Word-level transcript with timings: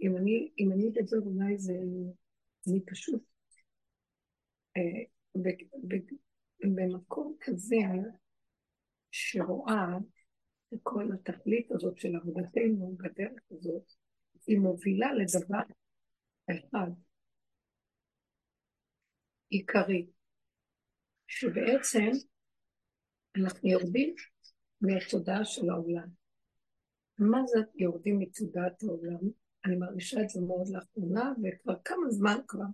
אם 0.00 0.16
אני, 0.16 0.50
אם 0.58 0.72
אני 0.72 0.88
אדבר 0.88 1.18
אולי 1.18 1.58
זה, 1.58 1.72
אני 2.68 2.80
פשוט, 2.86 3.22
אה, 4.76 4.82
במקום 6.60 7.36
כזה 7.40 7.76
שרואה 9.10 9.86
כל 10.82 11.08
התכלית 11.14 11.72
הזאת 11.72 11.98
של 11.98 12.16
עבודתנו 12.16 12.96
בדרך 12.96 13.42
הזאת, 13.50 13.92
היא 14.46 14.58
מובילה 14.58 15.12
לדבר 15.12 15.62
אחד, 16.50 16.90
עיקרי, 19.48 20.06
שבעצם 21.26 22.10
אנחנו 23.36 23.68
יורדים 23.68 24.14
מהתודעה 24.80 25.44
של 25.44 25.70
העולם. 25.70 26.08
מה 27.18 27.38
זה 27.46 27.58
יורדים 27.74 28.18
מתודעת 28.18 28.82
העולם? 28.82 29.30
אני 29.64 29.76
מרגישה 29.76 30.20
את 30.22 30.28
זה 30.28 30.40
מאוד 30.40 30.68
לאחרונה, 30.68 31.32
וכבר 31.42 31.74
כמה 31.84 32.10
זמן 32.10 32.38
כבר, 32.48 32.64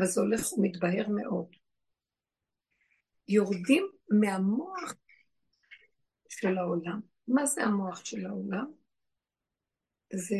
וזה 0.00 0.20
הולך 0.20 0.52
ומתבהר 0.52 1.08
מאוד. 1.08 1.46
יורדים 3.28 3.88
מהמוח 4.10 4.94
של 6.28 6.58
העולם. 6.58 7.00
מה 7.28 7.46
זה 7.46 7.62
המוח 7.62 8.04
של 8.04 8.26
העולם? 8.26 8.72
זה, 10.12 10.36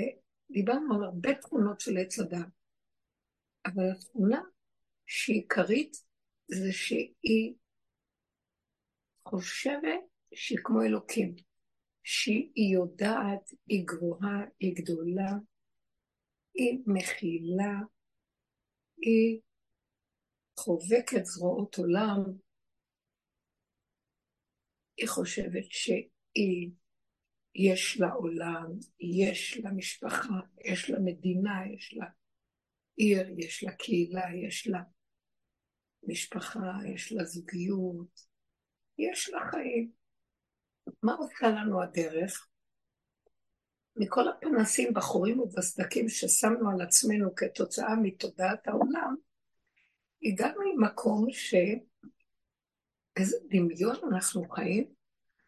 דיברנו 0.51 0.95
על 0.95 1.05
הרבה 1.05 1.35
תכונות 1.35 1.81
של 1.81 1.99
עץ 1.99 2.19
הדת, 2.19 2.49
אבל 3.67 3.91
התכונה 3.97 4.41
שהיא 5.07 5.37
עיקרית 5.37 5.97
זה 6.49 6.73
שהיא 6.73 7.55
חושבת 9.29 10.01
שהיא 10.35 10.59
כמו 10.65 10.83
אלוקים, 10.83 11.35
שהיא 12.03 12.75
יודעת, 12.75 13.51
היא 13.67 13.87
גבוהה, 13.87 14.45
היא 14.61 14.75
גדולה, 14.77 15.33
היא 16.61 16.79
מכילה, 16.87 17.75
היא 18.97 19.41
חובקת 20.59 21.25
זרועות 21.25 21.75
עולם, 21.79 22.19
היא 24.97 25.09
חושבת 25.09 25.65
שהיא, 25.71 26.71
יש 27.55 28.01
לה 28.01 28.13
עולם, 28.13 28.67
יש 29.01 29.61
לה 29.65 29.71
משפחה, 29.73 30.41
יש 30.65 30.91
לה 30.91 30.99
מדינה, 31.05 31.61
יש 31.75 31.95
לה 31.95 32.07
עיר, 32.97 33.39
יש 33.39 33.65
לה 33.65 33.73
קהילה, 33.73 34.25
יש 34.47 34.67
לה 34.67 34.83
משפחה, 36.03 36.73
יש 36.95 37.13
לה 37.13 37.25
זוגיות, 37.25 38.27
יש 38.99 39.29
לה 39.29 39.41
חיים. 39.51 39.93
מה 41.03 41.13
עושה 41.13 41.47
לנו 41.47 41.83
הדרך? 41.83 42.50
מכל 44.01 44.29
הפנסים 44.29 44.95
בחורים 44.95 45.41
ובסדקים 45.41 46.09
ששמנו 46.09 46.71
על 46.71 46.81
עצמנו 46.81 47.35
כתוצאה 47.35 47.97
מתודעת 48.03 48.69
העולם, 48.69 49.17
הגענו 50.23 50.61
למקום 50.63 51.27
ש... 51.31 51.55
איזה 53.17 53.37
דמיון 53.51 53.97
אנחנו 54.13 54.49
חיים. 54.49 54.95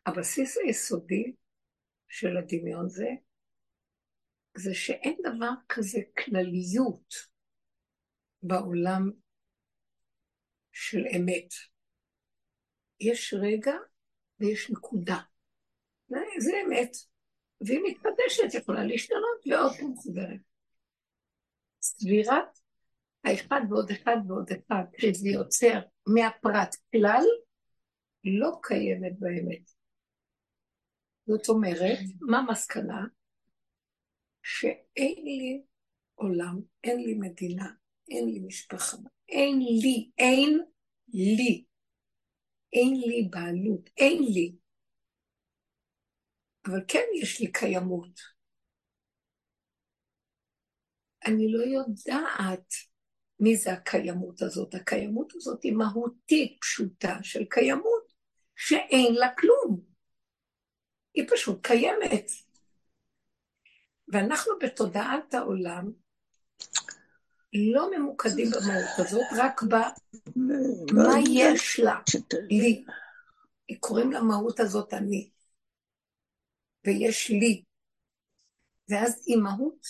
הבסיס 0.07 0.59
היסודי 0.59 1.33
של 2.09 2.37
הדמיון 2.37 2.89
זה, 2.89 3.09
זה 4.57 4.75
שאין 4.75 5.17
דבר 5.23 5.51
כזה 5.69 5.99
כלליות 6.19 7.15
בעולם 8.43 9.11
של 10.73 11.05
אמת. 11.17 11.49
יש 13.01 13.35
רגע 13.39 13.75
ויש 14.41 14.71
נקודה. 14.71 15.19
זה 16.39 16.53
אמת. 16.67 17.12
והיא 17.67 17.81
מתחדשת, 17.85 18.55
יכולה 18.55 18.85
להשתנות 18.85 19.47
ועוד 19.47 19.73
פעם 19.73 19.95
חוזרת. 19.97 20.41
סבירת 21.83 22.59
האחד 23.25 23.61
ועוד 23.71 23.91
אחד 23.91 24.17
ועוד 24.29 24.51
אחד, 24.51 24.85
שזה 24.99 25.29
יוצר 25.29 25.81
מהפרט 26.07 26.77
כלל, 26.93 27.25
לא 28.25 28.51
קיימת 28.63 29.19
באמת. 29.19 29.71
זאת 31.27 31.49
אומרת, 31.49 31.99
מה 32.21 32.39
המסקנה? 32.39 33.05
שאין 34.43 35.25
לי 35.25 35.63
עולם, 36.15 36.61
אין 36.85 37.01
לי 37.01 37.15
מדינה, 37.15 37.71
אין 38.11 38.29
לי 38.29 38.41
משפחה, 38.41 38.97
אין 39.29 39.59
לי, 39.59 40.11
אין 40.19 40.61
לי, 41.09 41.65
אין 42.73 43.01
לי 43.07 43.29
בעלות, 43.31 43.91
אין 43.97 44.23
לי. 44.23 44.57
אבל 46.67 46.81
כן 46.89 47.05
יש 47.23 47.41
לי 47.41 47.53
קיימות. 47.53 48.21
אני 51.27 51.53
לא 51.53 51.63
יודעת 51.63 52.75
מי 53.41 53.57
זה 53.57 53.73
הקיימות 53.73 54.43
הזאת. 54.43 54.75
הקיימות 54.75 55.33
הזאת 55.35 55.63
היא 55.63 55.73
מהותית 55.73 56.59
פשוטה 56.61 57.19
של 57.23 57.45
קיימות. 57.45 58.13
שאין 58.57 59.15
לה 59.15 59.29
כלום. 59.39 59.81
היא 61.15 61.25
פשוט 61.31 61.67
קיימת. 61.67 62.31
ואנחנו 64.09 64.53
בתודעת 64.61 65.35
העולם 65.35 65.93
לא 67.53 67.91
ממוקדים 67.91 68.47
במהות 68.51 68.99
הזאת, 68.99 69.27
רק 69.37 69.63
במה 69.63 71.15
יש 71.31 71.81
לה, 71.81 72.01
לי. 72.51 72.85
קוראים 73.81 74.13
למהות 74.13 74.61
הזאת 74.61 74.95
אני. 74.95 75.31
ויש 76.87 77.31
לי. 77.31 77.63
ואז 78.89 79.23
היא 79.27 79.37
מהות 79.37 79.87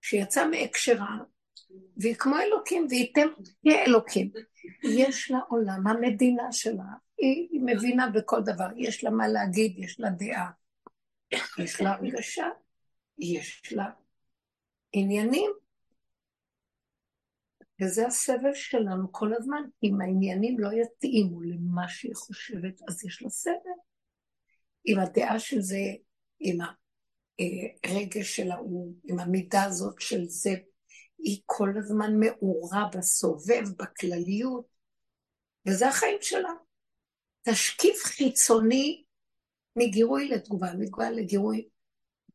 שיצאה 0.00 0.46
מהקשרה, 0.46 1.16
והיא 1.96 2.14
כמו 2.14 2.38
אלוקים, 2.38 2.86
והיא 2.90 3.12
תהיה 3.12 3.84
אלוקים. 3.84 4.30
יש 4.84 5.30
לה 5.30 5.38
עולם, 5.48 5.86
המדינה 5.86 6.52
שלה, 6.52 6.84
היא 7.18 7.60
מבינה 7.64 8.10
בכל 8.10 8.40
דבר, 8.44 8.66
יש 8.76 9.04
לה 9.04 9.10
מה 9.10 9.28
להגיד, 9.28 9.74
יש 9.78 10.00
לה 10.00 10.10
דעה, 10.10 10.50
יש 11.58 11.80
לה 11.80 11.90
הרגשה, 11.90 12.46
יש 13.18 13.72
לה 13.72 13.90
עניינים. 14.92 15.50
וזה 17.82 18.06
הסבל 18.06 18.54
שלנו 18.54 19.12
כל 19.12 19.34
הזמן. 19.34 19.62
אם 19.82 20.00
העניינים 20.00 20.58
לא 20.58 20.68
יתאימו 20.72 21.42
למה 21.42 21.88
שהיא 21.88 22.14
חושבת, 22.14 22.80
אז 22.88 23.04
יש 23.04 23.22
לה 23.22 23.30
סבל. 23.30 23.87
עם 24.90 24.98
הדעה 24.98 25.38
של 25.38 25.60
זה, 25.60 25.80
עם 26.40 26.58
הרגש 27.84 28.36
של 28.36 28.50
ההוא, 28.50 28.94
עם 29.04 29.18
המידה 29.18 29.64
הזאת 29.64 29.94
של 30.00 30.24
זה, 30.24 30.54
היא 31.18 31.42
כל 31.46 31.68
הזמן 31.78 32.12
מעורה 32.20 32.88
בסובב, 32.96 33.62
בכלליות, 33.78 34.66
וזה 35.68 35.88
החיים 35.88 36.18
שלה. 36.20 36.52
תשקיף 37.42 38.04
חיצוני 38.04 39.04
מגירוי 39.76 40.28
לתגובה, 40.28 40.72
מתגובה 40.78 41.10
לגירוי, 41.10 41.68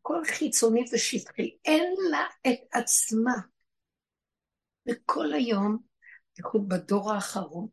כל 0.02 0.22
חיצוני 0.25 0.84
ושטחי, 0.94 1.58
אין 1.66 1.94
לה 2.12 2.25
את 2.47 2.59
עצמה. 2.72 3.36
וכל 4.90 5.34
היום, 5.34 5.78
בדור 6.68 7.12
האחרון, 7.12 7.68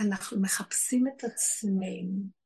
אנחנו 0.00 0.40
מחפשים 0.40 1.08
את 1.08 1.24
עצמנו. 1.24 2.39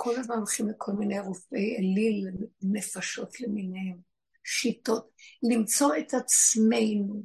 כל 0.00 0.16
הזמן 0.16 0.36
הולכים 0.36 0.68
לכל 0.68 0.92
מיני 0.92 1.20
רופאי 1.20 1.76
אליל, 1.76 2.28
נפשות 2.62 3.40
למיניהם, 3.40 3.98
שיטות, 4.44 5.10
למצוא 5.42 5.96
את 5.96 6.14
עצמנו. 6.14 7.22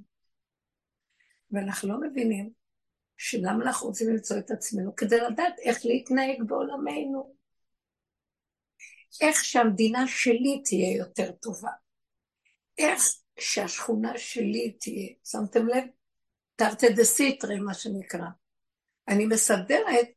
ואנחנו 1.51 1.89
לא 1.89 2.01
מבינים 2.01 2.50
שלמה 3.17 3.63
אנחנו 3.63 3.88
רוצים 3.88 4.09
למצוא 4.09 4.38
את 4.38 4.51
עצמנו? 4.51 4.95
כדי 4.95 5.17
לדעת 5.17 5.53
איך 5.59 5.85
להתנהג 5.85 6.44
בעולמנו. 6.47 7.35
איך 9.22 9.44
שהמדינה 9.44 10.07
שלי 10.07 10.62
תהיה 10.66 10.97
יותר 10.97 11.31
טובה. 11.31 11.72
איך 12.77 13.01
שהשכונה 13.39 14.18
שלי 14.18 14.77
תהיה. 14.80 15.09
שמתם 15.24 15.68
לב? 15.68 15.83
תרתי 16.56 16.89
דה 16.89 17.03
סיטרי, 17.03 17.59
מה 17.59 17.74
שנקרא. 17.74 18.27
אני 19.07 19.25
מסדרת 19.25 20.07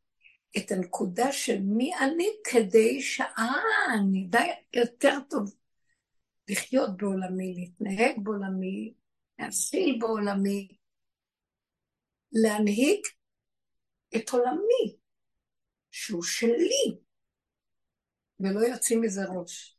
את 0.58 0.70
הנקודה 0.70 1.32
של 1.32 1.58
מי 1.62 1.96
אני 1.96 2.28
כדי 2.44 3.02
שאני 3.02 4.26
אדע 4.28 4.42
יותר 4.72 5.18
טוב 5.30 5.54
לחיות 6.48 6.96
בעולמי, 6.96 7.54
להתנהג 7.54 8.16
בעולמי, 8.22 8.94
להפעיל 9.38 9.98
בעולמי, 10.00 10.68
להנהיג 12.32 13.00
את 14.16 14.30
עולמי, 14.30 14.96
שהוא 15.90 16.22
שלי, 16.22 16.98
ולא 18.40 18.60
יוצאים 18.60 19.00
מזה 19.00 19.20
ראש. 19.24 19.78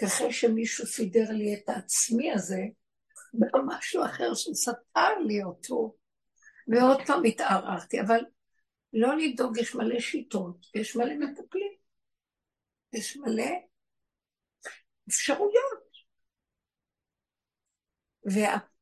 ככל 0.00 0.32
שמישהו 0.32 0.86
סידר 0.86 1.30
לי 1.30 1.54
את 1.54 1.68
העצמי 1.68 2.32
הזה, 2.32 2.60
במשהו 3.34 4.04
אחר 4.04 4.34
שסתר 4.34 5.18
לי 5.26 5.42
אותו, 5.42 5.96
ועוד 6.68 7.00
פעם 7.06 7.24
התערערתי, 7.24 8.00
אבל 8.00 8.20
לא 8.92 9.16
לדאוג, 9.16 9.58
יש 9.58 9.74
מלא 9.74 10.00
שיטות, 10.00 10.66
יש 10.74 10.96
מלא 10.96 11.14
מטפלים, 11.14 11.72
יש 12.92 13.16
מלא, 13.16 13.50
אפשרויות. 15.08 15.90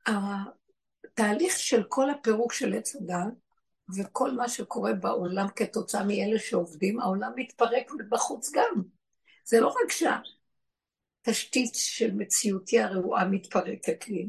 והתהליך 0.06 1.58
של 1.58 1.84
כל 1.88 2.10
הפירוק 2.10 2.52
של 2.52 2.74
עץ 2.74 2.96
הדת, 2.96 3.34
וכל 3.96 4.30
מה 4.30 4.48
שקורה 4.48 4.92
בעולם 4.94 5.46
כתוצאה 5.56 6.04
מאלה 6.04 6.38
שעובדים, 6.38 7.00
העולם 7.00 7.32
מתפרק 7.36 7.90
בחוץ 8.10 8.50
גם. 8.52 8.82
זה 9.44 9.60
לא 9.60 9.68
רק 9.68 9.90
שהתשתית 11.24 11.74
של 11.74 12.14
מציאותי 12.14 12.80
הרעועה 12.80 13.28
מתפרקת 13.28 14.08
לי, 14.08 14.28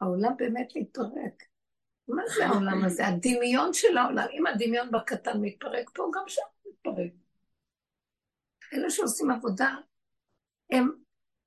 העולם 0.00 0.32
באמת 0.36 0.72
מתפרק. 0.76 1.49
מה 2.14 2.22
זה 2.36 2.46
העולם 2.46 2.84
הזה? 2.84 3.06
הדמיון 3.06 3.72
של 3.72 3.96
העולם. 3.98 4.26
אם 4.32 4.46
הדמיון 4.46 4.90
בקטן 4.90 5.40
מתפרק 5.40 5.90
פה, 5.94 6.10
גם 6.14 6.22
שם 6.26 6.42
מתפרק. 6.66 7.12
אלה 8.72 8.90
שעושים 8.90 9.30
עבודה, 9.30 9.74
הם 10.70 10.90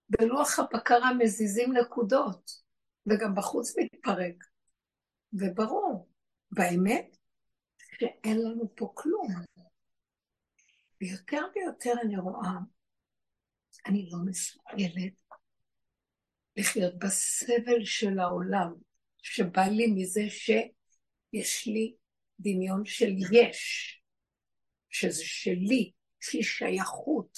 בלוח 0.10 0.60
הבקרה 0.60 1.13
מזיזים 1.13 1.74
נקודות, 1.74 2.51
וגם 3.06 3.36
בחוץ 3.36 3.74
מתפרק. 3.77 4.44
וברור, 5.33 6.10
באמת, 6.51 7.18
שאין 8.00 8.42
לנו 8.42 8.75
פה 8.75 8.92
כלום. 8.94 9.27
ויותר 11.01 11.42
ויותר 11.56 11.94
אני 12.01 12.18
רואה, 12.18 12.51
אני 13.86 14.10
לא 14.12 14.18
מסוגלת 14.25 15.13
לחיות 16.57 17.00
בסבל 17.00 17.86
של 17.86 18.19
העולם, 18.19 18.74
שבא 19.24 19.62
לי 19.62 19.88
מזה 19.88 20.22
שיש 20.30 21.68
לי 21.68 21.96
דמיון 22.40 22.86
של 22.86 23.12
יש, 23.31 24.02
שזה 24.90 25.25
שלי, 25.25 25.92
יש 26.22 26.36
לי 26.36 26.44
שייכות. 26.44 27.38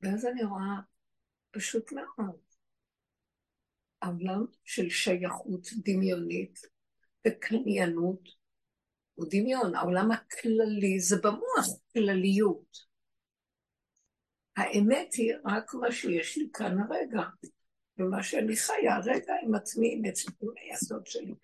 ואז 0.00 0.26
אני 0.26 0.44
רואה 0.44 0.80
פשוט 1.50 1.92
מאוד, 1.92 2.40
עולם 4.04 4.44
של 4.64 4.90
שייכות 4.90 5.68
דמיונית 5.84 6.58
וקניינות 7.26 8.28
הוא 9.14 9.26
דמיון, 9.30 9.74
העולם 9.74 10.10
הכללי 10.10 11.00
זה 11.00 11.16
במוח 11.22 11.66
כלליות. 11.92 12.78
האמת 14.56 15.14
היא 15.14 15.32
רק 15.44 15.74
מה 15.74 15.92
שיש 15.92 16.36
לי 16.38 16.48
כאן 16.52 16.76
הרגע. 16.78 17.20
ומה 17.98 18.22
שאני 18.22 18.56
חיה 18.56 18.98
רגע 19.04 19.34
עם 19.42 19.54
עצמי, 19.54 19.94
עם 19.94 20.02
עצמי, 20.04 20.48
היסוד 20.56 21.06
שלי. 21.06 21.34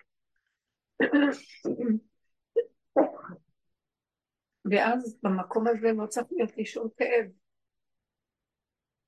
ואז 4.71 5.19
במקום 5.23 5.65
הזה 5.69 5.89
לא 5.97 6.07
צריך 6.07 6.27
להיות 6.31 6.57
לי 6.57 6.67
שום 6.67 6.89
כאב. 6.97 7.27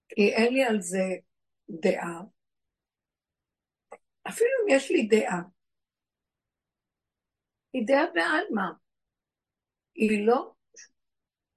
כי 0.08 0.32
אין 0.32 0.54
לי 0.54 0.64
על 0.64 0.81
זה 0.81 1.04
דעה. 1.70 2.22
אפילו 4.28 4.50
אם 4.62 4.76
יש 4.76 4.90
לי 4.90 5.08
דעה, 5.08 5.43
היא 7.72 7.87
דעה 7.87 8.04
בעלמא. 8.14 8.72
היא 9.94 10.26
לא, 10.26 10.52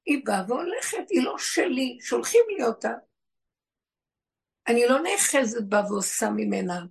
היא 0.06 0.26
באה 0.26 0.44
והולכת, 0.48 1.10
היא 1.10 1.24
לא 1.24 1.36
שלי, 1.38 1.98
שולחים 2.02 2.42
לי 2.50 2.64
אותה. 2.64 2.94
אני 4.70 4.86
לא 4.86 5.00
נאחזת 5.00 5.64
בה 5.70 5.82
ועושה 5.90 6.30
ממנה 6.30 6.86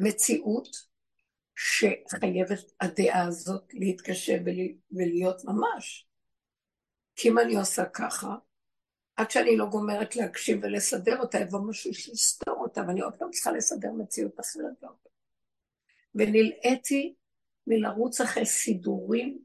מציאות 0.00 0.68
שחייבת 1.54 2.72
הדעה 2.80 3.26
הזאת 3.26 3.64
להתקשר 3.72 4.36
ולהיות 4.90 5.44
ממש. 5.44 6.08
כי 7.16 7.28
אם 7.28 7.38
אני 7.38 7.56
עושה 7.56 7.84
ככה, 7.84 8.34
עד 9.16 9.30
שאני 9.30 9.56
לא 9.56 9.66
גומרת 9.66 10.16
להקשיב 10.16 10.58
ולסדר 10.62 11.20
אותה, 11.20 11.38
יבוא 11.38 11.60
משהו 11.68 11.94
שיסתור 11.94 12.56
אותה, 12.56 12.80
ואני 12.88 13.00
עוד 13.00 13.16
פעם 13.18 13.30
צריכה 13.30 13.52
לסדר 13.52 13.92
מציאות 13.92 14.40
אחרת. 14.40 14.84
ונלאיתי 16.14 17.14
מלרוץ 17.66 18.20
אחרי 18.20 18.46
סידורים, 18.46 19.38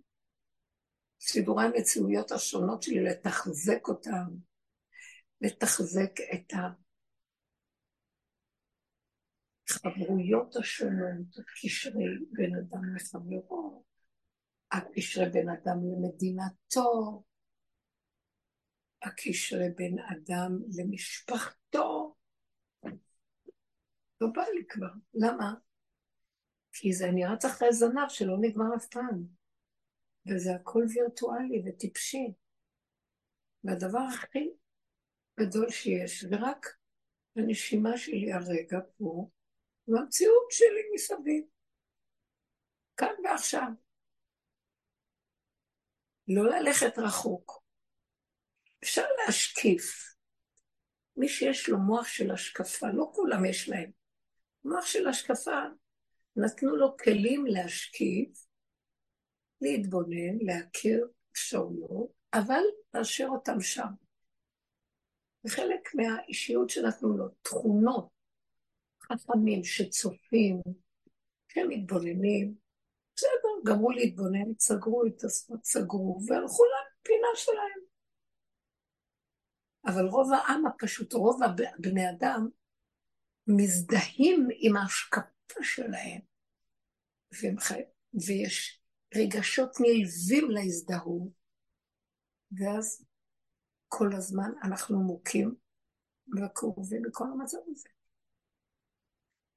סידורי 1.22 1.66
המציאויות 1.66 2.32
השונות 2.32 2.84
שלי, 2.84 3.04
לתחזק 3.04 3.88
אותם, 3.88 4.51
לתחזק 5.42 6.12
את 6.34 6.54
החברויות 9.70 10.56
השונות, 10.56 11.38
הקשרי 11.40 12.06
בין 12.32 12.56
אדם 12.56 12.96
לחברו, 12.96 13.84
הקשרי 14.72 15.30
בין 15.30 15.50
אדם 15.50 15.78
למדינתו, 15.92 17.24
הקשרי 19.02 19.70
בין 19.76 19.96
אדם 20.00 20.52
למשפחתו. 20.78 22.16
לא 24.22 24.28
בא 24.34 24.42
לי 24.42 24.66
כבר. 24.70 24.94
למה? 25.14 25.54
כי 26.74 26.94
זה 26.94 27.10
אני 27.10 27.26
רץ 27.26 27.46
אחרי 27.46 27.74
זנב 27.74 28.10
שלא 28.10 28.38
נגמר 28.42 28.76
אף 28.76 28.86
פעם. 28.86 29.26
וזה 30.28 30.56
הכל 30.56 30.84
וירטואלי 30.90 31.64
וטיפשי. 31.66 32.34
והדבר 33.64 34.00
הכי 34.14 34.50
גדול 35.40 35.70
שיש, 35.70 36.26
ורק 36.32 36.68
הנשימה 37.36 37.98
שלי 37.98 38.34
הרגע 38.34 38.80
פה, 38.98 39.30
והמציאות 39.88 40.52
שלי 40.52 40.82
מסביב. 40.94 41.44
כאן 42.98 43.14
ועכשיו. 43.24 43.68
לא 46.28 46.50
ללכת 46.50 46.98
רחוק. 46.98 47.64
אפשר 48.84 49.06
להשקיף. 49.18 50.16
מי 51.18 51.28
שיש 51.28 51.70
לו 51.70 51.78
מוח 51.78 52.08
של 52.08 52.32
השקפה, 52.32 52.88
לא 52.94 53.12
כולם 53.14 53.46
יש 53.46 53.70
להם. 53.70 53.92
מוח 54.66 54.86
של 54.86 55.08
השקפה, 55.08 55.60
נתנו 56.36 56.76
לו 56.76 56.98
כלים 56.98 57.46
להשקיף, 57.46 58.48
להתבונן, 59.62 60.38
להכיר 60.42 61.08
אפשרויות, 61.32 62.12
אבל 62.34 62.64
להשאיר 62.94 63.30
אותם 63.30 63.62
שם. 63.62 64.01
וחלק 65.46 65.96
מהאישיות 65.96 66.70
שנתנו 66.70 67.18
לו, 67.18 67.28
תכונות, 67.42 68.10
חכמים 69.02 69.64
שצופים, 69.64 70.62
שמתבוננים, 71.48 72.56
בסדר, 73.16 73.74
גמרו 73.74 73.92
להתבונן, 73.92 74.54
סגרו 74.60 75.06
את 75.06 75.24
עצמם, 75.24 75.58
סגרו, 75.64 76.20
והלכו 76.28 76.64
לפינה 76.64 77.28
שלהם. 77.36 77.82
אבל 79.86 80.06
רוב 80.06 80.34
העם 80.34 80.66
הפשוט, 80.66 81.14
רוב 81.14 81.40
בני 81.80 82.10
אדם, 82.10 82.50
מזדהים 83.48 84.48
עם 84.56 84.78
ההשקפה 84.78 85.64
שלהם, 85.64 86.22
ויש 88.14 88.82
רגשות 89.16 89.72
נלווים 89.80 90.52
להזדהות, 90.52 91.32
ואז 92.52 93.06
כל 93.94 94.10
הזמן 94.18 94.52
אנחנו 94.64 95.00
מוכים 95.00 95.56
וכאובים 96.38 97.02
מכל 97.08 97.24
המצב 97.24 97.58
הזה. 97.72 97.90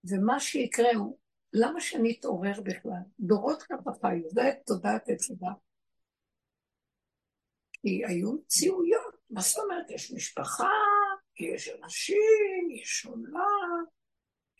ומה 0.04 0.40
שיקרה 0.40 0.94
הוא, 0.96 1.18
למה 1.52 1.80
שאני 1.80 2.16
אתעורר 2.18 2.60
בכלל? 2.64 3.02
דורות 3.20 3.62
ככה 3.62 3.90
חיו, 4.00 4.30
זה 4.30 4.42
תודעת 4.66 5.08
אצלה. 5.08 5.52
כי 7.72 8.02
היו 8.06 8.32
מציאויות, 8.32 9.14
מה 9.30 9.40
זאת 9.40 9.58
אומרת? 9.64 9.90
יש 9.90 10.12
משפחה, 10.12 10.70
יש 11.40 11.68
אנשים, 11.68 12.70
יש 12.82 13.06
עולם, 13.06 13.84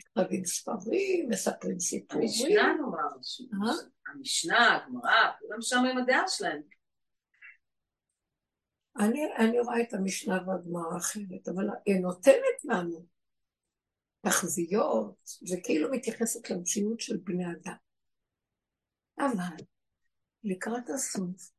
נכתבים 0.01 0.45
ספרים, 0.45 1.29
מספרים 1.29 1.81
סיפורים. 1.81 2.29
המשנה 2.29 2.75
נאמר, 2.75 3.69
אה? 3.69 3.75
המשנה, 4.07 4.77
הגמרא, 4.77 5.33
כולם 5.41 5.59
שם 5.61 5.83
עם 5.91 5.99
הדעה 5.99 6.29
שלהם. 6.29 6.63
אני, 8.99 9.35
אני 9.39 9.61
רואה 9.61 9.81
את 9.81 9.95
המשנה 9.95 10.39
והגמרא 10.47 10.97
אחרת, 10.97 11.49
אבל 11.49 11.69
היא 11.87 12.01
נותנת 12.01 12.65
לנו 12.65 13.07
תחזיות, 14.21 15.31
וכאילו 15.53 15.91
מתייחסת 15.91 16.51
למציאות 16.51 17.01
של 17.01 17.17
בני 17.17 17.45
אדם. 17.53 17.77
אבל 19.19 19.57
לקראת 20.45 20.91
הסוף, 20.91 21.51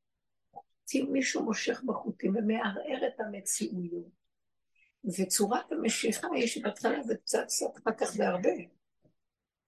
מישהו 1.11 1.43
מושך 1.43 1.83
בחוטים 1.85 2.35
ומערער 2.35 3.07
את 3.07 3.19
המציאויות, 3.19 4.11
וצורת 5.05 5.71
המשיכה 5.71 6.27
היא 6.33 6.47
שבהתחלה 6.47 7.03
זה 7.03 7.17
קצת 7.17 7.43
קצת, 7.43 7.77
אחר 7.77 7.91
כך 7.97 8.11
זה 8.11 8.27
הרבה. 8.27 8.49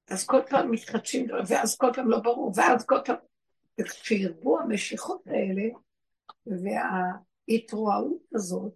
אז 0.08 0.26
כל 0.26 0.42
פעם 0.50 0.72
מתחדשים, 0.72 1.28
ואז 1.48 1.78
כל 1.78 1.92
פעם 1.96 2.10
לא 2.10 2.20
ברור, 2.20 2.52
ואז 2.56 2.86
כל 2.86 3.00
פעם... 3.06 3.16
וכשירבו 3.80 4.60
המשיכות 4.60 5.28
האלה, 5.28 5.64
וה... 6.46 7.27
ההתרועעות 7.50 8.22
הזאת, 8.36 8.74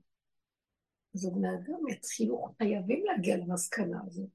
אז 1.15 1.29
בני 1.33 1.47
אדם 1.47 1.87
יתחילו, 1.89 2.47
חייבים 2.57 3.05
להגיע 3.05 3.37
למסקנה 3.37 3.99
הזאת. 4.07 4.29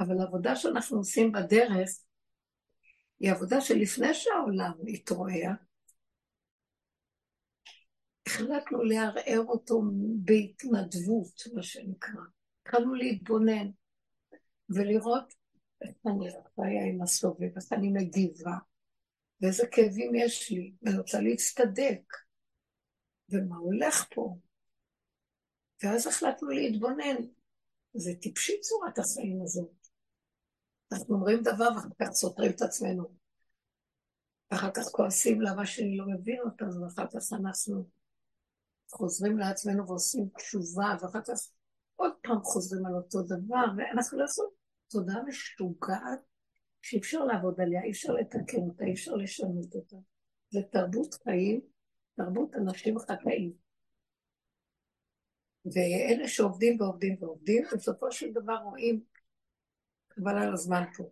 אבל 0.00 0.20
העבודה 0.20 0.56
שאנחנו 0.56 0.96
עושים 0.98 1.32
בדרך, 1.32 1.90
היא 3.20 3.32
עבודה 3.32 3.60
שלפני 3.60 4.14
שהעולם 4.14 4.72
יתרועע, 4.86 5.54
החלטנו 8.26 8.82
לערער 8.82 9.44
אותו 9.48 9.82
בהתנדבות, 10.24 11.42
מה 11.54 11.62
שנקרא. 11.62 12.20
התחלנו 12.62 12.94
להתבונן 12.94 13.70
ולראות 14.68 15.34
איך 15.82 15.96
אני 16.06 16.30
חיה 16.54 16.84
עם 16.84 17.02
הסובב, 17.02 17.56
איך 17.56 17.72
אני 17.72 17.90
מגיבה, 17.90 18.56
ואיזה 19.40 19.66
כאבים 19.70 20.14
יש 20.14 20.50
לי, 20.50 20.72
ואני 20.82 20.98
רוצה 20.98 21.20
להצטדק, 21.20 22.25
ומה 23.28 23.56
הולך 23.56 24.04
פה. 24.14 24.36
ואז 25.82 26.06
החלטנו 26.06 26.48
להתבונן. 26.48 27.16
זה 27.94 28.10
טיפשי 28.20 28.60
צורת 28.60 28.98
החיים 28.98 29.42
הזאת. 29.42 29.88
אנחנו 30.92 31.14
אומרים 31.14 31.42
דבר 31.42 31.68
ואחר 31.76 31.88
כך 32.02 32.10
סותרים 32.12 32.50
את 32.50 32.62
עצמנו. 32.62 33.04
ואחר 34.50 34.70
כך 34.70 34.82
כועסים 34.82 35.40
למה 35.40 35.66
שאני 35.66 35.96
לא 35.96 36.04
מבין 36.08 36.40
אותנו, 36.44 36.82
ואחר 36.82 37.06
כך 37.06 37.32
אנחנו 37.32 37.88
חוזרים 38.90 39.38
לעצמנו 39.38 39.86
ועושים 39.88 40.28
תשובה, 40.36 40.96
ואחר 41.00 41.20
כך 41.26 41.48
עוד 41.96 42.12
פעם 42.22 42.42
חוזרים 42.42 42.86
על 42.86 42.94
אותו 42.94 43.22
דבר, 43.22 43.64
ואנחנו 43.76 44.18
לעשות 44.18 44.54
תודעה 44.88 45.22
משוגעת 45.22 46.20
שאי 46.82 46.98
אפשר 46.98 47.24
לעבוד 47.24 47.60
עליה, 47.60 47.82
אי 47.82 47.90
אפשר 47.90 48.12
לתקן 48.12 48.62
אותה, 48.68 48.84
אי 48.84 48.92
אפשר 48.92 49.14
לשנות 49.14 49.74
אותה. 49.74 49.96
זה 50.50 50.60
תרבות 50.72 51.14
חיים, 51.14 51.60
תרבות 52.16 52.54
אנשים 52.54 52.98
חטאים. 52.98 53.52
ואלה 55.64 56.28
שעובדים 56.28 56.80
ועובדים 56.80 57.16
ועובדים, 57.20 57.64
בסופו 57.74 58.12
של 58.12 58.32
דבר 58.32 58.56
רואים 58.56 59.04
חבל 60.14 60.38
על 60.38 60.52
הזמן 60.52 60.82
פה. 60.96 61.10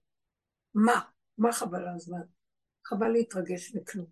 מה? 0.75 1.01
מה 1.39 1.53
חבל 1.53 1.89
על 1.89 1.95
הזמן? 1.95 2.23
חבל 2.85 3.09
להתרגש 3.09 3.75
מכלום. 3.75 4.07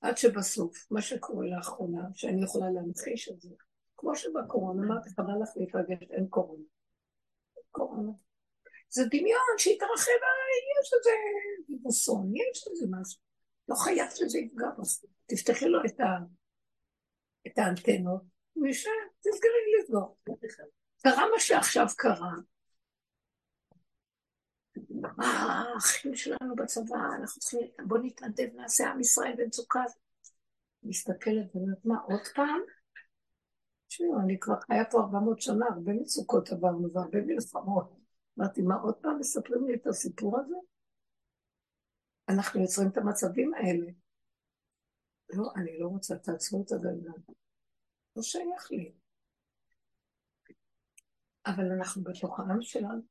עד 0.00 0.16
שבסוף, 0.16 0.86
מה 0.90 1.02
שקורה 1.02 1.46
לאחרונה, 1.46 2.02
שאני 2.14 2.44
יכולה 2.44 2.70
להמחיש 2.70 3.28
את 3.28 3.40
זה, 3.40 3.54
כמו 3.96 4.16
שבקורונה, 4.16 4.86
אמרתי, 4.86 5.10
חבל 5.10 5.42
לך 5.42 5.50
להתרגש, 5.56 6.10
אין 6.10 6.26
קורונה. 6.28 6.64
קורונה. 7.70 8.12
זה 8.88 9.02
דמיון 9.10 9.54
שהתרחב, 9.58 10.20
יש 10.80 10.92
איזה 10.94 11.10
גיבוסון, 11.66 12.32
יש 12.36 12.68
איזה 12.70 12.86
משהו. 12.90 13.23
לא 13.68 13.74
חייב 13.74 14.10
שזה 14.10 14.38
יפגע 14.38 14.66
בסוף. 14.78 15.10
תפתחי 15.26 15.68
לו 15.68 15.78
את, 15.86 16.00
ה... 16.00 16.04
את 17.46 17.58
האנטנות, 17.58 18.22
ושתסגרי 18.56 19.60
לסגור. 19.78 20.16
קרה 21.02 21.30
מה 21.32 21.38
שעכשיו 21.40 21.86
קרה, 21.96 22.32
האחים 25.18 26.16
שלנו 26.16 26.56
בצבא, 26.56 26.96
אנחנו 27.20 27.40
צריכים, 27.40 27.68
בוא 27.86 27.98
נתנדב, 28.02 28.48
נעשה 28.54 28.90
עם 28.90 29.00
ישראל 29.00 29.34
במצוקה. 29.38 29.82
מסתכלת 30.82 31.46
ואומרת, 31.54 31.84
מה, 31.84 31.98
עוד 32.00 32.20
פעם? 32.34 32.60
תשמעו, 33.88 34.20
אני 34.20 34.40
כבר 34.40 34.54
חיה 34.60 34.84
פה 34.90 35.00
400 35.00 35.40
שנה, 35.40 35.66
הרבה 35.74 35.92
מצוקות 35.92 36.52
עברנו 36.52 36.92
והרבה 36.92 37.20
מלחמות. 37.20 37.92
אמרתי, 38.38 38.62
מה, 38.62 38.74
עוד 38.74 38.94
פעם 38.94 39.18
מספרים 39.18 39.66
לי 39.66 39.74
את 39.74 39.86
הסיפור 39.86 40.40
הזה? 40.40 40.54
אנחנו 42.28 42.60
יוצרים 42.60 42.88
את 42.88 42.96
המצבים 42.96 43.54
האלה. 43.54 43.86
לא, 45.30 45.52
אני 45.56 45.78
לא 45.78 45.88
רוצה, 45.88 46.18
תעצרו 46.18 46.62
את 46.62 46.72
הגלגל. 46.72 47.32
לא 48.16 48.22
שייך 48.22 48.70
לי. 48.70 48.92
אבל 51.46 51.64
אנחנו 51.72 52.02
בתוך 52.02 52.40
העם 52.40 52.62
שלנו. 52.62 53.02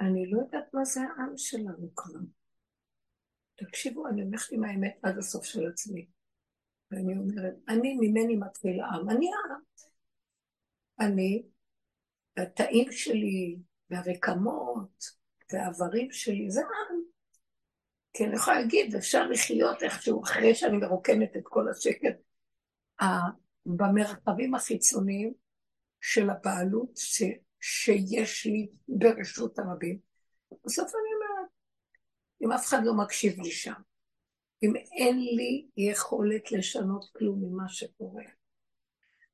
אני 0.00 0.30
לא 0.30 0.40
יודעת 0.40 0.74
מה 0.74 0.84
זה 0.84 1.00
העם 1.00 1.36
שלנו 1.36 1.94
כבר. 1.94 2.20
תקשיבו, 3.54 4.08
אני 4.08 4.22
הולכת 4.22 4.52
עם 4.52 4.64
האמת 4.64 4.98
עד 5.02 5.18
הסוף 5.18 5.44
של 5.44 5.68
עצמי. 5.68 6.06
ואני 6.90 7.18
אומרת, 7.18 7.54
אני 7.68 7.96
ממני 8.00 8.36
מתחיל 8.36 8.80
העם, 8.80 9.10
אני 9.10 9.30
העם. 9.34 9.60
אני, 11.00 11.42
התאים 12.36 12.92
שלי, 12.92 13.58
והרקמות, 13.90 15.04
והאיברים 15.52 16.12
שלי, 16.12 16.50
זה 16.50 16.60
העם. 16.60 17.11
כי 18.12 18.24
אני 18.24 18.36
יכולה 18.36 18.60
להגיד, 18.60 18.94
אפשר 18.94 19.26
לחיות 19.28 19.82
איכשהו 19.82 20.22
אחרי 20.24 20.54
שאני 20.54 20.76
מרוקנת 20.76 21.36
את 21.36 21.42
כל 21.44 21.68
השקט 21.68 22.16
במרחבים 23.66 24.54
החיצוניים 24.54 25.32
של 26.00 26.30
הבעלות, 26.30 26.96
ש... 26.96 27.22
שיש 27.60 28.46
לי 28.46 28.68
ברשות 28.88 29.58
הרבים. 29.58 29.98
בסוף 30.64 30.92
אני 30.94 31.14
אומרת, 31.14 31.50
אם 32.42 32.52
אף 32.52 32.66
אחד 32.66 32.80
לא 32.84 32.94
מקשיב 32.94 33.40
לי 33.40 33.50
שם, 33.50 33.72
אם 34.62 34.72
אין 34.76 35.18
לי 35.18 35.66
יכולת 35.76 36.52
לשנות 36.52 37.04
כלום 37.16 37.44
ממה 37.44 37.68
שקורה, 37.68 38.24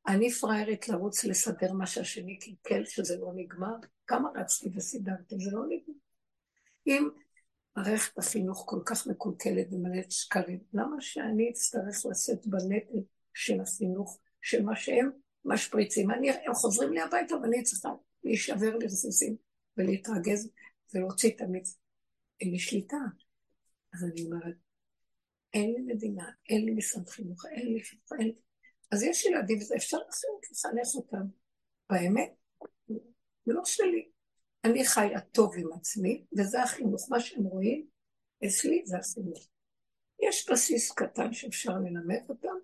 אני 0.09 0.31
פראיירית 0.31 0.89
לרוץ 0.89 1.25
לסדר 1.25 1.73
מה 1.73 1.87
שהשני 1.87 2.39
קלקל, 2.39 2.85
שזה 2.85 3.17
לא 3.17 3.33
נגמר, 3.35 3.75
כמה 4.07 4.29
רצתי 4.35 4.71
וסידרתי, 4.75 5.39
זה 5.39 5.51
לא 5.53 5.63
נגמר. 5.69 5.95
אם 6.87 7.09
מערכת 7.79 8.19
החינוך 8.19 8.65
כל 8.67 8.81
כך 8.87 9.07
מקולקלת 9.07 9.67
ומלאת 9.73 10.13
שקרים, 10.13 10.61
למה 10.73 10.97
שאני 11.01 11.51
אצטרך 11.51 12.07
לשאת 12.11 12.47
בנטל 12.47 12.99
של 13.35 13.61
החינוך, 13.61 14.19
של 14.43 14.63
מה 14.65 14.77
שהם 14.77 15.11
משפריצים? 15.45 16.11
אני, 16.11 16.31
הם 16.31 16.55
חוזרים 16.55 16.93
לי 16.93 17.01
הביתה 17.01 17.37
ואני 17.37 17.63
צריכה 17.63 17.89
להישבר 18.25 18.77
לרסיסים 18.77 19.37
ולהתרגז 19.77 20.51
ולהוציא 20.95 21.31
את 21.31 21.41
המיץ. 21.41 21.79
אין 22.41 22.51
לי 22.51 22.59
שליטה. 22.59 22.97
אז 23.95 24.05
אני 24.05 24.25
אומרת, 24.25 24.55
אין 25.55 25.73
לי 25.73 25.95
מדינה, 25.95 26.31
אין 26.49 26.65
לי 26.65 26.71
משרד 26.71 27.09
חינוך, 27.09 27.47
אין 27.47 27.67
לי 27.73 27.83
אין 28.19 28.27
לי... 28.27 28.35
אז 28.93 29.03
יש 29.03 29.25
ילדים, 29.25 29.59
אפשר 29.77 29.99
לחנך 29.99 30.95
אותם. 30.95 31.27
באמת, 31.91 32.35
זה 33.47 33.53
לא 33.53 33.65
שלי. 33.65 34.09
אני 34.69 34.85
חיה 34.85 35.21
טוב 35.21 35.55
עם 35.59 35.73
עצמי, 35.73 36.25
וזה 36.39 36.63
החינוך. 36.63 37.11
מה 37.11 37.21
שהם 37.21 37.45
רואים, 37.45 37.87
אצלי 38.47 38.83
זה 38.85 38.99
החינוך. 38.99 39.49
יש 40.23 40.51
בסיס 40.51 40.93
קטן 40.93 41.33
שאפשר 41.33 41.73
ללמד 41.73 42.23
אותם, 42.29 42.57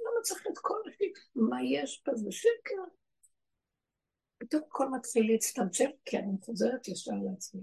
למה 0.00 0.22
צריך 0.22 0.46
את 0.46 0.58
כל 0.58 0.78
השיר? 0.88 1.12
מה 1.34 1.62
יש 1.62 2.02
בזה? 2.06 2.32
שקר. 2.32 2.82
פתאום 4.38 4.62
הכל 4.66 4.88
מתחיל 4.88 5.32
להצטמצם, 5.32 5.88
כי 6.04 6.18
אני 6.18 6.32
חוזרת 6.40 6.88
ישר 6.88 7.12
לעצמי. 7.30 7.62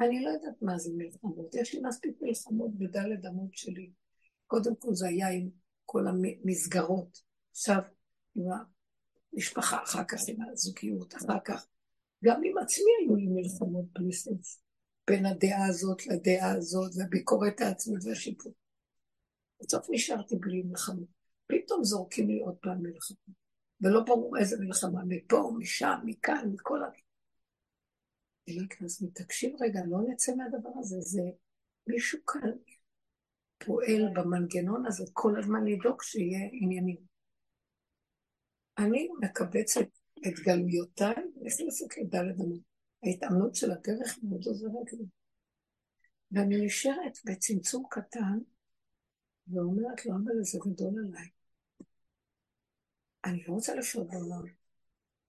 אני 0.00 0.24
לא 0.24 0.30
יודעת 0.30 0.62
מה 0.62 0.78
זה 0.78 0.90
מלחמות, 0.96 1.54
יש 1.54 1.74
לי 1.74 1.80
מספיק 1.80 2.16
מלחמות 2.20 2.78
בדלת 2.78 3.26
אמות 3.26 3.54
שלי. 3.54 3.90
קודם 4.46 4.76
כל 4.76 4.94
זה 4.94 5.08
היה 5.08 5.28
עם 5.28 5.50
כל 5.84 6.04
המסגרות, 6.08 7.22
עכשיו 7.50 7.80
עם 8.36 8.44
המשפחה, 9.32 9.82
אחר 9.82 10.04
כך 10.04 10.18
עם 10.28 10.36
הזוגיות, 10.52 11.14
אחר 11.14 11.40
כך. 11.44 11.66
גם 12.24 12.40
עם 12.44 12.58
עצמי 12.58 12.90
היו 13.00 13.16
לי 13.16 13.26
מלחמות 13.26 13.84
בלי 13.92 14.10
בין 15.10 15.26
הדעה 15.26 15.66
הזאת 15.68 16.06
לדעה 16.06 16.52
הזאת, 16.52 16.92
והביקורת 16.96 17.60
העצמית 17.60 18.04
והשיפוט. 18.04 18.52
בסוף 19.60 19.86
נשארתי 19.90 20.36
בלי 20.36 20.62
מלחמות. 20.62 21.08
פתאום 21.46 21.84
זורקים 21.84 22.28
לי 22.28 22.40
עוד 22.40 22.56
פעם 22.56 22.82
מלחמות. 22.82 23.40
ולא 23.80 24.00
ברור 24.00 24.38
איזה 24.38 24.56
מלחמה, 24.60 25.00
מפה, 25.08 25.52
משם, 25.58 25.94
מכאן, 26.04 26.48
מכל 26.52 26.82
ה... 26.82 26.88
אז 28.84 29.06
תקשיב 29.14 29.56
רגע, 29.60 29.80
לא 29.86 29.98
נצא 30.08 30.32
מהדבר 30.34 30.70
הזה, 30.78 30.96
זה 31.00 31.22
מישהו 31.86 32.18
כאן 32.26 32.50
פועל 33.58 34.02
במנגנון 34.14 34.86
הזה 34.86 35.04
כל 35.12 35.38
הזמן 35.38 35.64
לדאוג 35.64 36.02
שיהיה 36.02 36.48
עניינים. 36.52 36.96
אני 38.78 39.08
מקבצת 39.20 39.86
את 40.26 40.38
גלויותיי, 40.44 41.14
נכנסת 41.42 41.98
לדלת 41.98 42.40
אמות. 42.40 42.60
ההתאמנות 43.02 43.54
של 43.54 43.70
הדרך 43.70 44.18
מאוד 44.22 44.46
עוזרת 44.46 44.92
לי. 44.92 45.04
ואני 46.32 46.66
נשארת 46.66 47.18
בצמצום 47.24 47.84
קטן, 47.90 48.38
ואומרת 49.48 50.06
לו, 50.06 50.14
אבל 50.14 50.42
זה 50.42 50.58
גדול 50.66 50.94
עליי. 50.98 51.28
אני 53.24 53.44
לא 53.48 53.52
רוצה 53.52 53.74
לחיות 53.74 54.06
בעולם 54.06 54.42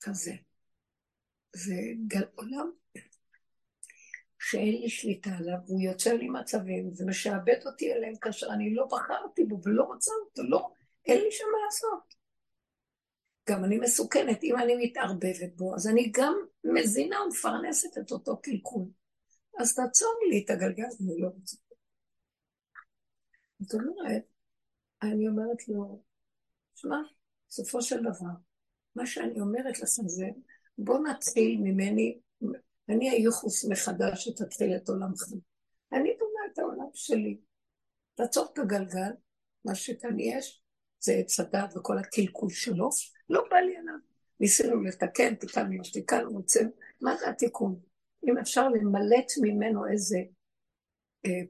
כזה. 0.02 0.34
זה 1.56 1.76
גל 2.08 2.24
עולם 2.36 2.72
שאין 4.40 4.82
לי 4.82 4.90
שליטה 4.90 5.30
עליו, 5.30 5.58
והוא 5.66 5.82
יוצר 5.82 6.14
לי 6.14 6.30
מצבים, 6.30 6.92
ומשעבד 6.98 7.60
אותי 7.66 7.94
אליהם 7.94 8.16
כאשר 8.16 8.48
אני 8.54 8.74
לא 8.74 8.86
בחרתי 8.86 9.44
בו 9.44 9.62
ולא 9.64 9.84
רוצה 9.84 10.12
אותו, 10.26 10.44
לא, 10.44 10.74
אין 11.06 11.22
לי 11.22 11.32
שם 11.32 11.46
מה 11.52 11.66
לעשות. 11.66 12.21
גם 13.52 13.64
אני 13.64 13.78
מסוכנת, 13.78 14.44
אם 14.44 14.58
אני 14.58 14.76
מתערבבת 14.76 15.56
בו, 15.56 15.76
אז 15.76 15.88
אני 15.88 16.12
גם 16.14 16.34
מזינה 16.64 17.18
ומפרנסת 17.26 17.98
את 17.98 18.12
אותו 18.12 18.42
קלקול. 18.42 18.86
אז 19.60 19.76
תעצור 19.76 20.14
לי 20.30 20.44
את 20.46 20.50
הגלגל, 20.50 20.84
אני 21.02 21.22
לא 21.22 21.28
רוצה. 21.28 21.58
זאת 23.60 23.74
אומרת, 23.74 24.24
אני 25.02 25.28
אומרת 25.28 25.68
לו, 25.68 26.04
שמע, 26.76 26.98
בסופו 27.50 27.82
של 27.82 28.00
דבר, 28.00 28.34
מה 28.96 29.06
שאני 29.06 29.42
אומרת 29.42 29.80
לכם 29.80 30.08
זה, 30.08 30.26
בוא 30.78 31.00
נתחיל 31.00 31.58
ממני, 31.64 32.20
אני 32.90 33.10
הייחוס 33.10 33.66
מחדש 33.66 34.24
שתתחיל 34.24 34.76
את 34.76 34.90
עולמך. 34.90 35.24
אני 35.94 36.10
בונה 36.20 36.54
את 36.54 36.60
העולם 36.60 36.90
שלי. 36.94 37.40
תעצור 38.16 38.48
את 38.54 38.58
הגלגל, 38.58 39.12
מה 39.66 39.76
שכאן 39.76 40.20
יש, 40.20 40.61
זה 41.02 41.14
עץ 41.14 41.40
הדת 41.40 41.78
וכל 41.78 41.98
הקלקול 41.98 42.50
שלו, 42.50 42.90
לא 43.30 43.44
בא 43.50 43.58
לי 43.58 43.78
עליו. 43.78 43.96
ניסינו 44.40 44.84
לתקן, 44.84 45.36
תיקנו, 45.36 45.84
תיקנו, 45.94 46.32
רוצים, 46.32 46.70
מה 47.02 47.18
זה 47.18 47.30
התיקון? 47.30 47.80
אם 48.30 48.38
אפשר 48.38 48.70
למלט 48.70 49.32
ממנו 49.42 49.88
איזה 49.88 50.18
אה, 51.26 51.42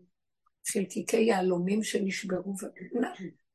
חלקיקי 0.72 1.22
יהלומים 1.22 1.84
שנשברו, 1.84 2.54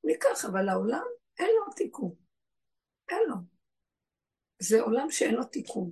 ניקח, 0.04 0.44
אבל 0.44 0.68
העולם 0.68 1.04
אין 1.38 1.48
לו 1.58 1.72
תיקון. 1.72 2.14
אין 3.08 3.20
לו. 3.28 3.36
זה 4.58 4.80
עולם 4.80 5.10
שאין 5.10 5.34
לו 5.34 5.44
תיקון. 5.44 5.90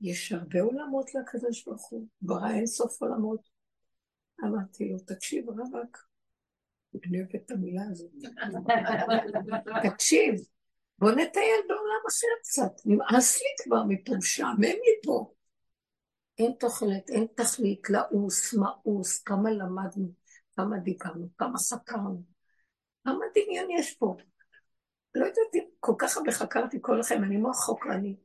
יש 0.00 0.32
הרבה 0.32 0.60
עולמות 0.60 1.14
לקדוש 1.14 1.64
ברוך 1.64 1.90
הוא, 1.90 2.06
ברא 2.22 2.50
אין 2.50 2.66
סוף 2.66 3.02
עולמות. 3.02 3.48
אמרתי 4.44 4.88
לו, 4.88 4.98
תקשיב 4.98 5.50
רבאק, 5.50 5.98
אני 7.06 7.20
אוהבת 7.20 7.34
את 7.34 7.50
המילה 7.50 7.82
הזאת. 7.90 8.10
תקשיב, 9.82 10.34
בוא 10.98 11.10
נטייל 11.10 11.60
בעולם 11.68 12.02
אחר 12.08 12.26
קצת, 12.42 12.86
נמאס 12.86 13.38
לי 13.38 13.48
כבר 13.64 13.84
מפה, 13.88 14.12
משעמם 14.16 14.62
לי 14.62 15.00
פה. 15.04 15.32
אין 16.38 16.52
תוחלת, 16.58 17.10
אין 17.10 17.26
תכלית, 17.34 17.90
לעוס, 17.90 18.54
מאוס, 18.54 19.22
כמה 19.22 19.50
למדנו, 19.50 20.12
כמה 20.56 20.78
דיברנו, 20.78 21.28
כמה 21.38 21.58
סקרנו, 21.58 22.22
כמה 23.04 23.24
דמיון 23.34 23.70
יש 23.70 23.94
פה. 23.94 24.16
לא 25.14 25.26
יודעת, 25.26 25.68
כל 25.80 25.92
כך 25.98 26.16
הרבה 26.16 26.32
חקרתי 26.32 26.78
כל 26.80 27.00
החיים, 27.00 27.24
אני 27.24 27.36
מוח 27.36 27.56
חוקרני. 27.56 28.16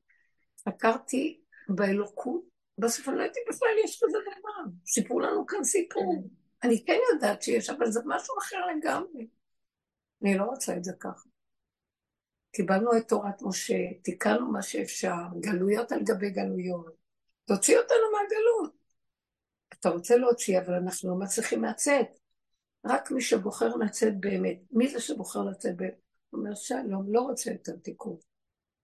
חקרתי 0.70 1.42
באלוקות, 1.70 2.42
בסוף 2.78 3.10
אני 3.10 3.18
לא 3.18 3.22
יודעת 3.22 3.44
בכלל 3.50 3.70
יש 3.84 4.04
כזה 4.04 4.18
דבר. 4.18 4.72
סיפרו 4.86 5.20
לנו 5.20 5.46
כאן 5.46 5.64
סיפור. 5.64 6.24
אני 6.64 6.86
כן 6.86 7.00
יודעת 7.14 7.42
שיש, 7.42 7.70
אבל 7.70 7.92
זה 7.92 8.00
משהו 8.06 8.36
אחר 8.40 8.58
לגמרי. 8.66 9.28
אני 10.24 10.38
לא 10.38 10.44
רוצה 10.44 10.78
את 10.78 10.84
זה 10.84 10.94
ככה. 11.00 11.30
קיבלנו 12.52 12.98
את 12.98 13.08
תורת 13.08 13.42
משה, 13.42 13.94
תיקנו 14.04 14.52
מה 14.52 14.62
שאפשר, 14.62 15.24
גלויות 15.40 15.92
על 15.92 16.00
גבי 16.04 16.30
גלויות. 16.30 16.96
תוציא 17.46 17.78
אותנו 17.78 18.12
מהגלות. 18.14 18.78
אתה 19.70 19.90
רוצה 19.90 20.18
להוציא, 20.18 20.60
אבל 20.60 20.74
אנחנו 20.74 21.10
לא 21.10 21.16
מצליחים 21.16 21.64
לצאת. 21.64 22.08
רק 22.86 23.12
מי 23.12 23.22
שבוחר 23.22 23.76
לצאת 23.76 24.20
באמת. 24.20 24.58
מי 24.72 24.88
זה 24.88 25.00
שבוחר 25.00 25.44
לצאת 25.44 25.76
באמת? 25.76 25.96
הוא 26.30 26.40
אומר, 26.40 26.56
שלום, 26.56 27.14
לא 27.14 27.22
רוצה 27.22 27.52
יותר 27.52 27.76
תיקון. 27.76 28.18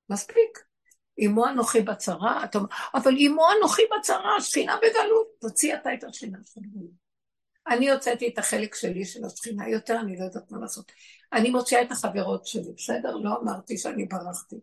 מספיק. 0.10 0.60
אמו 1.25 1.48
אנוכי 1.48 1.82
בצרה, 1.82 2.44
אתה 2.44 2.58
אומר, 2.58 2.70
אבל 2.94 3.12
אמו 3.27 3.46
אנוכי 3.58 3.82
בצרה, 4.00 4.42
שכינה 4.42 4.77
בגלות. 4.77 5.27
תוציא 5.39 5.75
אתה 5.75 5.94
את 5.94 6.03
השכינה 6.03 6.38
בגלות. 6.58 7.02
אני 7.67 7.91
הוצאתי 7.91 8.27
את 8.27 8.38
החלק 8.38 8.75
שלי 8.75 9.05
של 9.05 9.25
השכינה, 9.25 9.70
יותר 9.70 10.00
אני 10.00 10.17
לא 10.17 10.24
יודעת 10.24 10.51
מה 10.51 10.60
לעשות. 10.60 10.91
אני 11.34 11.50
מוציאה 11.50 11.82
את 11.82 11.91
החברות 11.91 12.46
שלי, 12.46 12.74
בסדר? 12.75 13.15
לא 13.15 13.38
אמרתי 13.41 13.77
שאני 13.77 14.05
ברחתי. 14.05 14.55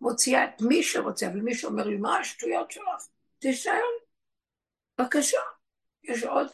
מוציאה 0.00 0.44
את 0.44 0.60
מי 0.60 0.82
שרוצה, 0.82 1.26
אבל 1.26 1.40
מי 1.40 1.54
שאומר 1.54 1.84
לי, 1.84 1.96
מה 1.96 2.18
השטויות 2.18 2.70
שלך? 2.70 3.08
תישאר. 3.38 3.80
בבקשה. 4.98 5.38
יש 6.04 6.22
עוד 6.22 6.46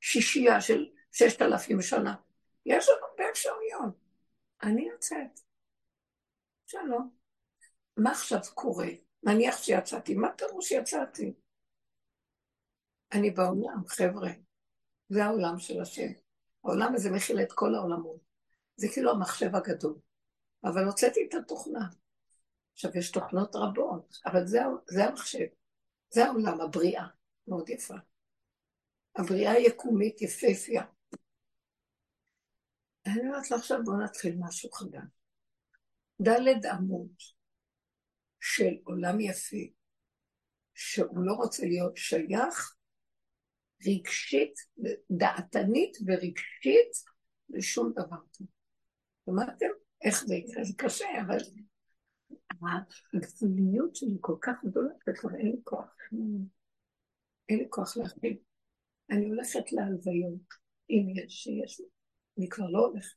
שישייה 0.00 0.60
של 0.60 0.86
ששת 1.12 1.42
אלפים 1.42 1.82
שנה. 1.82 2.14
יש 2.66 2.88
עוד 2.88 2.98
הרבה 3.10 3.30
אפשרויות. 3.30 3.94
אני 4.62 4.88
יוצאת. 4.88 5.40
שלום. 6.66 7.10
מה 7.96 8.10
עכשיו 8.10 8.40
קורה? 8.54 8.88
נניח 9.22 9.62
שיצאתי, 9.62 10.14
מה 10.14 10.32
פירוש 10.32 10.70
יצאתי? 10.70 11.32
אני 13.12 13.30
בעולם, 13.30 13.82
חבר'ה. 13.88 14.47
זה 15.08 15.24
העולם 15.24 15.58
של 15.58 15.80
השם. 15.80 16.08
העולם 16.64 16.94
הזה 16.94 17.10
מכיל 17.10 17.40
את 17.40 17.52
כל 17.52 17.74
העולמות. 17.74 18.20
זה 18.76 18.86
כאילו 18.92 19.10
המחשב 19.10 19.56
הגדול. 19.56 19.98
אבל 20.64 20.84
הוצאתי 20.84 21.20
את 21.28 21.34
התוכנה. 21.34 21.88
עכשיו, 22.72 22.90
יש 22.94 23.10
תוכנות 23.10 23.56
רבות, 23.56 24.18
אבל 24.26 24.46
זה, 24.46 24.58
זה 24.86 25.04
המחשב. 25.04 25.46
זה 26.10 26.24
העולם, 26.24 26.60
הבריאה. 26.60 27.06
מאוד 27.48 27.68
יפה. 27.68 27.94
הבריאה 29.16 29.52
היקומית 29.52 30.22
יפהפייה. 30.22 30.84
אני 33.06 33.20
אומרת 33.20 33.50
לו 33.50 33.56
עכשיו 33.56 33.78
בואו 33.84 34.00
נתחיל 34.04 34.36
משהו 34.38 34.70
חדש. 34.70 35.02
ד' 36.22 36.66
עמוד 36.66 37.12
של 38.40 38.74
עולם 38.84 39.20
יפה, 39.20 39.56
שהוא 40.74 41.24
לא 41.24 41.32
רוצה 41.32 41.62
להיות 41.66 41.96
שייך 41.96 42.77
רגשית, 43.86 44.54
דעתנית 45.10 45.96
ורגשית 46.06 46.92
לשום 47.48 47.92
דבר 47.92 48.16
טוב. 48.32 48.46
שמעתם? 49.26 49.66
איך 50.04 50.24
זה 50.26 50.34
יקרה? 50.34 50.64
זה 50.64 50.72
קשה, 50.76 51.06
אבל 51.26 51.38
הגבוליות 53.14 53.96
שלי 53.96 54.16
כל 54.20 54.36
כך 54.40 54.64
גדולה, 54.64 54.90
וכבר 55.08 55.34
אין 55.38 55.46
לי 55.46 55.60
כוח. 55.64 55.96
אין 57.48 57.58
לי 57.58 57.66
כוח 57.70 57.96
להכין. 57.96 58.36
אני 59.10 59.28
הולכת 59.28 59.72
להלוויות, 59.72 60.54
אם 60.90 61.06
יש 61.16 61.32
שיש 61.32 61.80
לי. 61.80 61.86
אני 62.38 62.48
כבר 62.48 62.66
לא 62.70 62.78
הולכת. 62.78 63.16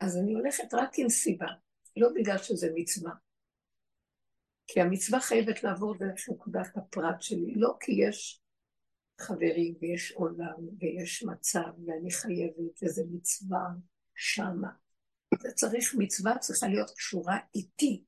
אז 0.00 0.16
אני 0.16 0.34
הולכת 0.34 0.74
רק 0.74 0.90
עם 0.98 1.08
סיבה, 1.08 1.46
לא 1.96 2.08
בגלל 2.14 2.38
שזה 2.38 2.68
מצווה. 2.74 3.12
כי 4.66 4.80
המצווה 4.80 5.20
חייבת 5.20 5.62
לעבור 5.64 5.98
דרך 5.98 6.28
נקודת 6.28 6.76
הפרט 6.76 7.22
שלי, 7.22 7.54
לא 7.56 7.74
כי 7.80 7.92
יש 8.08 8.43
חברים 9.20 9.74
ויש 9.80 10.12
עולם 10.12 10.68
ויש 10.80 11.22
מצב 11.22 11.70
ואני 11.86 12.10
חייבת 12.10 12.82
וזה 12.82 13.02
מצווה 13.10 13.66
שמה. 14.14 14.68
זה 15.42 15.52
צריך, 15.52 15.94
מצווה 15.98 16.38
צריכה 16.38 16.68
להיות 16.68 16.90
קשורה 16.90 17.38
איתי. 17.54 18.04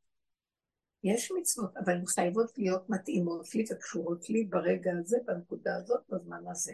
יש 1.04 1.32
מצוות, 1.40 1.76
אבל 1.76 1.92
הן 1.92 2.06
חייבות 2.06 2.58
להיות 2.58 2.90
מתאימות 2.90 3.54
לי 3.54 3.64
וקשורות 3.72 4.30
לי 4.30 4.44
ברגע 4.44 4.90
הזה, 5.00 5.16
בנקודה 5.26 5.76
הזאת, 5.76 6.00
בזמן 6.08 6.42
הזה. 6.50 6.72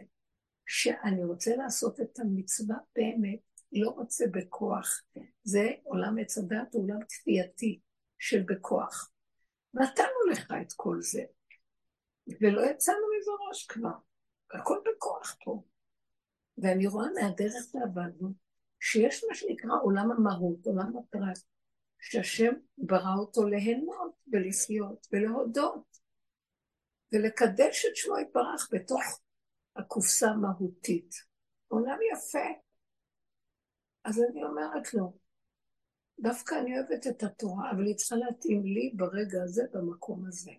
שאני 0.66 1.24
רוצה 1.24 1.56
לעשות 1.56 2.00
את 2.00 2.18
המצווה 2.18 2.76
באמת, 2.96 3.40
לא 3.72 3.88
רוצה 3.88 4.24
בכוח. 4.32 5.02
זה 5.44 5.70
עולם 5.82 6.18
עץ 6.18 6.38
הדת, 6.38 6.74
עולם 6.74 6.98
כפייתי 7.08 7.80
של 8.18 8.42
בכוח. 8.42 9.10
נתנו 9.74 10.30
לך 10.32 10.52
את 10.62 10.72
כל 10.76 10.96
זה, 11.00 11.22
ולא 12.40 12.70
יצאנו 12.70 12.98
מזה 13.18 13.30
ראש 13.48 13.66
כבר. 13.66 14.11
הכל 14.52 14.78
בכוח 14.86 15.36
פה. 15.44 15.62
ואני 16.58 16.86
רואה 16.86 17.06
מהדרך 17.14 17.54
שעבדנו, 17.72 18.32
שיש 18.80 19.24
מה 19.28 19.34
שנקרא 19.34 19.70
עולם 19.82 20.10
המהות, 20.10 20.66
עולם 20.66 20.96
הפרט, 20.96 21.38
שהשם 22.00 22.52
ברא 22.78 23.14
אותו 23.18 23.46
ליהנות 23.46 24.14
ולחיות 24.32 25.06
ולהודות 25.12 25.98
ולקדש 27.12 27.86
את 27.86 27.96
שמו 27.96 28.18
יתברך 28.18 28.68
בתוך 28.72 29.02
הקופסה 29.76 30.28
המהותית. 30.28 31.14
עולם 31.68 31.98
יפה. 32.12 32.62
אז 34.04 34.22
אני 34.30 34.44
אומרת 34.44 34.94
לו, 34.94 35.18
דווקא 36.18 36.54
אני 36.54 36.78
אוהבת 36.78 37.06
את 37.06 37.22
התורה, 37.22 37.70
אבל 37.70 37.86
היא 37.86 37.96
צריכה 37.96 38.16
להתאים 38.16 38.64
לי 38.64 38.92
ברגע 38.96 39.42
הזה, 39.42 39.62
במקום 39.72 40.26
הזה. 40.26 40.50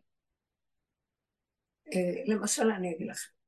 אה, 1.94 2.34
למשל, 2.36 2.72
אני 2.78 2.96
אגיד 2.96 3.08
לכם. 3.08 3.43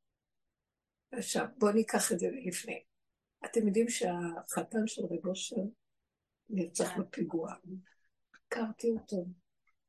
עכשיו, 1.17 1.45
בואו 1.57 1.71
ניקח 1.71 2.11
את 2.11 2.19
זה 2.19 2.27
לפני. 2.47 2.83
אתם 3.45 3.67
יודעים 3.67 3.89
שהחתן 3.89 4.87
של 4.87 5.01
רב 5.05 5.25
אושר 5.25 5.55
נרצח 6.49 6.93
כן. 6.93 7.01
בפיגוע. 7.01 7.53
הכרתי 8.35 8.87
אותו 8.91 9.25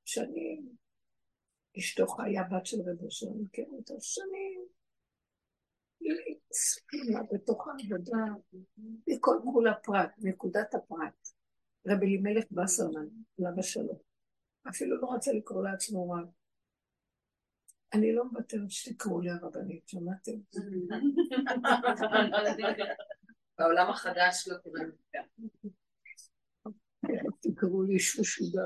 שנים. 0.05 0.77
אשתו 1.79 2.07
חיה 2.07 2.43
בת 2.43 2.67
של 2.67 2.77
רב 2.81 3.03
אושר, 3.03 3.27
אני 3.27 3.43
מכיר 3.43 3.67
אותו 3.73 3.95
שנים. 4.01 4.67
ספינה 6.53 7.23
בתוך 7.33 7.69
העבודה, 7.69 8.25
מכל 9.07 9.37
גבול 9.43 9.69
הפרט, 9.69 10.11
נקודת 10.19 10.75
הפרט. 10.75 11.29
רב 11.87 12.03
אלימלך 12.03 12.45
בסרמן, 12.51 13.07
למה 13.39 13.63
שלום. 13.63 13.99
אפילו 14.69 15.01
לא 15.01 15.07
רוצה 15.07 15.33
לקרוא 15.33 15.63
לעצמו 15.63 16.11
רב. 16.11 16.29
אני 17.97 18.15
לא 18.15 18.25
מוותרת 18.25 18.71
שתקראו 18.71 19.21
לי 19.21 19.31
הרבנית, 19.31 19.89
שמעתם? 19.89 20.33
בעולם 23.59 23.91
החדש 23.91 24.49
לא 24.49 24.57
קוראים 24.63 24.91
תקראו 27.41 27.83
לי 27.83 27.99
שושודה. 27.99 28.63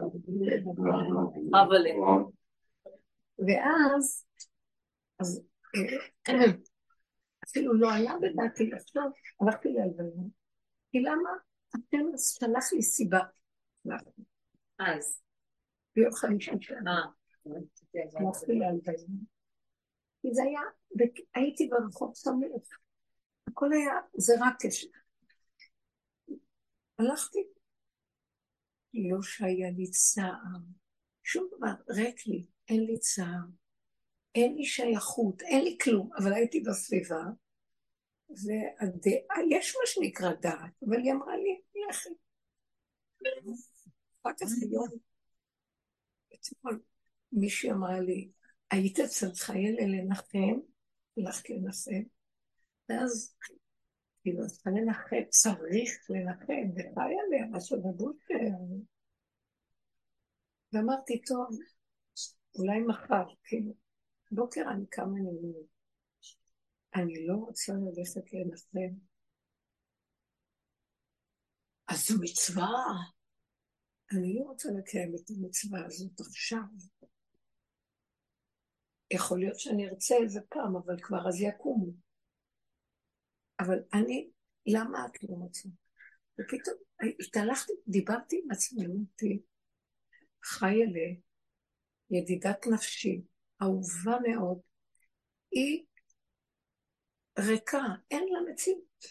אבל... 1.51 1.87
ואז, 3.38 4.27
אז 5.21 5.43
אה, 6.29 6.35
אפילו 7.45 7.75
לא 7.75 7.93
עלה 7.93 8.14
בדעתי 8.23 8.71
עכשיו, 8.75 9.11
הלכתי 9.40 9.69
להלוויה. 9.69 10.25
כי 10.93 11.01
למה? 11.01 11.31
אתם 11.71 12.05
שלח 12.16 12.73
לי 12.73 12.83
סיבה. 12.83 13.21
אז. 14.79 15.23
ביום 15.97 16.12
חמישי 16.12 16.51
שנה. 16.61 17.07
הלכתי 17.94 18.53
להלוויה. 18.53 19.07
כי 20.22 20.29
זה 20.33 20.42
היה, 20.42 20.61
הייתי 21.35 21.68
ברחוב 21.68 22.12
שמח. 22.14 22.79
הכל 23.48 23.72
היה, 23.72 23.92
זה 24.14 24.33
רק 24.40 24.55
קשר. 24.61 24.88
הלכתי. 26.98 27.38
לא 28.94 29.22
שהיה 29.22 29.70
לי 29.70 29.90
צער, 29.90 30.59
שום 31.24 31.48
דבר, 31.57 31.94
ריק 31.96 32.26
לי, 32.26 32.46
אין 32.68 32.85
לי 32.85 32.98
צער, 32.98 33.44
אין 34.35 34.55
לי 34.57 34.64
שייכות, 34.64 35.42
אין 35.42 35.64
לי 35.64 35.79
כלום, 35.83 36.11
אבל 36.18 36.33
הייתי 36.33 36.61
בסביבה, 36.61 37.22
ויש 38.31 39.76
מה 39.76 39.87
שנקרא 39.87 40.33
דעת, 40.33 40.83
אבל 40.88 40.96
היא 40.96 41.12
אמרה 41.12 41.37
לי, 41.37 41.61
לכי. 41.88 42.09
אחר 44.22 44.31
כך 44.40 44.46
היום, 44.62 44.88
אתמול, 46.35 46.81
מישהי 47.33 47.71
אמרה 47.71 48.01
לי, 48.01 48.31
היית 48.71 49.01
אצל 49.01 49.33
חיילה 49.35 49.87
לנחם, 49.87 50.61
הלכת 51.16 51.51
לנחם, 51.51 52.03
ואז 52.88 53.37
כאילו, 54.23 54.47
צריכה 54.47 54.71
לנחם, 54.71 55.16
צריך 55.29 55.90
לנחם, 56.11 56.71
וחי 56.75 57.14
עליה 57.27 57.47
משהו 57.51 57.83
בבוקר. 57.83 58.35
ואמרתי, 60.73 61.23
טוב, 61.23 61.49
אולי 62.59 62.81
מחר, 62.88 63.35
כאילו, 63.45 63.75
בוקר 64.31 64.62
אני 64.71 64.87
קמה 64.87 65.07
נאמרת. 65.07 65.66
אני 66.95 67.27
לא 67.27 67.35
רוצה 67.35 67.73
ללכת 67.73 68.33
לנחם. 68.33 68.95
אז 71.88 72.07
זו 72.09 72.14
מצווה. 72.21 72.69
אני 74.12 74.35
לא 74.35 74.45
רוצה 74.45 74.69
לקיים 74.79 75.14
את 75.14 75.31
המצווה 75.31 75.87
הזאת 75.87 76.21
עכשיו. 76.21 76.62
יכול 79.11 79.40
להיות 79.40 79.59
שאני 79.59 79.88
ארצה 79.88 80.14
איזה 80.16 80.40
פעם, 80.49 80.77
אבל 80.77 81.01
כבר 81.03 81.29
אז 81.29 81.40
יקומו. 81.40 81.92
אבל 83.61 83.79
אני, 83.94 84.31
למה 84.66 85.07
את 85.07 85.23
לא 85.23 85.35
רוצה? 85.35 85.68
ופתאום 86.40 86.77
התהלכתי, 87.20 87.73
דיברתי 87.88 88.40
עם 88.44 88.51
עצמי, 88.51 88.87
אמרתי, 88.87 89.42
חיילה, 90.44 91.09
ידידת 92.11 92.66
נפשי, 92.66 93.23
אהובה 93.62 94.16
מאוד, 94.29 94.59
היא 95.51 95.85
ריקה, 97.38 97.83
אין 98.11 98.25
לה 98.29 98.53
מציאות 98.53 99.05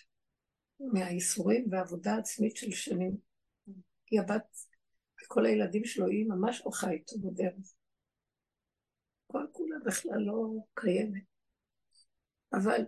מהאיסורים 0.80 1.68
והעבודה 1.72 2.12
העצמית 2.12 2.56
של 2.56 2.72
שנים. 2.72 3.18
היא 4.12 4.22
הבת, 4.22 4.58
כל 5.28 5.46
הילדים 5.46 5.86
שלו, 5.86 6.08
היא 6.08 6.26
ממש 6.30 6.62
לא 6.66 6.72
חי 6.72 6.92
איתו 6.92 7.16
בדרך. 7.20 7.74
כל 9.32 9.46
כולה 9.52 9.76
בכלל 9.86 10.20
לא 10.20 10.66
קיימת. 10.74 11.24
אבל 12.54 12.82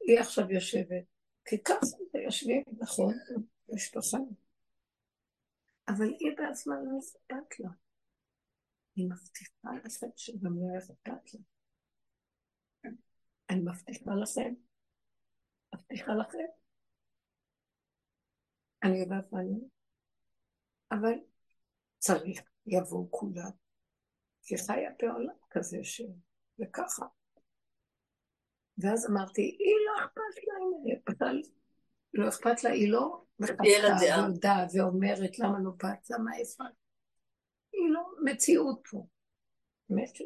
היא 0.00 0.20
עכשיו 0.20 0.50
יושבת, 0.50 1.04
כי 1.44 1.62
ככה 1.62 2.20
יושבים, 2.24 2.62
נכון, 2.78 3.14
משפחה. 3.68 4.18
אבל 5.88 6.04
היא 6.04 6.36
בעצמה 6.36 6.74
לא 6.74 6.98
אכפת 6.98 7.60
לה. 7.60 7.70
אני 8.96 9.04
מבטיחה 9.06 9.68
לכם 9.84 10.06
שגם 10.16 10.52
לא 10.58 10.78
אכפת 10.78 11.34
לה. 11.34 11.40
אני 13.50 13.60
מבטיחה 13.60 14.10
לכם, 14.22 14.54
מבטיחה 15.74 16.12
לכם. 16.12 16.46
אני 18.84 18.98
יודעת 18.98 19.32
מה 19.32 19.40
אני 19.40 19.68
אבל 20.90 21.18
צריך, 21.98 22.40
יבואו 22.66 23.10
כולם. 23.10 23.65
כי 24.46 24.56
חיה 24.58 24.90
בעולם 25.02 25.34
כזה 25.50 25.78
ש... 25.82 26.02
וככה. 26.58 27.06
ואז 28.78 29.10
אמרתי, 29.10 29.42
היא 29.42 29.74
לא 29.86 30.04
אכפת 30.04 30.44
לה, 30.46 30.94
בכלל 31.06 31.42
לא 32.14 32.28
אכפת 32.28 32.64
לה, 32.64 32.70
היא 32.70 32.92
לא 32.92 33.24
מחכה 33.38 33.62
ועודה 34.00 34.66
ואומרת 34.74 35.38
למה 35.38 35.58
לא 35.64 35.70
באת, 35.70 36.10
למה 36.10 36.36
איפה. 36.38 36.64
היא 37.72 37.90
לא 37.90 38.02
מציאות 38.24 38.82
פה. 38.90 39.06
באמת. 39.90 40.18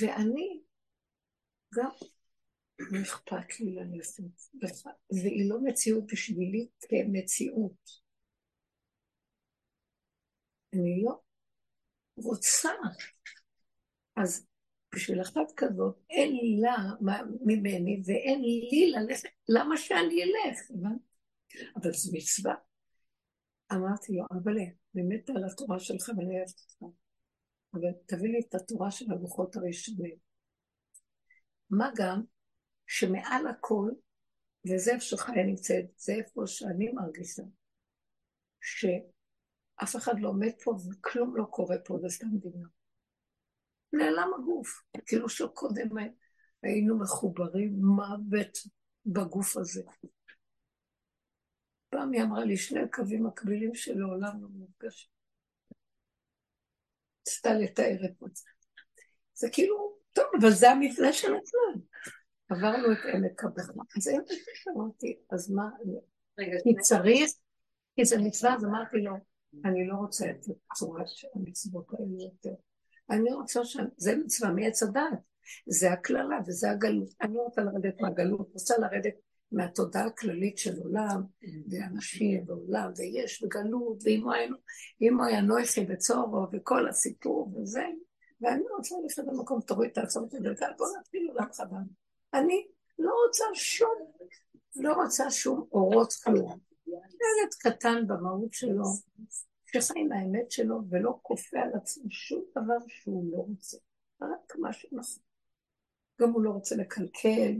ואני 0.00 0.62
גם 1.74 1.90
לא 2.78 3.02
אכפת 3.02 3.60
לי 3.60 3.74
ללכת, 3.74 4.22
והיא 5.10 5.50
לא 5.50 5.58
מציאות 5.62 6.04
בשבילי 6.12 6.68
כמציאות. 6.80 8.05
אני 10.80 11.02
לא 11.02 11.20
רוצה. 12.16 12.70
אז 14.16 14.46
בשביל 14.94 15.22
אחת 15.22 15.52
כזאת, 15.56 15.96
אין 16.10 16.60
לה 16.60 16.76
ממני 17.44 18.02
ואין 18.06 18.40
לי 18.40 18.92
ללכת, 18.96 19.28
למה 19.48 19.76
שאני 19.76 20.22
אלך? 20.22 20.58
אבל 21.76 21.92
זו 21.92 22.10
מצווה. 22.16 22.54
אמרתי 23.72 24.12
לו, 24.12 24.24
אבל 24.30 24.54
באמת 24.94 25.30
על 25.30 25.44
התורה 25.44 25.78
שלך 25.78 26.08
ואני 26.16 26.38
אוהבת 26.38 26.60
אותך. 26.60 26.96
אבל 27.74 27.88
תביא 28.06 28.28
לי 28.28 28.40
את 28.48 28.54
התורה 28.54 28.90
של 28.90 29.04
הלוחות 29.12 29.56
הראשונים. 29.56 30.16
מה 31.70 31.90
גם 31.96 32.22
שמעל 32.86 33.46
הכל, 33.46 33.90
וזה 34.66 34.92
איפה 34.92 35.04
שחיה 35.04 35.42
נמצאת, 35.46 35.84
זה 35.96 36.12
איפה 36.12 36.42
שאני 36.46 36.92
מרגישה, 36.92 37.42
שאף 39.80 39.96
אחד 39.96 40.20
לא 40.20 40.28
עומד 40.28 40.52
פה 40.64 40.70
וכלום 40.70 41.36
לא 41.36 41.44
קורה 41.44 41.76
פה, 41.84 41.98
זה 42.02 42.08
סתם 42.08 42.26
דמיון. 42.26 42.68
נעלם 43.92 44.30
הגוף, 44.38 44.82
כאילו 45.06 45.28
שקודם 45.28 45.88
היינו 46.62 46.98
מחוברים 46.98 47.72
מוות 47.80 48.58
בגוף 49.06 49.56
הזה. 49.56 49.82
פעם 51.88 52.12
היא 52.12 52.22
אמרה 52.22 52.44
לי 52.44 52.56
שני 52.56 52.80
קווים 52.92 53.26
מקבילים 53.26 53.74
שלעולם 53.74 54.42
לא 54.42 54.48
מופגשים. 54.48 55.10
רצתה 57.28 57.54
לתאר 57.54 58.04
את 58.04 58.22
מצב. 58.22 58.44
זה 59.34 59.48
כאילו, 59.52 59.98
טוב, 60.12 60.24
אבל 60.40 60.50
זה 60.50 60.70
המבנה 60.70 61.12
של 61.12 61.28
הזמן. 61.34 61.82
עברנו 62.48 62.92
את 62.92 62.98
עמק 63.14 63.44
הבכמה. 63.44 63.84
אז 63.96 64.06
היום 64.06 64.24
אמרתי, 64.76 65.18
אז 65.30 65.50
מה, 65.50 65.68
כי 66.36 66.74
צריך, 66.80 67.30
כי 67.96 68.04
זה 68.04 68.16
מצווה, 68.18 68.54
אז 68.54 68.64
אמרתי 68.64 68.96
לו, 68.96 69.12
אני 69.64 69.86
לא 69.86 69.94
רוצה 69.94 70.30
את 70.30 70.46
הצורה 70.70 71.02
של 71.06 71.28
המצוות 71.34 71.86
האלה 71.92 72.22
יותר. 72.22 72.54
אני 73.10 73.32
רוצה 73.32 73.64
ש... 73.64 73.76
זה 73.96 74.16
מצווה 74.16 74.52
מעץ 74.52 74.82
הדת, 74.82 75.02
זה 75.66 75.92
הקללה 75.92 76.38
וזה 76.46 76.70
הגלות. 76.70 77.08
אני 77.20 77.34
לא 77.34 77.40
רוצה 77.40 77.62
לרדת 77.62 78.00
מהגלות, 78.00 78.50
רוצה 78.52 78.78
לרדת 78.78 79.14
מהתודעה 79.52 80.06
הכללית 80.06 80.58
של 80.58 80.78
עולם, 80.78 81.22
ואנשים 81.70 82.46
בעולם, 82.46 82.92
ויש 82.96 83.42
וגלות, 83.42 83.98
ואם 84.04 85.18
הוא 85.18 85.26
היה 85.26 85.40
נויכי 85.40 85.84
בצורו, 85.84 86.46
וכל 86.52 86.88
הסיפור 86.88 87.52
וזה, 87.56 87.84
ואני 88.40 88.64
רוצה 88.76 88.94
ללכת 89.02 89.22
במקום, 89.26 89.60
תוריד 89.60 89.90
את 89.90 89.98
העצמות 89.98 90.34
הגלגל, 90.34 90.70
בואו 90.78 90.88
נתחיל 91.00 91.28
עולם 91.28 91.52
חדש. 91.52 91.86
אני 92.34 92.66
לא 92.98 93.12
רוצה 93.26 93.44
שום, 93.54 93.94
לא 94.76 94.92
רוצה 94.92 95.30
שום 95.30 95.66
אורות 95.72 96.12
כלום. 96.12 96.65
ילד 97.04 97.54
קטן 97.58 98.06
במהות 98.06 98.52
שלו, 98.52 98.84
שחי 99.66 100.00
עם 100.00 100.12
האמת 100.12 100.50
שלו 100.50 100.80
ולא 100.90 101.18
כופה 101.22 101.58
על 101.58 101.70
עצמו 101.74 102.10
שום 102.10 102.44
דבר 102.50 102.78
שהוא 102.88 103.32
לא 103.32 103.36
רוצה, 103.36 103.76
רק 104.20 104.56
מה 104.58 104.72
שנכון. 104.72 105.22
גם 106.20 106.30
הוא 106.30 106.42
לא 106.42 106.50
רוצה 106.50 106.76
לקלקל, 106.76 107.52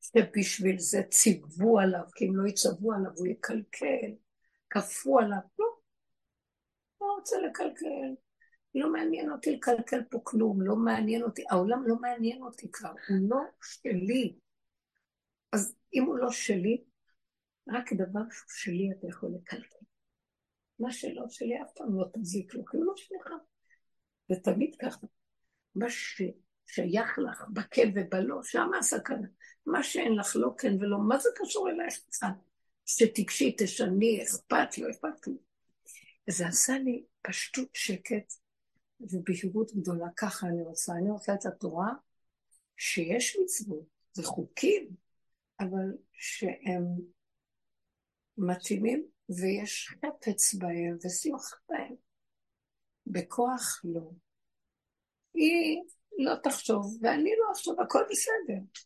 שבשביל 0.00 0.78
זה 0.78 1.02
ציוו 1.10 1.78
עליו, 1.78 2.04
כי 2.14 2.26
אם 2.26 2.36
לא 2.36 2.48
יצוו 2.48 2.92
עליו 2.92 3.10
הוא 3.16 3.26
יקלקל, 3.26 4.14
כפו 4.70 5.18
עליו, 5.18 5.40
לא, 5.58 5.66
לא 7.00 7.06
רוצה 7.18 7.36
לקלקל. 7.38 8.14
לא 8.74 8.92
מעניין 8.92 9.30
אותי 9.30 9.56
לקלקל 9.56 10.02
פה 10.10 10.18
כלום, 10.22 10.62
לא 10.62 10.76
מעניין 10.76 11.22
אותי, 11.22 11.44
העולם 11.50 11.82
לא 11.86 11.96
מעניין 11.96 12.42
אותי 12.42 12.72
כבר, 12.72 12.92
הוא 13.08 13.30
לא 13.30 13.40
שלי. 13.62 14.34
אז 15.52 15.74
אם 15.94 16.04
הוא 16.04 16.18
לא 16.18 16.30
שלי, 16.30 16.84
רק 17.70 17.92
דבר 17.92 18.20
שהוא 18.30 18.48
שלי 18.48 18.90
אתה 18.98 19.06
יכול 19.08 19.30
לקלקל. 19.34 19.84
מה 20.78 20.92
שלא 20.92 21.24
שלי 21.28 21.62
אף 21.62 21.72
פעם 21.76 21.98
לא 21.98 22.04
תזיק 22.20 22.54
לו, 22.54 22.64
כי 22.64 22.76
הוא 22.76 22.84
לא 22.84 22.92
שלך. 22.96 23.32
ותמיד 24.30 24.76
ככה. 24.80 25.06
מה 25.74 25.86
ששייך 25.88 27.18
לך 27.18 27.44
בכן 27.52 27.92
ובלא, 27.94 28.42
שם 28.42 28.70
הסכנה. 28.78 29.28
מה 29.66 29.82
שאין 29.82 30.12
לך 30.12 30.36
לא 30.36 30.54
כן 30.58 30.74
ולא, 30.80 30.98
מה 31.08 31.18
זה 31.18 31.28
קשור 31.34 31.70
אלייך 31.70 31.94
קצת? 32.06 32.26
שתיגשי, 32.86 33.54
תשני, 33.58 34.22
אכפת, 34.22 34.78
לא 34.78 34.90
אכפת 34.90 35.26
לי. 35.26 35.34
וזה 36.28 36.46
עשה 36.46 36.78
לי 36.78 37.04
פשטות 37.22 37.68
שקט 37.74 38.32
ובהירות 39.00 39.72
גדולה. 39.74 40.06
ככה 40.16 40.46
אני 40.46 40.62
רוצה. 40.62 40.92
אני 40.92 41.10
רוצה 41.10 41.34
את 41.34 41.46
התורה 41.46 41.92
שיש 42.76 43.36
מצוות, 43.42 43.84
זה 44.12 44.22
חוקים, 44.22 44.88
אבל 45.60 45.92
שהם 46.12 46.82
מתאימים 48.40 49.06
ויש 49.28 49.88
חפץ 49.88 50.54
בהם 50.54 50.96
ושמחה 51.04 51.56
בהם. 51.68 51.94
בכוח 53.06 53.80
לא. 53.84 54.10
היא 55.34 55.82
לא 56.18 56.34
תחשוב, 56.42 56.98
ואני 57.02 57.30
לא 57.38 57.52
אחשוב, 57.52 57.80
הכל 57.80 58.02
בסדר. 58.10 58.80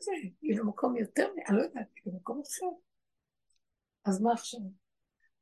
זה, 0.00 0.12
היא 0.42 0.58
במקום 0.58 0.96
יותר, 0.96 1.28
אני 1.48 1.56
לא 1.56 1.62
יודעת, 1.62 1.88
היא 2.04 2.12
במקום 2.12 2.42
אחר. 2.42 2.76
אז 4.04 4.20
מה 4.20 4.32
עכשיו? 4.32 4.60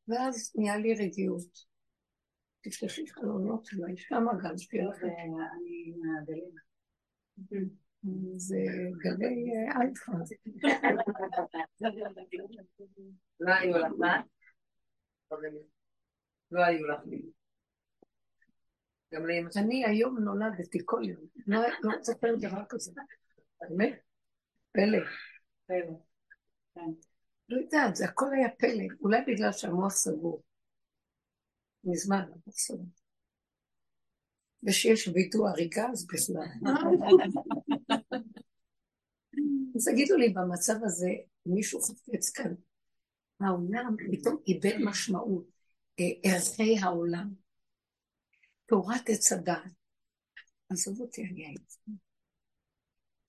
ואז 0.09 0.53
נהיה 0.55 0.77
לי 0.77 0.95
רגיעות. 0.95 1.77
תפתחי 2.61 3.07
חלונות, 3.07 3.69
אולי 3.79 3.97
שמה 3.97 4.33
גם 4.45 4.59
שתהיה 4.59 4.85
לכם. 4.85 5.07
אני 5.07 5.95
מהגלים. 6.01 7.86
זה 8.37 8.57
גלי 8.99 9.53
אלפא. 9.83 10.12
לא 13.40 13.53
היו 13.55 13.79
לך, 13.79 13.92
מה? 13.99 14.21
לא 16.51 16.64
היו 16.64 16.87
לך. 16.87 17.01
גם 19.14 19.27
לאמא 19.27 19.51
שלי. 19.51 19.62
אני 19.62 19.85
היום 19.85 20.19
נולדתי 20.19 20.79
כל 20.85 21.03
יום. 21.05 21.25
לא 21.47 21.61
אספר 22.01 22.33
לא 22.33 22.38
דבר 22.38 22.62
כזה. 22.69 22.92
באמת? 23.61 24.01
פלא. 24.73 24.99
פלא. 25.66 25.97
כן. 26.75 26.90
לא 27.49 27.61
יודעת, 27.61 27.97
זה 27.97 28.05
הכל 28.05 28.27
היה 28.33 28.49
פלא. 28.59 28.85
אולי 29.01 29.21
בגלל 29.27 29.53
שהמוח 29.53 29.92
סגור. 29.92 30.42
מזמן 31.85 32.19
המוח 32.19 32.59
סגור. 32.59 32.87
ושיש 34.62 35.09
וידוא 35.09 35.49
הריגה, 35.49 35.87
אז 35.90 36.07
בכלל. 36.07 36.47
אז 39.77 39.88
תגידו 39.88 40.16
לי, 40.16 40.29
במצב 40.29 40.75
הזה, 40.85 41.11
מישהו 41.46 41.81
חפץ 41.81 42.31
כאן, 42.31 42.55
העולם 43.40 43.96
פתאום 44.12 44.37
איבד 44.46 44.77
משמעות, 44.85 45.46
אה, 46.01 46.31
ערכי 46.33 46.79
העולם, 46.79 47.35
תורת 48.66 49.09
עץ 49.09 49.33
הדעת. 49.33 49.72
עזוב 50.70 51.01
אותי, 51.01 51.22
אני 51.25 51.46
הייתי. 51.46 51.77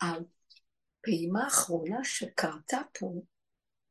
הפעימה 0.02 1.44
האחרונה 1.44 2.04
שקרתה 2.04 2.78
פה, 3.00 3.14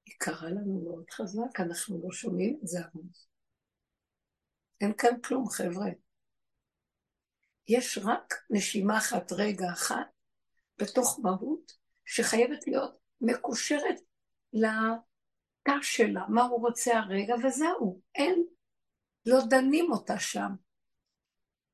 היא 0.06 0.14
קרה 0.18 0.50
לנו 0.50 0.82
מאוד 0.84 1.10
חזק, 1.10 1.60
אנחנו 1.60 2.00
לא 2.04 2.12
שומעים 2.12 2.58
את 2.62 2.68
זה 2.68 2.78
הרבה. 2.80 3.08
אין 4.80 4.92
כאן 4.98 5.20
כלום, 5.20 5.48
חבר'ה. 5.48 5.86
יש 7.68 7.98
רק 8.04 8.34
נשימה 8.50 8.98
אחת, 8.98 9.32
רגע 9.32 9.66
אחת, 9.72 10.06
בתוך 10.78 11.20
מהות, 11.22 11.72
שחייבת 12.06 12.66
להיות 12.66 12.98
מקושרת 13.20 14.00
לתא 14.52 15.76
שלה, 15.82 16.24
מה 16.28 16.42
הוא 16.42 16.60
רוצה 16.60 16.98
הרגע, 16.98 17.34
וזהו. 17.44 18.00
אין, 18.14 18.44
לא 19.26 19.38
דנים 19.48 19.92
אותה 19.92 20.18
שם. 20.18 20.50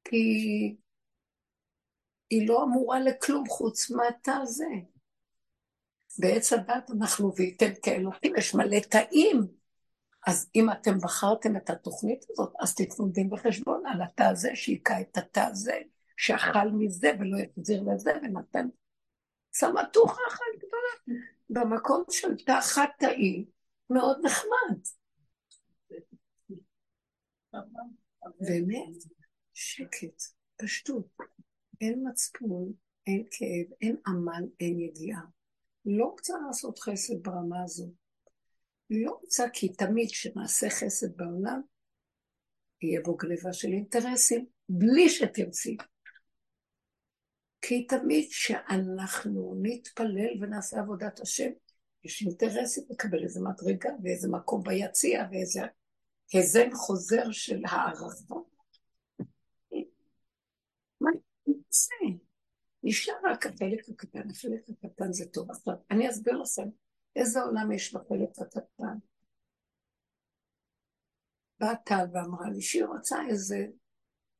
כי 0.04 0.16
היא 2.30 2.48
לא 2.48 2.62
אמורה 2.62 3.00
לכלום 3.00 3.48
חוץ 3.48 3.90
מהתא 3.90 4.30
הזה. 4.30 4.68
בעץ 6.18 6.52
הדת 6.52 6.90
אנחנו 6.90 7.32
וייתם 7.36 7.70
כאלוקים, 7.82 8.36
יש 8.36 8.54
מלא 8.54 8.80
תאים. 8.80 9.46
אז 10.26 10.50
אם 10.54 10.70
אתם 10.70 10.98
בחרתם 10.98 11.56
את 11.56 11.70
התוכנית 11.70 12.24
הזאת, 12.30 12.52
אז 12.60 12.74
תתנו 12.74 13.08
דין 13.08 13.32
וחשבון 13.32 13.82
על 13.86 14.02
התא 14.02 14.22
הזה, 14.22 14.50
שהיכה 14.54 15.00
את 15.00 15.18
התא 15.18 15.40
הזה, 15.40 15.78
שאכל 16.16 16.70
מזה 16.78 17.12
ולא 17.20 17.38
יחזיר 17.38 17.82
לזה, 17.82 18.12
ונתן 18.22 18.68
סמטוחה 19.54 20.20
אחת 20.28 20.44
גדולה. 20.58 21.22
במקום 21.50 22.04
של 22.10 22.36
תא 22.36 22.60
חד 22.60 22.86
תאי, 22.98 23.44
מאוד 23.90 24.18
נחמד. 24.24 24.78
באמת, 28.40 29.04
שקט, 29.52 30.22
פשטות. 30.56 31.06
אין 31.80 32.04
מצפון, 32.08 32.72
אין 33.06 33.24
כאב, 33.30 33.76
אין 33.80 33.96
עמל, 34.06 34.48
אין 34.60 34.80
יגיעה. 34.80 35.22
לא 35.86 36.04
רוצה 36.04 36.34
לעשות 36.46 36.78
חסד 36.78 37.22
ברמה 37.22 37.62
הזו. 37.62 37.92
לא 38.90 39.18
רוצה 39.22 39.44
כי 39.52 39.68
תמיד 39.68 40.08
כשנעשה 40.10 40.70
חסד 40.70 41.16
בעולם, 41.16 41.60
יהיה 42.82 43.00
בו 43.04 43.16
גניבה 43.16 43.52
של 43.52 43.68
אינטרסים, 43.68 44.46
בלי 44.68 45.08
שתרצי. 45.08 45.76
כי 47.62 47.86
תמיד 47.86 48.28
כשאנחנו 48.30 49.54
נתפלל 49.62 50.42
ונעשה 50.42 50.80
עבודת 50.80 51.20
השם, 51.20 51.50
יש 52.04 52.22
אינטרסים 52.22 52.84
לקבל 52.90 53.22
איזה 53.22 53.40
מדרגה 53.40 53.90
ואיזה 54.02 54.28
מקום 54.28 54.62
ביציע 54.62 55.28
ואיזה 55.30 55.60
הזן 56.34 56.70
חוזר 56.74 57.30
של 57.30 57.62
הערכה. 57.68 58.36
מה 61.00 61.10
נעשה? 61.46 61.94
נשאר 62.82 63.14
רק 63.24 63.46
החלק 63.46 63.88
הקטן, 63.88 64.30
החלק 64.30 64.68
הקטן 64.68 65.12
זה 65.12 65.24
טוב. 65.32 65.50
עכשיו, 65.50 65.74
אני 65.90 66.10
אסביר 66.10 66.36
לכם 66.36 66.68
איזה 67.16 67.42
עולם 67.42 67.72
יש 67.72 67.94
בחלק 67.94 68.38
הקטן. 68.38 68.98
באה 71.58 71.76
טל 71.76 72.04
ואמרה 72.12 72.50
לי 72.50 72.62
שהיא 72.62 72.84
רוצה 72.84 73.16
איזה 73.28 73.66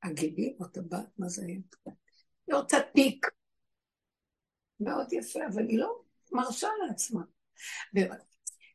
עגילים 0.00 0.56
או 0.60 0.64
טבעת, 0.64 1.18
מה 1.18 1.28
זה 1.28 1.42
היה? 1.46 1.58
היא 2.46 2.54
רוצה 2.54 2.76
תיק. 2.94 3.26
מאוד 4.80 5.12
יפה, 5.12 5.40
אבל 5.52 5.68
היא 5.68 5.78
לא 5.78 6.02
מרשה 6.32 6.68
לעצמה. 6.86 7.22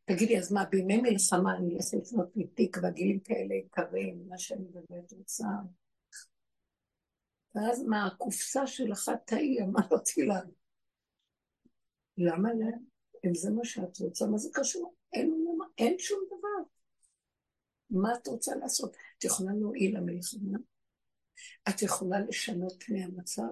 תגידי, 0.06 0.38
אז 0.40 0.52
מה, 0.52 0.66
בימי 0.66 1.02
מלחמה 1.02 1.58
אני 1.58 1.76
אלך 1.76 1.86
לפנות 1.94 2.36
לי 2.36 2.48
תיק 2.48 2.78
ועגילים 2.82 3.20
כאלה 3.20 3.56
יקרים, 3.56 4.24
מה 4.30 4.38
שאני 4.38 4.66
באמת 4.74 5.12
רוצה. 5.12 5.48
ואז 7.56 7.84
מה, 7.84 8.08
הקופסה 8.08 8.68
של 8.68 8.94
אחת 8.94 9.22
תאי 9.26 9.62
אמרתי 9.62 10.26
לה, 10.26 10.40
למה 12.18 12.54
לא? 12.54 12.68
אם 13.26 13.36
זה 13.36 13.52
מה 13.52 13.66
שאת 13.66 14.00
רוצה, 14.00 14.26
מה 14.26 14.38
זה 14.38 14.50
קשור? 14.54 14.96
אין, 15.14 15.46
אין 15.78 15.96
שום 16.00 16.20
דבר. 16.28 16.70
מה 17.90 18.16
את 18.16 18.28
רוצה 18.28 18.56
לעשות? 18.56 18.96
את 19.18 19.24
יכולה 19.24 19.52
להועיל 19.60 19.98
למלחמה? 19.98 20.58
את 21.70 21.82
יכולה 21.82 22.20
לשנות 22.20 22.84
פני 22.84 23.04
המצב? 23.04 23.44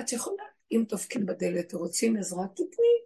את 0.00 0.12
יכולה, 0.12 0.44
אם 0.72 0.84
דופקים 0.88 1.26
בדלת 1.26 1.74
ורוצים 1.74 2.16
עזרה, 2.16 2.48
תתני. 2.48 3.02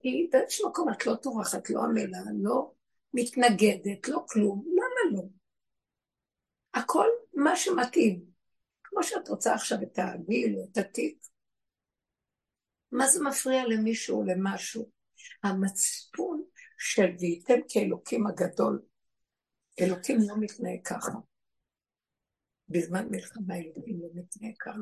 כי 0.00 0.28
באיזשהו 0.32 0.70
מקום 0.70 0.88
את 0.92 1.06
לא 1.06 1.14
טורחת, 1.14 1.70
לא 1.70 1.80
עמלה, 1.82 2.18
לא 2.42 2.72
מתנגדת, 3.14 4.08
לא 4.08 4.24
כלום. 4.28 4.64
למה 4.66 5.16
לא? 5.16 5.22
הכל 6.74 7.06
מה 7.34 7.56
שמתאים. 7.56 8.24
כמו 8.84 9.02
שאת 9.02 9.28
רוצה 9.28 9.54
עכשיו 9.54 9.78
את 9.82 9.98
הגיל 9.98 10.56
או 10.56 10.64
את 10.72 10.76
התיק. 10.76 11.18
מה 12.92 13.06
זה 13.06 13.22
מפריע 13.22 13.66
למישהו 13.66 14.18
או 14.18 14.24
למשהו? 14.24 14.90
המצפון 15.42 16.44
של 16.78 17.06
וייתם 17.20 17.58
כאלוקים 17.68 18.26
הגדול, 18.26 18.82
אלוקים 19.80 20.18
לא 20.28 20.34
מתנהג 20.40 20.80
ככה. 20.84 21.12
בזמן 22.72 23.08
מלחמה 23.10 23.56
אלוקים 23.56 24.00
לא 24.00 24.08
מתנהג 24.14 24.54
ככה. 24.60 24.80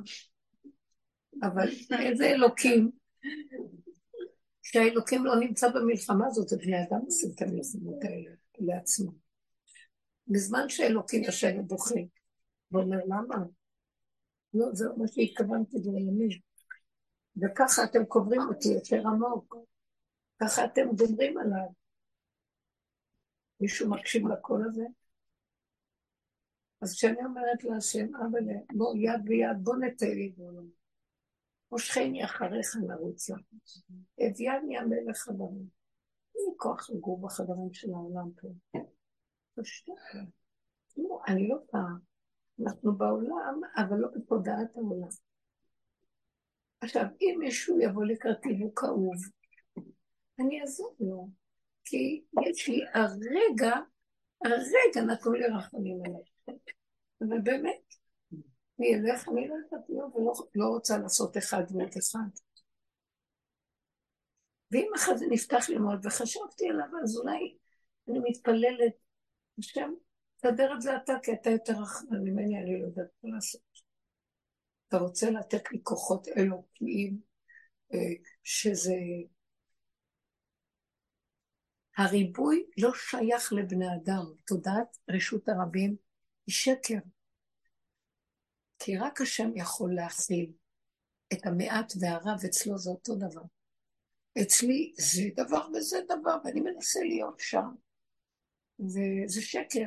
אבל 1.43 1.69
איזה 1.99 2.27
אלוקים? 2.27 2.91
כשהאלוקים 4.63 5.25
לא 5.25 5.41
נמצא 5.41 5.69
במלחמה 5.69 6.27
הזאת, 6.27 6.63
בני 6.63 6.83
אדם 6.83 7.01
עושים 7.05 7.31
את 7.35 7.43
המלחמות 7.43 8.05
האלה 8.05 8.31
לעצמם. 8.59 9.13
בזמן 10.29 10.69
שאלוקים 10.69 11.25
יושב 11.25 11.53
ובוכה, 11.59 12.01
ואומר, 12.73 12.99
למה? 13.05 13.37
לא, 14.55 14.67
זה 14.73 14.85
לא 14.85 14.93
מה 14.97 15.09
שהתכוונתי 15.09 15.77
לימין. 15.85 16.29
וככה 17.37 17.85
אתם 17.85 18.05
קוברים 18.05 18.41
אותי 18.41 18.69
יותר 18.69 19.09
עמוק. 19.09 19.57
ככה 20.41 20.65
אתם 20.65 20.83
דוברים 20.95 21.39
עליו. 21.39 21.67
מישהו 23.61 23.91
מקשיב 23.91 24.29
לקול 24.29 24.65
הזה? 24.69 24.85
אז 26.83 26.95
כשאני 26.95 27.25
אומרת 27.25 27.65
להשם, 27.65 28.15
אבא, 28.17 28.39
בוא 28.73 28.95
יד 28.97 29.25
ביד, 29.25 29.57
בוא 29.63 29.77
נטייל 29.77 30.33
בעולם. 30.37 30.67
מושכני 31.73 32.25
אחריך 32.25 32.77
לרוץ 32.89 33.31
לך. 33.31 33.41
הביאני 34.19 34.79
המלך 34.79 35.17
חדרים. 35.17 35.67
אין 36.35 36.45
לי 36.47 36.53
כוח 36.57 36.91
לגור 36.91 37.21
בחדרים 37.21 37.73
של 37.73 37.89
העולם 37.95 38.31
פה. 38.41 38.79
פשוט. 39.55 39.97
אני 41.29 41.49
לא 41.49 41.57
באה. 41.73 41.83
אנחנו 42.63 42.93
בעולם, 42.93 43.61
אבל 43.77 43.97
לא 43.97 44.09
בתודעת 44.09 44.77
העולם. 44.77 45.09
עכשיו, 46.81 47.05
אם 47.21 47.37
מישהו 47.39 47.81
יבוא 47.81 48.05
לקראתי 48.05 48.49
והוא 48.59 48.73
כאוב, 48.77 49.17
אני 50.41 50.61
אעזור 50.61 50.97
לו, 51.01 51.29
כי 51.85 52.25
יש 52.47 52.69
לי 52.69 52.81
הרגע, 52.95 53.77
הרגע 54.45 55.13
נתנו 55.13 55.33
לי 55.33 55.47
רחמים 55.47 56.01
עליי. 56.05 56.30
אבל 57.21 57.41
באמת, 57.43 57.95
אני 58.79 58.95
אלך, 58.95 59.29
אני 59.29 59.49
לא 59.49 59.55
יודעת, 59.55 59.89
לא, 59.89 60.05
ולא 60.05 60.33
לא 60.55 60.67
רוצה 60.67 60.99
לעשות 60.99 61.37
אחד 61.37 61.63
ועוד 61.71 61.91
אחד. 61.99 62.31
ואם 64.71 64.91
אחרי 64.97 65.19
זה 65.19 65.27
נפתח 65.31 65.69
לי 65.69 65.79
מאוד, 65.79 66.07
וחשבתי 66.07 66.69
עליו, 66.69 66.89
אז 67.03 67.17
אולי 67.17 67.57
אני 68.09 68.19
מתפללת, 68.23 68.93
השם, 69.59 69.91
תסדר 70.37 70.75
את 70.75 70.81
זה 70.81 70.97
אתה, 70.97 71.13
כי 71.23 71.33
אתה 71.33 71.51
יותר 71.51 71.83
אחראי 71.83 72.19
ממני, 72.21 72.63
אני 72.63 72.81
לא 72.81 72.87
יודעת 72.87 73.11
מה 73.23 73.35
לעשות. 73.35 73.63
אתה 74.89 74.99
רוצה 74.99 75.31
לתת 75.31 75.73
לי 75.73 75.81
כוחות 75.83 76.29
אלוקיים 76.29 77.21
אה, 77.95 77.99
שזה... 78.43 78.95
הריבוי 81.97 82.67
לא 82.79 82.91
שייך 82.95 83.53
לבני 83.53 83.87
אדם. 83.95 84.25
תודעת 84.47 84.97
רשות 85.11 85.49
הרבים 85.49 85.97
היא 86.51 86.55
שקר. 86.55 86.99
כי 88.79 88.97
רק 88.99 89.21
השם 89.21 89.51
יכול 89.57 89.95
להכיל 89.95 90.53
את 91.33 91.47
המעט 91.47 91.93
והרב, 92.01 92.39
אצלו 92.47 92.79
זה 92.79 92.91
אותו 92.91 93.15
דבר. 93.15 93.43
אצלי 94.43 94.93
זה 94.97 95.23
דבר 95.37 95.69
וזה 95.75 95.99
דבר, 96.05 96.37
ואני 96.45 96.61
מנסה 96.61 97.01
להיות 97.01 97.41
שם. 97.41 97.69
וזה 98.79 99.43
שקר. 99.43 99.87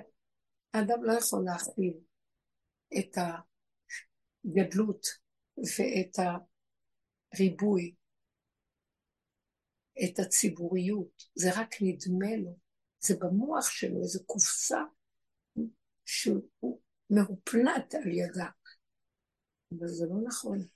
האדם 0.74 1.04
לא 1.04 1.14
יכול 1.14 1.44
להכיל 1.46 1.94
את 3.00 3.18
הגדלות 3.18 5.08
ואת 5.58 6.16
הריבוי, 7.34 7.96
את 10.04 10.20
הציבוריות. 10.20 11.24
זה 11.36 11.50
רק 11.56 11.76
נדמה 11.82 12.36
לו. 12.36 12.58
זה 13.00 13.16
במוח 13.20 13.70
שלו, 13.70 14.02
איזו 14.02 14.26
קופסה 14.26 14.84
שהוא 16.06 16.80
מהופנט 17.10 17.96
על 17.96 18.12
ידה. 18.12 18.50
אבל 19.72 19.88
זה 19.88 20.06
לא 20.06 20.16
נכון, 20.24 20.68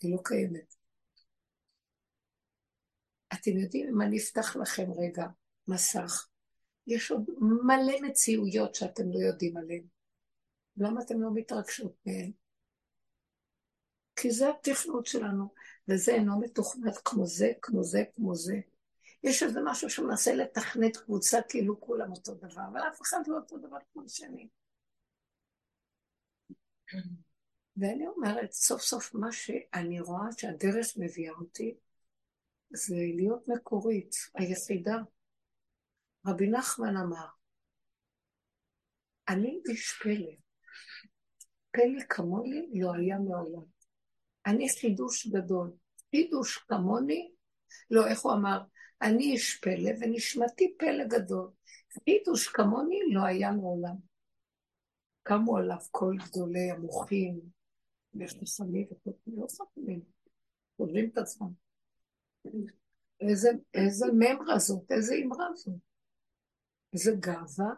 היא 0.00 0.12
לא 0.12 0.20
קיימת. 0.24 0.74
אתם 3.34 3.58
יודעים, 3.58 3.88
אם 3.88 4.02
אני 4.02 4.18
אפתח 4.18 4.56
לכם 4.56 4.92
רגע 4.92 5.26
מסך, 5.68 6.28
יש 6.86 7.10
עוד 7.10 7.24
מלא 7.40 8.08
מציאויות 8.08 8.74
שאתם 8.74 9.12
לא 9.12 9.18
יודעים 9.18 9.56
עליהן. 9.56 9.84
למה 10.76 11.02
אתם 11.02 11.22
לא 11.22 11.30
מתרגשות 11.34 11.94
מהן? 12.06 12.32
כי 14.16 14.30
זה 14.30 14.50
התכנות 14.50 15.06
שלנו, 15.06 15.48
וזה 15.88 16.12
אינו 16.12 16.40
מתוכנת 16.40 16.98
כמו 17.04 17.26
זה, 17.26 17.52
כמו 17.62 17.84
זה, 17.84 18.04
כמו 18.14 18.34
זה. 18.34 18.60
יש 19.24 19.42
איזה 19.42 19.60
משהו 19.64 19.90
שמנסה 19.90 20.34
לתכנת 20.34 20.96
קבוצה 20.96 21.38
כאילו 21.48 21.80
כולם 21.80 22.10
אותו 22.10 22.34
דבר, 22.34 22.62
אבל 22.72 22.80
אף 22.88 23.02
אחד 23.02 23.18
לא 23.26 23.36
אותו 23.36 23.58
דבר 23.58 23.78
כמו 23.92 24.02
השני. 24.04 24.48
ואני 27.76 28.06
אומרת, 28.06 28.52
סוף 28.52 28.82
סוף 28.82 29.14
מה 29.14 29.32
שאני 29.32 30.00
רואה 30.00 30.26
שהדרך 30.36 30.86
מביאה 30.96 31.32
אותי, 31.32 31.76
זה 32.70 32.94
להיות 33.16 33.48
מקורית, 33.48 34.14
היחידה. 34.34 34.96
רבי 36.26 36.50
נחמן 36.50 36.96
אמר, 36.96 37.26
אני 39.28 39.60
איש 39.68 39.92
פלא, 40.02 40.32
פלא 41.70 42.04
כמוני 42.08 42.70
לא 42.74 42.94
היה 42.94 43.18
מעולם. 43.18 43.64
אני 44.46 44.68
חידוש 44.68 45.26
גדול, 45.26 45.72
חידוש 46.10 46.58
כמוני, 46.58 47.32
לא, 47.90 48.06
איך 48.06 48.20
הוא 48.20 48.32
אמר? 48.32 48.62
אני 49.02 49.24
איש 49.24 49.60
פלא 49.62 49.90
ונשמתי 50.00 50.74
פלא 50.78 51.04
גדול. 51.04 51.50
חידוש 51.92 52.48
כמוני 52.48 53.00
לא 53.12 53.24
היה 53.24 53.52
מעולם. 53.52 53.94
קמו 55.22 55.56
עליו 55.56 55.76
כל 55.90 56.14
גדולי 56.26 56.70
המוחים, 56.70 57.40
יש 58.14 58.36
נחסמים 58.36 58.86
לא 59.26 59.46
חכמים, 59.50 60.00
חושבים 60.76 61.08
את 61.08 61.18
עצמם. 61.18 61.48
איזה, 63.20 63.50
איזה 63.74 64.06
ממרה 64.12 64.58
זאת, 64.58 64.92
איזה 64.92 65.14
אמרה 65.24 65.46
זאת. 65.54 65.74
איזה 66.92 67.12
גאווה. 67.20 67.74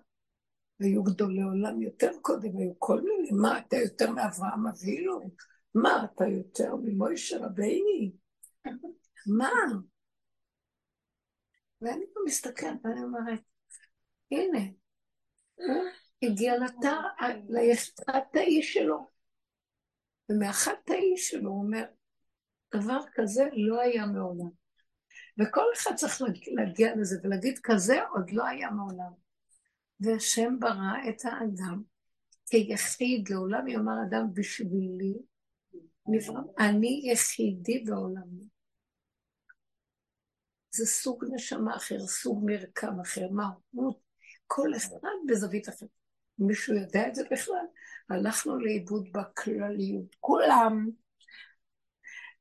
היו 0.81 1.03
גדולי 1.03 1.43
עולם 1.43 1.83
יותר 1.83 2.11
קודם, 2.23 2.57
היו 2.57 2.73
כל 2.79 3.01
מיני, 3.01 3.31
מה, 3.31 3.59
אתה 3.59 3.77
יותר 3.77 4.11
מאברהם 4.11 4.67
אבינו? 4.67 5.21
מה, 5.75 6.05
אתה 6.05 6.25
יותר 6.27 6.77
ממוישה 6.77 7.47
רביני? 7.47 8.13
מה? 9.27 9.51
ואני 11.85 12.05
פה 12.15 12.21
מסתכלת 12.27 12.79
ואני 12.85 13.03
אומרת, 13.03 13.41
הנה, 14.31 14.65
הוא 15.55 15.85
הגיע 16.23 16.55
לתא, 16.59 16.95
ליחידת 17.49 18.35
האיש 18.35 18.75
שלו. 18.75 19.11
ומאחד 20.29 20.75
האיש 20.89 21.31
שלו 21.31 21.51
הוא 21.51 21.63
אומר, 21.63 21.85
דבר 22.75 23.01
כזה 23.15 23.49
לא 23.53 23.81
היה 23.81 24.07
מעולם. 24.07 24.51
וכל 25.41 25.65
אחד 25.77 25.95
צריך 25.95 26.23
להגיע 26.47 26.97
לזה 26.97 27.17
ולהגיד, 27.23 27.59
כזה 27.63 28.03
עוד 28.03 28.31
לא 28.31 28.47
היה 28.47 28.71
מעולם. 28.71 29.13
והשם 30.01 30.61
ברא 30.61 31.09
את 31.09 31.25
האדם 31.25 31.83
כיחיד, 32.51 33.29
לעולם 33.29 33.69
יאמר 33.69 34.03
אדם 34.09 34.27
בשבילי, 34.35 35.15
נברא, 36.07 36.41
אני 36.59 37.03
יחידי 37.13 37.85
בעולמי. 37.87 38.54
זה 40.77 40.87
סוג 40.87 41.25
נשמה 41.33 41.77
אחר, 41.77 42.07
סוג 42.07 42.45
מרקם 42.47 43.01
אחר, 43.01 43.29
מהות, 43.31 44.01
כל 44.47 44.69
אחד 44.77 45.09
בזווית 45.29 45.69
אחרת. 45.69 45.89
מישהו 46.39 46.75
יודע 46.75 47.09
את 47.09 47.15
זה 47.15 47.23
בכלל? 47.31 47.67
הלכנו 48.11 48.59
לאיבוד 48.59 49.09
בכלליות, 49.13 50.15
כולם. 50.21 50.91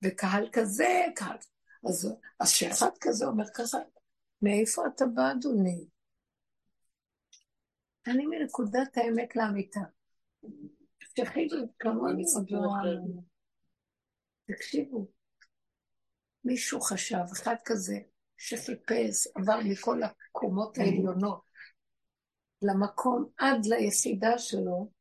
וקהל 0.04 0.50
כזה, 0.52 1.06
קהל. 1.16 1.38
אז, 1.90 2.14
אז 2.40 2.50
שאחד 2.50 2.90
כזה 3.02 3.26
אומר 3.26 3.46
ככה, 3.54 3.78
מאיפה 4.42 4.82
אתה 4.96 5.06
בא, 5.06 5.32
אדוני? 5.32 5.86
אני 8.08 8.26
מנקודת 8.26 8.98
האמת 8.98 9.36
לאמיתה. 9.36 9.82
שחידו 11.18 11.58
כמוני 11.80 12.24
עוד 12.36 12.52
לא 12.52 12.60
תקשיבו, 14.46 15.08
מישהו 16.46 16.82
חשב, 16.82 17.24
אחד 17.34 17.56
כזה, 17.66 18.00
שחיפש, 18.46 19.28
עבר 19.36 19.60
מכל 19.72 20.00
הקומות 20.04 20.78
העליונות 20.78 21.42
למקום 22.62 23.30
עד 23.38 23.66
ליחידה 23.66 24.38
שלו, 24.38 24.92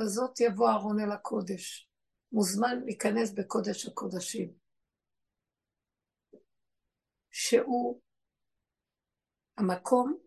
בזאת 0.00 0.40
יבוא 0.40 0.68
אהרון 0.68 1.00
אל 1.00 1.12
הקודש. 1.12 1.88
מוזמן 2.32 2.80
להיכנס 2.84 3.32
בקודש 3.32 3.86
הקודשים. 3.86 4.52
שהוא 7.30 8.00
המקום 9.58 10.18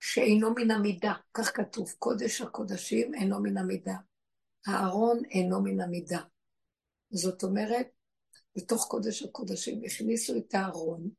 שאינו 0.00 0.54
מן 0.54 0.70
המידה, 0.70 1.12
כך 1.34 1.56
כתוב, 1.56 1.92
קודש 1.98 2.40
הקודשים 2.40 3.14
אינו 3.14 3.42
מן 3.42 3.58
המידה. 3.58 3.96
הארון 4.66 5.22
אינו 5.30 5.62
מן 5.62 5.80
המידה. 5.80 6.20
זאת 7.10 7.42
אומרת, 7.42 7.99
בתוך 8.56 8.86
קודש 8.88 9.22
הקודשים 9.22 9.82
הכניסו 9.86 10.36
את 10.38 10.54
הארון. 10.54 11.10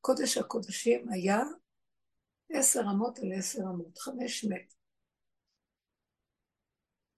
קודש 0.00 0.38
הקודשים 0.38 1.08
היה 1.08 1.38
עשר 2.50 2.80
אמות 2.80 3.18
על 3.18 3.32
עשר 3.38 3.60
אמות, 3.62 3.98
חמש 3.98 4.44
מטר. 4.44 4.74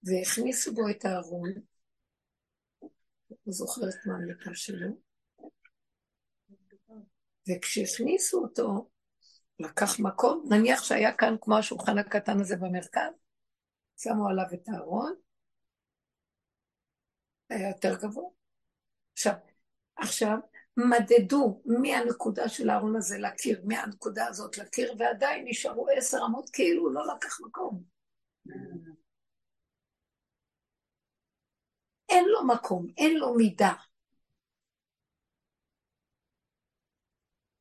והכניסו 0.03 0.73
בו 0.73 0.89
את 0.89 1.05
הארון, 1.05 1.49
לא 3.31 3.53
זוכרת 3.53 3.95
מה 4.05 4.13
המיטה 4.13 4.49
שלו, 4.53 4.87
וכשהכניסו 7.49 8.43
אותו, 8.43 8.89
לקח 9.59 9.99
מקום, 9.99 10.45
נניח 10.49 10.83
שהיה 10.83 11.17
כאן 11.17 11.35
כמו 11.41 11.57
השולחן 11.57 11.97
הקטן 11.97 12.39
הזה 12.39 12.55
במרכז, 12.55 13.13
שמו 13.97 14.27
עליו 14.29 14.45
את 14.53 14.69
הארון, 14.69 15.15
היה 17.49 17.69
יותר 17.69 17.95
גבוה. 18.01 18.36
עכשיו, 19.17 19.33
עכשיו, 19.95 20.37
מדדו 20.77 21.61
מהנקודה 21.65 22.49
של 22.49 22.69
הארון 22.69 22.95
הזה 22.95 23.17
לקיר, 23.17 23.61
מהנקודה 23.65 24.27
הזאת 24.27 24.57
לקיר, 24.57 24.95
ועדיין 24.99 25.45
נשארו 25.47 25.87
עשר 25.97 26.17
אמות 26.25 26.49
כאילו 26.49 26.93
לא 26.93 27.07
לקח 27.15 27.41
מקום. 27.41 27.83
אין 32.09 32.25
לו 32.27 32.47
מקום, 32.47 32.87
אין 32.97 33.17
לו 33.17 33.35
מידה. 33.35 33.73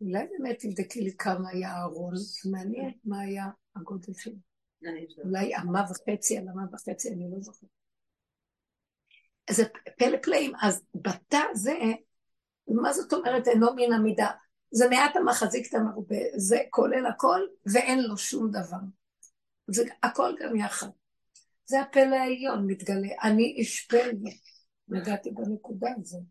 אולי 0.00 0.26
באמת 0.26 0.56
תבדקי 0.58 1.00
לי 1.00 1.16
כמה 1.16 1.50
היה 1.50 1.72
הארון, 1.72 2.14
מעניין 2.50 2.92
מה 3.04 3.20
היה 3.20 3.44
הגודל 3.76 4.14
שלו. 4.14 4.36
אולי 5.24 5.56
אמה 5.56 5.84
וחצי 5.90 6.38
על 6.38 6.48
אמה 6.48 6.62
וחצי, 6.72 7.08
אני 7.08 7.30
לא 7.30 7.40
זוכרת. 7.40 7.85
זה 9.50 9.62
פלא 9.98 10.16
פלאים, 10.22 10.52
אז 10.62 10.84
בתא 10.94 11.40
זה, 11.54 11.78
מה 12.68 12.92
זאת 12.92 13.12
אומרת 13.12 13.48
אינו 13.48 13.74
מן 13.76 13.92
המידה? 13.92 14.30
זה 14.70 14.88
מעט 14.88 15.16
המחזיק 15.16 15.68
את 15.68 15.74
המרובה, 15.74 16.16
זה 16.36 16.58
כולל 16.70 17.06
הכל 17.06 17.40
ואין 17.72 18.02
לו 18.02 18.16
שום 18.16 18.50
דבר. 18.50 18.76
זה 19.70 19.84
הכל 20.02 20.34
גם 20.40 20.56
יחד. 20.56 20.88
זה 21.66 21.80
הפלא 21.80 22.16
העליון 22.16 22.66
מתגלה, 22.66 23.08
אני 23.22 23.54
איש 23.58 23.86
פלא. 23.86 24.30
נגעתי 24.88 25.30
בנקודה 25.30 25.88
הזו. 26.00 26.22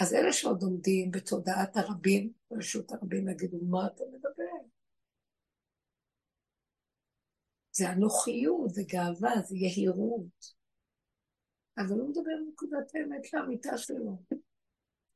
אז 0.00 0.14
אלה 0.14 0.32
שעוד 0.32 0.62
עומדים 0.62 1.10
בתודעת 1.10 1.76
הרבים, 1.76 2.32
ברשות 2.50 2.92
הרבים, 2.92 3.28
יגידו, 3.28 3.58
מה 3.70 3.86
אתה 3.86 4.04
מדבר? 4.12 4.66
זה 7.72 7.92
אנוכיות, 7.92 8.74
זה 8.74 8.82
גאווה, 8.86 9.40
זה 9.44 9.56
יהירות. 9.56 10.55
אבל 11.78 12.00
הוא 12.00 12.08
מדבר 12.10 12.30
בנקודת 12.46 12.94
האמת 12.94 13.32
לאמיתה 13.32 13.78
שלו. 13.78 14.22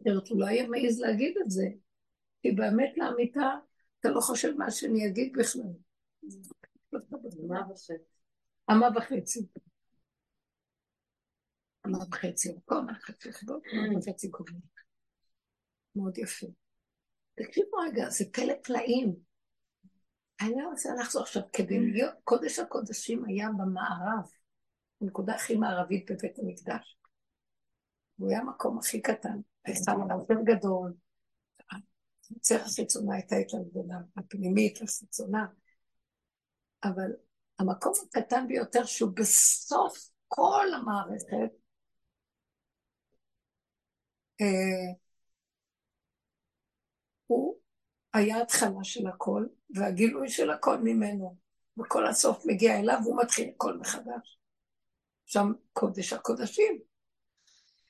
אחרת 0.03 0.29
הוא 0.29 0.41
לא 0.41 0.47
היה 0.47 0.69
מעז 0.69 1.01
להגיד 1.01 1.35
את 1.45 1.51
זה, 1.51 1.65
כי 2.43 2.53
באמת 2.53 2.93
לאמיתה 2.97 3.55
אתה 4.01 4.09
לא 4.09 4.21
חושב 4.21 4.55
מה 4.59 4.71
שאני 4.71 5.07
אגיד 5.07 5.33
בכלל. 5.39 5.63
אמה 8.71 8.89
וחצי. 8.97 9.33
אמה 11.87 11.99
וחצי, 12.09 12.51
אמה 12.73 12.95
וחצי, 12.99 13.31
אמה 13.73 13.99
וחצי 13.99 14.31
קוראים. 14.31 14.61
מאוד 15.97 16.19
יפה. 16.19 16.47
תקשיבו 17.35 17.77
רגע, 17.77 18.11
זה 18.11 18.25
פלא 18.33 18.55
פלאים. 18.63 19.17
אני 20.41 20.65
רוצה 20.65 20.95
לחזור 21.01 21.23
עכשיו, 21.23 21.43
כדי 21.53 21.81
להיות, 21.81 22.15
קודש 22.25 22.59
הקודשים 22.59 23.25
היה 23.25 23.49
במערב, 23.59 24.31
הנקודה 25.01 25.35
הכי 25.35 25.57
מערבית 25.57 26.11
בבית 26.11 26.39
המקדש. 26.39 26.97
הוא 28.17 28.31
היה 28.31 28.41
המקום 28.41 28.79
הכי 28.79 29.03
קטן, 29.03 29.41
היכל 29.65 29.93
יותר 30.19 30.43
גדול, 30.45 30.95
היוצר 32.31 32.63
החיצונה 32.63 33.15
הייתה 33.15 33.37
גדולה, 33.71 33.99
הפנימית 34.17 34.83
החיצונה, 34.83 35.47
אבל 36.85 37.11
המקום 37.59 37.93
הקטן 38.09 38.49
ביותר 38.49 38.85
שהוא 38.85 39.11
בסוף 39.17 40.11
כל 40.29 40.67
המערכת, 40.75 41.51
אה, 44.41 44.95
הוא 47.27 47.59
היה 48.15 48.43
התחלה 48.43 48.85
של 48.85 49.07
הכל, 49.07 49.47
והגילוי 49.75 50.29
של 50.29 50.51
הכל 50.51 50.79
ממנו, 50.79 51.37
וכל 51.79 52.07
הסוף 52.07 52.47
מגיע 52.47 52.79
אליו 52.79 52.99
והוא 53.05 53.23
מתחיל 53.23 53.51
הכל 53.55 53.79
מחדש. 53.79 54.40
שם 55.33 55.53
קודש 55.73 56.13
הקודשים. 56.13 56.79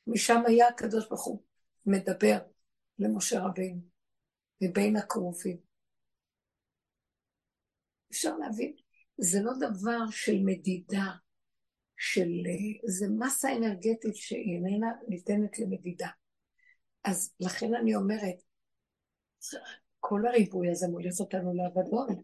משם 0.06 0.42
היה 0.46 0.68
הקדוש 0.68 1.08
ברוך 1.08 1.24
הוא 1.24 1.42
מדבר 1.86 2.38
למשה 2.98 3.40
רבינו, 3.40 3.80
מבין 4.60 4.96
הקרובים. 4.96 5.56
אפשר 8.12 8.36
להבין, 8.36 8.74
זה 9.18 9.38
לא 9.42 9.52
דבר 9.60 10.10
של 10.10 10.38
מדידה, 10.44 11.06
של... 11.98 12.28
זה 12.86 13.06
מסה 13.18 13.56
אנרגטית 13.56 14.16
שאיננה 14.16 14.92
ניתנת 15.08 15.58
למדידה. 15.58 16.08
אז 17.04 17.34
לכן 17.40 17.74
אני 17.74 17.94
אומרת, 17.94 18.36
כל 20.00 20.26
הריבוי 20.26 20.70
הזה 20.70 20.88
מוליך 20.88 21.20
אותנו 21.20 21.54
לאבדון, 21.54 22.22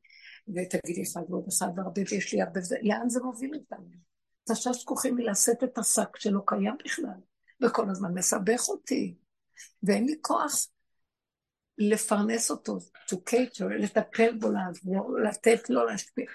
ותגידי 0.49 1.03
אחד 1.03 1.21
ועוד 1.29 1.47
אחד 1.49 1.69
והרבה 1.77 2.03
ויש 2.11 2.35
לי 2.35 2.43
הרבה, 2.43 2.61
לאן 2.83 3.09
זה 3.09 3.21
מוביל 3.23 3.55
אותנו? 3.55 4.16
תשש 4.49 4.85
כוחי 4.85 5.11
מלשאת 5.11 5.65
את 5.65 5.79
השק 5.79 6.17
שלא 6.17 6.41
קיים 6.47 6.77
בכלל, 6.85 7.21
וכל 7.63 7.91
הזמן 7.91 8.15
מסבך 8.15 8.69
אותי, 8.69 9.15
ואין 9.83 10.05
לי 10.05 10.19
כוח 10.21 10.53
לפרנס 11.79 12.51
אותו, 12.51 12.79
to 13.11 13.17
cater, 13.31 13.65
לטפל 13.65 14.39
בו, 14.39 14.53
לעזור, 14.53 15.19
לתת 15.19 15.71
לו 15.71 15.85
להשפיע, 15.85 16.27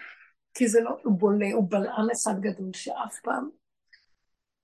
כי 0.53 0.67
זה 0.67 0.81
לא, 0.81 0.97
הוא 1.03 1.19
בולה, 1.19 1.47
הוא 1.53 1.69
בלען 1.69 2.07
אחד 2.13 2.39
גדול 2.39 2.69
שאף 2.73 3.19
פעם, 3.23 3.49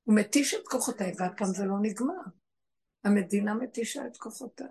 הוא 0.04 0.16
מתיש 0.16 0.54
את 0.54 0.68
כוחותיי, 0.68 1.14
ואף 1.18 1.32
פעם 1.38 1.48
זה 1.48 1.66
לא 1.66 1.76
נגמר. 1.82 2.22
המדינה 3.04 3.54
מתישה 3.54 4.08
את 4.08 4.18
כוחותיי. 4.18 4.68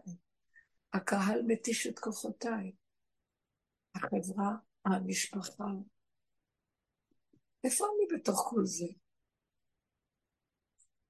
הקהל 0.93 1.43
מתיש 1.47 1.87
את 1.87 1.99
כוחותיי. 1.99 2.73
החברה, 3.95 4.55
המשפחה. 4.85 5.65
איפה 7.65 7.85
אני 7.85 8.19
בתוך 8.19 8.47
כל 8.51 8.65
זה? 8.65 8.87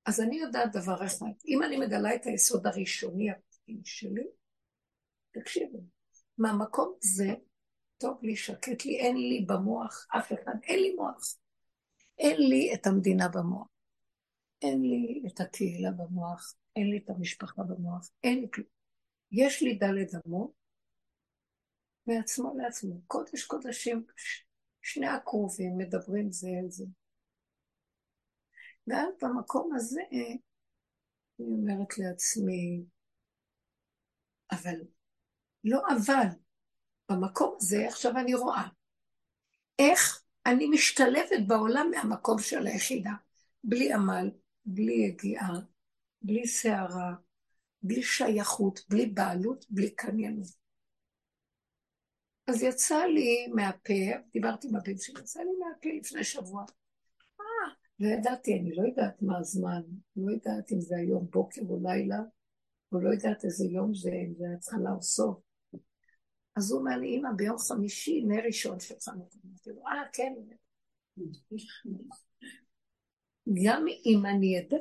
אז 0.07 0.21
אני 0.21 0.37
יודעת 0.37 0.73
דבר 0.73 1.07
אחד, 1.07 1.27
אם 1.47 1.63
אני 1.63 1.77
מגלה 1.77 2.15
את 2.15 2.27
היסוד 2.27 2.67
הראשוני 2.67 3.31
הפנימי 3.31 3.85
שלי, 3.85 4.27
תקשיבו, 5.31 5.79
מהמקום 6.39 6.95
הזה, 7.03 7.35
טוב 7.99 8.19
לי, 8.23 8.37
שקט 8.37 8.85
לי, 8.85 8.99
אין 8.99 9.17
לי 9.17 9.45
במוח 9.49 10.07
אף 10.19 10.33
אחד, 10.33 10.55
אין 10.63 10.81
לי 10.81 10.95
מוח. 10.95 11.37
אין 12.19 12.37
לי 12.49 12.75
את 12.75 12.87
המדינה 12.87 13.29
במוח, 13.29 13.69
אין 14.63 14.83
לי 14.83 15.23
את 15.27 15.41
הקהילה 15.41 15.91
במוח, 15.91 16.55
אין 16.77 16.91
לי 16.91 16.99
את 16.99 17.11
המשפחה 17.11 17.63
במוח, 17.63 18.11
אין 18.25 18.41
לי 18.41 18.47
כלום. 18.55 18.67
יש 19.33 19.63
לי 19.63 19.75
דלת 19.75 20.27
אמות 20.27 20.51
מעצמו 22.07 22.55
לעצמו. 22.57 23.01
קודש 23.07 23.45
קודשים, 23.45 24.07
שני 24.87 25.07
הקרובים 25.07 25.79
מדברים 25.79 26.33
זה 26.33 26.49
אל 26.49 26.71
זה. 26.71 26.85
ואז 28.87 29.09
במקום 29.23 29.71
הזה 29.75 30.01
אני 30.11 30.39
אומרת 31.41 31.99
לעצמי, 31.99 32.85
אבל, 34.53 34.77
לא 35.65 35.81
אבל, 35.97 36.27
במקום 37.11 37.55
הזה 37.57 37.89
עכשיו 37.89 38.13
אני 38.19 38.35
רואה 38.35 38.69
איך 39.79 40.23
אני 40.47 40.67
משתלבת 40.67 41.47
בעולם 41.47 41.91
מהמקום 41.91 42.39
של 42.39 42.67
היחידה, 42.67 43.13
בלי 43.65 43.93
עמל, 43.93 44.31
בלי 44.65 44.93
יגיעה, 44.93 45.53
בלי 46.23 46.47
שערה, 46.47 47.15
בלי 47.83 48.03
שייכות, 48.03 48.81
בלי 48.89 49.07
בעלות, 49.07 49.67
בלי 49.71 49.95
קניינות. 49.95 50.66
אז 52.47 52.63
יצא 52.63 53.05
לי 53.05 53.47
מהפה, 53.55 53.95
דיברתי 54.33 54.69
עם 54.69 54.77
הבן 54.77 54.99
שלי, 54.99 55.21
יצא 55.21 55.41
לי 55.41 55.51
מהפה 55.59 55.89
לפני 56.01 56.25
שבוע. 56.25 56.65
אה, 57.41 57.45
לא 58.01 58.09
ידעתי, 58.09 58.59
אני 58.59 58.75
לא 58.75 58.83
יודעת 58.87 59.23
מה 59.23 59.39
הזמן, 59.39 59.83
לא 60.17 60.33
יודעת 60.33 60.73
אם 60.73 60.81
זה 60.81 60.97
היום 60.97 61.27
בוקר 61.31 61.63
או 61.69 61.79
לילה, 61.83 62.19
או 62.93 63.01
לא 63.01 63.11
יודעת 63.11 63.45
איזה 63.45 63.65
יום 63.65 63.95
זה, 63.95 64.11
אם 64.11 64.35
זה 64.39 64.45
התחלה 64.57 64.93
או 64.93 65.03
סוף. 65.03 65.39
אז 66.57 66.71
הוא 66.71 66.81
אומר 66.81 66.97
לי, 66.97 67.17
אמא, 67.17 67.29
ביום 67.37 67.59
חמישי, 67.59 68.25
נר 68.29 68.45
ראשון 68.47 68.81
של 68.81 68.95
חנוכה. 69.01 69.39
אמרתי 69.47 69.71
לו, 69.71 69.87
אה, 69.87 70.03
כן. 70.13 70.35
גם 73.65 73.85
אם 74.07 74.27
אני 74.27 74.59
אדע, 74.61 74.77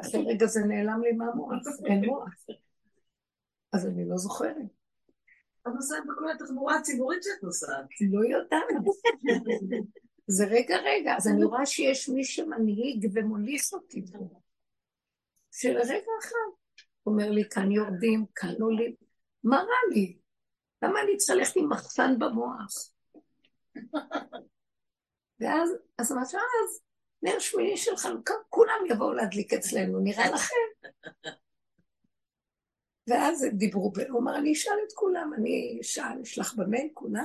אחרי 0.00 0.24
רגע 0.26 0.46
זה 0.46 0.60
נעלם 0.60 1.00
לי 1.02 1.12
מהמוח, 1.12 1.52
אין 1.86 2.04
מוח. 2.04 2.28
אז 3.72 3.86
אני 3.86 4.08
לא 4.08 4.16
זוכרת. 4.16 4.83
את 5.68 5.72
נוסעת 5.74 6.04
בכל 6.06 6.30
התחבורה 6.30 6.76
הציבורית 6.76 7.22
שאת 7.22 7.42
נוסעת. 7.42 7.86
לא 8.12 8.24
יודעת. 8.24 8.84
זה 10.26 10.44
רגע 10.44 10.76
רגע, 10.76 11.16
אז 11.16 11.28
אני 11.28 11.44
רואה 11.44 11.66
שיש 11.66 12.08
מי 12.08 12.24
שמנהיג 12.24 13.10
ומוליך 13.14 13.62
אותי 13.72 14.04
פה. 14.12 14.40
של 15.52 15.76
רגע 15.78 16.10
אחד. 16.20 16.50
אומר 17.06 17.30
לי, 17.30 17.48
כאן 17.50 17.72
יורדים, 17.72 18.24
כאן 18.34 18.54
עולים. 18.60 18.94
מה 19.44 19.56
רע 19.56 19.94
לי? 19.94 20.18
למה 20.82 21.00
אני 21.02 21.16
צריכה 21.16 21.34
ללכת 21.34 21.56
עם 21.56 21.68
מחסן 21.68 22.18
במוח? 22.18 22.90
ואז, 25.40 25.70
אז 25.98 26.12
אמרתי, 26.12 26.36
אז 26.36 26.80
נר 27.22 27.38
שמיני 27.38 27.76
של 27.76 27.96
חנוכה, 27.96 28.34
כולם 28.48 28.86
יבואו 28.90 29.12
להדליק 29.12 29.52
אצלנו, 29.52 30.00
נראה 30.00 30.30
לכם? 30.30 30.90
ואז 33.08 33.46
דיברו, 33.52 33.92
הוא 34.08 34.20
אמר, 34.20 34.36
אני 34.36 34.52
אשאל 34.52 34.72
את 34.88 34.92
כולם, 34.94 35.34
אני 35.34 35.78
אשאל, 35.80 36.20
אשלח 36.22 36.54
במייל 36.54 36.88
כולם, 36.94 37.24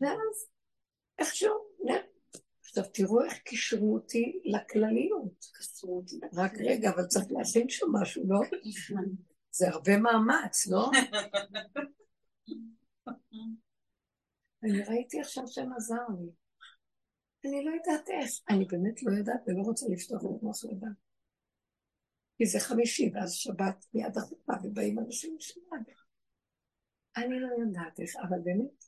ואז 0.00 0.46
איכשהו. 1.18 1.68
עכשיו 2.60 2.84
תראו 2.92 3.24
איך 3.24 3.38
קישרו 3.38 3.94
אותי 3.94 4.40
לכלליות. 4.44 5.44
רק 6.34 6.52
רגע, 6.60 6.90
אבל 6.90 7.06
צריך 7.06 7.26
להכין 7.30 7.68
שם 7.68 7.86
משהו, 7.92 8.22
לא? 8.28 8.40
זה 9.50 9.68
הרבה 9.68 9.96
מאמץ, 9.96 10.66
לא? 10.66 10.90
אני 14.62 14.82
ראיתי 14.82 15.20
עכשיו 15.20 15.44
שם 15.46 15.72
עזר 15.76 16.06
לי. 16.20 16.30
אני 17.44 17.64
לא 17.64 17.70
יודעת 17.70 18.08
איך. 18.08 18.30
אני 18.50 18.64
באמת 18.64 19.02
לא 19.02 19.12
יודעת 19.12 19.40
ולא 19.46 19.62
רוצה 19.62 19.86
לפתוח 19.90 20.22
את 20.22 20.42
מוח 20.42 20.64
לדעת. 20.64 21.07
כי 22.38 22.46
זה 22.46 22.60
חמישי, 22.60 23.10
ואז 23.14 23.32
שבת 23.32 23.86
מיד 23.94 24.18
החופה, 24.18 24.52
ובאים 24.64 24.98
אנשים 24.98 25.36
לשמוע. 25.36 25.78
אני 27.16 27.40
לא 27.40 27.48
יודעת 27.60 28.00
איך, 28.00 28.10
אבל 28.28 28.38
באמת, 28.44 28.84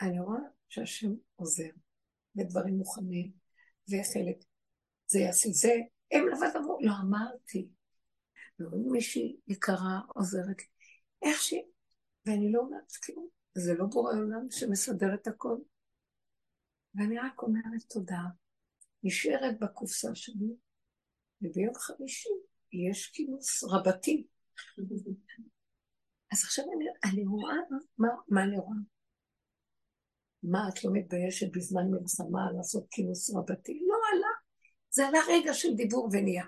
אני 0.00 0.20
רואה 0.20 0.40
שהשם 0.68 1.10
עוזר, 1.36 1.70
ודברים 2.36 2.74
מוכנים, 2.74 3.32
וחלק, 3.88 4.44
זה 5.06 5.18
יעשה 5.18 5.48
זה, 5.52 5.74
הם 6.12 6.28
לבד 6.28 6.56
אמרו, 6.56 6.78
לא 6.80 6.92
אמרתי. 7.02 7.68
מישהי 8.92 9.36
יקרה 9.48 10.00
עוזרת 10.08 10.58
לי, 10.58 10.66
איך 11.22 11.42
ש... 11.42 11.54
ואני 12.26 12.52
לא 12.52 12.60
אומרת 12.60 12.92
כלום, 13.06 13.28
זה 13.54 13.74
לא 13.74 13.86
בורא 13.86 14.12
עולם 14.12 14.46
שמסדר 14.50 15.14
את 15.14 15.26
הכל. 15.26 15.56
ואני 16.94 17.18
רק 17.18 17.42
אומרת 17.42 17.82
תודה, 17.88 18.22
נשארת 19.02 19.60
בקופסה 19.60 20.14
שלי, 20.14 20.54
וביום 21.42 21.74
חמישי 21.74 22.28
יש 22.72 23.06
כינוס 23.06 23.64
רבתי. 23.64 24.26
אז 26.32 26.44
עכשיו 26.44 26.64
אני, 26.76 27.12
אני 27.12 27.26
רואה, 27.26 27.54
מה, 27.98 28.08
מה 28.28 28.42
אני 28.42 28.58
רואה? 28.58 28.78
מה, 30.42 30.68
את 30.68 30.84
לא 30.84 30.90
מתביישת 30.92 31.56
בזמן 31.56 31.90
מלחמה 31.90 32.52
לעשות 32.56 32.86
כינוס 32.90 33.34
רבתי? 33.34 33.80
לא 33.88 33.96
עלה. 34.12 34.34
זה 34.90 35.06
עלה 35.06 35.18
רגע 35.28 35.54
של 35.54 35.74
דיבור 35.74 36.08
ונהיה. 36.12 36.44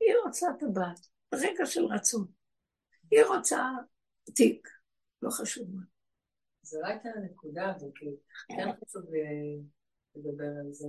היא 0.00 0.14
רוצה 0.24 0.46
טבעת, 0.58 1.06
רגע 1.34 1.66
של 1.66 1.84
רצון. 1.84 2.26
היא 3.10 3.24
רוצה 3.28 3.62
תיק, 4.34 4.68
לא 5.22 5.30
חשוב 5.30 5.74
מה. 5.74 5.82
זו 6.62 6.80
לא 6.80 6.86
הייתה 6.86 7.08
הנקודה, 7.16 7.72
וכי 7.76 8.06
כן 8.48 8.68
חשוב 8.84 9.02
אה, 9.14 9.62
לדבר 10.14 10.60
על 10.60 10.72
זה. 10.72 10.88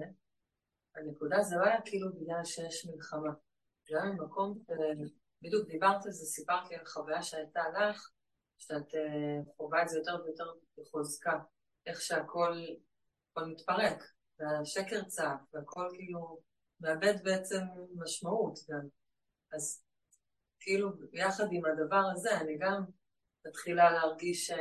הנקודה 0.98 1.42
זה 1.42 1.56
לא 1.56 1.66
היה 1.66 1.82
כאילו 1.86 2.14
בגלל 2.14 2.46
שיש 2.46 2.86
מלחמה. 2.86 3.32
זה 3.90 3.98
היה 4.02 4.12
ממקום, 4.12 4.64
בדיוק 5.42 5.68
דיברת 5.68 6.06
על 6.06 6.12
זה, 6.12 6.26
סיפרת 6.26 6.70
לי 6.70 6.76
על 6.76 6.86
חוויה 6.86 7.24
שהייתה 7.24 7.62
לך, 7.70 8.10
שאת 8.58 8.94
uh, 8.94 9.56
חווה 9.58 9.84
את 9.84 9.90
זה 9.90 9.98
יותר 9.98 10.24
ויותר 10.26 10.44
בחוזקה, 10.78 11.40
איך 11.86 12.02
שהכל 12.02 12.54
מתפרק, 13.38 14.04
והשקר 14.40 15.04
צעק, 15.04 15.40
והכל 15.54 15.90
כאילו 15.94 16.40
מאבד 16.80 17.14
בעצם 17.24 17.60
משמעות 17.96 18.60
גם. 18.70 18.88
אז 19.54 19.84
כאילו, 20.60 20.90
יחד 21.14 21.44
עם 21.52 21.62
הדבר 21.66 22.02
הזה, 22.14 22.38
אני 22.42 22.58
גם 22.58 22.86
מתחילה 23.48 23.92
להרגיש... 23.92 24.52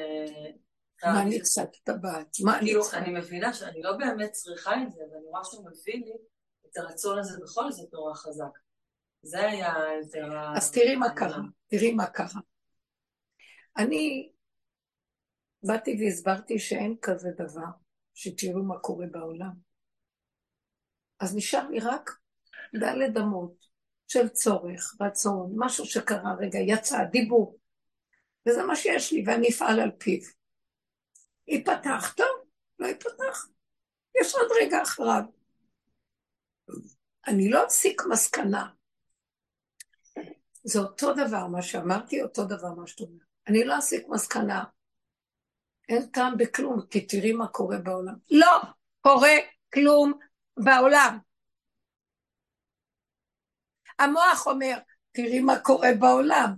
אה, 1.05 1.13
מה 1.13 1.23
אני 1.23 1.41
קצת 1.41 1.69
טבעת? 1.85 2.37
כאילו? 2.61 2.83
אני 2.93 3.19
מבינה 3.19 3.53
שאני 3.55 3.83
לא 3.83 3.97
באמת 3.97 4.33
צריכה 4.33 4.83
את 4.83 4.93
זה, 4.93 5.01
ואני 5.13 5.27
רואה 5.27 5.45
שהוא 5.45 5.67
מביא 5.71 6.05
לי 6.05 6.13
את 6.67 6.77
הרצון 6.77 7.19
הזה 7.19 7.39
בכל 7.43 7.73
זאת 7.73 7.93
נורא 7.93 8.15
חזק. 8.15 8.59
זה 9.23 9.41
היה 9.41 9.75
יותר... 10.05 10.27
אז 10.57 10.73
תראי 10.73 10.97
מה 10.97 11.15
קרה, 11.15 11.41
תראי 11.69 11.93
מה 11.93 12.07
קרה. 12.07 12.41
אני 13.79 14.33
באתי 15.63 15.97
והסברתי 16.01 16.59
שאין 16.59 16.97
כזה 17.03 17.29
דבר, 17.39 17.71
שתראו 18.15 18.63
מה 18.63 18.79
קורה 18.79 19.07
בעולם. 19.11 19.53
אז 21.21 21.37
נשאר 21.37 21.69
לי 21.69 21.81
רק 21.81 22.11
דלת 22.81 23.17
אמות 23.17 23.67
של 24.09 24.29
צורך, 24.29 24.97
רצון, 25.01 25.53
משהו 25.57 25.85
שקרה 25.85 26.35
רגע, 26.39 26.59
יצא, 26.59 27.05
דיבור. 27.05 27.59
וזה 28.49 28.63
מה 28.63 28.77
שיש 28.77 29.13
לי, 29.13 29.25
ואני 29.27 29.49
אפעל 29.49 29.81
על 29.81 29.91
פיו. 29.99 30.21
ייפתח, 31.49 32.15
טוב, 32.17 32.47
לא 32.79 32.87
ייפתח. 32.87 33.49
יש 34.21 34.35
עוד 34.35 34.49
רגע 34.61 34.83
אחריו. 34.83 35.23
אני 37.27 37.51
לא 37.51 37.67
אסיק 37.67 38.03
מסקנה. 38.11 38.69
זה 40.65 40.79
אותו 40.79 41.15
דבר 41.15 41.47
מה 41.47 41.63
שאמרתי, 41.63 42.23
אותו 42.23 42.45
דבר 42.45 42.75
מה 42.75 42.87
שאתה 42.87 43.05
אומר. 43.05 43.25
אני 43.49 43.65
לא 43.65 43.79
אסיק 43.79 44.07
מסקנה. 44.09 44.65
אין 45.89 46.07
טעם 46.07 46.37
בכלום, 46.37 46.87
כי 46.91 47.07
תראי 47.07 47.33
מה 47.33 47.49
קורה 47.49 47.79
בעולם. 47.79 48.15
לא 48.31 48.61
קורה 49.01 49.35
כלום 49.75 50.13
בעולם. 50.57 51.19
המוח 53.99 54.47
אומר, 54.47 54.79
תראי 55.13 55.41
מה 55.41 55.61
קורה 55.61 55.89
בעולם. 56.01 56.55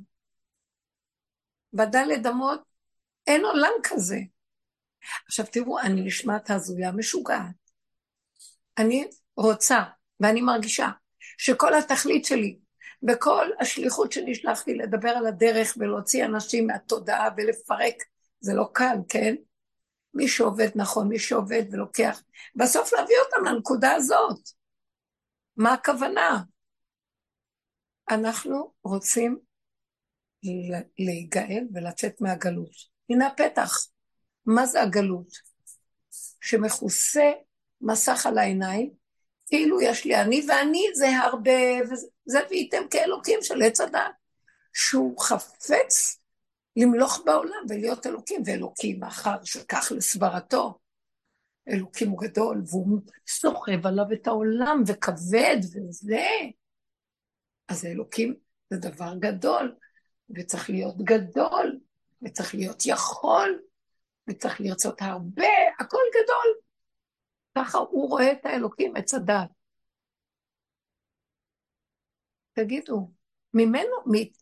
בדלת 1.72 2.26
אמות 2.26 2.60
אין 3.26 3.44
עולם 3.44 3.72
כזה. 3.82 4.16
עכשיו 5.26 5.46
תראו, 5.52 5.78
אני 5.80 6.02
נשמעת 6.02 6.50
הזויה 6.50 6.92
משוגעת. 6.92 7.54
אני 8.78 9.08
רוצה 9.36 9.82
ואני 10.20 10.40
מרגישה 10.40 10.88
שכל 11.38 11.74
התכלית 11.74 12.24
שלי 12.24 12.58
בכל 13.02 13.46
השליחות 13.60 14.12
שנשלחתי 14.12 14.74
לדבר 14.74 15.08
על 15.08 15.26
הדרך 15.26 15.74
ולהוציא 15.78 16.24
אנשים 16.24 16.66
מהתודעה 16.66 17.28
ולפרק, 17.36 17.94
זה 18.40 18.54
לא 18.54 18.68
קל, 18.72 18.96
כן? 19.08 19.34
מי 20.14 20.28
שעובד 20.28 20.68
נכון, 20.74 21.08
מי 21.08 21.18
שעובד 21.18 21.62
ולוקח, 21.70 22.22
בסוף 22.54 22.92
להביא 22.92 23.16
אותם 23.24 23.44
לנקודה 23.44 23.92
הזאת. 23.92 24.38
מה 25.56 25.72
הכוונה? 25.72 26.42
אנחנו 28.10 28.72
רוצים 28.84 29.38
להיגאל 30.98 31.64
ולצאת 31.74 32.20
מהגלות. 32.20 32.72
הנה 33.10 33.26
הפתח. 33.26 33.72
מה 34.48 34.66
זה 34.66 34.82
הגלות? 34.82 35.32
שמכוסה 36.40 37.32
מסך 37.80 38.26
על 38.26 38.38
העיניים, 38.38 38.90
כאילו 39.46 39.80
יש 39.80 40.04
לי 40.04 40.20
אני, 40.20 40.46
ואני 40.48 40.84
זה 40.94 41.18
הרבה, 41.18 41.50
וזה 41.82 42.38
והייתם 42.50 42.82
כאלוקים 42.90 43.38
של 43.42 43.62
עץ 43.62 43.80
הדת, 43.80 44.00
שהוא 44.72 45.18
חפץ 45.20 46.20
למלוך 46.76 47.22
בעולם 47.24 47.64
ולהיות 47.68 48.06
אלוקים, 48.06 48.42
ואלוקים 48.46 49.04
אחר 49.04 49.44
שכך 49.44 49.92
לסברתו. 49.96 50.78
אלוקים 51.68 52.10
הוא 52.10 52.18
גדול, 52.18 52.62
והוא 52.66 53.00
סוחב 53.28 53.86
עליו 53.86 54.12
את 54.12 54.26
העולם, 54.26 54.82
וכבד, 54.86 55.56
וזה. 55.62 56.26
אז 57.68 57.84
אלוקים 57.84 58.34
זה 58.70 58.76
דבר 58.76 59.14
גדול, 59.18 59.74
וצריך 60.30 60.70
להיות 60.70 60.96
גדול, 60.96 61.78
וצריך 62.22 62.54
להיות 62.54 62.82
יכול, 62.86 63.58
וצריך 64.28 64.60
לרצות 64.60 65.02
הרבה, 65.02 65.46
הכל 65.78 66.02
גדול. 66.10 66.54
ככה 67.58 67.78
הוא 67.78 68.08
רואה 68.08 68.32
את 68.32 68.46
האלוקים, 68.46 68.96
עץ 68.96 69.14
הדת. 69.14 69.50
תגידו, 72.52 73.10
ממנו, 73.54 73.96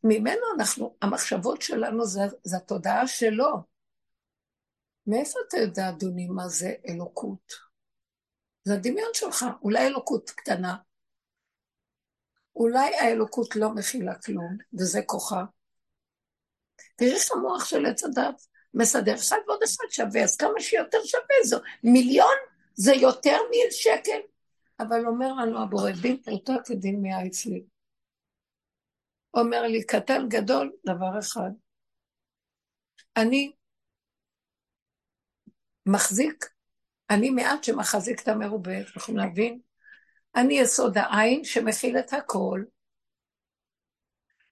ממנו 0.04 0.42
אנחנו, 0.58 0.96
המחשבות 1.02 1.62
שלנו 1.62 2.04
זה, 2.04 2.20
זה 2.42 2.56
התודעה 2.56 3.06
שלו. 3.06 3.76
מאיפה 5.06 5.38
אתה 5.48 5.56
יודע, 5.56 5.88
אדוני, 5.88 6.26
מה 6.26 6.48
זה 6.48 6.74
אלוקות? 6.88 7.52
זה 8.64 8.74
הדמיון 8.74 9.10
שלך, 9.12 9.44
אולי 9.62 9.86
אלוקות 9.86 10.30
קטנה, 10.30 10.76
אולי 12.56 12.96
האלוקות 12.96 13.56
לא 13.56 13.74
מכילה 13.74 14.14
כלום, 14.18 14.56
וזה 14.78 15.00
כוחה. 15.06 15.44
תראי 16.96 17.12
איך 17.14 17.32
המוח 17.32 17.64
של 17.64 17.86
עץ 17.86 18.04
הדת 18.04 18.46
מסדר 18.76 19.14
אחד 19.14 19.36
ועוד 19.46 19.62
אחד 19.62 19.84
שווה, 19.90 20.22
אז 20.22 20.36
כמה 20.36 20.60
שיותר 20.60 20.98
שווה 21.04 21.44
זו. 21.44 21.58
מיליון 21.84 22.36
זה 22.74 22.92
יותר 22.92 23.36
משקל. 23.50 24.20
אבל 24.80 25.06
אומר 25.06 25.32
לנו 25.32 25.62
הבורא, 25.62 25.90
דין 26.02 26.22
פרוטה 26.22 26.52
כדין 26.64 27.02
מאה 27.02 27.26
אצלי. 27.26 27.64
אומר 29.34 29.62
לי, 29.62 29.86
קטן 29.86 30.28
גדול, 30.28 30.72
דבר 30.86 31.18
אחד. 31.18 31.50
אני 33.16 33.52
מחזיק, 35.86 36.44
אני 37.10 37.30
מעט 37.30 37.64
שמחזיק 37.64 38.22
את 38.22 38.28
המרובה, 38.28 38.80
אתם 38.80 38.90
יכולים 38.96 39.18
להבין? 39.18 39.60
אני 40.36 40.54
יסוד 40.54 40.98
העין 40.98 41.44
שמכיל 41.44 41.98
את 41.98 42.12
הכל. 42.12 42.64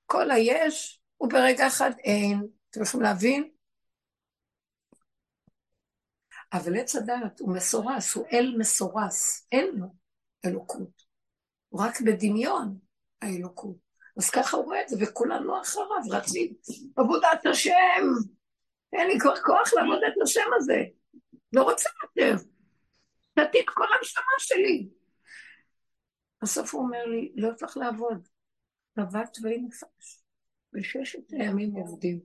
כל 0.06 0.30
היש 0.30 1.00
הוא 1.16 1.30
ברגע 1.30 1.66
אחד 1.66 1.90
אין. 1.98 2.46
אתם 2.70 2.82
יכולים 2.82 3.06
להבין? 3.06 3.53
אבל 6.54 6.76
עץ 6.76 6.96
הדעת 6.96 7.40
הוא 7.40 7.54
מסורס, 7.54 8.14
הוא 8.14 8.26
אל 8.32 8.54
מסורס, 8.58 9.48
אין 9.52 9.74
לו 9.74 9.86
אלוקות. 10.44 11.04
הוא 11.68 11.80
רק 11.80 12.00
בדמיון 12.00 12.78
האלוקות. 13.22 13.76
אז 14.18 14.30
ככה 14.30 14.56
הוא 14.56 14.64
רואה 14.64 14.82
את 14.82 14.88
זה, 14.88 14.96
וכולנו 15.00 15.60
אחריו 15.60 15.88
רצים. 16.10 16.54
עבודת 16.96 17.46
השם! 17.50 18.02
אין 18.92 19.08
לי 19.08 19.20
כבר 19.20 19.36
כוח 19.36 19.74
לעבוד 19.74 19.98
את 20.06 20.22
השם 20.22 20.50
הזה. 20.56 20.82
לא 21.52 21.62
רוצה 21.62 21.88
יותר. 22.02 22.44
נתתי 23.36 23.60
את 23.60 23.66
כל 23.68 23.86
הנשמה 23.98 24.22
שלי. 24.38 24.88
בסוף 26.42 26.74
הוא 26.74 26.82
אומר 26.82 27.04
לי, 27.04 27.32
לא 27.36 27.54
צריך 27.54 27.76
לעבוד. 27.76 28.28
טבת 28.94 29.38
ואי 29.42 29.58
נפש. 29.58 30.22
בששת 30.72 31.30
הימים 31.30 31.70
עובדים. 31.70 32.20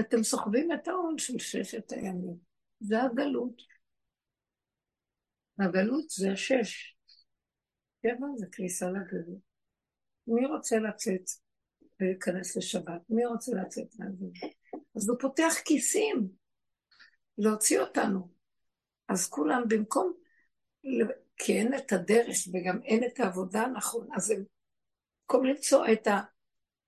אתם 0.00 0.22
סוחבים 0.22 0.72
את 0.72 0.88
העול 0.88 1.18
של 1.18 1.38
ששת 1.38 1.92
הימים. 1.92 2.47
זה 2.80 3.02
הגלות. 3.02 3.62
הגלות 5.58 6.10
זה 6.10 6.32
השש. 6.32 6.96
שבע 8.02 8.26
זה 8.36 8.46
כניסה 8.52 8.86
לגלות. 8.90 9.48
מי 10.26 10.46
רוצה 10.46 10.78
לצאת 10.78 11.22
ולהיכנס 12.00 12.56
לשבת? 12.56 13.02
מי 13.08 13.26
רוצה 13.26 13.52
לצאת 13.54 13.86
מהגלות? 13.98 14.32
אז 14.96 15.08
הוא 15.08 15.18
פותח 15.20 15.52
כיסים 15.64 16.28
להוציא 17.38 17.80
אותנו. 17.80 18.28
אז 19.08 19.28
כולם 19.28 19.62
במקום, 19.68 20.12
כי 21.36 21.52
אין 21.52 21.74
את 21.74 21.92
הדרך 21.92 22.36
וגם 22.52 22.82
אין 22.82 23.04
את 23.04 23.20
העבודה 23.20 23.66
נכון, 23.66 24.08
אז 24.14 24.30
הם 24.30 24.44
במקום 25.20 25.44
למצוא 25.44 25.86
את 25.92 26.08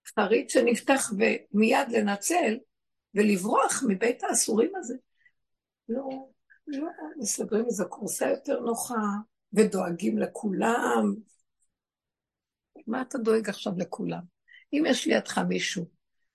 החריץ 0.07 0.53
שנפתח 0.53 1.11
ומיד 1.13 1.89
לנצל 1.89 2.59
ולברוח 3.15 3.83
מבית 3.89 4.25
האסורים 4.25 4.73
הזה, 4.77 4.95
לא, 5.91 6.29
לא, 6.67 6.89
מסדרים 7.17 7.67
איזו 7.67 7.89
קורסה 7.89 8.29
יותר 8.29 8.61
נוחה 8.61 8.95
ודואגים 9.53 10.19
לכולם. 10.19 11.15
מה 12.87 13.03
אתה 13.03 13.19
דואג 13.19 13.49
עכשיו 13.49 13.73
לכולם? 13.77 14.23
אם 14.73 14.85
יש 14.87 15.07
לידך 15.07 15.39
מישהו 15.39 15.87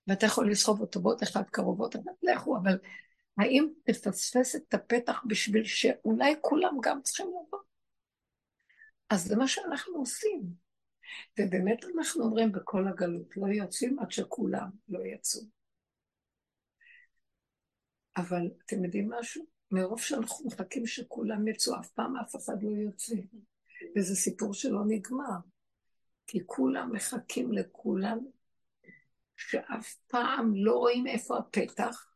ואתה 0.07 0.25
יכול 0.25 0.51
לסחוב 0.51 0.81
אותו 0.81 1.01
בעוד 1.01 1.21
אחד 1.23 1.43
קרוב, 1.51 1.81
עוד 1.81 1.95
אחד, 1.95 2.11
לכו, 2.23 2.57
אבל 2.57 2.77
האם 3.37 3.67
תפספס 3.83 4.55
את 4.55 4.73
הפתח 4.73 5.21
בשביל 5.27 5.63
שאולי 5.63 6.35
כולם 6.41 6.77
גם 6.81 7.01
צריכים 7.01 7.27
לבוא? 7.27 7.59
אז 9.09 9.23
זה 9.23 9.35
מה 9.35 9.47
שאנחנו 9.47 9.97
עושים. 9.97 10.41
ובאמת 11.39 11.85
אנחנו 11.97 12.23
אומרים 12.23 12.51
בכל 12.51 12.87
הגלות, 12.87 13.37
לא 13.37 13.47
יוצאים 13.47 13.99
עד 13.99 14.11
שכולם 14.11 14.69
לא 14.89 14.99
יצאו. 15.05 15.54
אבל 18.17 18.49
אתם 18.65 18.83
יודעים 18.83 19.09
משהו? 19.09 19.45
מרוב 19.71 20.01
שאנחנו 20.01 20.45
מחכים 20.45 20.87
שכולם 20.87 21.47
יצאו, 21.47 21.79
אף 21.79 21.89
פעם 21.91 22.17
אף 22.17 22.35
אחד 22.35 22.63
לא 22.63 22.69
יוצא. 22.69 23.15
וזה 23.95 24.15
סיפור 24.15 24.53
שלא 24.53 24.79
נגמר. 24.87 25.37
כי 26.27 26.39
כולם 26.45 26.93
מחכים 26.93 27.51
לכולם, 27.51 28.19
שאף 29.37 29.95
פעם 30.07 30.53
לא 30.55 30.73
רואים 30.73 31.07
איפה 31.07 31.37
הפתח, 31.37 32.07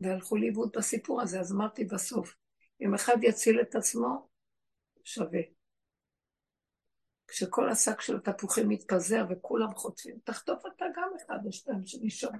והלכו 0.00 0.36
לאיבוד 0.36 0.70
בסיפור 0.76 1.22
הזה. 1.22 1.40
אז 1.40 1.52
אמרתי 1.52 1.84
בסוף, 1.84 2.34
אם 2.80 2.94
אחד 2.94 3.16
יציל 3.22 3.60
את 3.60 3.74
עצמו, 3.74 4.28
שווה. 5.04 5.40
כשכל 7.28 7.68
השק 7.68 8.00
של 8.00 8.16
התפוחים 8.16 8.68
מתפזר 8.68 9.24
וכולם 9.30 9.74
חוטפים, 9.74 10.18
תחטוף 10.24 10.62
אתה 10.66 10.84
גם 10.96 11.10
אחד 11.16 11.38
או 11.46 11.52
שתיים 11.52 11.86
שנשאר. 11.86 12.30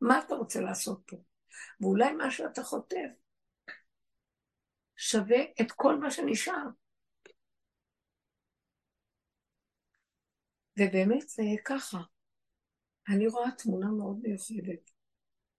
מה 0.00 0.18
אתה 0.18 0.34
רוצה 0.34 0.60
לעשות 0.60 1.02
פה? 1.06 1.16
ואולי 1.80 2.12
מה 2.12 2.30
שאתה 2.30 2.62
חוטף 2.62 3.10
שווה 4.96 5.42
את 5.60 5.72
כל 5.72 5.98
מה 5.98 6.10
שנשאר. 6.10 6.66
ובאמת 10.78 11.28
זה 11.28 11.42
יהיה 11.42 11.62
ככה. 11.64 11.98
אני 13.08 13.26
רואה 13.26 13.50
תמונה 13.50 13.86
מאוד 13.86 14.18
מיוחדת, 14.22 14.90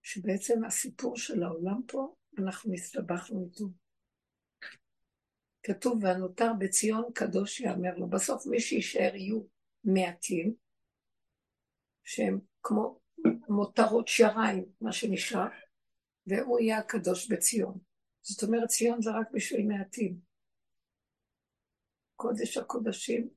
שבעצם 0.04 0.64
הסיפור 0.64 1.18
של 1.18 1.44
העולם 1.44 1.82
פה, 1.88 2.16
אנחנו 2.40 2.74
הסתבכנו 2.74 3.46
איתו. 3.46 3.66
כתוב, 5.64 6.04
והנותר 6.04 6.52
בציון 6.60 7.04
קדוש 7.14 7.60
יאמר 7.60 7.96
לו. 7.98 8.08
בסוף 8.10 8.46
מי 8.46 8.60
שיישאר 8.60 9.16
יהיו 9.16 9.42
מעטים, 9.84 10.56
שהם 12.04 12.40
כמו 12.64 13.00
מותרות 13.50 14.08
שריים, 14.08 14.66
מה 14.82 14.92
שנשאר, 14.92 15.48
והוא 16.28 16.60
יהיה 16.60 16.78
הקדוש 16.78 17.32
בציון. 17.32 17.78
זאת 18.22 18.44
אומרת, 18.44 18.68
ציון 18.68 19.02
זה 19.02 19.10
רק 19.12 19.28
בשביל 19.32 19.68
מעטים. 19.68 20.20
קודש 22.16 22.58
הקודשים. 22.58 23.30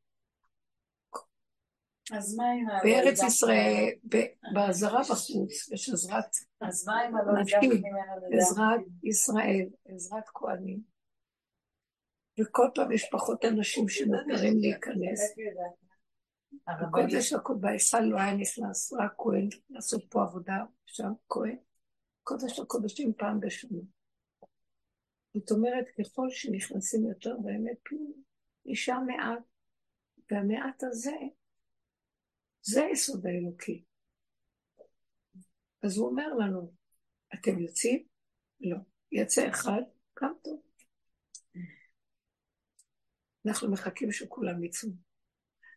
אז 2.13 2.37
מה 2.37 2.45
עם 2.45 2.67
בארץ 2.85 3.23
ישראל, 3.23 3.89
בעזרה 4.55 5.01
בחוץ, 5.11 5.69
יש 5.73 5.89
עזרת 5.89 6.25
אז 6.61 6.89
מה 6.89 7.01
עם 7.01 7.15
נשים, 7.41 7.83
עזרת 8.39 8.81
ישראל, 9.03 9.67
עזרת 9.85 10.25
כהנים. 10.35 10.81
וכל 12.41 12.69
פעם 12.75 12.93
יש 12.93 13.09
פחות 13.13 13.45
אנשים 13.45 13.89
שמותרים 13.89 14.59
להיכנס. 14.59 15.35
הקודש 16.69 17.33
הקודש, 17.33 17.61
בהיכל 17.61 18.01
לא 18.01 18.19
היה 18.19 18.35
נכנס, 18.35 18.93
רק 18.93 19.15
כהן, 19.19 19.49
לעשות 19.71 20.05
פה 20.11 20.23
עבודה, 20.23 20.57
שם 20.87 21.13
כהן. 21.29 21.57
קודש 22.29 22.59
הקודשים 22.59 23.13
פעם 23.19 23.41
בשנה. 23.41 23.79
זאת 25.35 25.51
אומרת, 25.51 25.85
ככל 26.01 26.27
שנכנסים 26.31 27.09
יותר 27.09 27.37
באמת 27.45 27.79
נשאר 28.65 29.01
מעט, 29.01 29.43
והמעט 30.31 30.83
הזה, 30.83 31.17
זה 32.63 32.85
היסוד 32.85 33.27
האלוקי. 33.27 33.85
אז 35.83 35.97
הוא 35.97 36.09
אומר 36.09 36.35
לנו, 36.35 36.73
אתם 37.35 37.59
יוצאים? 37.59 38.07
לא. 38.61 38.77
יצא 39.13 39.49
אחד, 39.49 39.83
גם 40.23 40.33
טוב. 40.45 40.63
אנחנו 43.47 43.71
מחכים 43.71 44.13
שכולם 44.13 44.65
יצאו. 44.65 44.91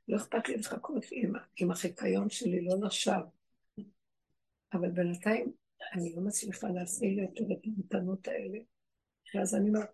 לא 0.07 0.17
אכפת 0.17 0.49
לי 0.49 0.57
לחכות 0.57 1.05
עם, 1.11 1.33
עם 1.55 1.71
החיקיון 1.71 2.29
שלי, 2.29 2.65
לא 2.65 2.87
לשווא. 2.87 3.29
אבל 4.73 4.91
בינתיים 4.91 5.60
אני 5.93 6.15
לא 6.15 6.21
מצליחה 6.21 6.67
להפעיל 6.67 7.23
את 7.23 7.37
המתנות 7.65 8.27
האלה. 8.27 8.59
ואז 9.35 9.55
אני 9.55 9.69
אומרת, 9.69 9.89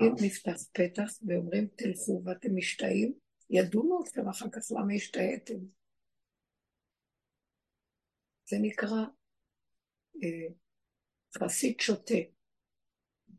אם 0.00 0.26
נפתח 0.26 0.62
פתח 0.72 1.10
ואומרים 1.26 1.68
תלכו 1.76 2.22
ואתם 2.24 2.56
משתאים, 2.56 3.14
ידונו 3.50 4.02
אתכם 4.02 4.28
אחר 4.28 4.46
כך 4.52 4.62
למה 4.70 4.92
השתהיתם. 4.94 5.58
זה 8.48 8.56
נקרא 8.62 9.04
אה, 10.22 10.54
חסיד 11.38 11.80
שוטה, 11.80 12.14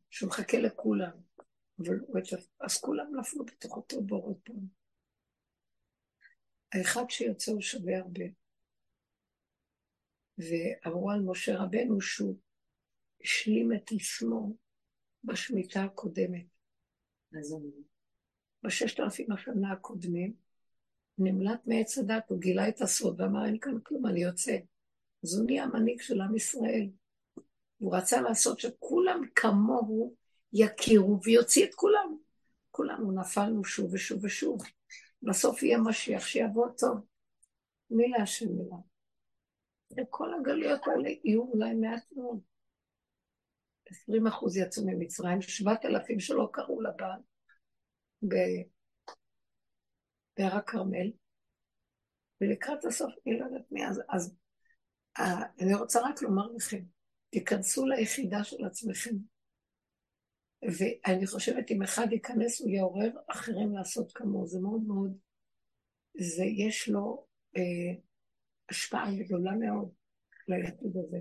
שהוא 0.09 0.29
מחכה 0.29 0.57
לכולם, 0.57 1.21
אבל 1.79 1.95
אז 2.59 2.81
כולם 2.81 3.19
נפלו 3.19 3.45
בתוך 3.45 3.77
אותו 3.77 4.01
בור 4.03 4.23
עוד 4.23 4.38
פעם. 4.43 4.67
האחד 6.73 7.09
שיוצא 7.09 7.51
הוא 7.51 7.61
שווה 7.61 7.97
הרבה. 7.97 8.25
ואמרו 10.38 11.11
על 11.11 11.19
משה 11.19 11.57
רבנו 11.57 12.01
שהוא 12.01 12.35
השלים 13.23 13.73
את 13.73 13.91
עצמו 13.91 14.55
בשמיטה 15.23 15.83
הקודמת. 15.83 16.45
בששת 18.63 18.99
אלפים 18.99 19.31
השנה 19.31 19.71
הקודמים, 19.71 20.33
נמלט 21.17 21.61
מעץ 21.65 21.97
הדת, 21.97 22.23
הוא 22.29 22.39
גילה 22.39 22.69
את 22.69 22.81
הסוד 22.81 23.21
ואמר, 23.21 23.45
אין 23.45 23.59
כאן 23.59 23.79
כלום, 23.83 24.07
אני 24.07 24.23
יוצא. 24.23 24.57
אז 25.23 25.38
הוא 25.38 25.45
נהיה 25.45 25.63
המנהיג 25.63 26.01
של 26.01 26.21
עם 26.21 26.35
ישראל. 26.35 26.89
הוא 27.77 27.95
רצה 27.95 28.21
לעשות 28.21 28.59
שכולם 28.59 29.21
כמוהו 29.35 30.15
יכירו 30.53 31.19
ויוציא 31.23 31.65
את 31.65 31.75
כולם. 31.75 32.17
כולנו 32.71 33.11
נפלנו 33.11 33.65
שוב 33.65 33.93
ושוב 33.93 34.23
ושוב. 34.23 34.61
בסוף 35.23 35.63
יהיה 35.63 35.77
משיח 35.77 36.25
שיבוא 36.25 36.67
טוב. 36.77 36.97
מי 37.89 38.07
להשם 38.07 38.45
מילה? 38.49 38.75
וכל 39.91 40.33
הגלויות 40.33 40.81
האלה 40.88 41.09
יהיו 41.23 41.41
אולי 41.41 41.73
מעט 41.73 42.03
מאוד. 42.11 42.39
עשרים 43.89 44.27
אחוז 44.27 44.57
יצאו 44.57 44.85
ממצרים, 44.85 45.41
שבעת 45.41 45.85
אלפים 45.85 46.19
שלא 46.19 46.49
קראו 46.53 46.81
לבעל 46.81 47.19
בהר 50.38 50.55
הכרמל, 50.55 51.11
ולקראת 52.41 52.85
הסוף, 52.85 53.13
אני 53.25 53.39
לא 53.39 53.45
יודעת 53.45 53.71
מי, 53.71 53.88
אז, 53.88 54.01
אז 54.09 54.35
אה, 55.19 55.43
אני 55.61 55.73
רוצה 55.73 55.99
רק 56.09 56.21
לומר 56.21 56.47
לכם, 56.55 56.83
תיכנסו 57.29 57.85
ליחידה 57.85 58.43
של 58.43 58.65
עצמכם. 58.65 59.15
ואני 60.61 61.27
חושבת 61.27 61.71
אם 61.71 61.83
אחד 61.83 62.07
ייכנס 62.11 62.61
הוא 62.61 62.69
יעורר 62.69 63.11
אחרים 63.27 63.75
לעשות 63.75 64.11
כמוהו, 64.11 64.47
זה 64.47 64.59
מאוד 64.59 64.81
מאוד, 64.88 65.17
זה 66.17 66.43
יש 66.43 66.89
לו 66.89 67.25
אה, 67.57 68.01
השפעה 68.70 69.05
גדולה 69.20 69.51
מאוד 69.51 69.89
ליחיד 70.47 70.97
הזה. 70.97 71.18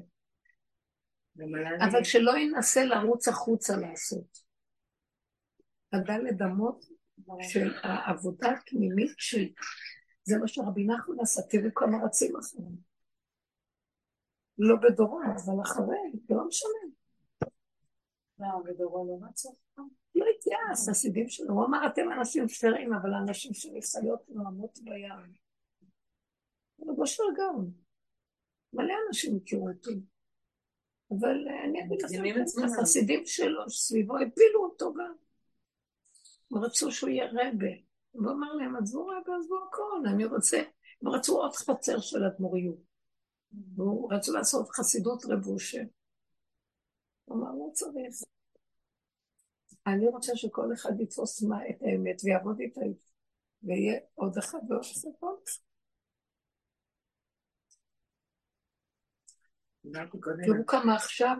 אבל 1.90 2.04
שלא 2.04 2.32
ינסה 2.38 2.84
לרוץ 2.84 3.28
החוצה 3.28 3.76
לעשות. 3.76 4.38
הדלת 5.92 6.42
אמות 6.42 6.84
של 7.42 7.74
העבודה 7.82 8.50
הפנימית 8.50 9.14
של... 9.18 9.48
זה 10.22 10.38
מה 10.38 10.48
שרבי 10.48 10.84
נחמן 10.84 11.20
עשה, 11.22 11.42
תראו 11.42 11.74
כמה 11.74 11.98
רצים 12.04 12.36
אחרים. 12.36 12.76
לא 14.58 14.76
בדורו, 14.76 15.20
אבל 15.22 15.62
אחרי, 15.62 16.12
לא 16.30 16.46
משנה. 16.48 16.92
לא, 18.38 18.46
בדורו 18.64 19.20
לא 19.20 19.26
רצו? 19.28 19.56
לא 20.14 20.24
התייעס, 20.36 20.88
הסידים 20.88 21.28
שלו. 21.28 21.54
הוא 21.54 21.66
אמר, 21.66 21.86
אתם 21.86 22.12
אנשים 22.18 22.48
פיירים, 22.48 22.92
אבל 22.94 23.14
האנשים 23.14 23.54
שלי 23.54 23.80
חיות 23.82 24.28
נועמות 24.28 24.78
בים. 24.84 25.45
של 27.06 27.22
גאון. 27.36 27.70
מלא 28.72 28.94
אנשים 29.08 29.36
הכירו 29.36 29.68
אותי. 29.68 30.00
אבל 31.10 31.48
אה, 31.48 31.64
אני 31.64 31.84
אגיד 31.84 32.00
לכם, 32.02 32.64
החסידים 32.64 33.26
שלו 33.26 33.70
סביבו 33.70 34.16
הפילו 34.16 34.64
אותו 34.64 34.94
גם. 34.94 35.14
הם 36.52 36.58
רצו 36.58 36.92
שהוא 36.92 37.10
יהיה 37.10 37.26
רבה. 37.30 37.72
הוא 38.10 38.30
אמר 38.30 38.52
להם, 38.52 38.76
עזבו 38.76 39.06
רבה, 39.06 39.36
עזבו 39.40 39.56
הכל, 39.68 40.08
אני 40.14 40.24
רוצה... 40.24 40.62
הם 41.02 41.08
רצו 41.08 41.42
עוד 41.42 41.54
חצר 41.54 42.00
של 42.00 42.24
אדמו"ריות. 42.24 42.78
והוא 43.76 44.12
רצו 44.12 44.32
לעשות 44.32 44.68
חסידות 44.70 45.24
רבושה. 45.24 45.82
הוא 47.24 47.36
אמר, 47.36 47.52
לא 47.52 47.70
צריך. 47.72 48.14
אני 49.86 50.08
רוצה 50.08 50.36
שכל 50.36 50.72
אחד 50.74 51.00
יתפוס 51.00 51.42
את 51.42 51.82
האמת 51.82 52.20
ויעבוד 52.24 52.60
איתה, 52.60 52.80
ויהיה 53.62 54.00
עוד 54.14 54.38
אחד 54.38 54.58
ועוד 54.68 54.82
אחד 54.82 55.08
ועוד 55.22 55.38
אחד. 55.46 55.65
תראו 60.44 60.66
כמה 60.66 60.94
עכשיו 60.94 61.36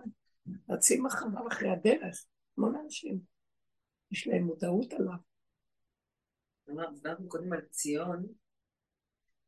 רצים 0.71 1.07
אחריו 1.07 1.49
אחרי 1.49 1.71
הדרך, 1.71 2.27
המון 2.59 2.77
אנשים. 2.85 3.21
יש 4.11 4.27
להם 4.27 4.43
מודעות 4.43 4.93
עליו. 4.93 5.19
דיברנו 6.95 7.29
קודם 7.29 7.53
על 7.53 7.61
ציון, 7.61 8.27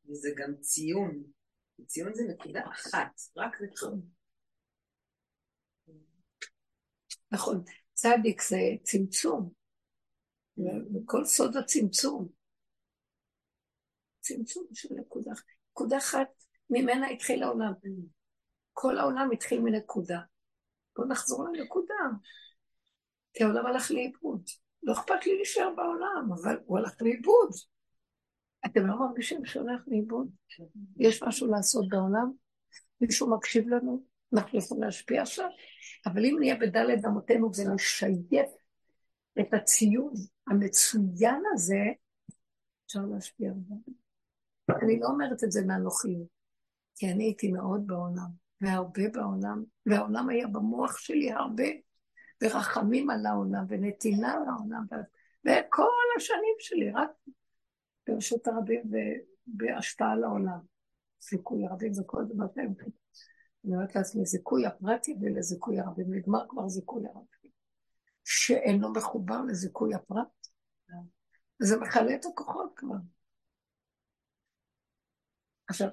וזה 0.09 0.29
גם 0.37 0.55
ציון. 0.61 1.23
ציון 1.87 2.15
זה 2.15 2.23
נקודה 2.29 2.61
אחת, 2.73 3.21
רק 3.37 3.53
נכון. 3.73 4.03
נכון, 7.33 7.65
צדיק 7.93 8.43
זה 8.43 8.57
צמצום. 8.83 9.53
וכל 10.95 11.25
סוד 11.25 11.57
הצמצום. 11.57 12.29
צמצום 14.21 14.67
של 14.73 14.89
נקודה. 14.95 15.31
נקודה 15.71 15.99
אחת, 15.99 16.29
ממנה 16.71 17.09
התחיל 17.09 17.43
העולם. 17.43 17.73
כל 18.81 18.99
העולם 18.99 19.31
התחיל 19.33 19.61
מנקודה. 19.61 20.20
בואו 20.97 21.09
נחזור 21.09 21.45
לנקודה. 21.49 21.95
כי 23.33 23.45
העולם 23.45 23.66
הלך 23.66 23.91
לאיבוד. 23.91 24.43
לא 24.83 24.93
אכפת 24.93 25.26
לי 25.26 25.37
להישאר 25.37 25.70
בעולם, 25.76 26.29
אבל 26.33 26.59
הוא 26.64 26.79
הלך 26.79 27.03
לאיבוד. 27.03 27.51
אתם 28.66 28.87
לא 28.87 28.99
מרגישים 28.99 29.45
שהוא 29.45 29.62
הולך 29.62 29.81
לאיבוד? 29.87 30.29
יש 30.97 31.22
משהו 31.22 31.47
לעשות 31.47 31.89
בעולם? 31.89 32.33
מישהו 33.01 33.31
מקשיב 33.31 33.68
לנו? 33.68 34.05
אנחנו 34.33 34.59
יכולים 34.59 34.85
להשפיע 34.85 35.22
עכשיו? 35.22 35.49
אבל 36.07 36.24
אם 36.24 36.37
נהיה 36.41 36.57
בדלת 36.57 37.05
אמותינו 37.05 37.51
ונשייף 37.57 38.51
את 39.41 39.55
הציון 39.55 40.12
המצוין 40.47 41.43
הזה, 41.53 41.83
אפשר 42.87 43.01
להשפיע 43.12 43.51
עליו. 43.51 44.83
אני 44.83 45.01
לא 45.01 45.07
אומרת 45.07 45.45
את 45.45 45.53
זה 45.53 45.61
מהנוחיות, 45.66 46.29
כי 46.97 47.11
אני 47.11 47.24
הייתי 47.24 47.53
מאוד 47.53 47.87
בעולם, 47.87 48.48
והרבה 48.61 49.09
בעולם, 49.13 49.65
והעולם 49.87 50.29
היה 50.29 50.47
במוח 50.47 50.99
שלי 50.99 51.33
הרבה, 51.33 51.65
ורחמים 52.43 53.11
על 53.11 53.27
העולם, 53.27 53.65
ונתינה 53.69 54.33
על 54.33 54.43
העולם, 54.49 54.85
וכל 55.45 56.07
השנים 56.17 56.55
שלי, 56.59 56.91
רק 56.91 57.11
ברשות 58.09 58.47
הרבים 58.47 58.83
ובהשפעה 59.47 60.13
על 60.13 60.25
העולם. 60.25 60.59
זיכוי 61.21 61.67
הרבים 61.67 61.93
וכל 62.01 62.25
דבר 62.29 62.45
שהם. 62.55 62.75
אני 63.65 63.75
אומרת 63.75 63.97
לעצמי, 63.97 64.25
זיכוי 64.25 64.67
הפרט 64.67 65.09
יביא 65.09 65.31
לזיכוי 65.31 65.81
הרבים, 65.81 66.15
נגמר 66.15 66.49
כבר 66.49 66.69
זיכוי 66.69 67.07
הרבים. 67.07 67.51
שאינו 68.25 68.93
מחובר 68.93 69.43
לזיכוי 69.49 69.95
הפרט. 69.95 70.29
זה 71.59 71.81
מכלה 71.81 72.15
את 72.15 72.25
הכוחות 72.27 72.73
כבר. 72.77 72.97
עכשיו, 75.69 75.89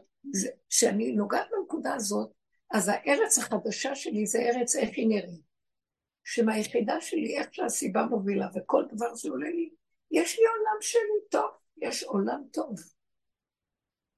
כשאני 0.70 1.12
נוגעת 1.12 1.48
בנקודה 1.52 1.94
הזאת, 1.94 2.32
אז 2.72 2.90
הארץ 2.90 3.38
החדשה 3.38 3.96
שלי 3.96 4.26
זה 4.26 4.40
ארץ 4.40 4.76
איך 4.76 4.90
היא 4.98 5.08
נראית. 5.08 5.46
שמהיחידה 6.24 7.02
שלי, 7.02 7.38
איך 7.38 7.54
שהסיבה 7.54 8.06
מובילה 8.06 8.48
וכל 8.56 8.84
דבר 8.92 9.16
שעולה 9.16 9.50
לי, 9.50 9.70
יש 10.12 10.40
לי 10.40 10.46
עולם 10.46 10.82
שלי 10.82 11.30
טוב, 11.30 11.50
יש 11.78 12.04
עולם 12.04 12.44
טוב. 12.54 12.76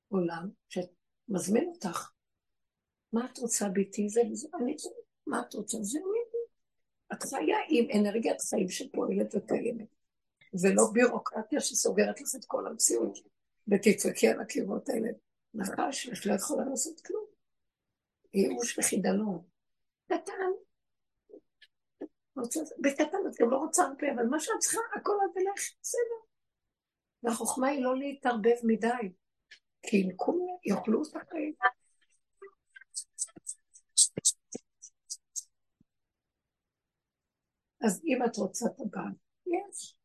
עולם 0.08 0.50
שמזמין 0.70 1.72
אותך. 1.76 2.12
מה 3.14 3.26
את 3.32 3.38
רוצה 3.38 3.70
ביתי? 3.70 4.10
זה 4.10 4.22
וזה, 4.32 4.48
אני 4.62 4.76
זה. 4.78 4.90
מה 5.28 5.42
את 5.42 5.54
רוצה? 5.54 5.78
זה 5.82 6.00
אני. 6.00 6.18
את 7.14 7.24
חיה 7.24 7.58
עם 7.70 7.88
אנרגיית 8.00 8.42
חיים 8.42 8.70
שפועלת 8.70 9.36
וקיימת. 9.36 9.88
ולא 10.62 10.84
בירוקרטיה 10.94 11.60
שסוגרת 11.60 12.22
לך 12.22 12.36
את 12.36 12.46
כל 12.46 12.68
המציאות. 12.68 13.18
ותדפקי 13.68 14.28
על 14.28 14.42
הקירות 14.42 14.90
האלה. 14.90 15.10
נחש, 15.54 16.10
את 16.10 16.26
לא 16.26 16.34
יכולה 16.34 16.66
לעשות 16.70 17.00
כלום. 17.00 17.26
ייאוש 18.38 18.80
וחידלון. 18.80 19.44
קטן. 20.08 20.52
בקטן 22.82 23.18
את 23.28 23.36
גם 23.40 23.50
לא 23.50 23.58
רוצה 23.58 23.84
הרבה, 23.84 24.08
אבל 24.16 24.26
מה 24.26 24.40
שאת 24.40 24.60
צריכה, 24.60 24.80
הכל 24.96 25.14
עד 25.24 25.38
אלייך, 25.38 25.74
בסדר. 25.82 26.28
והחוכמה 27.24 27.68
היא 27.68 27.84
לא 27.84 27.98
להתערבב 27.98 28.56
מדי, 28.64 29.14
כי 29.82 30.02
אם 30.02 30.10
כולם 30.16 30.58
יאכלו 30.66 31.02
את 31.02 31.16
החיים. 31.16 31.54
אז 37.82 38.02
אם 38.06 38.26
את 38.26 38.38
רוצה 38.38 38.66
את 38.66 38.80
הבעל, 38.80 39.12
יש. 39.48 39.96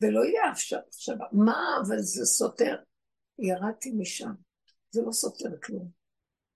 ולא 0.00 0.24
יהיה 0.24 0.50
עכשיו, 0.50 1.16
מה, 1.32 1.78
אבל 1.86 1.98
זה 1.98 2.24
סותר. 2.24 2.76
ירדתי 3.38 3.92
משם, 3.98 4.32
זה 4.90 5.02
לא 5.06 5.12
סותר 5.12 5.60
כלום. 5.62 5.97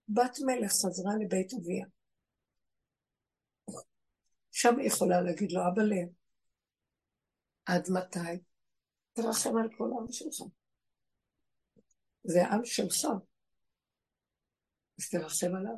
בת 0.09 0.37
מלך 0.45 0.71
חזרה 0.71 1.13
לבית 1.25 1.53
אביה. 1.53 1.85
שם 4.51 4.79
היא 4.79 4.87
יכולה 4.87 5.21
להגיד 5.21 5.51
לו, 5.51 5.61
אבא 5.61 5.81
לב, 5.81 6.09
עד 7.65 7.83
מתי? 7.93 8.43
תרחם 9.13 9.57
על 9.57 9.69
כל 9.77 9.89
העם 9.93 10.11
שלך. 10.11 10.47
זה 12.23 12.43
העם 12.43 12.65
שלך, 12.65 13.05
אז 14.99 15.09
תרחם 15.11 15.55
עליו. 15.55 15.77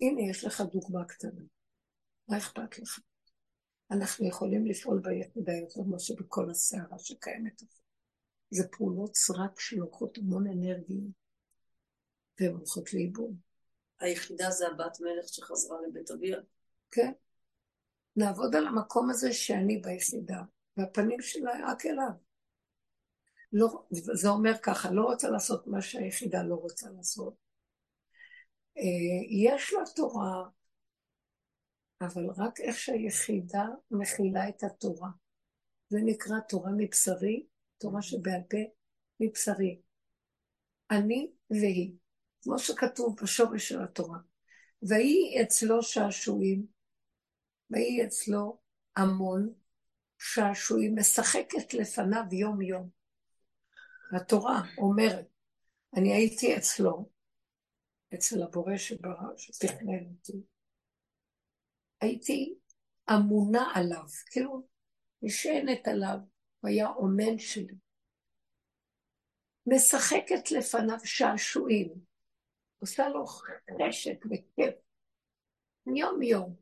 הנה, 0.00 0.30
יש 0.30 0.44
לך 0.44 0.60
דוגמה 0.60 1.04
קטנה. 1.04 1.40
מה 2.28 2.38
אכפת 2.38 2.78
לך? 2.78 3.00
אנחנו 3.90 4.28
יכולים 4.28 4.66
לפעול 4.66 5.00
ביחידה 5.04 5.52
יותר 5.52 5.80
מאשר 5.90 6.14
בכל 6.18 6.50
הסערה 6.50 6.98
שקיימת. 6.98 7.62
זה 8.50 8.68
פעולות 8.68 9.16
סרק 9.16 9.60
שלוקחות 9.60 10.18
המון 10.18 10.46
אנרגיה, 10.46 11.02
והן 12.40 12.52
הולכות 12.52 12.94
לאיבוד. 12.94 13.36
היחידה 14.00 14.50
זה 14.50 14.66
הבת 14.68 14.98
מלך 15.00 15.28
שחזרה 15.28 15.78
לבית 15.88 16.10
אביה? 16.10 16.38
כן. 16.90 17.12
נעבוד 18.16 18.56
על 18.56 18.66
המקום 18.66 19.10
הזה 19.10 19.32
שאני 19.32 19.78
ביחידה, 19.78 20.42
והפנים 20.76 21.20
שלה 21.20 21.52
רק 21.72 21.86
אליו. 21.86 22.10
לא, 23.52 23.82
זה 23.90 24.28
אומר 24.28 24.52
ככה, 24.62 24.90
לא 24.90 25.02
רוצה 25.02 25.30
לעשות 25.30 25.66
מה 25.66 25.82
שהיחידה 25.82 26.42
לא 26.42 26.54
רוצה 26.54 26.90
לעשות. 26.96 27.34
אה, 28.78 29.46
יש 29.46 29.72
לה 29.72 29.80
תורה, 29.96 30.48
אבל 32.00 32.26
רק 32.36 32.60
איך 32.60 32.76
שהיחידה 32.76 33.64
מכילה 33.90 34.48
את 34.48 34.62
התורה. 34.62 35.08
זה 35.88 35.98
נקרא 36.04 36.40
תורה 36.48 36.70
מבשרי, 36.76 37.46
תורה 37.78 38.02
שבעל 38.02 38.40
פה 38.50 38.58
מבשרי. 39.20 39.80
אני 40.90 41.30
והיא, 41.50 41.92
כמו 42.46 42.58
שכתוב 42.58 43.16
בשורש 43.22 43.68
של 43.68 43.82
התורה. 43.82 44.18
ויהי 44.82 45.42
אצלו 45.42 45.82
שעשועים, 45.82 46.66
ויהי 47.70 48.04
אצלו 48.06 48.60
המון, 48.96 49.54
שעשועים, 50.18 50.98
משחקת 50.98 51.74
לפניו 51.74 52.22
יום-יום. 52.32 52.90
התורה 54.16 54.62
אומרת, 54.78 55.26
אני 55.96 56.12
הייתי 56.12 56.56
אצלו, 56.56 57.10
אצל 58.14 58.42
הבורא 58.42 58.76
שברא, 58.76 59.36
שתכנן 59.36 60.06
אותי. 60.10 60.42
הייתי 62.00 62.54
אמונה 63.10 63.72
עליו, 63.74 64.06
כאילו 64.30 64.66
נשענת 65.22 65.88
עליו, 65.88 66.18
הוא 66.60 66.68
היה 66.68 66.88
אומן 66.88 67.38
שלי. 67.38 67.74
משחקת 69.66 70.50
לפניו 70.50 70.98
שעשועים, 71.04 72.05
עושה 72.86 73.08
לו 73.08 73.26
חשק 73.26 74.26
וכיף, 74.26 74.74
יום 75.96 76.22
יום, 76.22 76.56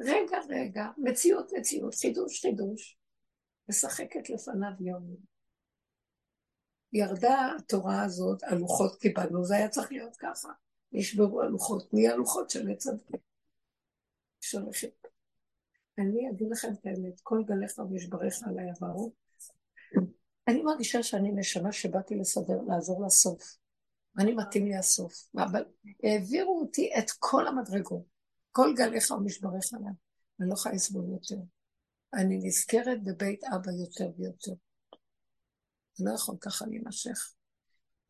רגע 0.00 0.38
רגע, 0.48 0.84
מציאות 0.98 1.52
מציאות, 1.58 1.94
חידוש 1.94 2.40
חידוש. 2.40 2.98
משחקת 3.68 4.30
לפניו 4.30 4.70
יום. 4.80 5.16
ירדה 6.92 7.50
התורה 7.58 8.02
הזאת, 8.02 8.42
הלוחות 8.42 9.00
קיבלנו, 9.00 9.44
זה 9.44 9.56
היה 9.56 9.68
צריך 9.68 9.92
להיות 9.92 10.16
ככה. 10.16 10.48
נשברו 10.92 11.42
הלוחות, 11.42 11.94
נהיה 11.94 12.16
לוחות 12.16 12.50
של 12.50 12.70
עץ 12.70 12.86
הדין. 12.86 13.20
שולחת. 14.40 15.06
אני 15.98 16.30
אגיד 16.30 16.48
לכם 16.50 16.68
את 16.72 16.86
האמת, 16.86 17.20
כל 17.22 17.42
גליך 17.46 17.78
ומשבריך 17.78 18.34
עליי 18.46 18.70
עברו. 18.70 19.12
אני 20.48 20.62
מרגישה 20.62 21.02
שאני 21.02 21.32
נשמה 21.32 21.72
שבאתי 21.72 22.14
לסדר, 22.14 22.60
לעזור 22.68 23.04
לסוף. 23.06 23.56
אני 24.18 24.34
מתאים 24.34 24.66
לי 24.66 24.76
הסוף. 24.76 25.12
אבל 25.36 25.64
העבירו 26.02 26.60
אותי 26.60 26.90
את 26.98 27.10
כל 27.18 27.46
המדרגות. 27.46 28.04
כל 28.52 28.74
גליך 28.76 29.10
ומשבריך 29.10 29.72
עליי. 29.72 29.92
אני 30.40 30.48
לא 30.48 30.54
יכולה 30.54 30.74
לסבול 30.74 31.04
יותר. 31.12 31.42
אני 32.14 32.38
נזכרת 32.42 33.04
בבית 33.04 33.44
אבא 33.44 33.70
יותר 33.70 34.10
ויותר. 34.18 34.52
זה 35.94 36.04
לא 36.04 36.14
יכול 36.14 36.36
ככה 36.40 36.66
להימשך. 36.66 37.34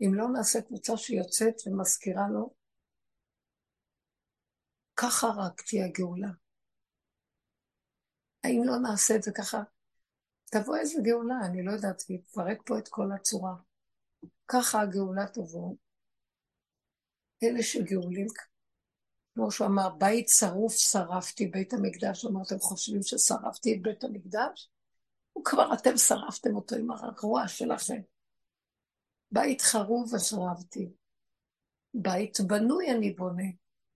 אם 0.01 0.15
לא 0.15 0.29
נעשה 0.29 0.63
קבוצה 0.63 0.97
שיוצאת 0.97 1.55
ומזכירה 1.67 2.29
לו, 2.29 2.55
ככה 4.97 5.27
רק 5.27 5.63
תהיה 5.63 5.87
הגאולה. 5.87 6.31
האם 8.45 8.63
לא 8.65 8.79
נעשה 8.79 9.17
את 9.17 9.23
זה 9.23 9.33
ככה, 9.33 9.63
תבוא 10.51 10.77
איזה 10.77 11.01
גאולה, 11.03 11.35
אני 11.47 11.65
לא 11.65 11.73
יודעת, 11.73 12.03
ויפרק 12.09 12.59
פה 12.67 12.79
את 12.79 12.89
כל 12.89 13.13
הצורה. 13.15 13.55
ככה 14.49 14.81
הגאולה 14.81 15.27
תבוא. 15.27 15.75
אלה 17.43 17.63
שגאולים 17.63 18.27
כמו 19.35 19.51
שהוא 19.51 19.67
אמר, 19.67 19.89
בית 19.89 20.29
שרוף 20.29 20.77
שרפתי, 20.77 21.47
בית 21.47 21.73
המקדש, 21.73 22.23
הוא 22.23 22.31
אמר, 22.31 22.43
אתם 22.43 22.59
חושבים 22.59 23.03
ששרפתי 23.03 23.75
את 23.75 23.83
בית 23.83 24.05
המקדש? 24.05 24.71
וכבר 25.39 25.75
אתם 25.75 25.97
שרפתם 25.97 26.55
אותו 26.55 26.77
עם 26.77 26.91
הרוע 26.91 27.49
שלכם. 27.49 28.01
בית 29.31 29.61
חרוב 29.61 30.15
ושרפתי. 30.15 30.89
בית 31.95 32.41
בנוי 32.41 32.91
אני 32.91 33.11
בונה. 33.11 33.45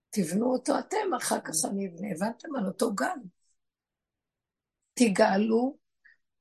תבנו 0.09 0.53
אותו 0.53 0.79
אתם, 0.79 1.13
אחר 1.17 1.39
כך 1.39 1.53
אני 1.69 1.87
אבנה. 1.87 2.07
הבנתם 2.11 2.55
על 2.55 2.65
אותו 2.65 2.93
גל. 2.93 3.19
תגאלו 4.93 5.77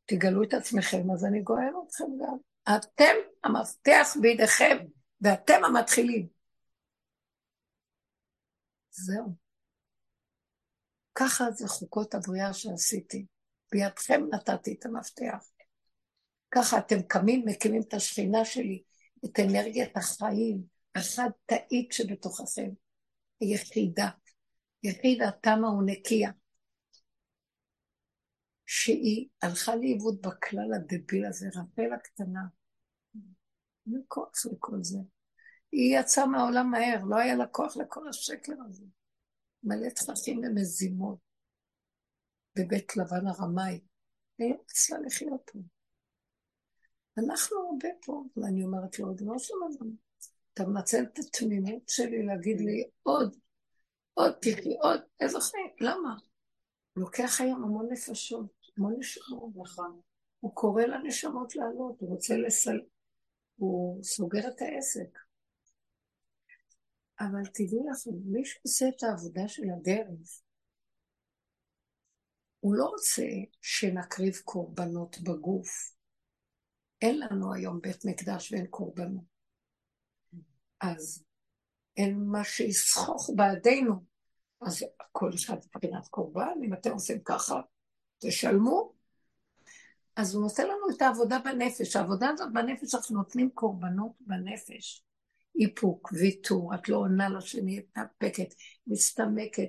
תגלו 0.07 0.43
את 0.43 0.55
עצמכם, 0.55 1.11
אז 1.11 1.25
אני 1.25 1.43
גואל 1.43 1.73
אתכם 1.87 2.05
גם. 2.05 2.37
אתם 2.77 3.15
המפתח 3.45 4.17
בידיכם, 4.21 4.77
ואתם 5.21 5.65
המתחילים. 5.65 6.34
זהו. 8.97 9.35
ככה 11.15 11.51
זה 11.51 11.69
חוקות 11.69 12.15
הבריאה 12.15 12.53
שעשיתי. 12.53 13.27
בידכם 13.73 14.21
נתתי 14.31 14.77
את 14.79 14.87
המפתח. 14.87 15.51
ככה 16.51 16.79
אתם 16.79 17.03
קמים, 17.03 17.45
מקימים 17.47 17.83
את 17.89 17.95
השכינה 17.95 18.45
שלי, 18.45 18.83
את 19.25 19.41
אנרגיית 19.41 19.97
החיים, 19.97 20.63
החד-תאית 20.95 21.93
שבתוככם, 21.93 22.71
היחידה. 23.41 24.09
יחידה 24.83 25.31
תמה 25.31 25.71
ונקייה. 25.71 26.31
שהיא 28.67 29.29
הלכה 29.43 29.77
לאיבוד 29.77 30.19
בכלל 30.21 30.75
הדביל 30.75 31.27
הזה, 31.27 31.47
רפל 31.49 31.93
הקטנה. 31.95 32.43
אין 33.87 34.03
כוח 34.09 34.47
לכל 34.53 34.77
זה. 34.83 34.99
היא 35.75 35.99
יצאה 36.01 36.27
מהעולם 36.27 36.71
מהר, 36.71 37.05
לא 37.05 37.17
היה 37.17 37.35
לה 37.35 37.47
כוח 37.47 37.77
לכל 37.77 38.09
השקר 38.09 38.53
הזה. 38.69 38.85
מלא 39.63 39.89
תככים 39.89 40.39
ומזימות 40.39 41.19
בבית 42.59 42.97
לבן 42.97 43.27
הרמאי. 43.27 43.81
היא 44.39 44.51
לא 44.51 44.57
רצתה 44.61 44.99
לחיות 44.99 45.51
פה. 45.53 45.59
אנחנו 47.19 47.57
הרבה 47.57 47.89
פה, 48.05 48.25
ואני 48.37 48.65
אומרת 48.65 48.99
לו, 48.99 49.15
לא 49.21 49.39
שלנו. 49.39 49.93
אתה 50.55 50.65
מנצל 50.65 51.03
את 51.03 51.19
התמימות 51.19 51.89
שלי 51.89 52.27
להגיד 52.27 52.61
לי 52.61 52.85
עוד, 53.03 53.37
עוד 54.15 54.33
תחי, 54.33 54.77
עוד, 54.83 55.01
איזה 55.21 55.39
חיים, 55.41 55.71
למה? 55.81 56.17
לוקח 56.97 57.41
היום 57.41 57.65
המון 57.65 57.89
נפשות, 57.93 58.47
המון 58.77 58.95
נשמות, 58.99 59.51
נכון. 59.57 60.01
הוא 60.41 60.55
קורא 60.55 60.83
לנשמות 60.83 61.57
לעלות, 61.57 62.01
הוא 62.01 62.11
רוצה 62.11 62.37
לסל... 62.37 62.81
הוא 63.57 64.05
סוגר 64.05 64.49
את 64.49 64.63
העסק. 64.63 65.19
אבל 67.21 67.47
תדעו 67.55 67.89
לכם, 67.91 68.11
מי 68.25 68.45
שעושה 68.45 68.89
את 68.89 69.03
העבודה 69.03 69.49
של 69.49 69.63
הדרך, 69.77 70.41
הוא 72.61 72.75
לא 72.75 72.85
רוצה 72.85 73.27
שנקריב 73.61 74.35
קורבנות 74.45 75.21
בגוף. 75.21 75.95
אין 77.03 77.21
לנו 77.21 77.55
היום 77.55 77.81
בית 77.81 78.05
מקדש 78.05 78.53
ואין 78.53 78.67
קורבנות. 78.67 79.25
אז 80.81 81.25
אין 81.97 82.25
מה 82.27 82.45
שיסחוך 82.45 83.31
בעדינו. 83.37 84.05
אז 84.63 84.85
כל 85.13 85.31
אחד 85.35 85.57
מבחינת 85.57 86.09
קורבן, 86.09 86.59
אם 86.65 86.75
אתם 86.75 86.91
עושים 86.93 87.23
ככה, 87.25 87.61
תשלמו. 88.19 88.93
אז 90.17 90.35
הוא 90.35 90.43
נותן 90.43 90.63
לנו 90.63 90.97
את 90.97 91.03
העבודה 91.03 91.39
בנפש. 91.39 91.97
העבודה 91.97 92.29
הזאת 92.31 92.53
בנפש, 92.53 92.95
אנחנו 92.95 93.17
נותנים 93.17 93.51
קורבנות 93.51 94.13
בנפש. 94.21 95.05
איפוק, 95.61 96.13
ויתור, 96.13 96.75
את 96.75 96.89
לא 96.89 96.97
עונה 96.97 97.29
לשני, 97.29 97.79
את 97.79 97.85
מאפקת, 97.97 98.55
מסתמקת. 98.87 99.69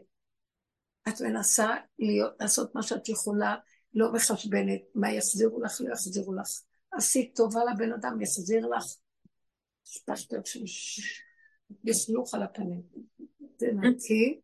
את 1.07 1.21
מנסה 1.21 1.75
להיות, 1.99 2.33
לעשות 2.39 2.75
מה 2.75 2.83
שאת 2.83 3.09
יכולה, 3.09 3.55
לא 3.93 4.13
מחשבנת, 4.13 4.81
מה 4.95 5.11
יחזירו 5.11 5.61
לך, 5.61 5.81
לא 5.81 5.93
יחזירו 5.93 6.33
לך. 6.33 6.47
עשית 6.91 7.35
טובה 7.35 7.59
לבן 7.73 7.93
אדם, 7.93 8.21
יחזיר 8.21 8.67
לך. 8.67 8.85
שפשטות 9.85 10.45
של 10.45 10.63
לכלוך 11.83 12.33
על 12.33 12.43
הפנים. 12.43 12.81
תנקי, 13.57 14.41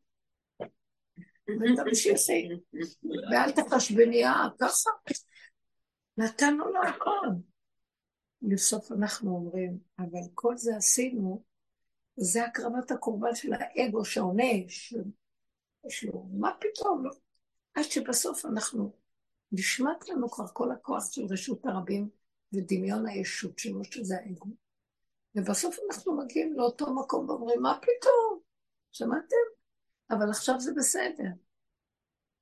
ותמשיכי, 1.49 2.49
ואל 3.31 3.51
תחשבני, 3.51 4.25
אה, 4.25 4.47
ככה. 4.59 4.89
נתנו 6.17 6.65
לו 6.69 6.81
הכל. 6.83 7.50
בסוף 8.41 8.91
אנחנו 8.91 9.31
אומרים, 9.31 9.79
אבל 9.99 10.21
כל 10.33 10.57
זה 10.57 10.75
עשינו, 10.77 11.43
זה 12.15 12.45
הקרבת 12.45 12.91
הקורבן 12.91 13.35
של 13.35 13.53
האגו 13.53 14.05
שעונה, 14.05 14.43
יש 14.43 16.03
לו, 16.03 16.27
מה 16.31 16.51
פתאום, 16.59 17.05
לא. 17.05 17.11
עד 17.73 17.83
שבסוף 17.83 18.45
אנחנו, 18.45 18.91
נשמט 19.51 20.09
לנו 20.09 20.29
כבר 20.29 20.47
כל 20.53 20.71
הכוח 20.71 21.11
של 21.11 21.25
רשות 21.29 21.65
הרבים 21.65 22.09
ודמיון 22.53 23.07
הישות 23.07 23.59
שלו, 23.59 23.83
שזה 23.83 24.17
האגו. 24.17 24.49
ובסוף 25.35 25.77
אנחנו 25.89 26.17
מגיעים 26.17 26.53
לאותו 26.53 26.95
מקום 26.95 27.29
ואומרים, 27.29 27.61
מה 27.61 27.79
פתאום? 27.81 28.39
שמעתם? 28.91 29.35
אבל 30.09 30.29
עכשיו 30.29 30.59
זה 30.59 30.71
בסדר, 30.77 31.29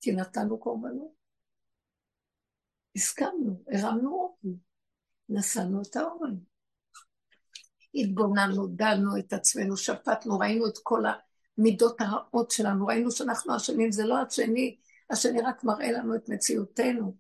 כי 0.02 0.12
נתנו 0.12 0.60
קורבנות. 0.60 1.12
הסכמנו, 2.96 3.64
הרמנו 3.68 4.14
אופן. 4.14 4.69
נשאנו 5.30 5.82
את 5.82 5.96
העורם. 5.96 6.36
התבוננו, 7.96 8.68
דנו 8.68 9.18
את 9.18 9.34
עצמנו, 9.34 9.78
שפטנו, 9.78 10.40
ראינו 10.40 10.68
את 10.68 10.78
כל 10.84 11.04
המידות 11.58 12.02
הרעות 12.02 12.52
שלנו, 12.52 12.86
ראינו 12.88 13.12
שאנחנו 13.12 13.56
אשמים, 13.56 13.92
זה 13.92 14.06
לא 14.06 14.18
השני, 14.18 14.78
השני 15.10 15.42
רק 15.42 15.64
מראה 15.64 15.92
לנו 15.92 16.16
את 16.16 16.30
מציאותנו. 16.30 17.16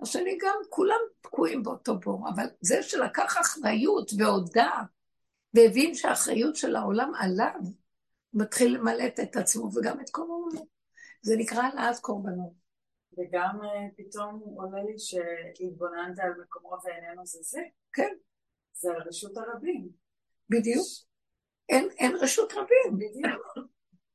השני 0.00 0.38
גם, 0.40 0.56
כולם 0.68 0.98
תקועים 1.20 1.62
באותו 1.62 1.98
בור, 1.98 2.28
אבל 2.28 2.46
זה 2.60 2.82
שלקח 2.82 3.36
אחריות 3.40 4.10
והודה, 4.18 4.70
והבין 5.54 5.94
שהאחריות 5.94 6.56
של 6.56 6.76
העולם 6.76 7.12
עליו, 7.18 7.60
מתחיל 8.34 8.74
למלט 8.74 9.20
את 9.20 9.36
עצמו 9.36 9.70
וגם 9.74 10.00
את 10.00 10.10
כל 10.10 10.22
העולם. 10.22 10.64
זה 11.22 11.36
נקרא 11.36 11.62
העלאת 11.62 11.98
קורבנות. 11.98 12.61
וגם 13.18 13.58
אה, 13.64 13.88
פתאום 13.96 14.42
עולה 14.56 14.82
לי 14.82 14.98
שהתבוננת 14.98 16.18
על 16.18 16.30
מקומו 16.42 16.76
ואיננו 16.84 17.26
זזה. 17.26 17.62
כן. 17.92 18.14
זה 18.72 18.90
על 18.90 19.02
רשות 19.08 19.36
הרבים. 19.36 19.88
בדיוק. 20.48 20.86
אין, 21.68 21.88
אין 21.98 22.16
רשות 22.16 22.52
רבים. 22.52 22.98
בדיוק. 22.98 23.68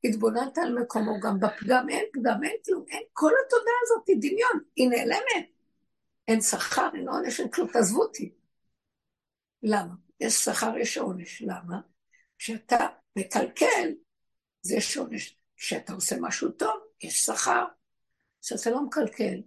התבוננת 0.04 0.58
על 0.58 0.80
מקומו, 0.82 1.20
גם 1.20 1.39
בפגם 1.39 1.89
אין 1.89 2.06
פגם, 2.14 2.43
אין 2.43 2.56
כלום, 2.66 2.86
אין, 2.89 3.04
כל 3.14 3.32
התודעה 3.45 3.74
הזאת 3.84 4.08
היא 4.08 4.18
דמיון, 4.20 4.60
היא 4.76 4.89
נעלמת. 4.89 5.50
אין 6.28 6.41
שכר, 6.41 6.89
אין 6.93 7.10
עונש, 7.10 7.39
אין 7.39 7.50
כלום, 7.50 7.68
תעזבו 7.72 8.02
אותי. 8.02 8.34
למה? 9.64 9.93
יש 10.20 10.34
שכר, 10.34 10.78
יש 10.78 10.98
עונש. 10.98 11.41
למה? 11.41 11.80
כשאתה 12.38 12.88
מקלקל, 13.16 13.89
זה 14.62 14.76
יש 14.76 14.98
עונש. 14.98 15.38
כשאתה 15.56 15.93
עושה 15.93 16.16
משהו 16.22 16.52
טוב, 16.52 16.82
יש 17.04 17.26
שכר. 17.26 17.66
שאתה 18.48 18.70
לא 18.70 18.82
מקלקל, 18.86 19.41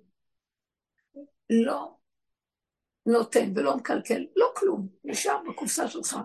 לא 1.51 1.97
נותן 3.07 3.53
ולא 3.55 3.77
מקלקל, 3.77 4.27
לא 4.37 4.53
כלום, 4.57 4.89
נשאר 5.05 5.43
בקופסה 5.49 5.89
שלך. 5.89 6.17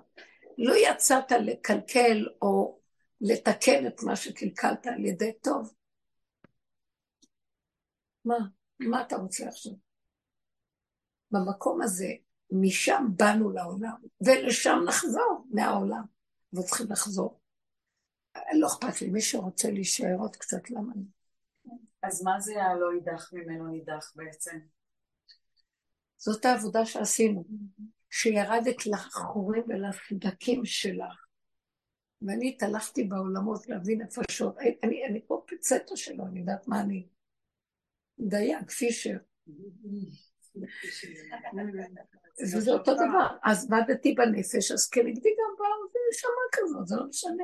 לא 0.58 0.74
יצאת 0.76 1.32
לקלקל 1.32 2.28
או 2.42 2.80
לתקן 3.22 3.88
את 3.88 4.04
מה 4.04 4.16
שקלקלת 4.16 4.88
על 4.88 5.06
ידי 5.06 5.32
טוב. 5.44 5.74
מה? 8.26 8.38
מה 8.80 9.02
אתה 9.02 9.16
רוצה 9.16 9.48
עכשיו? 9.48 9.74
במקום 11.32 11.82
הזה, 11.82 12.10
משם 12.52 13.06
באנו 13.16 13.52
לעולם, 13.52 13.96
ולשם 14.22 14.78
נחזור 14.88 15.46
מהעולם, 15.52 16.04
וצריכים 16.54 16.92
לחזור. 16.92 17.40
לא 18.60 18.68
אכפת 18.68 19.02
לי, 19.02 19.10
מי 19.10 19.22
שרוצה 19.22 19.72
להישאר 19.72 20.16
עוד 20.20 20.36
קצת, 20.36 20.70
למה 20.70 20.94
אני? 20.94 21.15
אז 22.08 22.24
מה 22.24 22.40
זה 22.40 22.64
הלא 22.64 22.94
יידח 22.94 23.34
ממנו 23.34 23.68
נידח 23.68 24.12
בעצם? 24.16 24.60
זאת 26.18 26.46
העבודה 26.46 26.86
שעשינו, 26.86 27.44
שירדת 28.10 28.86
לחורים 28.86 29.64
ולסדקים 29.68 30.66
שלך. 30.66 31.26
ואני 32.22 32.50
התהלכתי 32.50 33.04
בעולמות 33.04 33.68
להבין 33.70 34.02
נפשות. 34.02 34.58
אני, 34.84 35.06
אני 35.06 35.22
פה 35.28 35.44
פצטה 35.48 35.96
שלו, 35.96 36.28
אני 36.28 36.40
יודעת 36.40 36.68
מה 36.68 36.82
אני. 36.82 37.08
דייג, 38.20 38.72
פישר. 38.72 39.18
וזה 42.42 42.72
אותו 42.72 42.94
דבר. 42.94 43.38
אז 43.44 43.72
עבדתי 43.72 44.14
בנפש, 44.14 44.72
אז 44.72 44.90
כנגדי 44.90 45.30
גם 45.30 45.56
באו 45.58 45.90
ונשמה 45.92 46.32
כזאת, 46.52 46.88
זה 46.88 46.96
לא 46.96 47.08
משנה. 47.08 47.44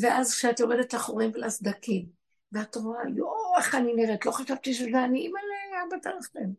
ואז 0.00 0.34
כשאת 0.34 0.60
יורדת 0.60 0.94
לחורים 0.94 1.30
ולסדקים, 1.34 2.21
ואת 2.52 2.76
רואה, 2.76 3.00
יואו, 3.16 3.56
איך 3.58 3.74
אני 3.74 3.94
נראית, 3.94 4.26
לא 4.26 4.30
חשבתי 4.30 4.74
שזה 4.74 5.04
אני, 5.04 5.20
אימא 5.20 5.38
לאבא 5.72 6.02
תרחם. 6.02 6.52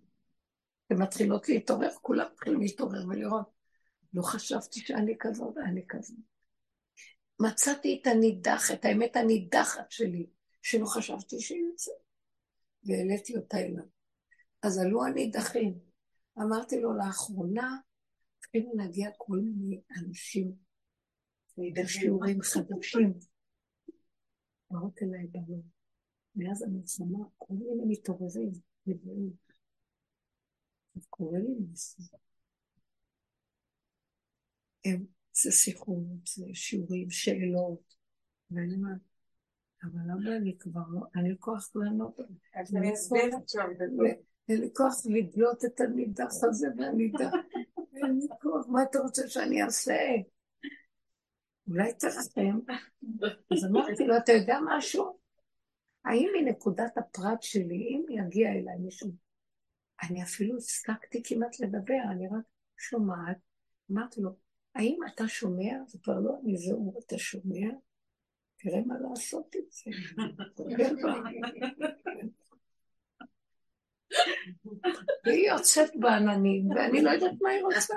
ומתחילות 0.89 1.49
להתעורר, 1.49 1.89
כולם 2.01 2.25
מתחילים 2.33 2.59
להתעורר 2.61 3.07
ולראות. 3.07 3.49
לא 4.13 4.21
חשבתי 4.21 4.79
שאני 4.79 5.15
כזאת, 5.19 5.57
אני 5.57 5.81
כזאת. 5.87 6.17
מצאתי 7.39 7.99
את 8.01 8.07
הנידח, 8.07 8.71
את 8.71 8.85
האמת 8.85 9.15
הנידחת 9.15 9.91
שלי, 9.91 10.25
שלא 10.61 10.85
חשבתי 10.85 11.39
שהיא 11.39 11.61
יוצאת. 11.71 11.93
והעליתי 12.83 13.37
אותה 13.37 13.57
אליו. 13.57 13.83
אז 14.63 14.79
עלו 14.79 15.05
הנידחים. 15.05 15.79
אמרתי 16.41 16.81
לו, 16.81 16.97
לאחרונה 16.97 17.77
התחילו 18.37 18.71
להגיע 18.75 19.09
כל 19.17 19.37
מיני 19.37 19.81
אנשים, 19.97 20.51
שיעורים 21.87 22.41
חדשים, 22.41 23.13
באות 24.71 24.99
אליי 25.01 25.27
בלב. 25.27 25.61
מאז 26.35 26.61
המלחמה, 26.61 27.25
כל 27.37 27.53
מיני 27.53 27.83
מתעוררים, 27.85 28.51
נבואים. 28.85 29.31
זה 30.95 31.07
קורה 31.09 31.39
לי. 31.39 31.55
זה 35.33 35.51
שיחות, 35.51 35.97
זה 36.27 36.45
שיעורים, 36.53 37.09
שאלות, 37.09 37.95
ואני 38.51 38.75
אומרת, 38.75 38.97
אבל 39.83 39.99
למה 40.07 40.35
אני 40.37 40.57
כבר 40.59 40.81
לא, 40.89 41.01
אין 41.15 41.23
לי 41.23 41.35
כוח 41.39 41.71
לענות. 41.75 42.19
אין 44.49 44.61
לי 44.61 44.69
כוח 44.73 44.93
לדלות 45.05 45.65
את 45.65 45.79
הנידח 45.79 46.31
הזה 46.49 46.67
והנידח. 46.77 47.33
אין 47.95 48.19
לי 48.19 48.27
כוח, 48.41 48.67
מה 48.67 48.83
אתה 48.83 48.99
רוצה 48.99 49.27
שאני 49.27 49.63
אעשה? 49.63 49.97
אולי 51.67 51.93
תרחם. 51.93 52.59
אז 53.51 53.65
אמרתי 53.65 54.03
לו, 54.03 54.17
אתה 54.17 54.31
יודע 54.31 54.57
משהו? 54.65 55.22
האם 56.05 56.29
מנקודת 56.35 56.97
הפרט 56.97 57.41
שלי, 57.41 57.87
אם 57.89 58.05
יגיע 58.09 58.49
אליי 58.49 58.77
מישהו, 58.79 59.09
אני 60.03 60.23
אפילו 60.23 60.57
הפסקתי 60.57 61.21
כמעט 61.25 61.59
לדבר, 61.59 61.99
אני 62.11 62.27
רק 62.27 62.43
שומעת, 62.77 63.37
אמרתי 63.91 64.21
לו, 64.21 64.31
האם 64.75 64.99
אתה 65.13 65.27
שומע? 65.27 65.73
זה 65.87 65.99
כבר 66.03 66.19
לא 66.19 66.37
אני 66.43 66.57
זהו, 66.57 66.99
אתה 67.05 67.17
שומע? 67.17 67.67
תראה 68.57 68.81
מה 68.85 68.95
לעשות 68.99 69.55
את 69.55 69.71
זה. 69.71 69.91
והיא 75.25 75.49
יוצאת 75.49 75.89
בעננים, 75.99 76.71
ואני 76.71 77.01
לא 77.01 77.09
יודעת 77.09 77.41
מה 77.41 77.49
היא 77.49 77.63
רוצה. 77.63 77.93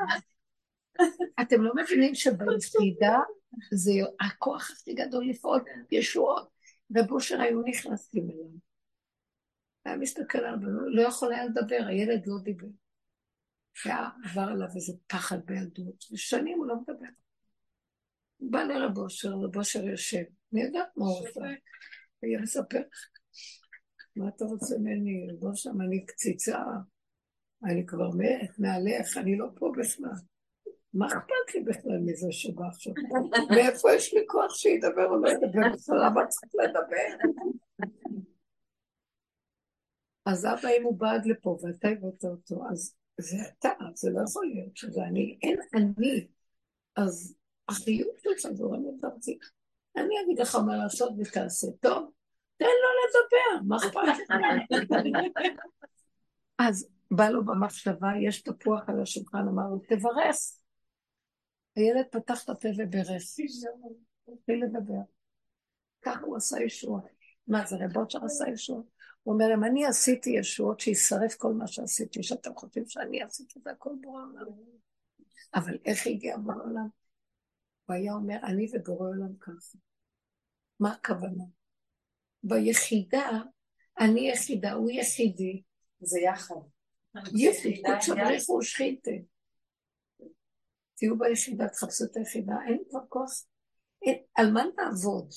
אתם 1.41 1.63
לא 1.63 1.73
מבינים 1.75 2.15
שביחידה 2.15 3.19
זה 3.73 3.93
הכוח 4.21 4.71
הכי 4.71 4.95
גדול 4.95 5.29
לפעול 5.29 5.65
ישועות, 5.91 6.49
ובושר 6.91 7.41
היו 7.41 7.63
נכנסים 7.63 8.31
אליו. 8.31 8.51
היה 9.85 9.97
מסתכל 9.97 10.39
עליו, 10.39 10.59
לא 10.87 11.03
יכול 11.03 11.33
היה 11.33 11.45
לדבר, 11.45 11.85
הילד 11.89 12.27
לא 12.27 12.35
דיבר. 12.43 12.67
היה 13.85 14.09
עבר 14.25 14.41
עליו 14.51 14.69
איזה 14.75 14.93
פחד 15.07 15.39
בילדות, 15.45 16.05
ושנים 16.13 16.59
הוא 16.59 16.67
לא 16.67 16.77
מדבר. 16.81 17.07
הוא 18.37 18.53
בא 18.53 18.63
לרב 18.63 18.99
אושר, 18.99 19.29
רב 19.29 19.57
אושר 19.57 19.85
יושב, 19.85 20.23
אני 20.53 20.63
יודעת 20.63 20.89
מה 20.97 21.07
הוא 21.07 21.19
עושה. 21.19 21.41
והיא 22.23 22.39
מספר, 22.43 22.81
מה 24.17 24.29
אתה 24.29 24.45
רוצה 24.45 24.79
ממני? 24.79 25.27
רב 25.33 25.45
אושר, 25.45 25.71
אני 25.81 26.07
קציצה, 26.07 26.59
אני 27.65 27.87
כבר 27.87 28.11
מת, 28.11 28.59
מעליך, 28.59 29.17
אני 29.17 29.37
לא 29.37 29.47
פה 29.55 29.73
בכלל. 29.79 30.36
מה 30.99 31.07
אכפת 31.07 31.55
לי 31.55 31.61
בכלל 31.61 31.99
מזה 32.05 32.27
שבא 32.31 32.67
עכשיו? 32.67 32.93
מאיפה 33.51 33.93
יש 33.93 34.15
לי 34.15 34.21
כוח 34.27 34.55
שידבר 34.55 35.07
או 35.07 35.17
לא 35.17 35.29
ידבר? 35.29 35.61
למה 36.05 36.27
צריך 36.27 36.53
לדבר? 36.55 37.31
אז 40.27 40.47
אבא, 40.47 40.69
אם 40.79 40.85
הוא 40.85 40.99
בא 40.99 41.13
עד 41.13 41.27
לפה 41.27 41.59
ואתה 41.63 41.89
הבאת 41.89 42.25
אותו, 42.25 42.63
אז 42.71 42.95
זה 43.21 43.37
אתה, 43.59 43.73
זה 43.95 44.11
לא 44.11 44.21
יכול 44.29 44.47
להיות 44.47 44.77
שזה 44.77 45.03
אני, 45.03 45.39
אין 45.43 45.59
אני. 45.75 46.27
אז 46.97 47.37
החיות 47.69 48.17
שלך 48.19 48.53
גורמת 48.53 49.01
דרכי. 49.01 49.39
אני 49.97 50.15
אגיד 50.25 50.39
לך 50.39 50.55
מה 50.55 50.77
לעשות 50.77 51.13
ותעשה. 51.19 51.67
טוב, 51.81 52.11
תן 52.57 52.65
לו 52.65 52.89
לדבר, 53.03 53.65
מה 53.69 53.77
אכפת 53.77 54.01
לך? 54.09 54.21
אז 56.59 56.89
בא 57.11 57.29
לו 57.29 57.45
במחשבה, 57.45 58.09
יש 58.23 58.43
תפוח 58.43 58.89
על 58.89 59.03
השולחן, 59.03 59.39
אמר 59.39 59.69
לו, 59.71 59.79
תברך. 59.89 60.37
הילד 61.77 62.07
פתח 62.11 62.45
את 62.45 62.49
הפה 62.49 62.69
וברך. 62.79 63.23
התחיל 64.33 64.65
לדבר. 64.65 65.01
ככה 66.03 66.21
הוא 66.21 66.37
עשה 66.37 66.63
ישועה. 66.63 67.03
מה 67.49 67.67
זה, 67.67 67.77
רבות 67.81 68.15
עשה 68.25 68.45
ישועה? 68.53 68.81
הוא 69.23 69.35
אומר 69.35 69.49
להם, 69.49 69.65
אני 69.65 69.87
עשיתי 69.87 70.31
ישועות 70.31 70.81
שישרף 70.81 71.35
כל 71.37 71.53
מה 71.53 71.67
שעשיתי, 71.67 72.23
שאתם 72.23 72.55
חושבים 72.55 72.87
שאני 72.87 73.23
עשיתי 73.23 73.59
את 73.59 73.67
הכל 73.67 73.91
בורא 74.01 74.23
עולם. 74.23 74.47
אבל 75.55 75.79
איך 75.85 76.07
הגיע 76.07 76.37
בורא 76.37 76.55
עולם? 76.65 76.89
הוא 77.87 77.97
היה 77.97 78.13
אומר, 78.13 78.37
אני 78.43 78.67
ובורא 78.73 79.09
עולם 79.09 79.37
ככה. 79.41 79.79
מה 80.81 80.93
הכוונה? 80.93 81.45
ביחידה, 82.43 83.31
אני 84.01 84.31
יחידה, 84.31 84.73
הוא 84.73 84.91
יחידי. 84.91 85.63
זה 86.01 86.21
יחד. 86.21 86.55
יחידה, 87.35 88.01
שבריחו 88.01 88.53
ושחיתה. 88.53 89.11
תהיו 90.97 91.19
ביחידה, 91.19 91.69
תחפשו 91.69 92.05
את 92.05 92.17
היחידה, 92.17 92.55
אין 92.69 92.83
כבר 92.91 93.01
כוח. 93.09 93.31
על 94.35 94.53
מה 94.53 94.63
נעבוד? 94.77 95.31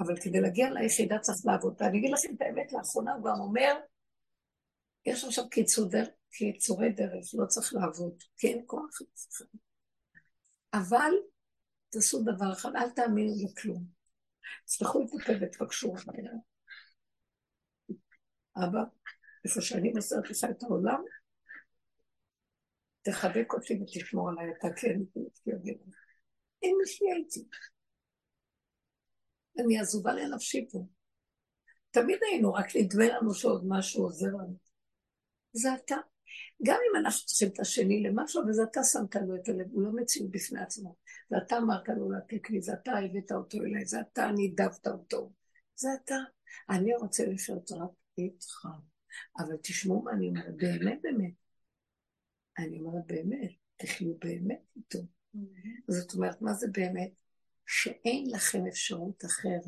אבל 0.00 0.20
כדי 0.20 0.40
להגיע 0.40 0.70
ליחידה 0.70 1.18
צריך 1.18 1.38
לעבוד. 1.44 1.74
ואני 1.78 1.98
אגיד 1.98 2.10
לכם 2.10 2.34
את 2.36 2.42
האמת, 2.42 2.72
לאחרונה 2.72 3.14
הוא 3.14 3.24
גם 3.24 3.40
אומר, 3.40 3.74
יש 5.06 5.24
עכשיו 5.24 5.48
קיצור 5.48 5.88
דרך, 5.90 6.08
קיצורי 6.30 6.92
דרך, 6.92 7.24
לא 7.34 7.46
צריך 7.46 7.74
לעבוד, 7.74 8.22
כי 8.36 8.46
אין 8.46 8.62
כוח. 8.66 8.98
אבל 10.74 11.12
תעשו 11.88 12.22
דבר 12.22 12.52
אחד, 12.52 12.70
אל 12.76 12.90
תאמינו 12.90 13.32
לכלום. 13.44 13.84
תפתחו 14.66 15.02
את 15.02 15.08
הפה 15.22 15.32
ותבקשו 15.40 15.94
אבא, 18.56 18.80
איפה 19.44 19.60
שאני 19.60 19.92
מסרת 19.92 20.30
לך 20.30 20.44
את 20.50 20.62
העולם, 20.62 21.02
תחבק 23.04 23.52
אותי 23.52 23.82
ותשמור 23.82 24.30
עליי, 24.30 24.52
אתה 24.58 24.68
כן, 24.76 24.98
אין 26.62 26.76
מי 26.78 26.86
שיהיה 26.86 27.16
איתי. 27.16 27.44
אני 29.58 29.78
עזובה 29.78 30.12
לנפשי 30.12 30.66
פה. 30.72 30.86
תמיד 31.90 32.18
היינו, 32.22 32.52
רק 32.52 32.76
נדמה 32.76 33.08
לנו 33.08 33.34
שעוד 33.34 33.64
משהו 33.68 34.04
עוזר 34.04 34.26
לנו. 34.28 34.56
זה 35.52 35.74
אתה. 35.74 35.96
גם 36.62 36.78
אם 36.90 36.96
אנחנו 37.04 37.26
צריכים 37.26 37.48
את 37.48 37.60
השני 37.60 38.02
למשהו, 38.02 38.42
וזה 38.48 38.62
אתה 38.62 38.80
שמת 38.82 39.16
לו 39.16 39.36
את 39.36 39.48
הלב, 39.48 39.66
הוא 39.72 39.82
לא 39.82 39.90
מציאות 39.92 40.30
בפני 40.30 40.60
עצמו. 40.60 40.96
ואתה 41.30 41.58
אמרת 41.58 41.88
לו 41.88 42.10
לתת 42.10 42.50
לי, 42.50 42.62
זה 42.62 42.72
אתה 42.72 42.92
הבאת 42.92 43.32
אותו 43.32 43.58
אליי, 43.58 43.86
זה 43.86 44.00
אתה 44.00 44.30
נידבת 44.30 44.86
אותו. 44.86 45.32
זה 45.74 45.88
אתה. 46.04 46.16
אני 46.70 46.96
רוצה 46.96 47.26
לחיות 47.26 47.72
רק 47.72 47.90
איתך. 48.18 48.66
אבל 49.38 49.56
תשמעו 49.62 50.02
מה 50.02 50.12
אני 50.12 50.28
אומרת, 50.28 50.56
באמת 50.56 50.98
באמת. 51.02 51.43
אני 52.58 52.80
אומרת 52.80 53.06
באמת, 53.06 53.50
תחיו 53.76 54.18
באמת 54.18 54.62
איתו. 54.76 54.98
Mm-hmm. 54.98 55.68
זאת 55.88 56.14
אומרת, 56.14 56.42
מה 56.42 56.52
זה 56.52 56.66
באמת? 56.72 57.12
שאין 57.66 58.24
לכם 58.30 58.66
אפשרות 58.68 59.24
אחרת. 59.24 59.64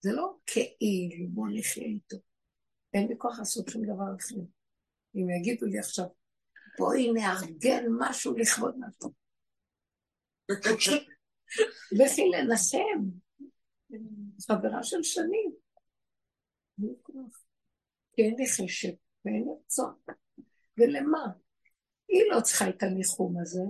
זה 0.00 0.12
לא 0.12 0.36
כאילו 0.46 1.28
בוא 1.28 1.46
נחיה 1.54 1.84
איתו. 1.84 2.16
אין 2.94 3.08
לי 3.08 3.14
כוח 3.18 3.38
לעשות 3.38 3.68
שום 3.68 3.84
דבר 3.84 4.16
אחר. 4.20 4.40
אם 5.14 5.30
יגידו 5.30 5.66
לי 5.66 5.78
עכשיו, 5.78 6.06
בואי 6.78 7.12
נארגן 7.12 7.84
משהו 7.98 8.36
לכבוד 8.36 8.74
נתון. 8.78 9.12
לכי 11.92 12.30
לנחם. 12.30 13.04
חברה 14.48 14.82
של 14.82 15.02
שנים. 15.02 15.52
כי 18.12 18.22
אין 18.22 18.34
לי 18.38 18.46
חשב 18.46 18.92
ואין 19.24 19.44
לי 19.44 19.50
רצון. 19.64 19.94
ולמה? 20.78 21.26
היא 22.10 22.22
לא 22.30 22.40
צריכה 22.40 22.68
את 22.68 22.82
הניחום 22.82 23.34
הזה, 23.42 23.62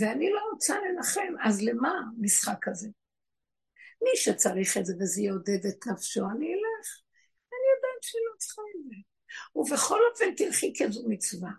ואני 0.00 0.30
לא 0.30 0.40
רוצה 0.52 0.74
לנחם, 0.80 1.34
אז 1.44 1.62
למה 1.62 1.92
משחק 2.18 2.58
כזה? 2.62 2.88
מי 4.02 4.10
שצריך 4.14 4.76
את 4.76 4.86
זה 4.86 4.94
וזה 5.00 5.22
יעודד 5.22 5.66
את 5.68 5.86
נפשו, 5.86 6.20
אני 6.20 6.46
אלך. 6.54 6.88
אני 7.52 7.66
יודעת 7.74 8.02
שאני 8.02 8.22
לא 8.32 8.36
צריכה 8.38 8.62
את 8.62 8.84
זה. 8.84 8.96
ובכל 9.54 10.00
אופן 10.10 10.34
תלכי 10.34 10.72
כזו 10.78 11.08
מצווה. 11.08 11.50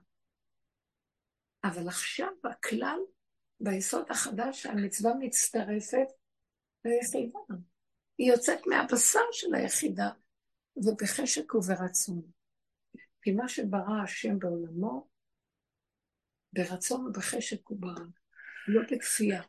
אבל 1.64 1.88
עכשיו 1.88 2.32
הכלל, 2.44 3.00
ביסוד 3.60 4.06
החדש, 4.10 4.66
המצווה 4.66 5.14
מצטרפת 5.20 6.08
ליחידה. 6.86 7.40
היא 8.18 8.32
יוצאת 8.32 8.60
מהבשר 8.68 9.32
של 9.32 9.56
היחידה, 9.56 10.10
ובחשק 10.76 11.56
וברצון. 11.56 12.22
כי 13.22 13.32
מה 13.32 13.48
שברא 13.48 14.04
השם 14.04 14.40
בעולמו, 14.40 15.11
ברצון 16.54 17.06
ובחשק 17.08 17.68
הוא 17.68 17.82
ברא. 17.82 18.06
לא 18.68 18.82
בכפייה. 18.92 19.42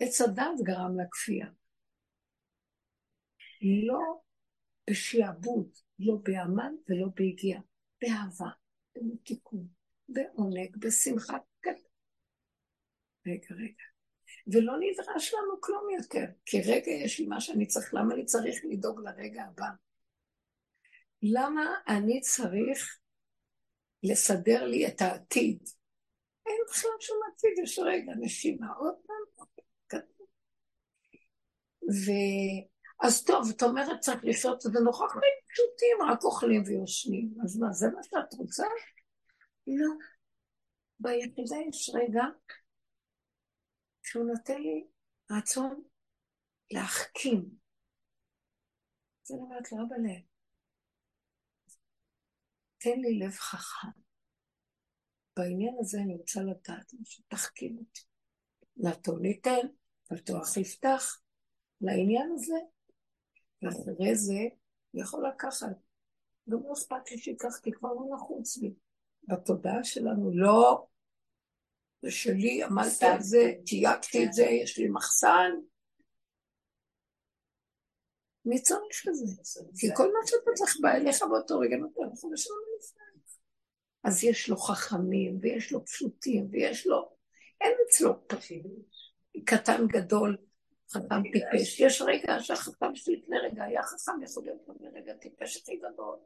עץ 0.00 0.20
הדת 0.20 0.60
גרם 0.62 1.00
לכפייה. 1.00 1.46
לא 3.86 4.20
בשעבוד, 4.90 5.68
לא 5.98 6.14
בעמל 6.22 6.72
ולא 6.88 7.06
ביגיעה, 7.14 7.60
באהבה, 8.02 8.50
במתיקון, 8.96 9.66
בעונג, 10.08 10.76
בשמחה. 10.78 11.38
רגע, 13.26 13.54
רגע. 13.54 13.84
ולא 14.46 14.72
נדרש 14.80 15.34
לנו 15.34 15.60
כלום 15.60 15.90
יותר, 15.98 16.24
כי 16.46 16.60
רגע 16.60 16.90
יש 16.90 17.20
לי 17.20 17.26
מה 17.26 17.40
שאני 17.40 17.66
צריך, 17.66 17.94
למה 17.94 18.14
אני 18.14 18.24
צריך 18.24 18.56
לדאוג 18.70 19.00
לרגע 19.00 19.42
הבא? 19.42 19.66
למה 21.22 21.74
אני 21.88 22.20
צריך 22.20 22.98
לסדר 24.02 24.64
לי 24.64 24.86
את 24.86 25.00
העתיד? 25.00 25.68
אין 26.46 26.60
בכלל 26.68 26.90
שום 27.00 27.16
עתיד, 27.32 27.64
יש 27.64 27.78
רגע 27.78 28.12
נשימה, 28.20 28.72
עוד 28.72 28.94
פעם, 29.06 29.46
ו... 31.90 32.10
אז 33.04 33.24
טוב, 33.24 33.50
את 33.56 33.62
אומרת 33.62 34.00
צריך 34.00 34.24
לחיות 34.24 34.66
את 34.66 34.72
זה 34.72 34.80
נוכח 34.80 35.12
חיים 35.12 35.34
פשוטים, 35.48 35.96
רק 36.10 36.24
אוכלים 36.24 36.62
ויושנים. 36.66 37.34
אז 37.44 37.58
מה, 37.58 37.72
זה 37.72 37.86
מה 37.94 38.02
שאת 38.02 38.34
רוצה? 38.38 38.66
לא. 39.66 39.94
ביחידה 41.00 41.56
יש 41.68 41.90
רגע 41.94 42.22
שהוא 44.02 44.24
נותן 44.24 44.62
לי 44.62 44.86
רצון 45.30 45.82
להחכים. 46.70 47.44
זה 49.22 49.34
אומרת 49.34 49.72
לו, 49.72 49.78
בלב. 49.88 50.22
תן 52.78 53.00
לי 53.00 53.18
לב 53.18 53.32
חכם. 53.32 54.01
בעניין 55.36 55.76
הזה 55.80 55.98
אני 55.98 56.14
רוצה 56.16 56.40
לדעת 56.40 56.92
שתחכים 57.04 57.78
אותי. 57.78 58.00
נתון 58.76 59.22
ניתן, 59.22 59.66
פתוח 60.08 60.56
יפתח. 60.56 61.22
לעניין 61.80 62.32
הזה, 62.34 62.54
ואחרי 63.62 64.14
זה 64.14 64.38
יכול 64.94 65.28
לקחת. 65.28 65.76
גם 66.48 66.62
לא 66.62 66.72
אכפת 66.72 67.10
לי 67.10 67.18
שייקח, 67.18 67.60
כי 67.62 67.72
כבר 67.72 67.88
לא 67.92 68.06
נחוץ 68.14 68.56
לי. 68.56 68.74
בתודעה 69.28 69.84
שלנו 69.84 70.30
לא, 70.34 70.86
זה 72.02 72.10
שלי, 72.10 72.62
עמלתי 72.62 73.04
על 73.04 73.20
זה, 73.20 73.52
תייגתי 73.66 74.26
את 74.26 74.32
זה, 74.32 74.42
יש 74.42 74.78
לי 74.78 74.88
מחסן. 74.88 75.50
מי 78.44 78.62
צריך 78.62 79.08
את 79.08 79.14
זה? 79.14 79.60
כי 79.78 79.86
כל 79.96 80.12
מה 80.12 80.18
שאתה 80.26 80.50
צריך 80.54 80.76
בא 80.80 80.92
אליך 80.92 81.22
באותו 81.22 81.58
רגע 81.58 81.76
נותן 81.76 82.02
לך 82.12 82.24
לפני. 82.32 82.71
אז 84.04 84.24
יש 84.24 84.48
לו 84.48 84.56
חכמים, 84.56 85.38
ויש 85.40 85.72
לו 85.72 85.84
פשוטים, 85.84 86.48
ויש 86.50 86.86
לו... 86.86 87.12
אין 87.60 87.72
אצלו 87.88 88.14
קטן 89.44 89.86
גדול, 89.86 90.36
חכם 90.90 91.22
טיפש. 91.32 91.80
יש 91.80 92.02
רגע 92.02 92.40
שהחכם 92.40 92.94
שלי 92.94 93.16
לפני 93.16 93.38
רגע 93.38 93.64
היה 93.64 93.82
חכם, 93.82 94.22
יכול 94.22 94.44
להיות 94.44 94.68
גם 94.68 94.74
לרגע 94.80 95.14
טיפש 95.14 95.56
הכי 95.56 95.76
גדול. 95.76 96.16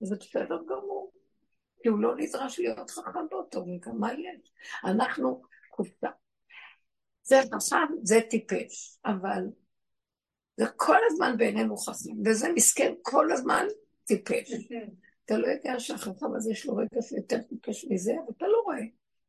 זה 0.00 0.16
בסדר 0.16 0.58
גמור. 0.68 1.12
כי 1.82 1.88
הוא 1.88 2.00
לא 2.00 2.16
נדרש 2.16 2.58
להיות 2.58 2.90
חכם 2.90 3.28
באותו 3.30 3.64
רגע, 3.66 3.92
מה 3.92 4.12
יש? 4.12 4.52
אנחנו 4.84 5.42
קופצה. 5.70 6.08
זה 7.22 7.36
חכם, 7.54 7.94
זה 8.02 8.20
טיפש, 8.30 8.98
אבל 9.04 9.42
זה 10.56 10.64
כל 10.76 10.96
הזמן 11.06 11.36
בעינינו 11.38 11.76
חכם, 11.76 12.10
וזה 12.24 12.52
מסכן 12.52 12.92
כל 13.02 13.32
הזמן 13.32 13.66
טיפש. 14.04 14.52
אתה 15.24 15.38
לא 15.38 15.46
יודע 15.46 15.74
שהחכם 15.78 16.34
הזה 16.36 16.50
יש 16.50 16.66
לו 16.66 16.76
רגע 16.76 17.02
שיותר 17.02 17.42
טיפש 17.42 17.86
מזה, 17.90 18.12
אבל 18.12 18.32
אתה 18.36 18.46
לא 18.46 18.62
רואה. 18.64 18.82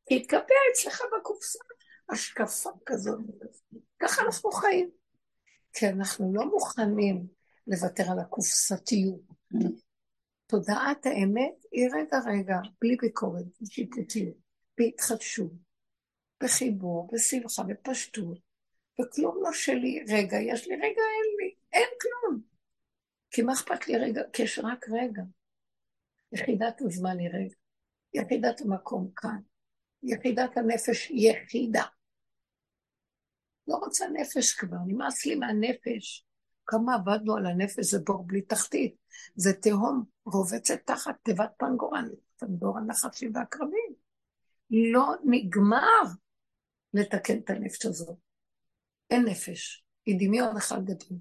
כי 0.06 0.16
התקבע 0.16 0.56
אצלך 0.72 1.02
בקופסה 1.20 1.60
השקפה 2.10 2.70
כזאת. 2.86 3.20
ככה 4.00 4.22
אנחנו 4.22 4.52
חיים. 4.52 4.90
כי 5.74 5.88
אנחנו 5.90 6.34
לא 6.34 6.46
מוכנים 6.46 7.28
לוותר 7.68 8.04
על 8.12 8.20
הקופסתיות. 8.20 9.22
תודעת 10.48 11.06
האמת 11.06 11.66
היא 11.72 11.90
רגע 11.94 12.20
רגע, 12.26 12.56
בלי 12.82 12.96
ביקורת, 12.96 13.46
בשיפוטיות, 13.62 14.36
בהתחדשות, 14.78 15.52
בחיבור, 16.44 17.10
בשמחה, 17.14 17.64
בפשטות, 17.64 18.40
וכלום 19.02 19.44
לא 19.44 19.54
שלי. 19.54 20.06
רגע, 20.10 20.38
יש 20.38 20.68
לי, 20.68 20.76
רגע, 20.76 20.86
אין 20.86 21.36
לי, 21.40 21.56
אין 21.74 21.90
כלום. 22.02 22.42
כי 23.32 23.42
מה 23.42 23.54
אכפת 23.54 23.88
לי 23.88 23.98
רגע? 23.98 24.22
כי 24.34 24.44
יש 24.44 24.60
רק 24.60 24.86
רגע. 24.90 25.24
יחידת 26.36 26.82
הזמן 26.82 27.20
היא 27.20 27.30
רגע. 27.30 27.56
יחידת 28.14 28.62
המקום 28.62 29.12
כאן. 29.16 29.40
יחידת 30.04 30.58
הנפש 30.58 31.12
יחידה. 31.12 31.84
לא 33.68 33.76
רוצה 33.76 34.06
נפש 34.10 34.54
כבר, 34.54 34.78
נמאס 34.88 35.26
לי 35.26 35.36
מהנפש. 35.36 36.26
כמה 36.66 36.96
עבדנו 36.96 37.36
על 37.36 37.46
הנפש, 37.46 37.80
זה 37.80 38.00
בור 38.00 38.24
בלי 38.28 38.42
תחתית. 38.42 38.96
זה 39.36 39.54
תהום 39.54 40.04
רובצת 40.26 40.80
תחת 40.86 41.16
תיבת 41.24 41.52
פנגורה, 41.58 42.02
פנגורה 42.38 42.82
נחשים 42.82 43.32
ועקרבים. 43.36 43.94
לא 44.70 45.14
נגמר 45.24 46.04
לתקן 46.94 47.38
את 47.38 47.50
הנפש 47.50 47.86
הזאת. 47.86 48.18
אין 49.10 49.26
נפש, 49.26 49.86
היא 50.06 50.16
דמיון 50.20 50.58
אחד 50.58 50.86
גדול. 50.86 51.18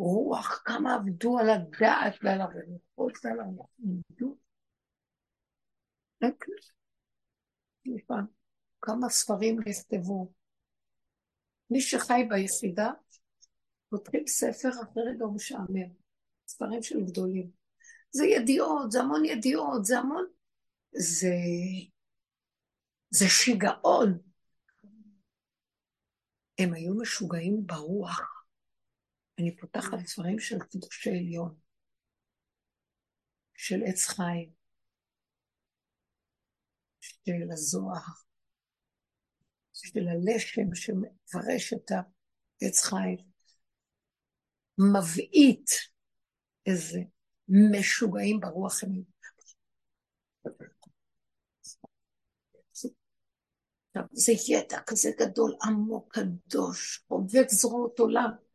רוח, 0.00 0.62
כמה 0.64 0.94
עבדו 0.94 1.38
על 1.38 1.50
הדעת 1.50 2.14
ועל 2.22 2.40
הרוחות 2.40 3.18
ועל 3.24 3.38
כלום. 4.18 4.36
כמה 8.80 9.08
ספרים 9.08 9.60
נכתבו. 9.66 10.32
מי 11.70 11.80
שחי 11.80 12.22
ביחידה, 12.28 12.90
פותחים 13.90 14.26
ספר, 14.26 14.68
אחרי 14.68 15.02
רגע 15.14 15.26
משעמם. 15.34 15.92
ספרים 16.48 16.82
של 16.82 17.04
גדולים. 17.04 17.50
זה 18.10 18.26
ידיעות, 18.26 18.90
זה 18.90 19.00
המון 19.00 19.24
ידיעות, 19.24 19.84
זה 19.84 19.98
המון... 19.98 20.26
זה... 20.92 21.34
זה 23.10 23.28
שיגעון. 23.28 24.18
הם 26.58 26.74
היו 26.74 26.94
משוגעים 26.94 27.66
ברוח. 27.66 28.39
אני 29.40 29.56
פותחת 29.56 29.98
ספרים 30.06 30.38
של 30.38 30.58
קדושי 30.58 31.10
עליון, 31.10 31.58
של 33.56 33.80
עץ 33.86 34.06
חיים, 34.06 34.52
של 37.00 37.52
הזוהר, 37.52 38.02
של 39.72 40.08
הלשם 40.08 40.74
שמפרש 40.74 41.72
את 41.72 41.90
העץ 41.90 42.84
חיים. 42.84 43.18
מבעית 44.78 45.70
איזה 46.66 47.00
משוגעים 47.48 48.40
ברוח 48.40 48.84
הם. 48.84 49.02
זה 54.12 54.32
ידע 54.48 54.80
כזה 54.86 55.10
גדול, 55.18 55.56
עמוק, 55.62 56.14
קדוש, 56.14 57.04
עובד 57.08 57.48
זרועות 57.48 57.98
עולם. 57.98 58.49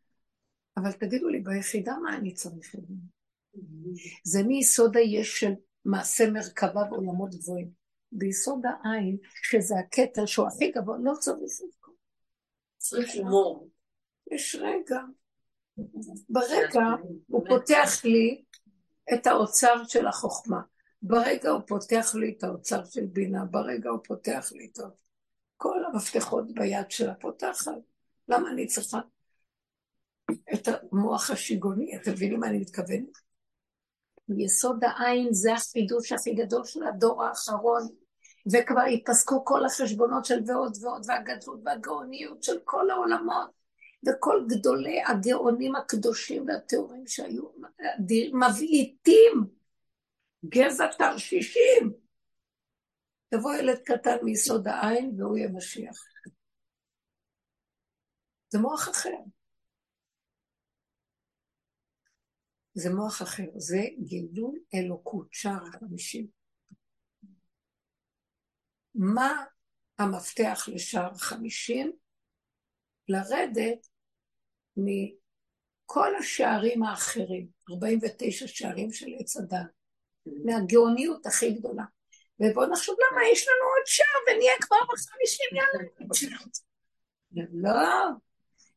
אבל 0.78 0.92
תגידו 0.92 1.30
לי, 1.30 1.40
ביחידה 1.40 1.98
מה 2.04 2.18
אני 2.18 2.34
צריך 2.34 2.76
את 2.76 2.82
זה? 2.88 2.94
זה 4.24 4.44
מיסוד 4.44 4.98
היש 4.98 5.40
של 5.40 5.52
מעשה 5.86 6.32
מרכבה 6.32 6.82
ועולמות 6.92 7.36
גבוהים. 7.36 7.86
ביסוד 8.12 8.62
העין, 8.66 9.18
שזה 9.44 9.76
הכתר 9.80 10.26
שהוא 10.26 10.48
הכי 10.48 10.72
גבוה, 10.72 10.98
לא 11.04 11.14
צריך 11.20 11.38
את 11.44 11.48
זה. 11.48 11.66
צריך 12.78 13.10
הומור. 13.16 13.70
יש 14.32 14.56
רגע. 14.56 15.02
ברגע 16.30 16.82
הוא 17.28 17.48
פותח 17.48 18.06
לי 18.06 18.44
את 19.14 19.28
האוצר 19.28 19.84
של 19.88 20.08
החוכמה. 20.08 20.62
ברגע 21.02 21.50
הוא 21.50 21.62
פותח 21.68 22.16
לי 22.16 22.36
את 22.38 22.44
האוצר 22.44 22.86
של 22.86 23.06
בינה, 23.06 23.46
ברגע 23.46 23.90
הוא 23.90 24.00
פותח 24.04 24.52
לי 24.56 24.70
את 24.74 24.80
כל 25.58 25.86
המפתחות 25.86 26.54
ביד 26.54 26.92
שלה 26.92 27.16
פותחת. 27.16 27.72
למה 28.28 28.52
אני 28.52 28.68
צריכה 28.68 29.00
את 30.54 30.68
המוח 30.68 31.30
השיגעוני? 31.30 31.96
אתם 31.96 32.12
מבינים 32.12 32.40
מה 32.40 32.48
אני 32.48 32.58
מתכוונת? 32.58 33.18
יסוד 34.38 34.84
העין 34.84 35.34
זה 35.34 35.54
החידוש 35.54 36.12
הכי 36.12 36.34
גדול 36.34 36.66
של 36.66 36.84
הדור 36.84 37.24
האחרון, 37.24 37.88
וכבר 38.54 38.82
ייפסקו 38.82 39.46
כל 39.46 39.66
החשבונות 39.66 40.26
של 40.26 40.40
ועוד 40.48 40.78
ועוד, 40.82 41.02
והגדלות 41.08 41.60
והגאוניות 41.66 42.44
של 42.44 42.60
כל 42.64 42.90
העולמות. 42.90 43.66
וכל 44.06 44.46
גדולי 44.50 45.04
הגאונים 45.04 45.76
הקדושים 45.76 46.46
והטהורים 46.48 47.08
שהיו 47.08 47.44
מבעיטים 48.34 49.46
גזע 50.46 50.88
תרשישים. 50.98 51.94
תבוא 53.30 53.54
ילד 53.54 53.80
קטן 53.86 54.18
מיסוד 54.24 54.68
העין 54.68 55.16
והוא 55.18 55.38
יהיה 55.38 55.50
משיח. 55.50 56.04
זה 58.50 58.60
מוח 58.60 58.90
אחר. 58.90 59.18
זה 62.76 62.94
מוח 62.94 63.22
אחר, 63.22 63.44
זה 63.56 63.82
גילוי 64.00 64.60
אלוקות, 64.74 65.28
שער 65.32 65.68
החמישים. 65.68 66.28
מה 68.96 69.44
המפתח 70.00 70.66
לשער 70.74 71.14
חמישים? 71.18 71.92
לרדת 73.08 73.88
מכל 74.78 76.16
השערים 76.20 76.84
האחרים, 76.84 77.48
49 77.72 78.48
שערים 78.48 78.92
של 78.92 79.08
עץ 79.20 79.38
הדת, 79.38 79.68
מהגאוניות 80.46 81.26
הכי 81.26 81.52
גדולה. 81.52 81.84
ובואו 82.40 82.72
נחשוב 82.72 82.96
למה 83.00 83.22
יש 83.32 83.48
לנו 83.48 83.70
עוד 83.76 83.86
שער 83.86 84.36
ונהיה 84.36 84.54
כבר 84.62 84.78
בחמישים 84.94 85.48
ימים. 85.52 85.90
לא, 87.64 88.10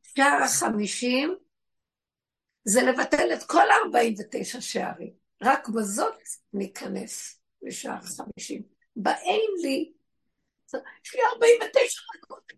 שער 0.03 0.43
החמישים 0.45 1.37
זה 2.69 2.83
לבטל 2.83 3.33
את 3.35 3.43
כל 3.47 3.71
ה-49 3.71 4.61
שערים. 4.61 5.13
רק 5.43 5.69
בזאת 5.69 6.23
ניכנס 6.53 7.41
לשער 7.63 7.99
החמישים. 7.99 8.63
באין 8.97 9.51
לי, 9.63 9.93
יש 11.05 11.15
לי 11.15 11.21
49 11.35 12.01
דקות. 12.23 12.53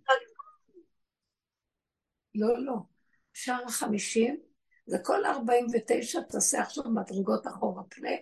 לא, 2.34 2.64
לא. 2.64 2.74
שער 3.32 3.64
החמישים, 3.66 4.40
זה 4.86 4.98
כל 5.04 5.26
ארבעים 5.26 5.66
ותשע, 5.74 6.20
תעשה 6.20 6.62
עכשיו 6.62 6.84
מדרגות 6.84 7.46
אחורה 7.46 7.82
פנה, 7.84 8.16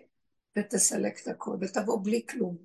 ותסלק 0.58 1.20
את 1.22 1.28
הכל, 1.28 1.56
ותבוא 1.60 2.04
בלי 2.04 2.26
כלום. 2.26 2.56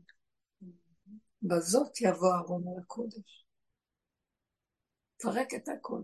בזאת 1.41 2.01
יבוא 2.01 2.33
אהרון 2.33 2.63
על 2.67 2.83
הקודש. 2.83 3.45
פרק 5.21 5.53
את 5.53 5.69
הכל. 5.69 6.01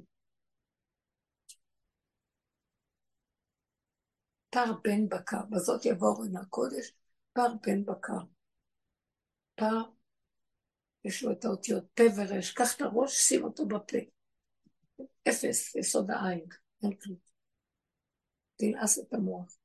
פר 4.49 4.73
בן 4.83 5.09
בקר, 5.09 5.45
בזאת 5.49 5.85
יבוא 5.85 6.25
על 6.25 6.41
הקודש, 6.41 6.91
פר 7.33 7.53
בן 7.65 7.85
בקר. 7.85 8.19
פר, 9.55 9.81
יש 11.05 11.23
לו 11.23 11.31
את 11.31 11.45
האותיות 11.45 11.85
פה 11.93 12.03
ורש, 12.17 12.51
קח 12.51 12.75
את 12.75 12.81
הראש, 12.81 13.17
שים 13.17 13.43
אותו 13.43 13.65
בפה. 13.65 13.97
אפס, 15.29 15.75
יסוד 15.75 16.11
העין, 16.11 16.45
אין 16.83 16.95
כלום. 16.95 17.17
תנעס 18.55 18.99
את 18.99 19.13
המוח. 19.13 19.57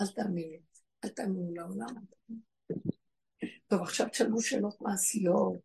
אל 0.00 0.06
תאמיני, 0.06 0.60
אל 1.04 1.08
תאמינו 1.08 1.54
לעולם. 1.54 1.94
טוב, 3.66 3.82
עכשיו 3.82 4.08
תשאלו 4.08 4.40
שאלות 4.40 4.80
מעשיות. 4.80 5.56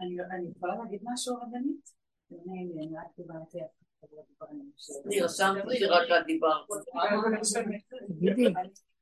אני 0.00 0.50
יכולה 0.56 0.74
להגיד 0.76 1.00
משהו 1.04 1.36
רבנית? 1.36 1.90
אני 2.30 2.64
רשמתי 5.22 5.78
שרק 5.78 6.08
את 6.20 6.26
דיברת. 6.26 6.66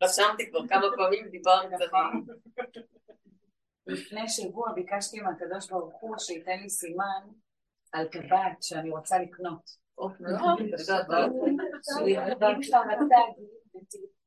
רשמתי 0.02 0.50
כבר 0.50 0.68
כמה 0.68 0.86
פעמים 0.96 1.28
דיברת. 1.28 1.70
לפני 3.86 4.28
שבוע 4.28 4.72
ביקשתי 4.72 5.20
מהקדוש 5.20 5.70
ברוך 5.70 6.00
הוא 6.00 6.18
שייתן 6.18 6.58
לי 6.62 6.70
סימן 6.70 7.22
על 7.92 8.08
טבעת 8.08 8.62
שאני 8.62 8.90
רוצה 8.90 9.18
לקנות. 9.18 9.82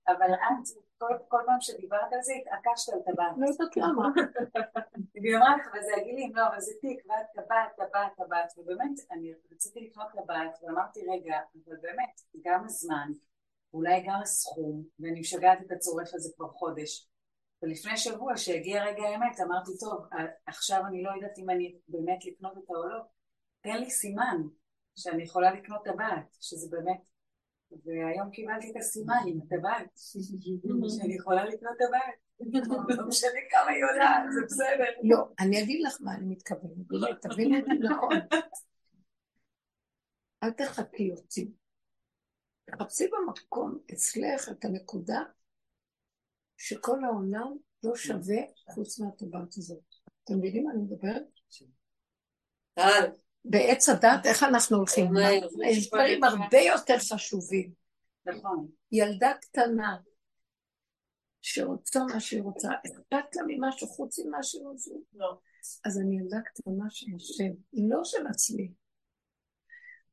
אבל 0.07 0.33
את, 0.33 0.67
כל 0.97 1.13
פעם 1.29 1.61
שדיברת 1.61 2.13
על 2.13 2.21
זה, 2.21 2.33
התעקשת 2.41 2.93
על 2.93 2.99
טבעת. 2.99 3.35
לא 3.37 3.47
יודעת 3.47 3.77
למה. 3.77 4.07
והיא 5.21 5.37
אמרה 5.37 5.57
לך, 5.57 5.67
אבל 5.71 5.81
זה 5.81 5.91
הגילים, 6.01 6.35
לא, 6.35 6.47
אבל 6.47 6.59
זה 6.59 6.71
תיק, 6.81 7.05
ואת 7.09 7.43
טבעת, 7.43 7.75
טבעת, 7.75 8.11
טבעת, 8.15 8.53
ובאמת, 8.57 8.99
אני 9.11 9.33
רציתי 9.51 9.79
לקנות 9.79 10.07
טבעת, 10.11 10.59
ואמרתי, 10.61 10.99
רגע, 11.09 11.39
אבל 11.65 11.75
באמת, 11.81 12.21
גם 12.45 12.65
הזמן, 12.65 13.07
אולי 13.73 14.03
גם 14.07 14.19
הסכום, 14.21 14.83
ואני 14.99 15.19
משגעת 15.19 15.61
את 15.61 15.71
הצורף 15.71 16.09
הזה 16.13 16.29
כבר 16.35 16.49
חודש. 16.49 17.09
ולפני 17.61 17.97
שבוע, 17.97 18.37
שהגיע 18.37 18.83
רגע 18.83 19.03
האמת, 19.03 19.39
אמרתי, 19.39 19.71
טוב, 19.79 20.07
עכשיו 20.45 20.81
אני 20.87 21.03
לא 21.03 21.11
יודעת 21.15 21.37
אם 21.37 21.49
אני 21.49 21.75
באמת 21.87 22.25
לקנות 22.25 22.57
אותה 22.57 22.73
או 22.73 22.87
לא, 22.87 22.99
תן 23.61 23.77
לי 23.77 23.89
סימן 23.89 24.41
שאני 24.95 25.23
יכולה 25.23 25.51
לקנות 25.51 25.83
טבעת, 25.83 26.37
שזה 26.41 26.77
באמת 26.77 27.09
והיום 27.71 28.31
קיבלתי 28.31 28.71
את 28.71 28.75
הסימן 28.75 29.23
עם 29.27 29.39
הטבעת, 29.41 29.89
שאני 30.97 31.15
יכולה 31.15 31.45
לקנות 31.45 31.73
טבעת. 31.77 32.25
לא 32.97 33.07
משנה 33.07 33.39
כמה 33.51 33.71
היא 33.71 33.83
עולה, 33.83 34.25
זה 34.33 34.45
בסדר. 34.45 34.85
לא, 35.03 35.27
אני 35.39 35.63
אגיד 35.63 35.81
לך 35.85 35.97
מה 36.01 36.15
אני 36.15 36.25
מתכוונת, 36.25 37.21
תביני 37.21 37.59
אותי 37.59 37.71
נכון. 37.79 38.15
אל 40.43 40.51
תחכי 40.51 41.11
אותי. 41.11 41.51
תחפשי 42.65 43.03
במקום 43.07 43.79
אצלך 43.93 44.49
את 44.49 44.65
הנקודה 44.65 45.19
שכל 46.57 47.03
העולם 47.03 47.57
לא 47.83 47.95
שווה 47.95 48.41
חוץ 48.69 48.99
מהטבעת 48.99 49.53
הזאת. 49.57 49.83
אתם 50.23 50.37
מבינים 50.37 50.63
מה 50.63 50.71
אני 50.71 50.81
מדברת? 50.81 51.23
בעץ 53.49 53.89
הדת, 53.89 54.25
איך 54.25 54.43
אנחנו 54.43 54.77
הולכים? 54.77 55.11
יש 55.67 55.87
דברים 55.87 56.23
הרבה 56.23 56.57
יותר 56.57 56.97
חשובים. 56.99 57.71
נכון. 58.25 58.67
ילדה 58.91 59.33
קטנה 59.41 59.97
שרוצה 61.41 61.99
מה 62.13 62.19
שהיא 62.19 62.41
רוצה, 62.41 62.69
אכפת 62.85 63.35
לה 63.35 63.41
ממשהו 63.47 63.87
חוץ 63.87 64.19
ממה 64.19 64.43
שהיא 64.43 64.63
רוצה? 64.63 64.91
לא. 65.13 65.37
אז 65.85 65.99
אני 65.99 66.19
ילדה 66.19 66.37
קטנה 66.41 66.85
של 66.89 67.07
השם, 67.15 67.51
לא 67.73 68.03
של 68.03 68.27
עצמי. 68.27 68.71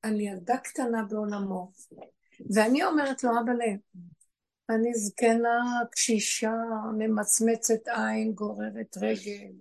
אני 0.05 0.29
ילדה 0.29 0.57
קטנה 0.57 1.03
בעולמו. 1.03 1.73
ואני 2.55 2.85
אומרת 2.85 3.25
לו, 3.25 3.31
אבא 3.31 3.53
לב, 3.53 3.79
אני 4.71 4.95
זקנה, 4.95 5.81
קשישה, 5.91 6.55
ממצמצת 6.99 7.89
עין, 7.89 8.33
גוררת 8.33 8.97
רגל. 8.97 9.53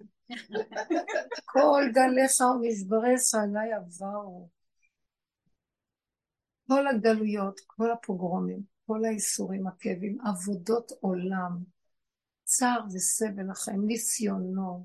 כל 1.46 1.84
גליך 1.94 2.32
ומשבריך 2.42 3.22
עליי 3.44 3.74
עברו. 3.74 4.50
כל 6.68 6.88
הגלויות, 6.88 7.60
כל 7.68 7.92
הפוגרומים, 7.92 8.64
כל 8.88 9.06
האיסורים, 9.06 9.68
הכאבים, 9.68 10.18
עבודות 10.22 10.92
עולם, 11.00 11.64
צער 12.44 12.80
וסבל 12.94 13.50
החיים, 13.52 13.88
ניסיונות. 13.88 14.82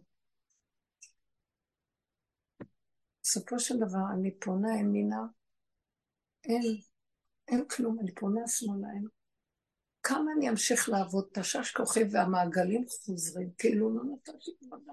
בסופו 3.23 3.61
של 3.61 3.75
דבר 3.77 4.13
אני 4.15 4.39
פונה 4.39 4.79
ימינה, 4.81 5.27
אין, 6.45 6.63
אין 7.49 7.65
כלום, 7.69 8.01
אני 8.01 8.15
פונה 8.15 8.41
שמאלה, 8.49 8.89
אין. 8.95 9.07
כמה 10.03 10.33
אני 10.37 10.51
אמשיך 10.51 10.89
לעבוד, 10.89 11.29
תשש 11.33 11.71
כוחי 11.77 12.01
והמעגלים 12.11 12.85
חוזרים, 12.89 13.51
כאילו 13.59 13.97
לא 13.97 14.03
נתתי 14.05 14.51
כבודה. 14.61 14.93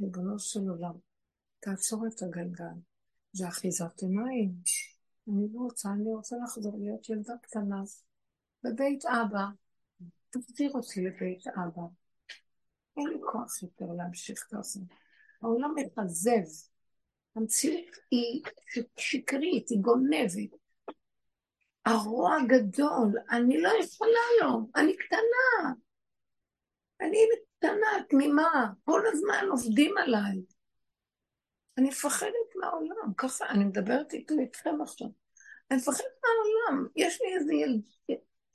ריבונו 0.00 0.38
של 0.38 0.60
עולם, 0.68 0.94
תעצור 1.60 2.06
את 2.06 2.22
הגלגל. 2.22 2.74
זה 3.32 3.48
אחיזת 3.48 4.02
עיניים. 4.02 4.52
אני 5.28 5.46
לא 5.54 5.60
רוצה, 5.60 5.88
אני 5.92 6.14
רוצה 6.14 6.36
לחזור 6.44 6.78
להיות 6.78 7.08
ילדה 7.08 7.34
קטנה 7.42 7.82
בבית 8.64 9.04
אבא. 9.06 9.44
תחזיר 10.30 10.70
אותי 10.74 11.04
לבית 11.04 11.46
אבא. 11.46 11.82
אין 12.96 13.08
לי 13.08 13.18
כוח 13.32 13.62
יותר 13.62 13.92
להמשיך 13.96 14.46
ככה. 14.50 14.80
העולם 15.42 15.74
מכזב. 15.76 16.70
המציאות 17.36 17.96
היא 18.10 18.42
שקרית, 18.96 19.70
היא 19.70 19.80
גונבת. 19.80 20.50
הרוע 21.84 22.36
גדול, 22.48 23.12
אני 23.30 23.60
לא 23.60 23.70
יכולה 23.84 24.20
לו, 24.42 24.70
אני 24.76 24.96
קטנה. 24.96 25.72
אני 27.00 27.18
קטנה, 27.64 28.04
תמימה, 28.08 28.66
כל 28.84 29.02
הזמן 29.12 29.46
עובדים 29.50 29.98
עליי. 29.98 30.42
אני 31.78 31.88
מפחדת 31.88 32.56
מהעולם, 32.60 33.14
ככה, 33.16 33.46
אני 33.48 33.64
מדברת 33.64 34.12
איתו 34.12 34.34
איתכם 34.38 34.82
עכשיו. 34.82 35.08
אני 35.70 35.78
מפחדת 35.78 36.06
מהעולם, 36.22 36.86
יש 36.96 37.20
לי 37.20 37.34
איזה 37.34 37.54
ילד, 37.54 37.80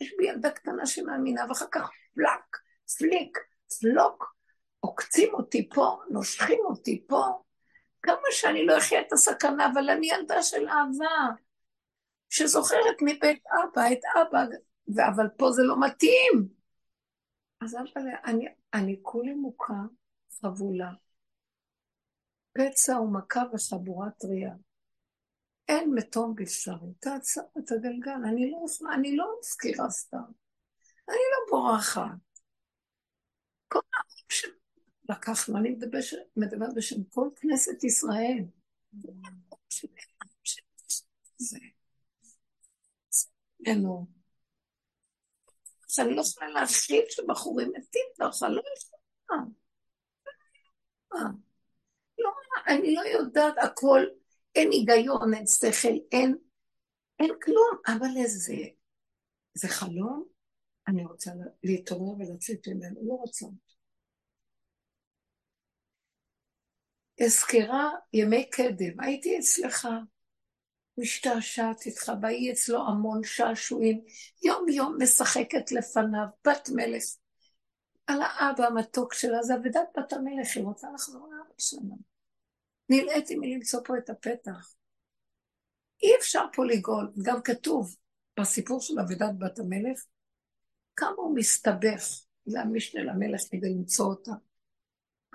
יש 0.02 0.14
בי 0.18 0.28
ילדה 0.28 0.52
קטנה 0.52 0.86
שמאמינה, 0.86 1.46
ואחר 1.50 1.66
כך 1.72 1.90
פלק, 2.16 2.58
פליק, 2.98 3.38
פלוק, 3.80 4.36
עוקצים 4.80 5.34
אותי 5.34 5.70
פה, 5.70 6.00
נושכים 6.10 6.60
אותי 6.66 7.06
פה. 7.08 7.26
כמה 8.02 8.28
שאני 8.32 8.66
לא 8.66 8.78
אחיה 8.78 9.02
את 9.02 9.14
הסכנה, 9.14 9.72
אבל 9.74 9.90
אני 9.90 10.08
ילדה 10.12 10.44
של 10.44 10.68
אהבה, 10.68 11.36
שזוכרת 12.30 12.98
מבית 13.02 13.44
אבא 13.48 13.92
את 13.92 14.00
אבא, 14.16 14.44
אבל 15.08 15.28
פה 15.38 15.52
זה 15.52 15.64
לא 15.64 15.80
מתאים. 15.80 16.59
אז 17.62 17.78
אני, 18.26 18.46
אני 18.74 19.00
כולי 19.02 19.34
מוכה, 19.34 19.82
חבולה. 20.42 20.92
פצע 22.54 23.00
ומכה 23.00 23.44
וחבורה 23.54 24.10
טריה. 24.12 24.54
אין 25.68 25.94
מתום 25.94 26.36
בשרי, 26.36 26.94
תעצור 27.00 27.44
את 27.58 27.72
הגלגל, 27.72 28.12
אני 28.30 28.52
לא, 28.52 28.66
אני 28.94 29.16
לא 29.16 29.36
מזכירה 29.40 29.90
סתם, 29.90 30.18
אני 31.10 31.18
לא 31.32 31.38
בורחת. 31.50 32.18
כל 33.68 33.80
העם 33.94 34.30
שלקחנו, 34.30 35.58
אני 35.58 35.70
מדבר, 35.70 36.00
מדבר 36.38 36.66
בשם 36.76 37.04
כל 37.04 37.30
כנסת 37.36 37.84
ישראל. 37.84 38.44
זה. 41.38 41.60
אנו. 43.68 44.19
שאני 45.90 46.16
לא 46.16 46.22
יכולה 46.22 46.50
להכיל 46.50 47.04
שבחורים 47.10 47.72
מתים 47.76 48.06
ככה, 48.20 48.50
לא 48.50 48.62
יכולה. 48.78 49.44
לא, 52.20 52.30
אני 52.68 52.96
לא 52.96 53.02
יודעת 53.02 53.56
הכל, 53.64 54.02
אין 54.56 54.72
היגיון, 54.72 55.34
אין 55.34 55.46
שכל, 55.48 55.98
אין, 56.12 56.38
אין 57.20 57.32
כלום, 57.42 57.78
אבל 57.88 58.18
איזה, 58.18 58.54
זה 59.54 59.68
חלום, 59.68 60.26
אני 60.88 61.06
רוצה 61.06 61.32
להתעורר 61.64 62.16
ולצאת 62.20 62.68
ממנו, 62.68 63.00
לא 63.08 63.14
רוצה. 63.14 63.46
אזכרה 67.26 67.90
ימי 68.14 68.50
קדם, 68.50 69.00
הייתי 69.00 69.40
אצלך, 69.40 69.88
משתעשעת 71.00 71.86
איתך, 71.86 72.12
ויהי 72.22 72.52
אצלו 72.52 72.88
המון 72.88 73.24
שעשועים, 73.24 74.02
יום 74.46 74.70
יום 74.70 74.98
משחקת 75.02 75.72
לפניו, 75.72 76.26
בת 76.48 76.70
מלך. 76.76 77.04
על 78.08 78.22
האבא 78.22 78.66
המתוק 78.66 79.14
שלה, 79.14 79.44
זה 79.44 79.56
אבידת 79.56 79.88
בת 79.98 80.14
המלך, 80.14 80.48
היא 80.56 80.64
רוצה 80.64 80.88
לחזור 80.94 81.28
לאבא 81.32 81.54
שלה. 81.58 81.96
נלאיתי 82.90 83.36
מלמצוא 83.36 83.80
פה 83.86 83.98
את 83.98 84.10
הפתח. 84.10 84.74
אי 86.04 86.16
אפשר 86.20 86.46
פה 86.54 86.66
לגאול, 86.66 87.12
גם 87.26 87.42
כתוב 87.42 87.96
בסיפור 88.40 88.82
של 88.82 89.00
אבידת 89.00 89.32
בת 89.40 89.60
המלך, 89.60 90.06
כמה 90.96 91.16
הוא 91.16 91.36
מסתבך 91.36 92.04
למשנה 92.48 93.04
למלך 93.04 93.42
כדי 93.52 93.70
למצוא 93.70 94.06
אותה. 94.06 94.32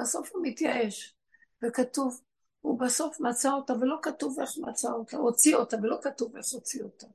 בסוף 0.00 0.30
הוא 0.32 0.46
מתייאש, 0.46 1.16
וכתוב, 1.62 2.20
הוא 2.64 2.80
בסוף 2.80 3.20
מצא 3.20 3.52
אותה 3.52 3.72
ולא 3.72 3.96
כתוב 4.02 4.40
איך 4.40 4.50
מצא 4.58 4.88
אותה, 4.88 5.16
הוציא 5.16 5.56
אותה 5.56 5.76
ולא 5.82 5.98
כתוב 6.02 6.36
איך 6.36 6.46
הוציא 6.52 6.82
אותה. 6.82 7.06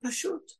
פשוט. 0.00 0.52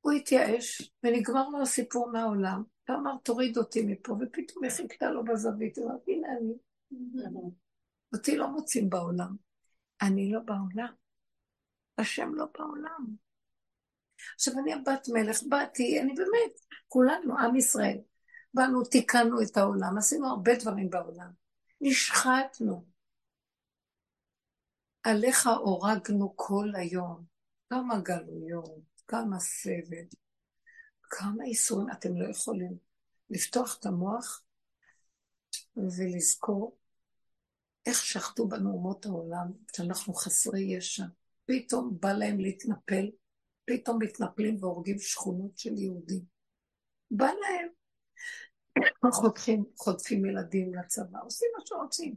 הוא 0.00 0.12
התייאש, 0.12 0.92
ונגמר 1.02 1.48
לו 1.48 1.62
הסיפור 1.62 2.10
מהעולם, 2.12 2.62
ואמר, 2.88 3.16
תוריד 3.22 3.56
אותי 3.56 3.82
מפה, 3.86 4.12
ופתאום 4.12 4.64
היא 4.64 4.72
חיכתה 4.72 5.10
לו 5.10 5.24
בזווית, 5.24 5.78
הוא 5.78 5.90
אמר, 5.90 5.98
הנה 6.08 6.28
אני. 6.38 6.54
אותי 8.12 8.36
לא 8.36 8.48
מוצאים 8.48 8.90
בעולם. 8.90 9.36
אני 10.02 10.32
לא 10.32 10.40
בעולם. 10.40 10.94
השם 11.98 12.34
לא 12.34 12.46
בעולם. 12.58 13.06
עכשיו, 14.34 14.54
אני 14.58 14.72
הבת 14.72 15.08
מלך, 15.12 15.42
באתי, 15.42 16.00
אני 16.00 16.14
באמת, 16.14 16.52
כולנו, 16.88 17.38
עם 17.38 17.56
ישראל. 17.56 17.98
באנו, 18.54 18.84
תיקנו 18.84 19.42
את 19.42 19.56
העולם, 19.56 19.98
עשינו 19.98 20.28
הרבה 20.28 20.52
דברים 20.60 20.90
בעולם. 20.90 21.30
נשחטנו. 21.80 22.84
עליך 25.02 25.46
הורגנו 25.46 26.32
כל 26.36 26.72
היום. 26.74 27.24
כמה 27.70 28.00
גלויות, 28.00 29.02
כמה 29.06 29.40
סבל, 29.40 30.06
כמה 31.02 31.44
איסורים. 31.44 31.90
אתם 31.90 32.16
לא 32.16 32.30
יכולים 32.30 32.78
לפתוח 33.30 33.78
את 33.80 33.86
המוח 33.86 34.42
ולזכור 35.76 36.78
איך 37.86 38.04
שחטו 38.04 38.48
בנו 38.48 38.70
אומות 38.70 39.06
העולם, 39.06 39.52
שאנחנו 39.76 40.14
חסרי 40.14 40.60
ישע. 40.60 41.04
פתאום 41.46 41.96
בא 42.00 42.12
להם 42.12 42.40
להתנפל, 42.40 43.10
פתאום 43.64 43.98
מתנפלים 44.02 44.56
והורגים 44.60 44.98
שכונות 44.98 45.58
של 45.58 45.78
יהודים. 45.78 46.24
בא 47.10 47.26
להם. 47.26 47.83
חותכים, 49.12 49.64
חוטפים 49.78 50.26
ילדים 50.26 50.74
לצבא, 50.74 51.18
עושים 51.24 51.48
מה 51.58 51.66
שרוצים. 51.66 52.14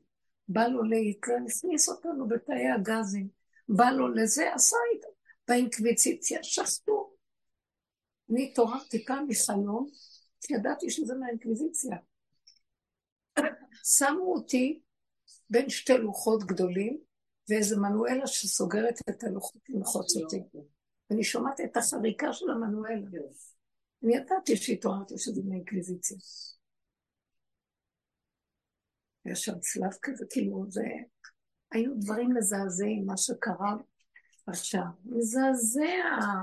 בא 0.48 0.68
לו 0.68 0.84
להיטלר, 0.84 1.36
הכניס 1.48 1.90
אותנו 1.90 2.28
בתאי 2.28 2.68
הגזים. 2.76 3.28
בא 3.70 3.90
לו 3.90 4.08
לזה, 4.08 4.54
עשה 4.54 4.78
איתו. 4.94 5.08
באינקוויציציה, 5.48 6.44
שחטו. 6.44 7.14
אני 8.32 8.50
התעוררתי 8.52 9.06
פעם 9.06 9.26
מחלום, 9.28 9.88
ידעתי 10.50 10.90
שזה 10.90 11.16
מהאינקוויזיציה. 11.16 11.98
שמו 13.84 14.34
אותי 14.34 14.82
בין 15.50 15.70
שתי 15.70 15.98
לוחות 15.98 16.44
גדולים, 16.44 17.00
ואיזה 17.50 17.78
מנואלה 17.78 18.28
שסוגרת 18.28 19.00
את 19.10 19.24
הלוחות 19.24 19.62
ללחוץ 19.70 20.18
אותי. 20.18 20.42
ואני 21.10 21.24
שומעת 21.24 21.62
את 21.62 21.78
החריקה 21.78 22.34
של 22.34 22.50
המנואלה. 22.50 23.20
אני 24.04 24.16
ידעתי 24.16 24.58
שהתעוררתי 24.58 25.14
שזה 25.18 25.42
מהאינקוויזיציה. 25.46 26.18
יש 29.26 29.42
שם 29.42 29.60
צלב 29.60 29.94
כזה, 30.02 30.26
כאילו 30.30 30.66
זה... 30.70 30.82
היו 31.72 31.92
דברים 31.96 32.34
מזעזעים, 32.38 33.06
מה 33.06 33.18
שקרה 33.18 33.76
עכשיו. 34.48 34.86
מזעזע, 35.06 35.82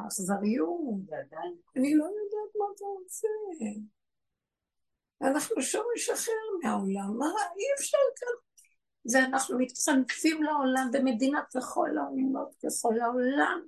אכזריות. 0.07 1.01
אני 1.77 1.95
לא 1.95 2.05
יודעת 2.05 2.55
מה 2.59 2.65
אתה 2.75 2.85
רוצה. 2.85 3.29
אנחנו 5.23 5.63
שורש 5.63 6.11
אחר 6.11 6.33
מהעולם, 6.63 7.19
מה, 7.19 7.27
אי 7.27 7.65
אפשר 7.79 7.99
ככה. 8.17 8.45
זה 9.05 9.25
אנחנו 9.25 9.59
מתחנפים 9.59 10.43
לעולם 10.43 10.91
במדינת 10.93 11.45
ככל 11.57 11.99
העולמות, 11.99 12.55
ככל 12.55 13.01
העולם, 13.01 13.67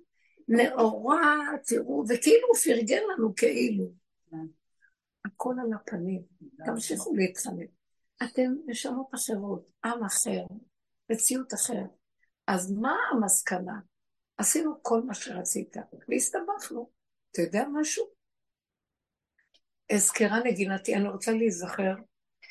נאורה, 0.48 1.36
תראו, 1.66 2.05
וכאילו 2.09 2.48
הוא 2.48 2.56
פרגן 2.56 3.02
לנו 3.12 3.35
כאילו. 3.35 3.93
הכל 5.24 5.55
על 5.62 5.73
הפנים, 5.73 6.23
תמשיכו 6.66 7.14
להתחנף. 7.14 7.70
אתם 8.24 8.55
נשמות 8.66 9.14
אחרות, 9.14 9.68
עם 9.85 10.05
אחר, 10.05 10.44
מציאות 11.10 11.55
אחרת. 11.55 11.90
אז 12.47 12.73
מה 12.73 12.97
המסקנה? 13.12 13.81
עשינו 14.39 14.82
כל 14.82 15.02
מה 15.02 15.14
שרצית, 15.14 15.77
והסתבכנו. 16.09 16.90
אתה 17.31 17.43
יודע 17.43 17.64
משהו? 17.73 18.06
אזכרה 19.93 20.39
נגינתי, 20.44 20.94
אני 20.94 21.09
רוצה 21.09 21.32
להיזכר 21.32 21.94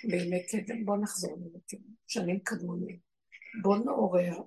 בימי 0.03 0.47
קדם, 0.47 0.85
בואו 0.85 1.01
נחזור 1.01 1.37
לבתים, 1.45 1.79
שנים 2.07 2.39
קדמונים. 2.39 2.99
בואו 3.61 3.83
נעורר. 3.83 4.41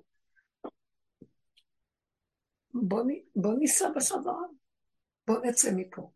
בוא 3.35 3.53
ניסע 3.59 3.89
בחזרה. 3.95 4.43
בואו 5.27 5.41
נצא 5.41 5.71
מפה. 5.75 6.11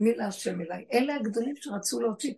מי 0.00 0.14
להשם 0.14 0.60
אליי. 0.60 0.86
אלה 0.92 1.14
הגדולים 1.14 1.56
שרצו 1.56 2.00
להוציא. 2.00 2.34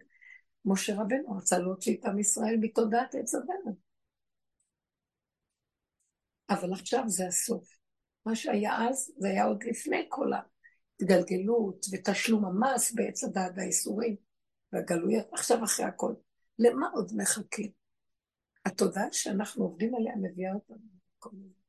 משה 0.64 0.94
רבנו 0.94 1.36
רצה 1.36 1.59
להוציא 1.59 1.97
את 1.97 2.05
עם 2.05 2.18
ישראל 2.18 2.56
מתודעת 2.60 3.14
עץ 3.14 3.34
הדרך. 3.34 3.76
אבל 6.51 6.72
עכשיו 6.72 7.05
זה 7.06 7.26
הסוף. 7.26 7.68
מה 8.26 8.36
שהיה 8.36 8.88
אז, 8.88 9.12
זה 9.18 9.28
היה 9.28 9.44
עוד 9.44 9.64
לפני 9.64 10.06
כל 10.09 10.30
ההתגלגלות 10.32 11.86
ותשלום 11.93 12.44
המס 12.44 12.93
בעץ 12.93 13.24
הדעת 13.24 13.52
והאיסורים. 13.56 14.16
והגלויות, 14.72 15.26
עכשיו 15.32 15.64
אחרי 15.64 15.86
הכל. 15.86 16.14
למה 16.59 16.88
עוד 16.88 17.12
מחכים? 17.16 17.70
התודעה 18.64 19.12
שאנחנו 19.12 19.64
עובדים 19.64 19.94
עליה 19.94 20.12
מביאה 20.16 20.55
אותנו 20.55 20.76
למקום 20.76 21.32
הזה. 21.44 21.65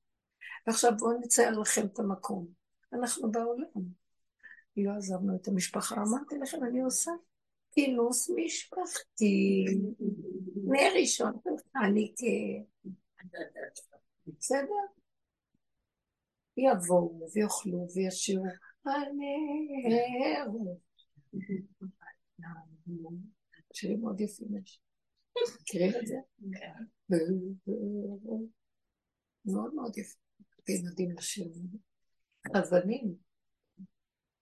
ועכשיו 0.68 0.91
בואו 0.98 1.19
נצייר 1.19 1.60
לכם 1.60 1.85
את 1.85 1.99
המקום. 1.99 2.48
אנחנו 2.94 3.31
בעולם. 3.31 3.98
לא 4.77 4.91
עזבנו 4.98 5.35
את 5.35 5.48
המשפחה. 5.48 5.95
אמרתי 5.95 6.38
לכם, 6.38 6.64
אני 6.64 6.81
עושה 6.81 7.11
כינוס 7.72 8.30
משפחתי. 8.35 9.65
נר 10.56 10.99
ראשון, 10.99 11.34
אני 11.84 12.14
כ... 12.18 12.23
בסדר? 14.27 14.73
יבואו 16.57 17.30
ויאכלו 17.34 17.88
וישירו. 17.95 18.45
הנר. 18.85 20.48
שירים 23.73 24.02
מאוד 24.02 24.22
יפים 24.22 24.57
יש. 24.57 24.81
מכירים 25.61 25.91
את 26.02 26.07
זה? 26.07 26.15
מאוד 29.45 29.73
מאוד 29.73 29.98
יפה. 29.98 30.26
וילדים 30.68 31.11
לשיר. 31.18 31.48
אבנים. 32.57 33.15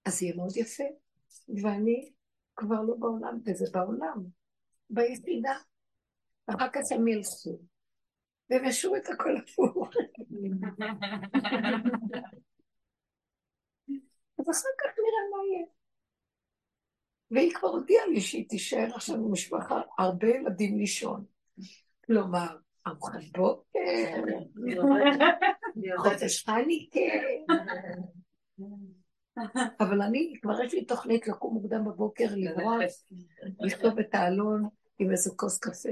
אז 0.06 0.24
יהיה 0.24 0.36
מאוד 0.36 0.58
יפה. 0.58 0.84
ואני 1.64 2.12
כבר 2.56 2.82
לא 2.82 2.96
בעולם, 3.00 3.40
וזה 3.46 3.66
בעולם. 3.74 4.24
ביחידה. 4.90 5.58
אחר 6.48 6.70
כך 6.70 6.82
הם 6.96 7.08
ילכו. 7.08 7.60
והם 8.50 8.66
ישרו 8.66 8.96
את 8.96 9.10
הכל 9.14 9.38
הפוך. 9.38 9.90
אז 14.40 14.50
אחר 14.50 14.70
כך 14.80 14.90
נראה 14.98 15.24
מה 15.32 15.38
יהיה. 15.48 15.66
והיא 17.32 17.54
כבר 17.54 17.68
הודיעה 17.68 18.06
לי 18.06 18.22
שהיא 18.22 18.50
תישאר 18.50 18.96
עכשיו 18.96 19.18
במשפחה, 19.24 19.82
הרבה 19.98 20.28
ילדים 20.28 20.78
לישון. 20.78 21.26
כלומר, 22.06 22.58
ארוחת 22.88 23.20
בוקר, 23.38 23.70
חודש 25.98 26.46
חניקה. 26.46 27.00
אבל 29.80 30.02
אני, 30.02 30.34
כבר 30.42 30.64
יש 30.64 30.74
לי 30.74 30.86
תוכנית 30.86 31.28
לקום 31.28 31.54
מוקדם 31.54 31.86
בבוקר, 31.86 32.28
לברוח, 32.36 32.82
לכתוב 33.60 34.00
את 34.00 34.16
העלון 34.16 34.70
עם 35.00 35.12
איזה 35.12 35.30
כוס 35.36 35.60
קפה. 35.60 35.90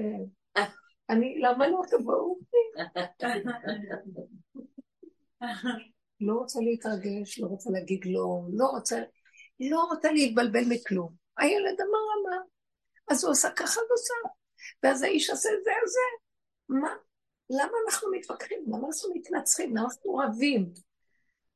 אני, 1.10 1.40
למה 1.40 1.68
לא 1.68 1.82
תבואו? 1.92 2.40
לא 6.22 6.34
רוצה 6.34 6.60
להתרגש, 6.60 7.40
לא 7.40 7.48
רוצה 7.48 7.70
להגיד 7.70 8.06
לא, 8.06 8.42
לא 8.54 8.66
רוצה, 8.66 9.04
לא 9.60 9.84
רוצה 9.84 10.12
להתבלבל 10.12 10.64
מכלום. 10.70 11.14
הילד 11.38 11.82
אמר 11.82 12.06
אמר, 12.22 12.42
אז 13.08 13.24
הוא 13.24 13.32
עושה 13.32 13.50
ככה 13.50 13.80
ועושה, 13.90 14.14
ואז 14.84 15.04
האיש 15.04 15.30
עושה 15.30 15.50
זה 15.64 15.72
וזה. 15.84 16.00
מה? 16.70 16.90
למה 17.50 17.78
אנחנו 17.86 18.12
מתווכחים? 18.12 18.64
למה 18.68 18.88
אנחנו 18.88 19.10
מתנצחים? 19.16 19.76
למה 19.76 19.86
אנחנו 19.86 20.16
רבים? 20.16 20.74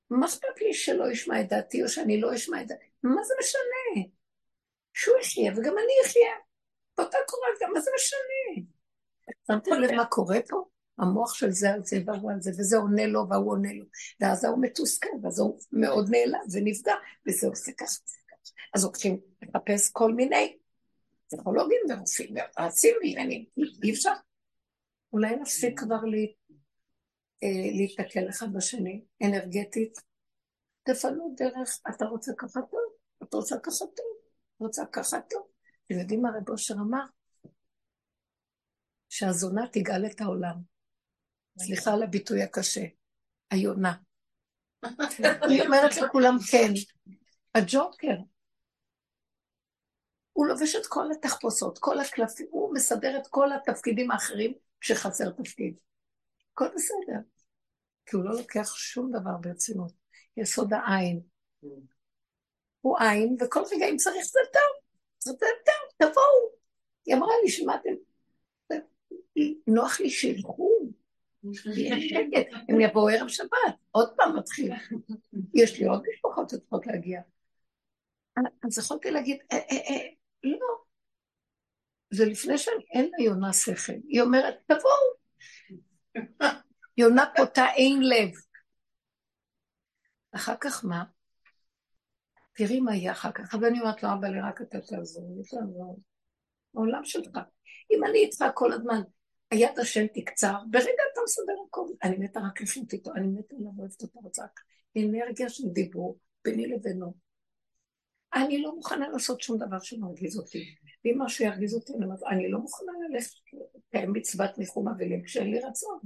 מה 0.10 0.26
אכפת 0.26 0.62
לי 0.62 0.74
שלא 0.74 1.12
ישמע 1.12 1.42
את 1.42 1.50
דעתי 1.50 1.84
או 1.84 1.90
שאני 1.90 2.22
לא 2.22 2.36
אשמע 2.36 2.62
את 2.62 2.68
דעתי? 2.68 2.86
מה 3.04 3.24
זה 3.24 3.34
משנה? 3.40 4.08
שהוא 4.94 5.18
יחיה 5.18 5.52
וגם 5.52 5.74
אני 5.78 5.94
אחיה. 6.06 6.32
באותה 6.98 7.18
קורה, 7.28 7.48
גם 7.62 7.74
מה 7.74 7.80
זה 7.80 7.92
משנה? 7.96 8.68
שמתם 9.48 9.72
לב 9.72 9.92
מה 9.92 10.06
קורה 10.06 10.38
פה? 10.50 10.64
המוח 11.00 11.34
של 11.34 11.52
זה 11.52 11.74
על 11.74 11.84
זה 11.84 11.98
והוא 12.06 12.32
על 12.32 12.42
זה, 12.42 12.52
וזה 12.52 12.78
עונה 12.78 13.06
לו 13.08 13.30
והוא 13.30 13.52
עונה 13.52 13.74
לו. 13.74 13.86
ואז 14.22 14.44
ההוא 14.46 14.62
מתוסכל, 14.62 15.10
ואז 15.24 15.40
הוא 15.40 15.60
מאוד 15.72 16.10
נעלב 16.10 16.42
ונפגע, 16.52 16.94
וזה 17.28 17.48
עושה 17.48 17.72
ככה. 17.72 18.00
אז 18.74 18.84
הולכים 18.84 19.20
לחפש 19.42 19.92
כל 19.92 20.14
מיני 20.14 20.58
פסיכולוגים 21.28 21.82
ורופאים 21.90 22.36
ויועצים 22.36 22.96
ועניינים. 23.02 23.46
אי 23.84 23.92
אפשר. 23.92 24.14
אולי 25.14 25.36
נפסיק 25.36 25.80
כבר 25.80 26.00
אה, 27.44 27.72
להתקל 27.78 28.30
אחד 28.30 28.54
בשני, 28.54 29.06
אנרגטית. 29.24 29.98
תפנו 30.84 31.36
דרך, 31.38 31.80
אתה 31.96 32.06
רוצה 32.06 32.32
ככה 32.38 32.60
טוב, 32.72 32.94
אתה 33.24 33.38
רוצה 33.38 33.56
ככה 33.64 33.86
טוב, 33.96 34.18
רוצה 34.60 34.86
ככה 34.92 35.18
טוב. 35.30 35.48
אתם 35.86 36.00
יודעים 36.00 36.22
מה 36.22 36.30
רב 36.38 36.50
אושר 36.50 36.74
אמר? 36.74 37.06
שהזונה 39.10 39.68
תגאל 39.72 40.06
את 40.06 40.22
העולם. 40.22 40.56
סליחה 41.60 41.94
על 41.94 42.04
הביטוי 42.04 42.44
הקשה, 42.44 42.86
היונה. 43.52 43.94
היא 45.50 45.62
אומרת 45.62 45.98
לכולם 45.98 46.38
כן. 46.52 46.74
הג'וקר, 47.56 48.16
הוא 50.34 50.48
לובש 50.48 50.76
את 50.76 50.86
כל 50.88 51.12
התחפושות, 51.12 51.78
כל 51.80 52.00
הקלפים, 52.00 52.48
הוא 52.50 52.74
מסדר 52.74 53.18
את 53.18 53.28
כל 53.28 53.50
התפקידים 53.54 54.12
האחרים 54.12 54.54
כשחסר 54.82 55.30
תפקיד. 55.30 55.76
הכל 56.54 56.68
בסדר. 56.76 57.20
כי 58.06 58.16
הוא 58.16 58.24
לא 58.24 58.32
לוקח 58.38 58.76
שום 58.76 59.12
דבר 59.12 59.38
ברצינות. 59.42 59.92
יסוד 60.38 60.74
העין. 60.74 61.22
הוא 62.82 62.98
עין, 63.00 63.38
וכל 63.42 63.64
רגע 63.72 63.86
אם 63.86 63.98
צריך 63.98 64.26
זה 64.26 64.40
טוב, 64.54 64.92
זה 65.20 65.32
טוב, 65.66 66.10
תבואו. 66.10 66.52
היא 67.06 67.16
אמרה 67.16 67.34
לי, 67.44 67.50
שמעתם? 67.50 67.90
נוח 69.68 70.00
לי 70.00 70.10
שילכו, 70.10 70.92
הם 72.70 72.82
יבואו 72.82 73.10
ערב 73.10 73.28
שבת, 73.28 73.76
עוד 73.92 74.10
פעם 74.18 74.38
מתחיל. 74.38 74.72
יש 75.54 75.80
לי 75.80 75.88
עוד 75.88 76.04
משפחות 76.14 76.50
שצריכות 76.50 76.88
להגיע. 76.88 77.22
אז 78.64 78.78
יכולתי 78.78 79.12
להגיד, 79.12 79.38
אה, 79.52 79.58
אה, 79.58 79.78
אה, 79.90 80.08
לא. 80.44 80.87
זה 82.10 82.26
לפני 82.26 82.58
שאני, 82.58 82.84
אין 82.94 83.12
לה 83.18 83.26
יונה 83.26 83.54
שכל. 83.54 83.94
היא 84.08 84.22
אומרת, 84.22 84.56
תבואו. 84.66 85.18
יונה 86.98 87.26
פותה 87.36 87.66
אין 87.76 88.04
לב. 88.04 88.32
אחר 90.32 90.56
כך 90.62 90.86
מה? 90.86 91.04
תראי 92.54 92.80
מה 92.80 92.96
יהיה 92.96 93.12
אחר 93.12 93.32
כך. 93.32 93.56
ואני 93.62 93.80
אומרת 93.80 94.04
לו, 94.04 94.10
אבא 94.14 94.28
לי, 94.28 94.42
רק 94.42 94.62
אתה 94.62 94.82
תעזור, 94.82 95.42
תעזור. 95.50 96.00
העולם 96.76 97.06
שלך. 97.06 97.38
אם 97.92 98.04
אני 98.04 98.18
איתך 98.18 98.46
כל 98.54 98.74
הזמן, 98.74 99.02
היד 99.52 99.80
השם 99.80 100.08
תקצר, 100.14 100.56
ברגע 100.70 101.04
אתה 101.14 101.22
מסדר 101.24 101.54
הכל. 101.68 101.88
אני 102.04 102.18
מתה 102.18 102.40
רק 102.40 102.62
לחיות 102.62 102.94
איתו, 102.94 103.12
אני 103.16 103.28
מתה 103.28 103.56
עליו, 103.56 103.72
אוהבת 103.78 104.02
אותו, 104.02 104.20
רוצה 104.20 104.46
אנרגיה 104.98 105.50
של 105.50 105.64
דיבור 105.74 106.20
ביני 106.46 106.68
לבינו. 106.68 107.14
אני 108.34 108.62
לא 108.62 108.76
מוכנה 108.76 109.10
לעשות 109.10 109.42
שום 109.42 109.58
דבר 109.58 109.80
שמרגיז 109.80 110.40
אותי. 110.40 110.76
ואם 111.06 111.22
משהו 111.22 111.46
ירגיז 111.46 111.76
אותי, 111.76 111.94
אני 112.32 112.52
לא 112.52 112.60
מוכנה 112.60 112.92
ללכת 113.10 113.32
לקיים 113.76 114.14
מצוות 114.14 114.58
ניחום 114.58 114.88
אבלים 114.88 115.24
כשאין 115.24 115.52
לי 115.52 115.60
רצון. 115.60 116.00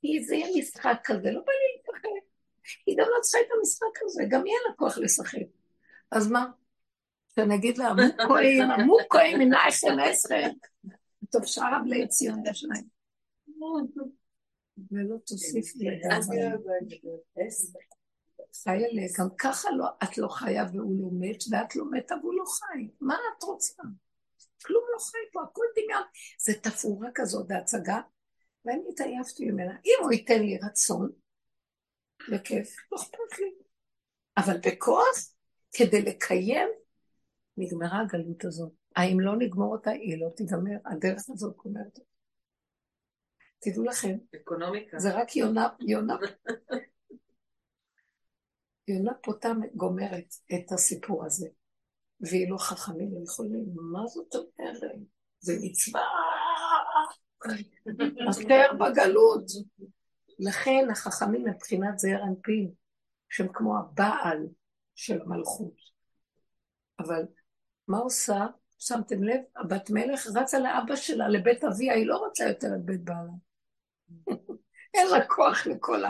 כי 0.00 0.24
זה 0.24 0.34
יהיה 0.34 0.46
משחק 0.58 1.00
כזה, 1.04 1.30
לא 1.30 1.40
בא 1.40 1.52
לי 1.52 1.80
לשחק. 1.80 2.28
היא 2.86 2.96
גם 2.98 3.06
לא 3.08 3.20
צריכה 3.22 3.38
את 3.46 3.50
המשחק 3.58 4.02
הזה, 4.04 4.22
גם 4.28 4.46
יהיה 4.46 4.58
לה 4.68 4.74
כוח 4.76 4.98
לשחק. 4.98 5.46
אז 6.10 6.30
מה? 6.30 6.46
שנגיד 7.34 7.78
לה, 7.78 7.92
מוקואים, 7.94 8.62
מוקואים 8.86 9.38
מנייכם 9.38 9.96
עשרה. 10.02 10.38
טוב, 11.30 11.44
שרה 11.44 11.80
בלי 11.84 12.08
ציון 12.08 12.42
לשניים. 12.46 12.84
ולא 14.90 15.16
תוסיף 15.26 15.76
לי 15.76 15.88
חיילה, 18.62 19.02
גם 19.18 19.28
ככה 19.38 19.70
לא, 19.70 19.86
את 20.02 20.18
לא 20.18 20.28
חיה 20.28 20.64
והוא 20.72 21.02
לא 21.02 21.08
מת, 21.12 21.42
ואת 21.50 21.76
לא 21.76 21.84
מתה 21.90 22.14
והוא 22.22 22.34
לא 22.34 22.44
חי. 22.44 22.88
מה 23.00 23.14
את 23.14 23.42
רוצה? 23.42 23.82
כלום 24.64 24.84
לא 24.92 24.98
חי 24.98 25.18
פה, 25.32 25.42
הכל 25.42 25.64
דמיון. 25.76 26.02
זה 26.40 26.52
תפאורה 26.62 27.08
כזאת, 27.14 27.48
בהצגה, 27.48 28.00
ואני 28.64 28.82
התעייפתי 28.92 29.50
ממנה. 29.50 29.76
אם 29.84 29.98
הוא 30.02 30.12
ייתן 30.12 30.40
לי 30.40 30.58
רצון, 30.62 31.10
בכיף, 32.32 32.76
לא 32.92 32.96
אכפת 32.96 33.38
לי. 33.38 33.54
אבל 34.36 34.58
בכוח, 34.66 35.32
כדי 35.72 36.02
לקיים, 36.02 36.68
נגמרה 37.56 38.00
הגלות 38.00 38.44
הזאת. 38.44 38.72
האם 38.96 39.20
לא 39.20 39.36
נגמור 39.36 39.72
אותה, 39.72 39.90
היא 39.90 40.20
לא 40.20 40.28
תיגמר, 40.36 40.76
הדרך 40.86 41.24
הזאת 41.28 41.56
גומרת 41.56 41.98
תדעו 43.60 43.84
לכם, 43.84 44.16
אקונומיקה. 44.36 44.98
זה 44.98 45.14
רק 45.14 45.36
יונה, 45.36 45.68
יונה, 45.80 46.16
יונה 48.88 49.12
פותה 49.22 49.52
גומרת 49.74 50.34
את 50.54 50.72
הסיפור 50.72 51.24
הזה, 51.24 51.48
והיא 52.20 52.50
לא 52.50 52.56
חכמים, 52.58 53.16
הם 53.16 53.22
יכולים, 53.22 53.64
מה 53.92 54.06
זאת 54.06 54.34
אומרת? 54.34 54.82
זה 55.40 55.52
מצווה 55.62 56.00
אשר 58.30 58.72
בגלות. 58.72 59.44
לכן 60.38 60.86
החכמים 60.90 61.44
מבחינת 61.44 61.98
זעיר 61.98 62.24
אנפין, 62.24 62.70
שהם 63.28 63.48
כמו 63.52 63.78
הבעל 63.78 64.46
של 64.94 65.20
המלכות. 65.22 65.74
אבל 66.98 67.22
מה 67.88 67.98
עושה? 67.98 68.46
שמתם 68.78 69.22
לב? 69.22 69.40
הבת 69.56 69.90
מלך 69.90 70.26
רצה 70.34 70.58
לאבא 70.58 70.96
שלה, 70.96 71.28
לבית 71.28 71.64
אביה, 71.64 71.94
היא 71.94 72.06
לא 72.06 72.16
רוצה 72.16 72.44
יותר 72.48 72.68
את 72.74 72.84
בית 72.84 73.04
בעלה. 73.04 73.32
אין 74.94 75.06
לה 75.08 75.26
כוח 75.26 75.66
לכל 75.66 76.02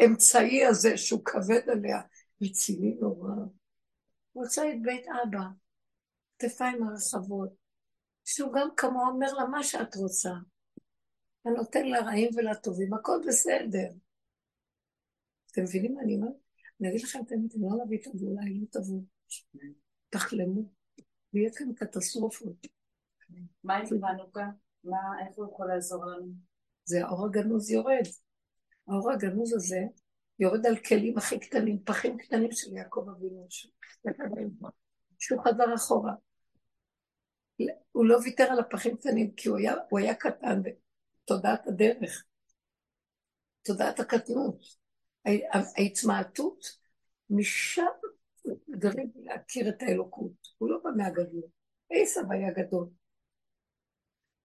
האמצעי 0.00 0.66
הזה 0.66 0.96
שהוא 0.96 1.24
כבד 1.24 1.70
עליה. 1.70 2.00
רציני 2.42 2.94
נורא. 3.00 3.34
רוצה 4.34 4.70
את 4.70 4.82
בית 4.82 5.06
אבא, 5.22 5.44
כתפיים 6.38 6.82
הרחבות, 6.82 7.50
שהוא 8.24 8.52
גם 8.52 8.68
כמו 8.76 9.08
אומר 9.08 9.32
לה 9.32 9.44
מה 9.44 9.62
שאת 9.62 9.94
רוצה. 9.96 10.32
ונותן 11.44 11.86
לרעים 11.86 12.30
ולטובים, 12.36 12.94
הכל 12.94 13.20
בסדר. 13.28 13.88
אתם 15.52 15.62
מבינים 15.62 15.94
מה 15.94 16.02
אני 16.02 16.14
אומרת? 16.14 16.32
אני 16.80 16.88
אגיד 16.88 17.02
לכם 17.02 17.20
את 17.26 17.32
האמת, 17.32 17.54
אם 17.54 17.62
לא 17.62 17.84
נביא 17.84 17.98
טוב, 18.04 18.22
אולי 18.22 18.60
לא 18.60 18.66
תבואו. 18.70 19.02
תחלמו. 20.08 20.62
ויהיה 21.34 21.50
כאן 21.54 21.74
קטסטרופות. 21.74 22.66
מה 23.64 23.76
הבנו 23.76 24.32
כאן? 24.32 24.50
מה, 24.84 24.98
איך 25.26 25.36
הוא 25.36 25.46
יכול 25.52 25.68
לעזור 25.68 26.06
לנו? 26.06 26.32
זה 26.84 27.04
האור 27.04 27.26
הגנוז 27.26 27.70
יורד. 27.70 28.06
האור 28.88 29.12
הגנוז 29.12 29.52
הזה 29.52 29.80
יורד 30.38 30.66
על 30.66 30.76
כלים 30.76 31.18
הכי 31.18 31.40
קטנים, 31.40 31.78
פחים 31.84 32.18
קטנים 32.18 32.52
של 32.52 32.76
יעקב 32.76 33.06
אבינו, 33.10 33.46
שהוא 35.18 35.40
חזר 35.44 35.74
אחורה. 35.74 36.12
הוא 37.92 38.06
לא 38.06 38.18
ויתר 38.24 38.44
על 38.44 38.58
הפחים 38.58 38.96
קטנים, 38.96 39.30
כי 39.36 39.48
הוא 39.48 39.58
היה, 39.58 39.74
הוא 39.90 39.98
היה 39.98 40.14
קטן 40.14 40.62
בתודעת 40.62 41.66
הדרך, 41.66 42.24
תודעת 43.62 44.00
הקטנות. 44.00 44.60
ההתמעטות, 45.76 46.64
משם 47.30 47.82
גרים 48.70 49.12
להכיר 49.16 49.68
את 49.68 49.82
האלוקות. 49.82 50.32
הוא 50.58 50.70
לא 50.70 50.78
בא 50.84 50.90
מהגדול. 50.96 51.42
עשב 51.90 52.20
היה 52.30 52.52
גדול. 52.52 52.88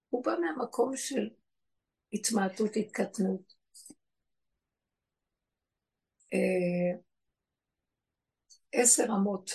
הוא 0.08 0.24
בא 0.24 0.32
מהמקום 0.40 0.96
של 0.96 1.30
התמעטות, 2.12 2.76
התקטנות. 2.76 3.61
אה, 6.32 6.98
עשר 8.72 9.04
אמות 9.04 9.50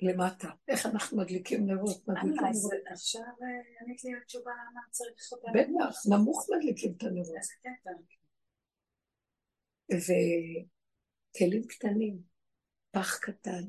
למטה. 0.00 0.48
איך 0.68 0.86
אנחנו 0.86 1.16
מדליקים 1.16 1.66
נרות? 1.66 2.08
מדליקים 2.08 2.46
נרות. 2.52 2.72
עכשיו 2.92 3.20
אה, 3.22 3.82
ענית 3.82 4.04
לי 4.04 4.10
התשובה 4.22 4.50
למה 4.50 4.80
צריך 4.90 5.32
אותה. 5.32 5.48
בטח, 5.54 6.06
נמוך 6.10 6.46
מדליקים 6.50 6.94
את 6.96 7.02
הנרות. 7.02 7.36
איזה 7.36 7.54
קטע. 7.60 7.90
וכלים 11.36 11.66
קטנים, 11.66 12.18
פח 12.90 13.18
קטן, 13.18 13.62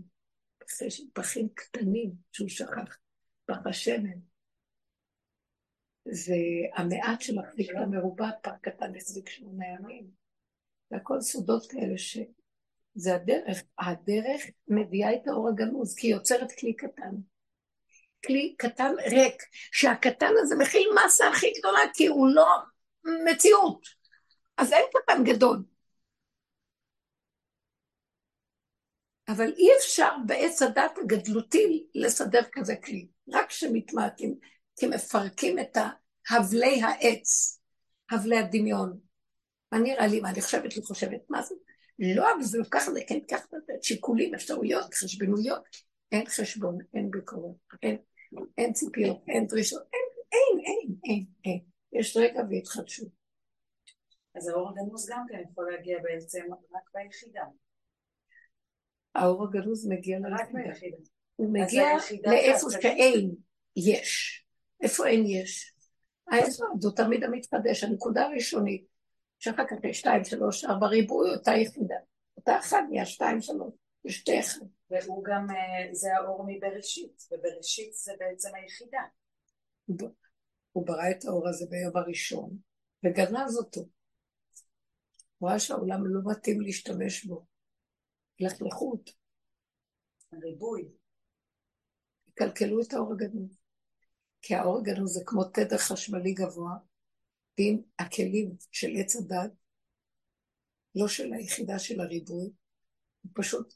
פחים 1.14 1.49
קטנים 1.53 2.11
שהוא 2.32 2.49
שכח, 2.49 2.98
פח 3.45 3.57
השמן. 3.66 4.20
זה 6.11 6.36
המעט 6.76 7.22
שמחזיק 7.22 7.70
את 7.72 7.76
המרובע, 7.76 8.30
פח 8.41 8.56
קטן 8.61 8.95
החזיק 8.95 9.30
שמונה 9.30 9.66
ימים. 9.68 10.19
זה 10.90 10.95
הכל 10.95 11.22
סודות 11.22 11.72
כאלה 11.72 11.98
שזה 11.98 13.16
הדרך. 13.16 13.57
הדרך 13.80 14.41
מביאה 14.68 15.14
את 15.14 15.28
האור 15.28 15.49
הגנוז, 15.49 15.95
כי 15.95 16.07
היא 16.07 16.16
יוצרת 16.16 16.52
כלי 16.60 16.74
קטן. 16.76 17.16
כלי 18.26 18.56
קטן 18.57 18.94
ריק, 19.11 19.44
שהקטן 19.72 20.32
הזה 20.38 20.56
מכיל 20.56 20.90
מסה 21.06 21.28
הכי 21.28 21.53
גדולה, 21.60 21.80
כי 21.94 22.07
הוא 22.07 22.28
לא 22.28 22.48
מציאות. 23.26 23.82
אז 24.57 24.74
אין 24.74 24.86
קטן 24.94 25.24
גדול. 25.24 25.64
אבל 29.28 29.53
אי 29.57 29.68
אפשר 29.78 30.10
בעץ 30.26 30.61
הדת 30.61 30.98
הגדלותי 30.98 31.88
לסדר 31.95 32.41
כזה 32.52 32.76
כלי, 32.76 33.07
רק 33.34 33.48
כשמתמעטים, 33.49 34.36
כי 34.80 34.88
מפרקים 34.88 35.60
את 35.60 35.78
הבלי 36.30 36.82
העץ, 36.82 37.60
הבלי 38.11 38.38
הדמיון. 38.38 39.09
מה 39.72 39.80
נראה 39.80 40.08
לי, 40.08 40.20
מה 40.20 40.30
אני 40.30 40.41
חושבת 40.41 40.76
לי, 40.76 40.84
חושבת, 40.84 41.22
מה 41.30 41.41
זה? 41.41 41.56
לא, 42.00 42.34
אבל 42.34 42.44
זה 42.44 42.58
לא 42.58 42.64
ככה, 42.72 42.91
זה 42.91 43.00
כן 43.08 43.20
ככה, 43.32 43.58
שיקולים, 43.82 44.36
אפשרויות, 44.36 44.94
חשבנויות. 44.94 45.64
אין 46.12 46.26
חשבון, 46.26 46.78
אין 46.94 47.12
ביקורת, 47.12 47.56
אין, 47.84 47.98
אין 48.58 48.74
ציפיות, 48.74 49.24
אין 49.28 49.48
דרישות, 49.48 49.82
אין, 49.94 50.02
אין, 50.32 50.66
אין, 50.66 50.96
אין, 51.04 51.26
אין. 51.46 51.60
יש 51.94 52.18
רגע 52.18 52.41
והתחדשות. 52.50 53.08
אז 54.36 54.48
האור 54.48 54.70
הגנוז 54.70 55.10
גם 55.10 55.26
כן 55.30 55.41
יכול 55.52 55.72
להגיע 55.72 55.98
בעצם 56.04 56.46
רק 56.52 56.84
ביחידה. 56.94 57.44
האור 59.16 59.44
הגנוז 59.44 59.88
מגיע 59.88 60.20
רק 60.32 60.48
ליחידה. 60.54 60.70
ביחידה. 60.70 60.98
הוא 61.36 61.54
מגיע 61.54 61.88
לאיפה 62.26 62.68
שאין 62.82 63.36
יש. 63.76 64.46
איפה 64.82 65.08
אין 65.08 65.24
יש? 65.26 65.76
היסוד 66.32 66.84
הוא 66.84 66.96
תמיד 66.96 67.24
המתחדש, 67.24 67.84
הנקודה 67.84 68.26
הראשונית, 68.26 68.86
שאחר 69.40 69.64
כך 69.70 69.78
יש 69.84 69.99
שתיים, 69.99 70.24
שלוש, 70.24 70.66
ארבע 70.66 70.88
ריבוי, 70.88 71.30
אותה 71.36 71.52
יחידה. 71.52 71.95
אותה 72.38 72.60
אחת 72.60 72.78
נהיה 72.90 73.06
שתיים, 73.06 73.41
שלוש, 73.41 73.74
יש 74.06 74.18
שתי 74.18 74.40
אחד. 74.40 74.66
והוא 74.90 75.24
גם, 75.24 75.48
אה, 75.49 75.94
זה 75.94 76.16
האור 76.16 76.45
מבראשית, 76.48 77.24
ובראשית 77.32 77.94
זה 77.94 78.14
בעצם 78.20 78.49
היחידה. 78.56 79.02
הוא 80.72 80.88
ברא 80.88 81.11
את 81.11 81.26
האור 81.26 81.49
הזה 81.49 81.66
ביום 81.70 81.98
הראשון, 81.98 82.57
וגנז 83.06 83.57
אותו. 83.57 83.82
הוא 85.38 85.49
ראה 85.49 85.60
שהעולם 85.60 86.07
לא 86.07 86.32
מתאים 86.32 86.61
להשתמש 86.61 87.26
בו. 87.26 87.45
לכלכו 88.40 88.91
אותו, 88.91 89.11
ריבוי. 90.34 90.90
קלקלו 92.34 92.82
את 92.82 92.94
האור 92.94 93.14
הגנוז. 93.14 93.60
כי 94.41 94.56
האור 94.56 94.78
הגנוז 94.78 95.14
זה 95.14 95.22
כמו 95.26 95.44
תדר 95.44 95.78
חשמלי 95.78 96.34
גבוה, 96.34 96.72
ואם 97.60 97.81
הכלים 97.99 98.56
של 98.72 98.88
עץ 98.99 99.15
הדת, 99.15 99.52
לא 100.95 101.07
של 101.07 101.34
היחידה 101.34 101.80
של 101.80 102.02
הריבוי, 102.02 102.49
פשוט, 103.34 103.73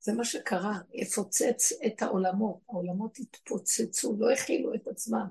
זה 0.00 0.12
מה 0.12 0.24
שקרה, 0.24 0.78
יפוצץ 0.92 1.72
את 1.86 2.02
העולמות, 2.02 2.60
העולמות 2.68 3.18
התפוצצו, 3.18 4.16
לא 4.18 4.32
הכילו 4.32 4.74
את 4.74 4.88
עצמם. 4.88 5.26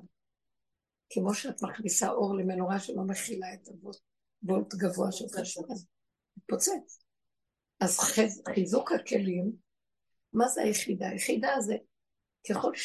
כמו 1.10 1.34
שאת 1.34 1.64
מכניסה 1.64 2.10
אור 2.10 2.36
למנורה 2.38 2.80
שלא 2.80 3.03
מכילה 3.03 3.53
את 3.53 3.68
הוולט 3.68 4.73
גבוה 4.73 5.11
של 5.11 5.26
חשמל, 5.40 5.65
התפוצץ. 6.38 7.03
אז 7.80 7.99
חיז, 7.99 8.44
חיזוק 8.56 8.91
הכלים, 8.91 9.52
מה 10.34 10.48
זה 10.48 10.61
היחידה? 10.61 11.10
היחידה 11.10 11.56
זה 11.60 11.76
ככל 12.49 12.76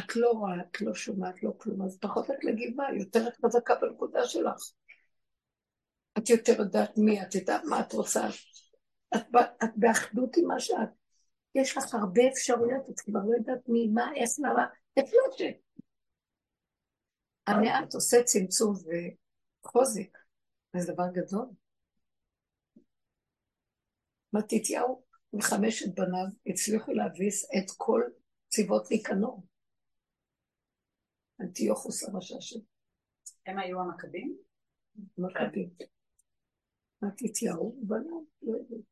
שאת 0.00 0.16
לא 0.16 0.30
רואה, 0.30 0.52
את 0.60 0.80
לא 0.80 0.94
שומעת, 0.94 1.42
לא 1.42 1.50
כלום, 1.58 1.82
אז 1.82 1.98
פחות 2.00 2.30
את 2.30 2.44
מגיבה, 2.44 2.84
יותר 2.98 3.28
את 3.28 3.36
חזקה 3.44 3.74
בנקודה 3.74 4.24
שלך. 4.24 4.62
את 6.18 6.30
יותר 6.30 6.52
יודעת 6.58 6.98
מי, 6.98 7.22
את 7.22 7.34
יודעת 7.34 7.62
מה 7.64 7.80
את 7.80 7.92
רוצה. 7.92 8.28
את, 9.16 9.22
ב- 9.30 9.64
את 9.64 9.70
באחדות 9.76 10.36
עם 10.36 10.46
מה 10.46 10.60
שאת. 10.60 10.88
יש 11.54 11.76
לך 11.76 11.94
הרבה 11.94 12.22
אפשרויות, 12.32 12.90
את 12.90 13.00
כבר 13.00 13.20
לא 13.26 13.36
יודעת 13.36 13.68
מי, 13.68 13.88
מה, 13.88 14.10
איך, 14.16 14.30
למה, 14.38 14.66
איפה 14.96 15.16
לא. 15.16 15.46
המעט 17.46 17.94
עושה 17.94 18.22
צמצום 18.22 18.74
וחוזק, 18.74 20.18
וזה 20.76 20.92
דבר 20.92 21.04
גדול. 21.12 21.46
מתתיהו 24.32 25.02
וחמשת 25.38 25.94
בניו 25.94 26.26
הצליחו 26.46 26.92
להביס 26.92 27.44
את 27.44 27.70
כל 27.76 28.02
צבאות 28.48 28.90
ניקנור. 28.90 29.49
אנטיוכוס 31.40 32.08
הרשע 32.08 32.40
של 32.40 32.60
הם 33.46 33.58
היו 33.58 33.80
המכבים? 33.80 34.36
מכבים. 35.18 35.70
מתתיהו 37.02 37.78
ובניו, 37.82 38.20
לא 38.42 38.56
יודעים. 38.56 38.82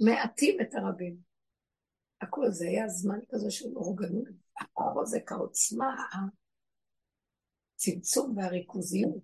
מעטים 0.00 0.60
את 0.60 0.74
הרבים. 0.74 1.16
הכל 2.20 2.50
זה 2.50 2.66
היה 2.68 2.88
זמן 2.88 3.18
כזה 3.30 3.50
של 3.50 3.76
אורגנות, 3.76 4.28
החוזק, 4.60 5.32
העוצמה, 5.32 5.96
הצמצום 7.76 8.36
והריכוזיות. 8.36 9.22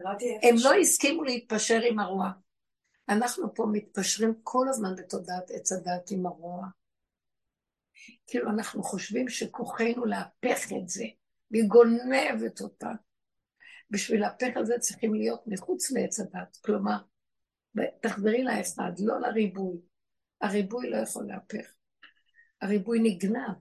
איפה 0.00 0.48
הם 0.48 0.54
לא 0.64 0.74
הסכימו 0.80 1.24
להתפשר 1.24 1.80
עם 1.90 1.98
הרוע. 1.98 2.30
אנחנו 3.08 3.54
פה 3.54 3.66
מתפשרים 3.72 4.34
כל 4.42 4.66
הזמן 4.68 4.94
בתודעת 4.96 5.50
עץ 5.50 5.72
הדת 5.72 6.10
עם 6.10 6.26
הרוע. 6.26 6.66
כאילו 8.26 8.50
אנחנו 8.50 8.82
חושבים 8.82 9.28
שכוחנו 9.28 10.04
להפך 10.04 10.72
את 10.82 10.88
זה, 10.88 11.04
והיא 11.50 11.68
גונבת 11.68 12.60
אותה. 12.60 12.90
בשביל 13.90 14.20
להפך 14.20 14.56
את 14.60 14.66
זה 14.66 14.74
צריכים 14.78 15.14
להיות 15.14 15.42
מחוץ 15.46 15.90
לעץ 15.90 16.20
הדת. 16.20 16.56
כלומר, 16.64 16.98
תחזרי 18.02 18.44
לאחד, 18.44 18.92
לא 18.98 19.20
לריבוי. 19.20 19.78
הריבוי 20.40 20.90
לא 20.90 20.96
יכול 20.96 21.26
להפך. 21.26 21.72
הריבוי 22.62 22.98
נגנב, 23.02 23.56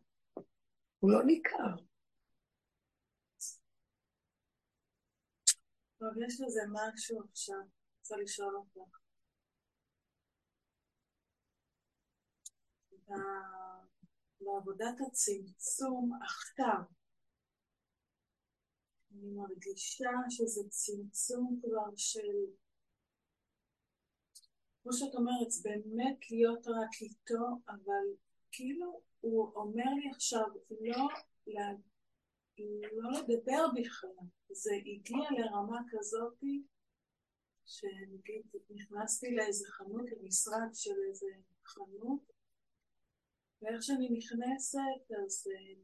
הוא 1.00 1.12
לא 1.12 1.24
ניכר. 1.24 1.76
טוב, 6.00 6.10
יש 6.28 6.42
לזה 6.42 6.62
משהו 6.72 7.22
עכשיו, 7.30 7.62
רוצה 8.00 8.16
לשאול 8.18 8.56
אותך. 8.56 8.98
בעבודת 14.46 14.96
הצמצום 15.08 16.12
עכשיו, 16.24 16.82
אני 19.12 19.32
מרגישה 19.32 20.12
שזה 20.30 20.70
צמצום 20.70 21.60
כבר 21.64 21.96
של, 21.96 22.36
כמו 24.84 24.94
שאת 24.94 25.16
אומרת, 25.16 25.52
זה 25.52 25.70
באמת 25.70 26.32
להיות 26.32 26.68
רק 26.68 27.02
איתו, 27.02 27.46
אבל 27.68 28.06
כאילו 28.52 29.02
הוא 29.20 29.56
אומר 29.56 29.90
לי 30.00 30.10
עכשיו 30.16 30.48
לא, 30.82 31.08
לא 32.92 33.10
לדבר 33.12 33.66
בכלל. 33.80 34.26
זה 34.52 34.72
הגיע 34.76 35.30
לרמה 35.38 35.80
כזאתי, 35.90 36.64
שנגיד 37.66 38.46
נכנסתי 38.70 39.36
לאיזה 39.36 39.68
חנות, 39.68 40.06
למשרד 40.12 40.70
של 40.74 40.96
איזה 41.10 41.28
חנות, 41.66 42.35
ואיך 43.62 43.84
שאני 43.84 44.10
נכנסת, 44.10 45.12
אז 45.26 45.48
אה, 45.52 45.82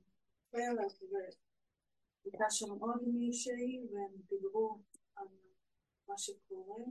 פרק, 0.52 1.12
והייתה 1.12 2.46
שם 2.50 2.72
עוד 2.72 3.04
מישהי, 3.08 3.88
והם 3.92 4.22
דיברו 4.30 4.80
על 5.16 5.28
מה 6.08 6.18
שקורה. 6.18 6.84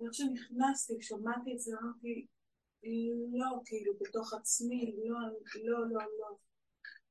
ואיך 0.00 0.14
שנכנסתי, 0.14 0.94
שמעתי 1.00 1.52
את 1.54 1.58
זה, 1.58 1.72
אמרתי, 1.82 2.26
לא, 3.32 3.60
כאילו, 3.64 3.92
בתוך 4.00 4.34
עצמי, 4.34 4.96
לא, 5.04 5.18
לא, 5.64 5.88
לא, 5.90 6.00
לא. 6.20 6.36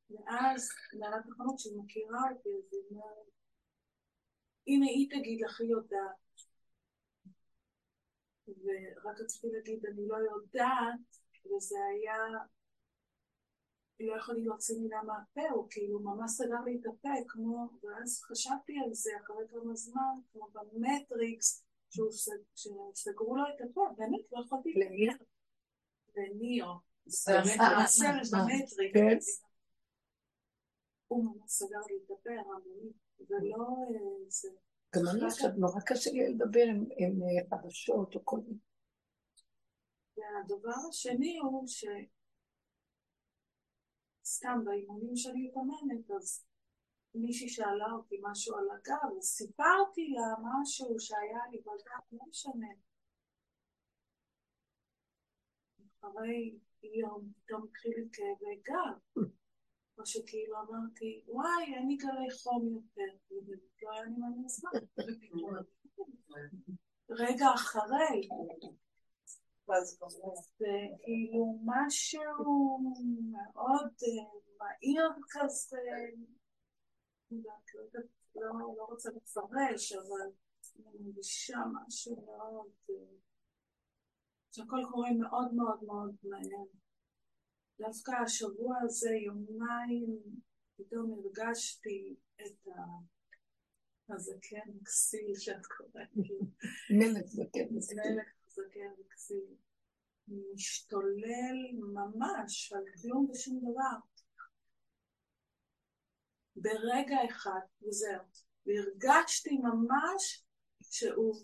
ואז, 0.09 0.69
מעלת 0.99 1.25
החנות 1.31 1.59
שהיא 1.59 1.77
מכירה 1.77 2.19
אותי, 2.31 2.49
אז 2.49 2.73
היא 2.73 2.81
אומרת, 2.91 3.27
הנה 4.67 4.85
היא 4.85 5.09
תגיד 5.09 5.41
לך, 5.41 5.61
היא 5.61 5.69
יודעת. 5.69 6.25
ורק 8.47 9.21
רציתי 9.21 9.47
להגיד, 9.51 9.85
אני 9.85 10.07
לא 10.07 10.17
יודעת, 10.17 10.99
וזה 11.45 11.75
היה, 11.91 12.17
לא 13.99 14.17
יכולתי 14.17 14.41
להוציא 14.41 14.79
מילה 14.79 15.03
מהפה, 15.03 15.49
הוא 15.53 15.67
כאילו 15.69 15.99
ממש 15.99 16.31
סגר 16.31 16.61
לי 16.65 16.79
את 16.81 16.85
הפה, 16.85 17.09
כמו, 17.27 17.67
ואז 17.83 18.21
חשבתי 18.21 18.73
על 18.85 18.93
זה 18.93 19.11
אחרי 19.23 19.47
כמה 19.49 19.75
זמן, 19.75 20.19
כמו 20.31 20.47
במטריקס, 20.53 21.65
שסגרו 22.55 23.35
לו 23.35 23.43
את 23.55 23.69
הפה, 23.69 23.87
באמת 23.97 24.21
לא 24.31 24.41
יכולתי, 24.45 24.73
למי? 24.73 25.07
וניאו, 26.15 26.67
זה 27.05 27.31
אה, 27.31 27.43
באמת 27.43 27.59
אה, 27.59 27.83
הסרט 27.83 28.33
אה, 28.33 28.39
במטריקס, 28.39 29.39
כן. 29.39 29.45
הוא 31.07 31.25
ממש 31.25 31.51
סגר 31.51 31.79
לי 31.89 31.97
את 32.05 32.11
הפה, 32.11 32.29
ולא 33.29 33.65
אה, 33.65 34.29
זה. 34.29 34.49
גם 34.95 35.01
אני 35.11 35.25
עכשיו, 35.25 35.49
נורא 35.57 35.81
קשה 35.85 36.11
לי 36.11 36.33
לדבר 36.33 36.63
עם, 36.97 37.21
אה, 37.23 37.57
חדשות 37.57 38.15
או 38.15 38.25
כל 38.25 38.37
מיני. 38.37 38.59
והדבר 40.17 40.87
השני 40.89 41.37
הוא 41.37 41.67
ש... 41.67 41.85
סתם 44.25 44.59
באימונים 44.65 45.15
שאני 45.15 45.47
מתאמנת, 45.47 46.11
אז 46.11 46.45
מישהי 47.15 47.49
שאלה 47.49 47.91
אותי 47.93 48.19
משהו 48.21 48.57
על 48.57 48.65
הגב, 48.71 49.17
אז 49.17 49.23
סיפרתי 49.23 50.09
לה 50.09 50.35
משהו 50.41 50.99
שהיה 50.99 51.39
לי 51.51 51.57
בגב, 51.57 52.01
לא 52.11 52.25
משנה. 52.29 52.67
אחרי 55.99 56.59
יום 56.83 57.31
פתאום 57.35 57.63
התחיל 57.63 57.93
לי 57.97 58.09
כאבי 58.13 58.61
גב. 58.63 59.23
או 59.97 60.05
שכאילו 60.05 60.55
אמרתי, 60.61 61.23
וואי, 61.27 61.75
אין 61.75 61.87
לי 61.87 61.95
גלי 61.95 62.31
חום 62.43 62.67
יותר. 62.67 63.17
ובאמת 63.31 63.83
לא 63.83 63.91
היה 63.91 64.03
לי 64.03 64.15
מה 64.17 64.27
לעשות. 64.43 64.73
רגע 67.09 67.45
אחרי, 67.55 68.27
זה 69.67 70.77
כאילו 71.03 71.59
משהו 71.65 72.79
מאוד 73.31 73.91
אה, 74.03 74.39
מהיר 74.59 75.09
כזה, 75.29 75.77
לא 78.35 78.41
לא 78.59 78.75
לא- 78.77 78.85
רוצה 78.89 79.09
לפרש, 79.09 79.93
אבל 79.93 80.31
אני 80.75 80.97
מרגישה 80.99 81.57
משהו 81.73 82.25
מאוד, 82.25 82.71
אה, 82.89 82.95
שהכל 84.51 84.81
קורה 84.91 85.09
מאוד 85.19 85.53
מאוד 85.53 85.83
מאוד 85.83 86.15
מהר. 86.23 86.65
דווקא 87.79 88.11
השבוע 88.11 88.75
הזה, 88.83 89.09
יומיים, 89.25 90.19
פתאום 90.77 91.11
הרגשתי 91.11 92.15
את 92.41 92.67
ה... 92.67 92.81
הזקן 94.09 94.79
כסיל 94.85 95.35
שאת 95.35 95.65
קוראת. 95.65 96.09
מלך 96.89 97.29
כן, 97.53 97.79
זה 97.79 97.93
כן. 98.03 98.13
מלך 98.13 98.27
זקן, 98.55 98.93
זה 99.17 99.35
משתולל 100.53 101.57
ממש 101.93 102.73
על 102.73 102.83
כלום 103.01 103.29
ושום 103.31 103.59
דבר. 103.59 103.97
ברגע 106.55 107.17
אחד, 107.29 107.59
וזהו. 107.87 108.23
והרגשתי 108.65 109.57
ממש 109.57 110.45
שהוא 110.81 111.35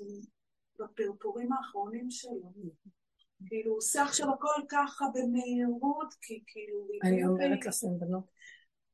בפרפורים 0.79 1.53
האחרונים 1.53 2.11
שלו. 2.11 2.53
כאילו, 3.47 3.71
הוא 3.71 3.77
עושה 3.77 4.03
עכשיו 4.03 4.27
הכל 4.33 4.61
ככה 4.69 5.05
במהירות, 5.13 6.13
כי 6.21 6.43
כאילו... 6.47 6.87
אני 7.03 7.25
אומרת 7.25 7.65
לכם, 7.65 7.99
בנות, 7.99 8.31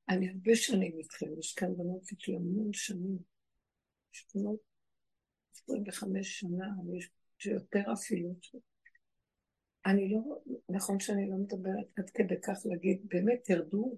אני 0.10 0.30
הרבה 0.30 0.56
שנים 0.56 0.98
איתכם, 0.98 1.39
יש 1.39 1.53
כאן 1.53 1.77
בנות 1.77 2.11
איתי 2.11 2.35
המון 2.35 2.73
שנים. 2.73 3.19
יש 4.14 4.27
בנות 4.35 4.60
25 5.53 6.39
שנה, 6.39 6.65
יש 7.39 7.45
יותר 7.45 7.93
אפילו. 7.93 8.35
אני 9.85 10.09
לא, 10.09 10.19
נכון 10.69 10.99
שאני 10.99 11.30
לא 11.30 11.35
מדברת 11.38 11.88
עד 11.97 12.09
כדי 12.09 12.41
כך 12.41 12.57
להגיד, 12.65 13.01
באמת 13.03 13.39
תרדו 13.43 13.97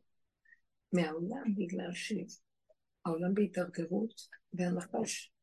מהעולם 0.94 1.56
בגלל 1.56 1.91
שהעולם 1.94 3.34
בהתדרדרות, 3.34 4.14
והנחש 4.53 5.34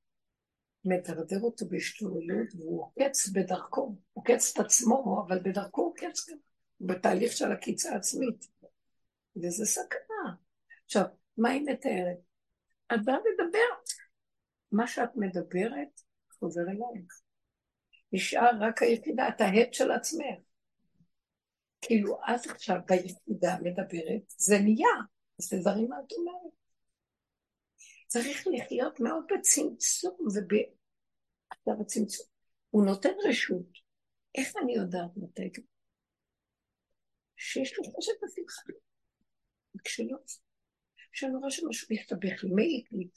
מדרדר 0.84 1.40
אותו 1.40 1.66
בהשתוללות, 1.68 2.54
והוא 2.54 2.82
עוקץ 2.82 3.28
בדרכו, 3.28 3.96
עוקץ 4.12 4.52
את 4.52 4.64
עצמו, 4.64 5.24
אבל 5.26 5.38
בדרכו 5.42 5.82
הוא 5.82 5.90
עוקץ 5.90 6.30
גם, 6.30 6.36
בתהליך 6.80 7.32
של 7.32 7.52
עקיצה 7.52 7.96
עצמית. 7.96 8.46
וזה 9.36 9.66
סכנה. 9.66 10.34
עכשיו, 10.84 11.04
מה 11.36 11.50
היא 11.50 11.62
מתארת? 11.66 12.16
את 12.94 13.04
באה 13.04 13.16
לדבר. 13.16 13.92
מה 14.72 14.86
שאת 14.86 15.16
מדברת 15.16 16.00
חוזר 16.38 16.60
אלייך. 16.60 17.25
נשאר 18.12 18.50
רק 18.60 18.82
היחידה, 18.82 19.28
את 19.28 19.40
ההד 19.40 19.74
של 19.74 19.90
עצמך. 19.90 20.38
כאילו, 21.80 22.14
את 22.14 22.50
עכשיו 22.50 22.76
ביחידה 22.86 23.56
מדברת, 23.62 24.32
זה 24.36 24.58
נהיה, 24.58 24.94
אז 25.38 25.48
תדברי 25.48 25.86
מה 25.86 25.96
את 26.06 26.12
אומרת. 26.12 26.52
צריך 28.06 28.46
לחיות 28.46 29.00
מאוד 29.00 29.24
בצמצום 29.34 30.16
וב... 30.20 30.60
עכשיו 31.50 31.74
הצמצום. 31.80 32.26
הוא 32.70 32.84
נותן 32.84 33.12
רשות. 33.28 33.86
איך 34.34 34.52
אני 34.62 34.74
יודעת 34.74 35.10
מתי? 35.16 35.50
שיש 37.36 37.78
לי 37.78 37.84
חשב 37.96 38.12
בשמחה. 38.22 38.62
וכשלא, 39.76 40.16
כשאני 41.12 41.34
רואה 41.34 41.50
שמשהו 41.50 41.88
מסתבך 41.90 42.44
לי, 42.44 42.50
מעיק 42.50 42.92
לי, 42.92 43.08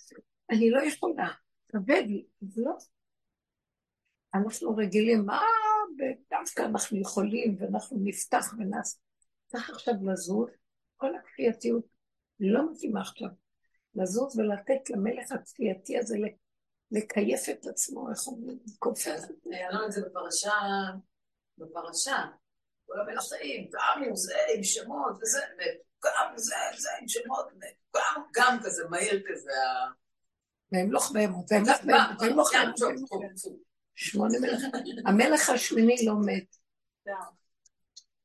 אני 0.50 0.72
לא 0.72 0.82
יכולה, 0.82 1.28
כבד 1.68 2.04
לי, 2.08 2.26
אז 2.42 2.58
לא. 2.58 2.72
אנחנו 4.34 4.76
רגילים, 4.76 5.26
מה, 5.26 5.42
דווקא 6.32 6.62
אנחנו 6.62 7.02
יכולים, 7.02 7.56
ואנחנו 7.60 7.98
נפתח 8.04 8.54
ונעשה. 8.58 8.98
צריך 9.48 9.70
עכשיו 9.70 9.94
לזוז, 10.12 10.50
כל 10.98 11.16
הכפייתיות 11.16 11.86
לא 12.40 12.72
מתאימה 12.72 13.02
עכשיו. 13.02 13.30
לזוז 13.96 14.40
ולתת 14.40 14.90
למלך 14.90 15.32
הכפייתי 15.32 15.98
הזה 15.98 16.18
לקייף 16.92 17.50
את 17.50 17.66
עצמו, 17.66 18.12
איך 18.12 18.28
אומרים? 18.28 18.60
כופר. 18.80 19.16
היה 19.52 19.72
לנו 19.72 19.86
את 19.86 19.92
זה 19.92 20.02
בפרשה, 20.02 20.54
בפרשה. 21.58 22.26
כל 22.86 23.00
המלכים, 23.00 23.70
קמו 23.72 24.16
זה 24.16 24.34
עם 24.56 24.64
שמות 24.64 25.18
וזה, 25.22 25.40
וקם 25.56 26.34
זה, 26.36 26.56
זה 26.78 26.90
עם 27.02 27.08
שמות, 27.08 27.46
וקם 27.58 28.22
גם 28.36 28.58
כזה 28.64 28.84
מהיר 28.90 29.24
כזה. 29.28 29.52
והם 30.72 30.92
לא 30.92 31.00
בהמות, 31.14 31.52
והם 31.52 31.64
לא 31.66 31.74
בהמות. 31.86 33.69
שמונה 34.00 34.40
מלכים. 34.42 34.70
המלך 35.06 35.50
השמיני 35.50 35.96
לא 36.06 36.14
מת. 36.26 36.56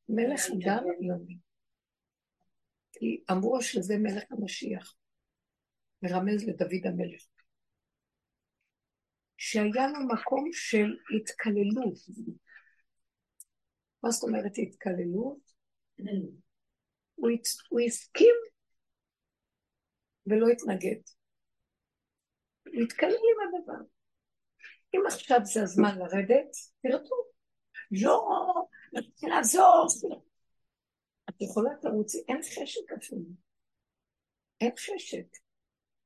מלך 0.09 0.41
גם 0.67 0.85
לא 1.01 1.15
מת. 1.27 1.39
כי 2.93 3.25
אמרו 3.31 3.63
שזה 3.63 3.95
מלך 3.99 4.23
המשיח. 4.31 4.95
מרמז 6.03 6.45
לדוד 6.49 6.87
המלך. 6.87 7.27
שהיה 9.37 9.87
לו 9.89 10.07
מקום 10.13 10.51
של 10.53 10.97
התקללות. 11.17 11.99
מה 14.03 14.11
זאת 14.11 14.29
אומרת 14.29 14.53
התקללות? 14.63 15.39
הוא, 17.15 17.31
הוא 17.69 17.81
הסכים 17.81 18.35
ולא 20.27 20.49
התנגד. 20.49 21.01
הוא 22.67 22.83
התקלל 22.83 23.09
עם 23.09 23.49
הדבר. 23.49 23.94
אם 24.95 25.03
עכשיו 25.07 25.39
זה 25.43 25.63
הזמן 25.63 25.99
לרדת, 25.99 26.57
תרדו. 26.83 27.17
לא, 27.91 28.29
נתחיל 28.93 29.29
לעזור. 29.29 29.87
את 31.29 31.35
יכולה 31.41 31.71
לרוץ, 31.83 32.15
אין 32.29 32.43
חשק 32.43 32.93
אפילו. 32.99 33.23
אין 34.61 34.73
חשק. 34.79 35.27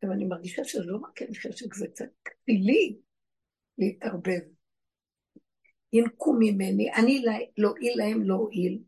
אבל 0.02 0.12
אני 0.12 0.24
מרגישה 0.24 0.64
שזה 0.64 0.82
לא 0.84 0.98
רק 1.08 1.22
אין 1.22 1.34
חשק, 1.34 1.74
זה 1.74 1.86
קצת 1.86 2.08
כפילי 2.24 2.98
להתערבב. 3.78 4.40
ינקו 5.92 6.32
ממני, 6.38 6.92
אני 6.94 7.24
לא 7.58 7.68
אועיל 7.68 7.98
להם 7.98 8.22
לא 8.22 8.34
אועיל, 8.34 8.82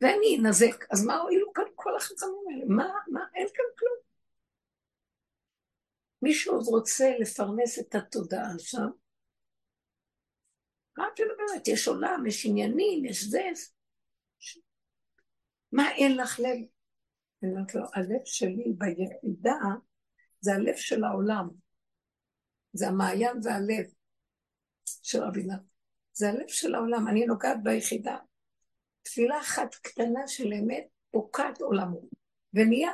ואני 0.00 0.38
אנזק. 0.38 0.84
אז 0.90 1.04
מה 1.06 1.16
הועילו 1.16 1.52
כאן 1.52 1.64
כל 1.74 1.96
החכמים 1.96 2.44
האלה? 2.50 2.64
מה, 2.68 2.92
מה, 3.08 3.20
אין 3.34 3.46
כאן 3.54 3.64
כלום. 3.78 3.96
מישהו 6.22 6.54
עוד 6.54 6.66
רוצה 6.66 7.12
לפרנס 7.18 7.78
את 7.78 7.94
התודעה 7.94 8.48
שם, 8.58 8.88
רק 11.00 11.16
שבאמת 11.16 11.68
יש 11.68 11.88
עולם, 11.88 12.26
יש 12.26 12.46
עניינים, 12.46 13.04
יש 13.04 13.24
זה. 13.24 13.42
מה 15.72 15.92
אין 15.92 16.16
לך 16.16 16.40
לב? 16.40 16.58
אני 17.42 17.52
אומרת 17.52 17.74
לו, 17.74 17.82
הלב 17.94 18.24
שלי 18.24 18.72
ביחידה 18.78 19.56
זה 20.40 20.54
הלב 20.54 20.76
של 20.76 21.04
העולם. 21.04 21.48
זה 22.72 22.88
המעיין 22.88 23.40
והלב 23.42 23.84
של 25.02 25.22
רבי 25.22 25.42
נתן. 25.42 25.62
זה 26.12 26.28
הלב 26.28 26.48
של 26.48 26.74
העולם, 26.74 27.08
אני 27.08 27.26
נוגעת 27.26 27.62
ביחידה. 27.62 28.16
תפילה 29.02 29.40
אחת 29.40 29.74
קטנה 29.74 30.26
של 30.26 30.52
אמת 30.52 30.86
פוקעת 31.10 31.60
עולמו, 31.60 32.00
ונהיה. 32.54 32.92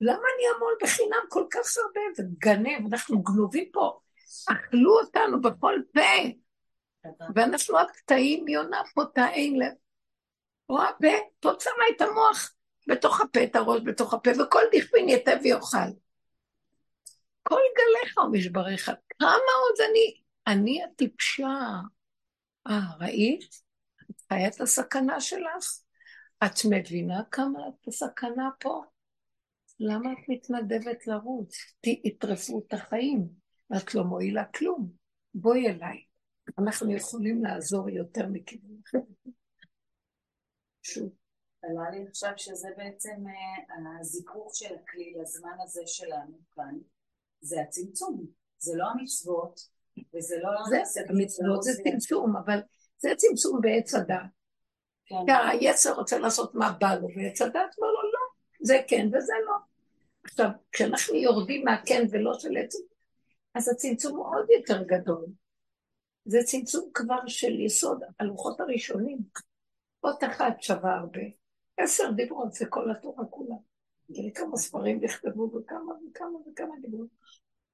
למה 0.00 0.22
אני 0.36 0.48
אעמול 0.54 0.74
בחינם 0.82 1.26
כל 1.28 1.44
כך 1.50 1.76
הרבה 1.76 2.00
וגנב? 2.18 2.92
אנחנו 2.92 3.22
גנובים 3.22 3.70
פה. 3.72 3.98
אכלו 4.52 4.98
אותנו 4.98 5.42
בכל 5.42 5.74
פה. 5.92 6.00
ואנחנו 7.34 7.78
הקטעים, 7.78 8.48
יונה 8.48 8.82
פה 8.94 9.02
תאי 9.14 9.50
לב. 9.58 9.72
רואה 10.68 10.90
פה, 11.00 11.08
פה 11.40 11.50
שמה 11.60 11.84
את 11.96 12.00
המוח 12.00 12.54
בתוך 12.88 13.20
הפה, 13.20 13.44
את 13.44 13.56
הראש 13.56 13.80
בתוך 13.84 14.14
הפה, 14.14 14.30
וכל 14.30 14.62
דכפין 14.72 15.08
יתה 15.08 15.30
ויאכל. 15.42 15.90
כל 17.42 17.60
גליך 17.76 18.16
ומשבריך, 18.18 18.90
כמה 19.18 19.28
עוד 19.28 19.90
אני, 19.90 20.20
אני 20.46 20.84
הטיפשה. 20.84 21.58
אה, 22.66 22.80
ראית? 23.00 23.44
את 24.10 24.20
חיה 24.28 24.48
את 24.48 24.60
הסכנה 24.60 25.20
שלך? 25.20 25.80
את 26.46 26.54
מבינה 26.70 27.22
כמה 27.30 27.58
את 27.68 27.88
הסכנה 27.88 28.48
פה? 28.60 28.82
למה 29.80 30.12
את 30.12 30.28
מתנדבת 30.28 31.06
לרוץ? 31.06 31.56
תטרפו 31.80 32.62
את 32.66 32.72
החיים, 32.72 33.28
ואת 33.70 33.94
לא 33.94 34.04
מועילה 34.04 34.44
כלום. 34.44 34.90
בואי 35.34 35.68
אליי. 35.68 36.07
אנחנו 36.58 36.92
יכולים 36.92 37.44
לעזור 37.44 37.90
יותר 37.90 38.26
מכיוון 38.26 38.80
אחר. 38.86 38.98
שוב. 40.82 41.08
עלה 41.62 41.90
לי 41.90 42.06
עכשיו 42.08 42.32
שזה 42.36 42.68
בעצם 42.76 43.24
אה, 43.26 44.00
הזיכוך 44.00 44.50
של 44.54 44.74
הכלי 44.74 45.14
לזמן 45.20 45.56
הזה 45.64 45.82
שלנו 45.86 46.38
כאן, 46.54 46.74
זה 47.40 47.60
הצמצום, 47.60 48.26
זה 48.58 48.72
לא 48.76 48.84
המצוות, 48.84 49.60
וזה 50.14 50.36
לא... 50.42 50.50
זה, 50.84 51.00
המצוות 51.08 51.62
זה 51.62 51.72
צמצום, 51.84 52.36
אבל 52.36 52.58
זה 52.98 53.08
צמצום 53.16 53.60
בעץ 53.60 53.94
הדת. 53.94 54.16
כן. 55.06 55.16
כי 55.26 55.32
היצר 55.32 55.94
רוצה 55.94 56.18
לעשות 56.18 56.54
מה 56.54 56.76
בא 56.80 56.94
לו, 56.94 57.08
ועץ 57.16 57.42
הדת 57.42 57.54
אומר 57.78 57.90
לו 57.90 58.02
לא, 58.02 58.20
זה 58.60 58.78
כן 58.88 59.06
וזה 59.06 59.32
לא. 59.46 59.54
עכשיו, 60.24 60.48
כשאנחנו 60.72 61.14
יורדים 61.14 61.64
מהכן 61.64 62.02
ולא 62.10 62.38
של 62.38 62.56
עץ, 62.56 62.74
אז 63.54 63.68
הצמצום 63.68 64.16
הוא 64.16 64.26
עוד 64.26 64.46
יותר 64.50 64.82
גדול. 64.82 65.26
זה 66.28 66.38
צמצום 66.44 66.90
כבר 66.94 67.26
של 67.26 67.60
יסוד 67.60 68.02
הלוחות 68.20 68.60
הראשונים. 68.60 69.18
אות 70.04 70.24
אחת 70.24 70.62
שווה 70.62 70.94
הרבה. 70.94 71.20
עשר 71.76 72.10
דיברות 72.16 72.52
זה 72.52 72.66
כל 72.66 72.90
התורה 72.90 73.26
כולה. 73.26 73.54
תראי 74.14 74.32
כמה 74.34 74.56
ספרים 74.56 75.00
נכתבו 75.04 75.52
וכמה 75.54 75.92
וכמה 76.10 76.38
וכמה 76.52 76.74
דיברות. 76.82 77.08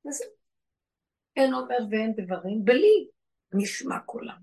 וזה. 0.06 0.24
אין 1.36 1.54
אומר 1.54 1.78
ואין 1.90 2.12
דברים, 2.16 2.64
בלי 2.64 3.08
נשמע 3.52 4.00
קולם. 4.00 4.38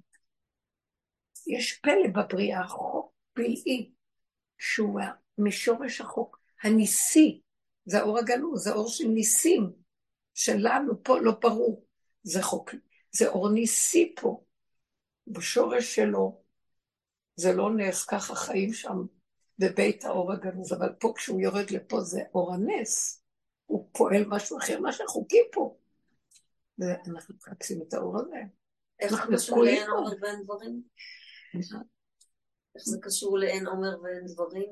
יש 1.47 1.79
פלא 1.79 2.07
בבריאה, 2.13 2.67
חוק 2.67 3.13
פלאי, 3.33 3.91
שהוא 4.57 4.99
משורש 5.37 6.01
החוק, 6.01 6.39
הניסי, 6.63 7.41
זה 7.85 7.99
האור 7.99 8.19
הגנוז, 8.19 8.63
זה 8.63 8.71
האור 8.71 8.87
של 8.87 9.07
ניסים, 9.07 9.71
שלנו 10.33 11.03
פה 11.03 11.19
לא 11.19 11.31
ברור, 11.41 11.85
זה 12.23 12.41
חוק 12.41 12.73
זה 13.11 13.27
אור 13.27 13.49
ניסי 13.49 14.15
פה. 14.21 14.43
בשורש 15.27 15.95
שלו, 15.95 16.41
זה 17.35 17.53
לא 17.53 17.75
נס, 17.75 18.05
ככה 18.05 18.35
חיים 18.35 18.73
שם 18.73 18.97
בבית 19.59 20.05
האור 20.05 20.33
הגנוז, 20.33 20.73
אבל 20.73 20.89
פה 20.99 21.13
כשהוא 21.15 21.41
יורד 21.41 21.71
לפה 21.71 22.01
זה 22.01 22.21
אור 22.33 22.53
הנס, 22.53 23.23
הוא 23.65 23.89
פועל 23.91 24.25
משהו 24.27 24.57
אחר, 24.57 24.79
מה 24.79 24.91
שחוקי 24.91 25.41
פה. 25.51 25.77
ואנחנו 26.79 27.35
מחפשים 27.35 27.81
את 27.81 27.93
האור 27.93 28.19
הזה. 28.19 28.41
איך 28.99 29.11
זה 29.11 29.21
קשור 29.33 29.63
לאין 29.63 29.89
עומר 29.89 30.11
ואין 30.21 30.43
דברים? 30.43 30.81
איך 32.75 32.83
זה 32.85 32.97
קשור 33.01 33.37
לאין 33.39 33.67
עומר 33.67 34.01
ואין 34.03 34.25
דברים. 34.25 34.71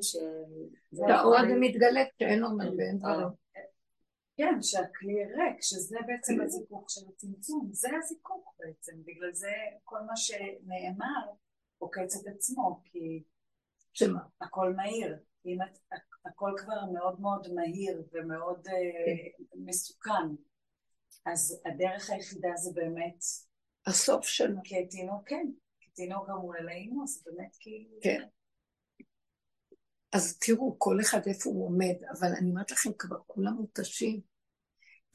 האור 1.09 1.37
הזה 1.37 1.53
מתגלה 1.59 2.01
כשאין 2.15 2.43
עומר 2.43 2.71
ואין 2.77 2.99
דברים. 2.99 3.27
כן, 4.39 4.61
שהכלי 4.61 5.25
ריק, 5.25 5.61
שזה 5.61 5.97
בעצם 6.07 6.41
הזיכוך 6.41 6.89
של 6.89 7.01
הצמצום, 7.13 7.69
זה 7.71 7.89
הזיכוך 7.97 8.55
בעצם, 8.59 8.93
בגלל 9.05 9.33
זה 9.33 9.51
כל 9.83 9.99
מה 10.07 10.15
שנאמר 10.15 11.31
עוקץ 11.77 12.15
את 12.15 12.27
עצמו, 12.35 12.81
כי 12.85 13.23
שמה? 13.93 14.19
הכל 14.41 14.73
מהיר, 14.73 15.17
אם 15.45 15.57
את, 15.61 15.97
הכל 16.25 16.51
כבר 16.57 16.85
מאוד 16.93 17.21
מאוד 17.21 17.47
מהיר 17.53 18.03
ומאוד 18.11 18.67
כן. 18.67 18.71
uh, 18.71 19.57
מסוכן, 19.65 20.35
אז 21.25 21.61
הדרך 21.65 22.09
היחידה 22.09 22.49
זה 22.55 22.71
באמת... 22.73 23.23
הסוף 23.85 24.25
שלו. 24.25 24.57
כתינוק, 24.63 25.29
כן, 25.29 25.47
כתינוק 25.81 26.29
אמור 26.29 26.55
אלינו, 26.55 27.03
אז 27.03 27.23
באמת 27.25 27.55
כאילו... 27.59 27.99
כן. 28.01 28.27
אז 30.13 30.37
תראו, 30.39 30.75
כל 30.79 30.97
אחד 31.01 31.19
איפה 31.27 31.49
הוא 31.49 31.65
עומד, 31.65 31.95
אבל 32.19 32.27
אני 32.39 32.49
אומרת 32.49 32.71
לכם, 32.71 32.89
כבר 32.93 33.17
כולם 33.27 33.53
מותשים. 33.53 34.28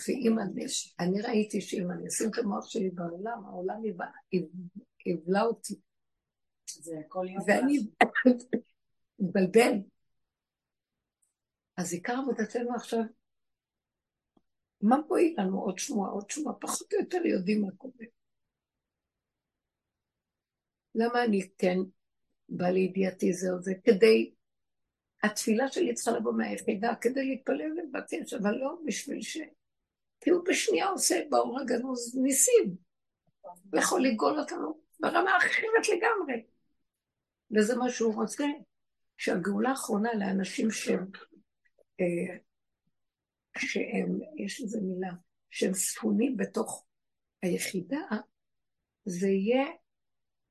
ואם 0.01 0.39
אני, 0.39 0.65
אני 1.01 1.21
ראיתי 1.21 1.61
שאם 1.61 1.91
אני 1.91 2.09
אשים 2.09 2.31
את 2.31 2.39
המוח 2.39 2.69
שלי 2.69 2.91
בעולם, 2.91 3.45
העולם 3.45 3.83
יבלע 5.07 5.43
אותי. 5.43 5.75
זה 6.67 6.99
הכל 7.07 7.27
יום. 7.29 7.45
ואני 7.47 7.79
מתבלבל. 9.19 9.73
אז 11.77 11.93
עיקר 11.93 12.13
עבודתנו 12.13 12.75
עכשיו, 12.75 13.01
מה 14.81 14.97
מועיל 15.09 15.35
לנו 15.39 15.61
עוד 15.61 15.79
שמועה, 15.79 16.11
עוד 16.11 16.31
שמועה, 16.31 16.57
פחות 16.61 16.93
או 16.93 16.99
יותר 16.99 17.27
יודעים 17.27 17.63
מה 17.63 17.71
קורה. 17.77 18.07
למה 20.95 21.25
אני 21.25 21.49
כן 21.59 21.79
בא 22.49 22.67
לידיעתי 22.67 23.33
זה 23.33 23.53
או 23.53 23.63
זה? 23.63 23.73
כדי 23.85 24.35
התפילה 25.23 25.69
שלי 25.69 25.95
צריכה 25.95 26.19
לבוא 26.19 26.33
מהיחידה 26.33 26.95
כדי 27.01 27.25
להתפלל 27.25 27.73
ולבקש, 27.73 28.35
אבל 28.35 28.55
לא 28.55 28.79
בשביל 28.85 29.23
ש... 29.23 29.39
כי 30.25 30.31
הוא 30.31 30.45
בשנייה 30.49 30.89
עושה 30.89 31.23
באור 31.31 31.61
הגנוז 31.61 32.17
ניסים. 32.23 32.77
הוא 33.41 33.81
יכול 33.81 34.03
לגאול 34.03 34.41
אותנו 34.41 34.81
ברמה 35.01 35.37
אחרת 35.39 35.89
לגמרי. 35.89 36.47
וזה 37.57 37.77
מה 37.77 37.91
שהוא 37.91 38.15
רוצה, 38.15 38.45
שהגאולה 39.17 39.71
האחרונה 39.71 40.15
לאנשים 40.15 40.71
שהם, 40.71 41.07
אה, 42.01 42.37
שהם, 43.59 44.21
יש 44.37 44.61
איזה 44.61 44.79
מילה, 44.83 45.13
שהם 45.51 45.75
ספונים 45.75 46.37
בתוך 46.37 46.87
היחידה, 47.43 48.01
זה 49.05 49.29
יהיה, 49.29 49.67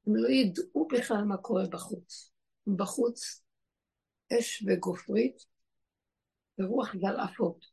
הם 0.07 0.15
לא 0.15 0.29
ידעו 0.29 0.87
בכלל 0.91 1.23
מה 1.27 1.37
קורה 1.37 1.63
בחוץ. 1.71 2.31
בחוץ 2.77 3.43
אש 4.39 4.63
וגופרית 4.67 5.45
ורוח 6.59 6.95
גלעפות. 6.95 7.72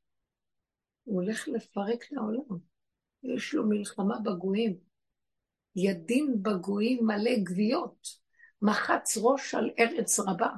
הוא 1.11 1.23
הולך 1.23 1.49
לפרק 1.49 2.05
את 2.09 2.17
העולם. 2.17 2.59
יש 3.23 3.55
לו 3.55 3.69
מלחמה 3.69 4.19
בגויים. 4.25 4.79
ידין 5.77 6.43
בגויים 6.43 7.07
מלא 7.07 7.31
גוויות. 7.49 8.09
מחץ 8.63 9.19
ראש 9.23 9.55
על 9.55 9.71
ארץ 9.79 10.21
רבה. 10.21 10.51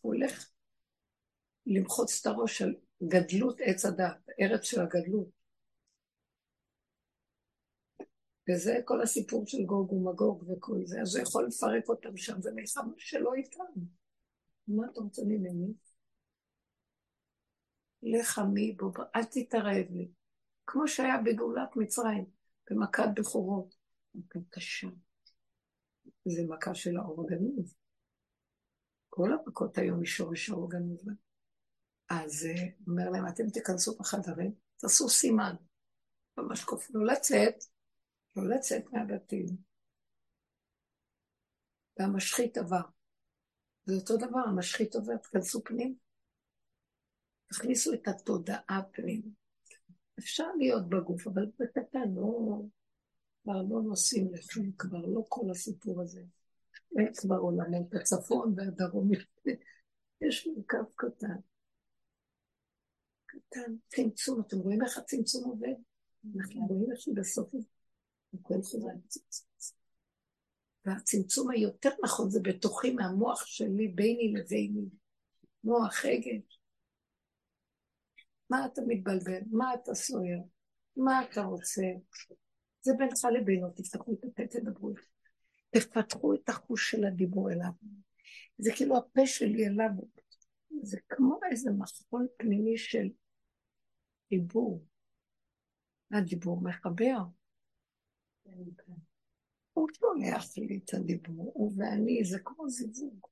הוא 0.00 0.14
הולך 0.14 0.50
למחוץ 1.66 2.20
את 2.20 2.26
הראש 2.26 2.62
על 2.62 2.74
גדלות 3.02 3.56
עץ 3.60 3.84
הדת, 3.84 4.28
ארץ 4.40 4.62
של 4.64 4.80
הגדלות. 4.80 5.28
וזה 8.50 8.80
כל 8.84 9.02
הסיפור 9.02 9.46
של 9.46 9.64
גוג 9.64 9.92
ומגוג 9.92 10.50
וכל 10.50 10.78
זה, 10.84 11.00
אז 11.00 11.16
הוא 11.16 11.22
יכול 11.22 11.46
לפרק 11.46 11.88
אותם 11.88 12.16
שם, 12.16 12.42
זה 12.42 12.50
מלחמה 12.54 12.92
שלא 12.96 13.34
איתם. 13.34 13.80
מה 14.68 14.86
אתה 14.92 15.00
רוצה 15.00 15.22
ממני? 15.26 15.72
לך 18.02 18.40
מי 18.54 18.72
בו, 18.72 18.92
אל 19.16 19.24
תתערב 19.24 19.86
לי. 19.90 20.10
כמו 20.66 20.88
שהיה 20.88 21.18
בגאולת 21.24 21.76
מצרים, 21.76 22.24
במכת 22.70 23.08
בכורות. 23.14 23.74
מכה 24.14 24.38
קשה. 24.50 24.88
זה 26.04 26.42
מכה 26.48 26.74
של 26.74 26.96
האור 26.96 27.24
הגנוז. 27.24 27.74
כל 29.08 29.28
המכות 29.32 29.78
היום 29.78 30.02
משורש 30.02 30.50
האור 30.50 30.64
הגנוז. 30.64 31.08
אז 32.10 32.46
אה, 32.46 32.68
אומר 32.86 33.10
להם, 33.10 33.28
אתם 33.28 33.50
תיכנסו 33.50 33.96
בחדרים, 33.98 34.54
תעשו 34.76 35.08
סימן. 35.08 35.54
ממש 36.36 36.64
קוף, 36.64 36.90
לא 36.94 37.06
לצאת, 37.06 37.64
לא 38.36 38.56
לצאת 38.56 38.84
מהבתים. 38.92 39.46
והמשחית 41.98 42.56
עבר. 42.56 42.82
זה 43.84 43.94
אותו 43.94 44.16
דבר, 44.16 44.40
המשחית 44.48 44.94
עובר, 44.94 45.16
תכנסו 45.16 45.64
פנים. 45.64 45.96
תכניסו 47.52 47.92
את 47.92 48.08
התודעה 48.08 48.80
פנים. 48.92 49.22
אפשר 50.18 50.52
להיות 50.58 50.88
בגוף, 50.88 51.26
אבל 51.26 51.46
בקטן, 51.58 52.14
לא... 52.14 52.62
כבר 53.42 53.62
לא 53.62 53.82
נוסעים 53.82 54.34
לכם, 54.34 54.72
כבר 54.78 55.06
לא 55.06 55.24
כל 55.28 55.50
הסיפור 55.50 56.02
הזה. 56.02 56.22
אין 56.98 57.14
כבר 57.14 57.36
עולמות 57.36 57.94
הצפון 57.94 58.54
והדרום. 58.56 59.10
יש 60.20 60.46
מרכב 60.46 60.84
קטן. 60.94 61.36
קטן, 63.26 63.74
צמצום. 63.88 64.40
אתם 64.40 64.58
רואים 64.58 64.84
איך 64.84 64.98
הצמצום 64.98 65.44
עובד? 65.44 65.74
אנחנו 66.36 66.66
רואים 66.66 66.92
איך 66.92 67.00
שבסוף 67.00 67.54
הכל 68.34 68.62
חוזר 68.62 68.86
לצמצום. 69.04 69.46
והצמצום 70.84 71.50
היותר 71.50 71.90
נכון 72.04 72.30
זה 72.30 72.40
בתוכי 72.42 72.92
מהמוח 72.92 73.46
שלי 73.46 73.88
ביני 73.88 74.32
לביני. 74.36 74.88
מוח, 75.64 76.04
רגש. 76.04 76.61
מה 78.52 78.66
אתה 78.66 78.82
מתבלבל? 78.86 79.40
מה 79.50 79.74
אתה 79.74 79.94
סוער? 79.94 80.38
מה 80.96 81.24
אתה 81.24 81.42
רוצה? 81.42 81.82
זה 82.80 82.92
בינך 82.98 83.24
לבינו, 83.40 83.70
תפתחו 83.70 84.12
את 84.12 84.24
הפה, 84.24 84.42
תדברו. 84.46 84.94
תפתחו 85.70 86.34
את 86.34 86.48
החוש 86.48 86.90
של 86.90 87.04
הדיבור 87.04 87.50
אליו. 87.50 87.72
זה 88.58 88.70
כאילו 88.76 88.96
הפה 88.96 89.26
שלי 89.26 89.66
אליו. 89.66 89.90
זה 90.82 90.98
כמו 91.08 91.40
איזה 91.50 91.70
מחול 91.78 92.28
פנימי 92.36 92.78
של 92.78 93.08
דיבור. 94.30 94.84
הדיבור 96.10 96.62
מחבר. 96.62 97.18
הוא 99.72 99.88
שולח 99.92 100.56
לי 100.56 100.80
את 100.84 100.94
הדיבור, 100.94 101.52
הוא 101.54 101.72
ואני, 101.76 102.24
זה 102.24 102.38
כמו 102.44 102.68
זיווג. 102.68 103.31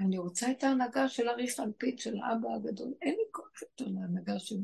אני 0.00 0.18
רוצה 0.18 0.50
את 0.50 0.64
ההנהגה 0.64 1.08
של 1.08 1.28
אריך 1.28 1.60
אלפית, 1.60 1.98
של 1.98 2.16
האבא 2.16 2.48
הגדול. 2.54 2.94
אין 3.02 3.14
לי 3.14 3.24
כוח 3.30 3.62
יותר 3.62 3.84
להנהגה 3.84 4.38
של 4.38 4.56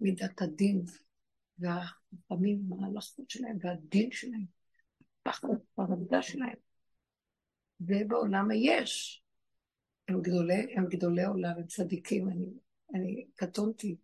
מידת 0.00 0.42
הדין 0.42 0.84
והחכמים, 1.58 2.60
ההלכות 2.72 3.30
שלהם 3.30 3.58
והדין 3.60 4.12
שלהם, 4.12 4.46
הפחד 5.20 5.48
והרמדה 5.78 6.22
שלהם. 6.22 6.56
ובעולם 7.80 8.50
היש. 8.50 9.24
הם 10.08 10.22
גדולי, 10.22 10.74
הם 10.76 10.86
גדולי 10.88 11.24
עולם, 11.24 11.52
הם 11.56 11.66
צדיקים, 11.66 12.28
אני, 12.28 12.46
אני 12.94 13.26
קטונתי. 13.34 13.96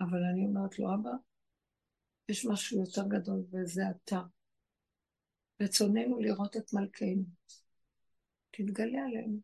אבל 0.00 0.24
אני 0.32 0.46
אומרת 0.46 0.78
לו, 0.78 0.94
אבא, 0.94 1.10
יש 2.28 2.46
משהו 2.46 2.80
יותר 2.80 3.08
גדול 3.08 3.44
וזה 3.52 3.82
אתה. 3.90 4.20
רצוננו 5.62 6.20
לראות 6.20 6.56
את 6.56 6.72
מלכנו. 6.72 7.24
תתגלה 8.56 9.04
עלינו. 9.04 9.38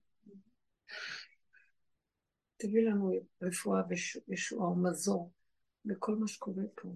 תביא 2.56 2.88
לנו 2.88 3.12
רפואה 3.42 3.82
וישועה 4.28 4.70
ומזור 4.70 5.32
לכל 5.84 6.14
מה 6.16 6.28
שקורה 6.28 6.64
פה. 6.74 6.94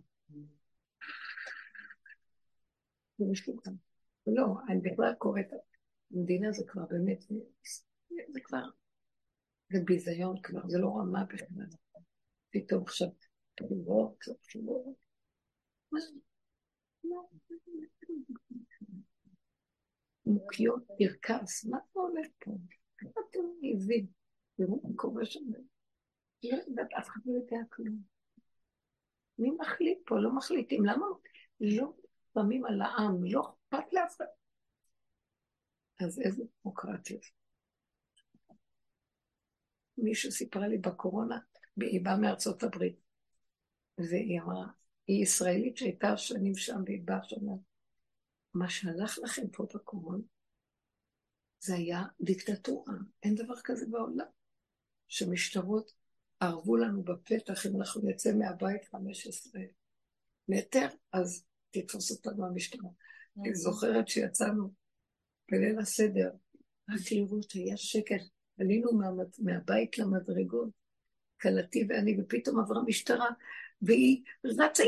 לא, 4.26 4.44
אני 4.68 4.80
בכלל 4.80 5.14
קוראת, 5.18 5.46
המדינה 6.14 6.52
זה 6.52 6.64
כבר 6.68 6.86
באמת, 6.86 7.24
זה 8.08 8.40
כבר, 8.44 8.64
זה 9.72 9.78
ביזיון 9.84 10.42
כבר, 10.42 10.68
זה 10.68 10.78
לא 10.78 10.98
רמה 10.98 11.24
בכלל. 11.24 11.66
פתאום 12.50 12.82
עכשיו 12.82 13.08
בחירות, 13.56 14.24
בחירות. 14.42 15.04
מוקיות, 20.26 20.82
קרקס, 20.98 21.64
מה 21.64 21.78
זה 21.92 22.00
הולך 22.00 22.26
פה? 22.38 22.50
מה 23.02 23.10
אתם 23.30 23.38
מעיזים? 23.60 24.06
תראו 24.56 24.80
מה 24.84 24.90
קורה 24.96 25.24
שם. 25.24 25.40
לא 26.44 26.56
יודעת, 26.68 26.92
אף 26.98 27.08
אחד 27.08 27.20
לא 27.26 27.32
יודע 27.32 27.56
כלום. 27.68 27.98
מי 29.38 29.50
מחליט 29.50 29.98
פה? 30.06 30.18
לא 30.18 30.36
מחליטים. 30.36 30.84
למה 30.84 31.06
לא 31.60 31.92
שמים 32.34 32.64
על 32.64 32.82
העם? 32.82 33.24
לא 33.24 33.40
אכפת 33.40 33.92
לאף 33.92 34.16
אחד. 34.16 34.24
אז 36.00 36.20
איזה 36.20 36.44
דמוקרטיה. 36.62 37.18
מישהו 39.98 40.32
סיפרה 40.32 40.68
לי 40.68 40.78
בקורונה, 40.78 41.38
היא 41.80 42.04
באה 42.04 42.16
מארצות 42.16 42.62
הברית, 42.62 42.96
והיא 43.98 44.40
אמרה, 44.40 44.66
היא 45.06 45.22
ישראלית 45.22 45.76
שהייתה 45.76 46.16
שנים 46.16 46.54
שם 46.54 46.82
והיא 46.86 47.02
באה 47.04 47.22
שם, 47.22 47.46
מה 48.54 48.70
שהלך 48.70 49.18
לכם 49.22 49.48
פה 49.52 49.66
בקורונה, 49.74 50.22
זה 51.60 51.74
היה 51.74 52.02
דיקטטורה, 52.20 52.94
אין 53.22 53.34
דבר 53.34 53.60
כזה 53.64 53.86
בעולם. 53.90 54.26
שמשטרות 55.08 55.92
ערבו 56.40 56.76
לנו 56.76 57.02
בפתח, 57.02 57.66
אם 57.66 57.80
אנחנו 57.80 58.00
נצא 58.04 58.32
מהבית 58.32 58.84
15 58.84 59.62
מטר, 60.48 60.86
אז 61.12 61.44
תתפוס 61.70 62.10
אותנו 62.10 62.46
המשטרה. 62.46 62.90
אני 63.40 63.54
זוכרת 63.54 64.08
שיצאנו 64.08 64.70
בליל 65.50 65.78
הסדר, 65.78 66.30
רק 66.90 67.12
לראות, 67.12 67.52
היה 67.52 67.76
שקט, 67.76 68.22
עלינו 68.60 68.90
מהבית 69.38 69.98
למדרגות, 69.98 70.68
כלתי 71.40 71.86
ואני, 71.88 72.20
ופתאום 72.20 72.60
עברה 72.60 72.82
משטרה, 72.82 73.28
והיא 73.82 74.22
רצה 74.44 74.84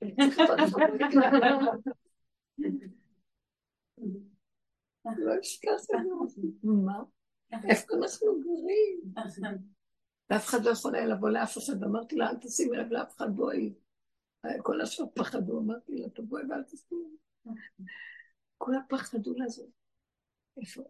לא 5.18 5.32
אשכח 5.40 5.72
מה? 6.62 7.02
איפה 7.52 7.94
אנחנו 7.94 8.40
גרים? 8.40 9.00
ואף 10.30 10.44
אחד 10.48 10.64
לא 10.64 10.70
יכול 10.70 10.94
היה 10.94 11.06
לבוא 11.06 11.30
לאף 11.30 11.58
אחד, 11.58 11.82
אמרתי 11.82 12.16
לה, 12.16 12.30
אל 12.30 12.36
תשימי 12.36 12.76
לב 12.76 12.92
לאף 12.92 13.16
אחד, 13.16 13.36
בואי. 13.36 13.74
כל 14.62 14.80
השאר 14.80 15.04
פחדו, 15.14 15.58
אמרתי 15.58 15.96
לה, 15.96 16.08
תבואי 16.08 16.42
ואל 16.50 16.62
תשימי. 16.62 17.16
כולם 18.58 18.80
פחדו 18.88 19.34
לעזוב. 19.34 19.70
איפה, 20.60 20.82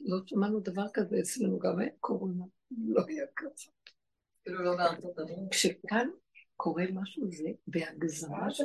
לא 0.00 0.16
שמענו 0.26 0.60
דבר 0.60 0.86
כזה 0.94 1.16
אצלנו, 1.20 1.58
גם 1.58 1.80
אין 1.80 1.90
קורונה, 2.00 2.44
לא 2.70 3.02
היה 3.08 3.24
ככה. 3.36 3.70
אפילו 4.42 4.62
לא 4.62 4.76
בארצות 4.76 5.18
הברית. 5.18 5.50
כשכאן 5.50 6.08
קורה 6.56 6.84
משהו 6.92 7.30
זה 7.30 7.48
בהגזמה 7.66 8.50
של 8.50 8.64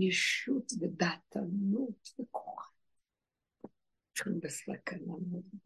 ישות 0.00 0.72
ודעתנות 0.80 2.08
וכוח. 2.20 2.75
שום 4.16 4.40
בסכנה, 4.40 5.14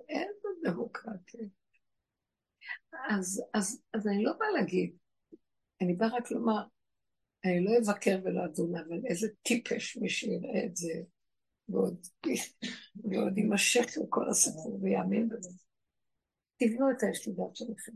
איזה 0.09 0.49
דמוקרטיה. 0.65 1.47
אז, 3.11 3.43
אז, 3.55 3.83
אז 3.93 4.07
אני 4.07 4.25
לא 4.25 4.33
באה 4.33 4.51
להגיד, 4.51 4.97
אני 5.81 5.95
באה 5.95 6.09
רק 6.09 6.31
לומר, 6.31 6.63
אני 7.45 7.65
לא 7.65 7.71
אבקר 7.79 8.21
ולא 8.25 8.45
אדון, 8.45 8.77
אבל 8.77 9.01
איזה 9.07 9.29
טיפש 9.43 9.97
מי 9.97 10.09
שיראה 10.09 10.65
את 10.67 10.77
זה 10.77 11.03
ועוד, 11.69 12.07
ועוד 13.11 13.39
יימשך 13.39 13.87
לכל 14.05 14.29
הסיפור 14.31 14.79
ויאמין 14.83 15.29
בזה. 15.29 15.51
תבנו 16.57 16.91
את 16.91 17.03
הישיבות 17.03 17.57
שלכם. 17.57 17.93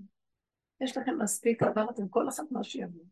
יש 0.81 0.97
לכם 0.97 1.19
מספיק, 1.23 1.63
עברתם 1.63 2.09
כל 2.09 2.29
אחד 2.29 2.43
מה 2.51 2.65
שיבוא. 2.65 3.05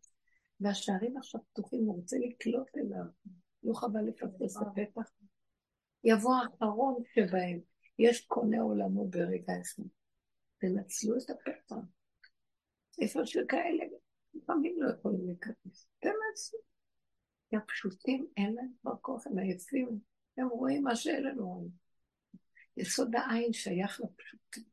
והשערים 0.61 1.17
עכשיו 1.17 1.41
פתוחים, 1.53 1.85
הוא 1.85 1.97
רוצה 1.97 2.17
לקלוט 2.17 2.77
אליו. 2.77 3.05
לא 3.63 3.75
חבל 3.75 4.01
לפספס 4.09 4.57
את 4.57 4.67
הפתח. 4.67 5.11
יבוא 6.05 6.35
האחרון 6.35 7.03
שבהם. 7.15 7.61
יש 7.99 8.27
קונה 8.27 8.61
עולמו 8.61 9.09
ברגע 9.09 9.53
אחד. 9.63 9.83
תנצלו 10.59 11.17
את 11.17 11.31
הפתח. 11.31 11.77
איפה 13.01 13.27
שכאלה, 13.27 13.85
לפעמים 14.35 14.83
לא 14.83 14.91
יכולים 14.91 15.27
להיכנס. 15.27 15.89
תנצלו. 15.99 16.59
כי 17.51 17.57
הפשוטים 17.57 18.27
אין 18.37 18.55
להם 18.55 18.73
כבר 18.81 18.97
כוח, 19.01 19.27
הם 19.27 19.39
עייפים. 19.39 20.01
הם 20.37 20.49
רואים 20.49 20.83
מה 20.83 20.97
שאלה 20.97 21.33
לא 21.35 21.45
רואים. 21.45 21.71
יסוד 22.77 23.15
העין 23.15 23.53
שייך 23.53 24.01
לפשוטים. 24.01 24.65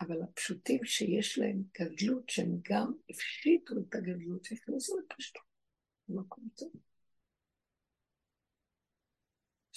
אבל 0.00 0.22
הפשוטים 0.22 0.84
שיש 0.84 1.38
להם 1.38 1.62
גדלות, 1.80 2.28
שהם 2.28 2.58
גם 2.62 2.92
הפשיטו 3.10 3.74
את 3.78 3.94
הגדלות, 3.94 4.46
הכניסו 4.52 4.98
לפשטות. 4.98 5.42
במקום 6.08 6.48
טוב. 6.56 6.91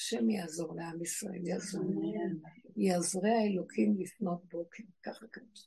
השם 0.06 0.30
יעזור 0.30 0.76
לעם 0.76 1.02
ישראל, 1.02 1.48
יעזור. 1.48 1.84
יעזרי 2.78 3.30
האלוקים 3.30 3.96
לפנות 4.00 4.46
בוקר, 4.46 4.84
ככה 5.04 5.28
כתוב. 5.32 5.66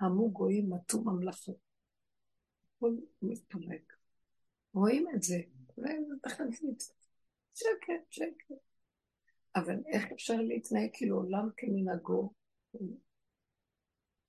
עמו 0.00 0.30
גויים 0.30 0.70
מטו 0.72 1.04
ממלכות. 1.04 1.56
הכל 2.76 2.94
מתפרק. 3.22 3.92
רואים 4.74 5.06
את 5.14 5.22
זה, 5.22 5.36
ואין 5.78 6.08
תחזית. 6.22 6.82
שקט, 7.54 8.10
שקט. 8.10 8.54
אבל 9.56 9.76
איך 9.92 10.04
אפשר 10.12 10.36
להתנהג 10.36 10.90
כאילו 10.92 11.16
עולם 11.16 11.48
כמנהגו 11.56 12.32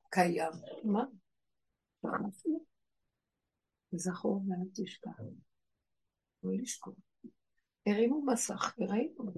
קיים? 0.10 0.52
מה? 0.84 1.06
זכור 3.92 4.42
ואל 4.48 4.70
תשכח. 4.74 5.20
לא 6.44 6.52
לשכוח. 6.54 7.07
הרימו 7.92 8.26
מסך 8.26 8.76
וראינו. 8.78 9.34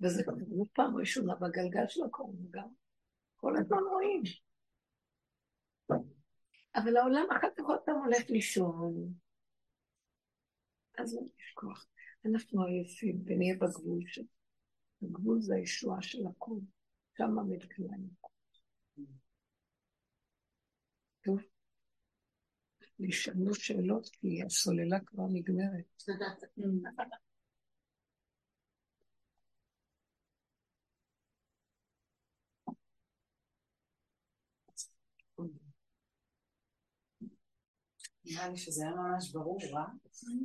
וזה 0.00 0.22
כבר 0.24 0.64
פעם 0.72 0.96
ראשונה 0.96 1.34
בגלגל 1.34 1.88
של 1.88 2.04
הקורונה 2.04 2.46
גם. 2.50 2.68
כל 3.36 3.56
הזמן 3.56 3.82
רואים. 3.90 4.22
אבל 6.74 6.96
העולם 6.96 7.26
אחר 7.36 7.48
כך 7.56 7.64
עוד 7.64 7.80
פעם 7.86 7.96
הולך 7.96 8.30
לישון. 8.30 9.14
אז 10.98 11.14
לא 11.14 11.22
נשכוח. 11.38 11.86
אנחנו 12.26 12.64
עייפים 12.64 13.22
ונהיה 13.26 13.54
בגבול 13.54 14.02
של... 14.06 14.22
הגבול 15.02 15.40
זה 15.40 15.54
הישועה 15.54 16.02
של 16.02 16.26
הכול. 16.26 16.60
שם 17.18 17.36
מתקיים. 17.48 18.08
טוב. 21.24 21.40
נשאלו 22.98 23.54
שאלות 23.54 24.08
כי 24.08 24.42
הסוללה 24.42 25.00
כבר 25.06 25.24
נגמרת. 25.32 26.02
נראה 38.24 38.48
לי 38.48 38.56
שזה 38.56 38.84
היה 38.84 38.94
ממש 38.94 39.32
ברור, 39.32 39.58
אה? 39.76 39.84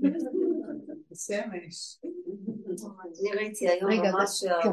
שמש. 1.25 1.99
אני 3.05 3.31
ראיתי 3.35 3.69
היום 3.69 3.91
ממש, 3.91 4.43
כן. 4.63 4.69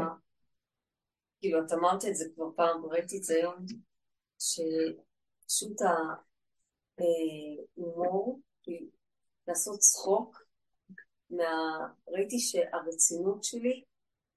כאילו, 1.40 1.66
את 1.66 1.72
אמרת 1.72 2.04
את 2.04 2.16
זה 2.16 2.24
כבר 2.34 2.50
פעם, 2.56 2.84
ראיתי 2.84 3.18
את 3.18 3.22
זה 3.22 3.34
היום, 3.34 3.56
שפשוט 4.38 5.76
ההומור, 7.78 8.40
לעשות 9.48 9.78
צחוק, 9.78 10.46
ראיתי 12.08 12.38
שהרצינות 12.38 13.44
שלי 13.44 13.84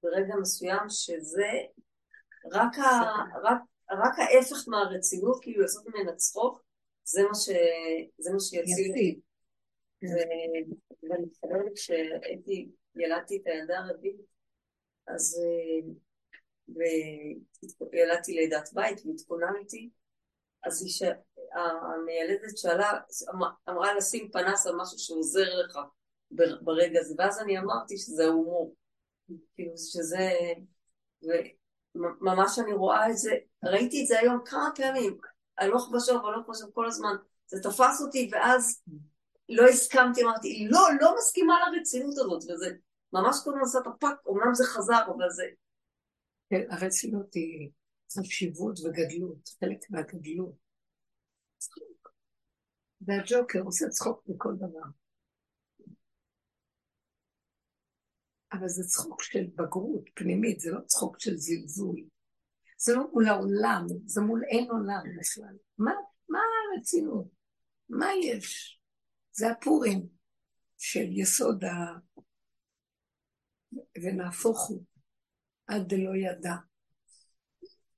ברגע 0.03 0.33
מסוים 0.41 0.89
שזה 0.89 1.51
רק, 2.51 4.17
ההפך 4.19 4.67
מהרצינות, 4.67 5.39
כאילו 5.41 5.61
לעשות 5.61 5.83
ממנה 5.87 6.15
צחוק, 6.15 6.68
זה 7.11 7.23
מה, 7.23 7.35
ש... 7.35 7.49
זה 8.17 8.31
מה 8.33 8.39
שיציל 8.39 8.87
אותי. 8.89 9.19
ואני 11.03 11.25
מתכוונת 11.25 11.73
כשהייתי, 11.75 12.69
ילדתי 12.95 13.37
את 13.37 13.47
הילדה 13.47 13.79
הרביעית, 13.79 14.21
אז 15.07 15.41
וילדתי 17.91 18.33
לידת 18.33 18.69
בית 18.73 19.05
והתכוננתי, 19.05 19.89
אז 20.63 20.83
היא 20.83 20.91
ש... 20.91 21.03
המיילדת 21.53 22.57
שאלה, 22.57 22.99
אמרה 23.69 23.93
לשים 23.93 24.31
פנס 24.31 24.67
על 24.67 24.75
משהו 24.81 24.99
שעוזר 24.99 25.55
לך 25.63 25.79
ברגע 26.61 26.99
הזה, 26.99 27.15
ואז 27.17 27.41
אני 27.41 27.59
אמרתי 27.59 27.97
שזה 27.97 28.25
הומור. 28.25 28.75
כאילו 29.55 29.73
שזה... 29.77 30.31
וממש 31.95 32.59
אני 32.59 32.73
רואה 32.73 33.09
את 33.09 33.17
זה, 33.17 33.31
ראיתי 33.63 34.01
את 34.01 34.07
זה 34.07 34.19
היום 34.19 34.39
כמה 34.45 34.69
פעמים, 34.75 35.17
הלוך 35.59 35.91
ושוב, 35.91 36.25
הלוך 36.25 36.49
ושוב 36.49 36.71
כל 36.73 36.87
הזמן. 36.87 37.15
זה 37.47 37.57
תפס 37.63 38.01
אותי, 38.01 38.29
ואז 38.31 38.81
לא 39.49 39.67
הסכמתי, 39.67 40.23
אמרתי, 40.23 40.67
לא, 40.71 40.81
לא 41.01 41.15
מסכימה 41.17 41.53
לרצינות 41.59 42.17
הזאת, 42.17 42.43
וזה 42.43 42.69
ממש 43.13 43.35
כל 43.43 43.49
הזמן 43.49 43.61
עושה 43.61 43.79
את 43.79 43.87
הפאק, 43.87 44.17
אמנם 44.29 44.53
זה 44.53 44.63
חזר, 44.63 45.01
אבל 45.05 45.29
זה... 45.29 45.43
כן, 46.49 46.71
הרצינות 46.71 47.33
היא 47.33 47.69
חשיבות 48.17 48.79
וגדלות, 48.79 49.49
חלק 49.59 49.79
מהגדלות. 49.89 50.55
צחוק. 51.57 52.11
והג'וקר 53.01 53.59
עושה 53.59 53.89
צחוק 53.89 54.23
בכל 54.27 54.53
דבר. 54.55 54.89
אבל 58.51 58.67
זה 58.67 58.83
צחוק 58.83 59.23
של 59.23 59.47
בגרות 59.55 60.09
פנימית, 60.13 60.59
זה 60.59 60.71
לא 60.71 60.79
צחוק 60.85 61.19
של 61.19 61.37
זלזול. 61.37 61.95
זה 62.81 62.93
לא 62.95 63.11
מול 63.11 63.27
העולם, 63.27 63.85
זה 64.05 64.21
מול 64.21 64.43
אין 64.43 64.71
עולם 64.71 65.03
בכלל. 65.19 65.55
מה, 65.77 65.91
מה 66.29 66.39
הרצינות? 66.75 67.27
מה 67.89 68.07
יש? 68.23 68.79
זה 69.31 69.51
הפורים 69.51 70.07
של 70.77 71.05
יסוד 71.11 71.63
ונהפוך 74.03 74.69
הוא, 74.69 74.83
עד 75.67 75.81
דלא 75.87 76.15
ידע, 76.15 76.53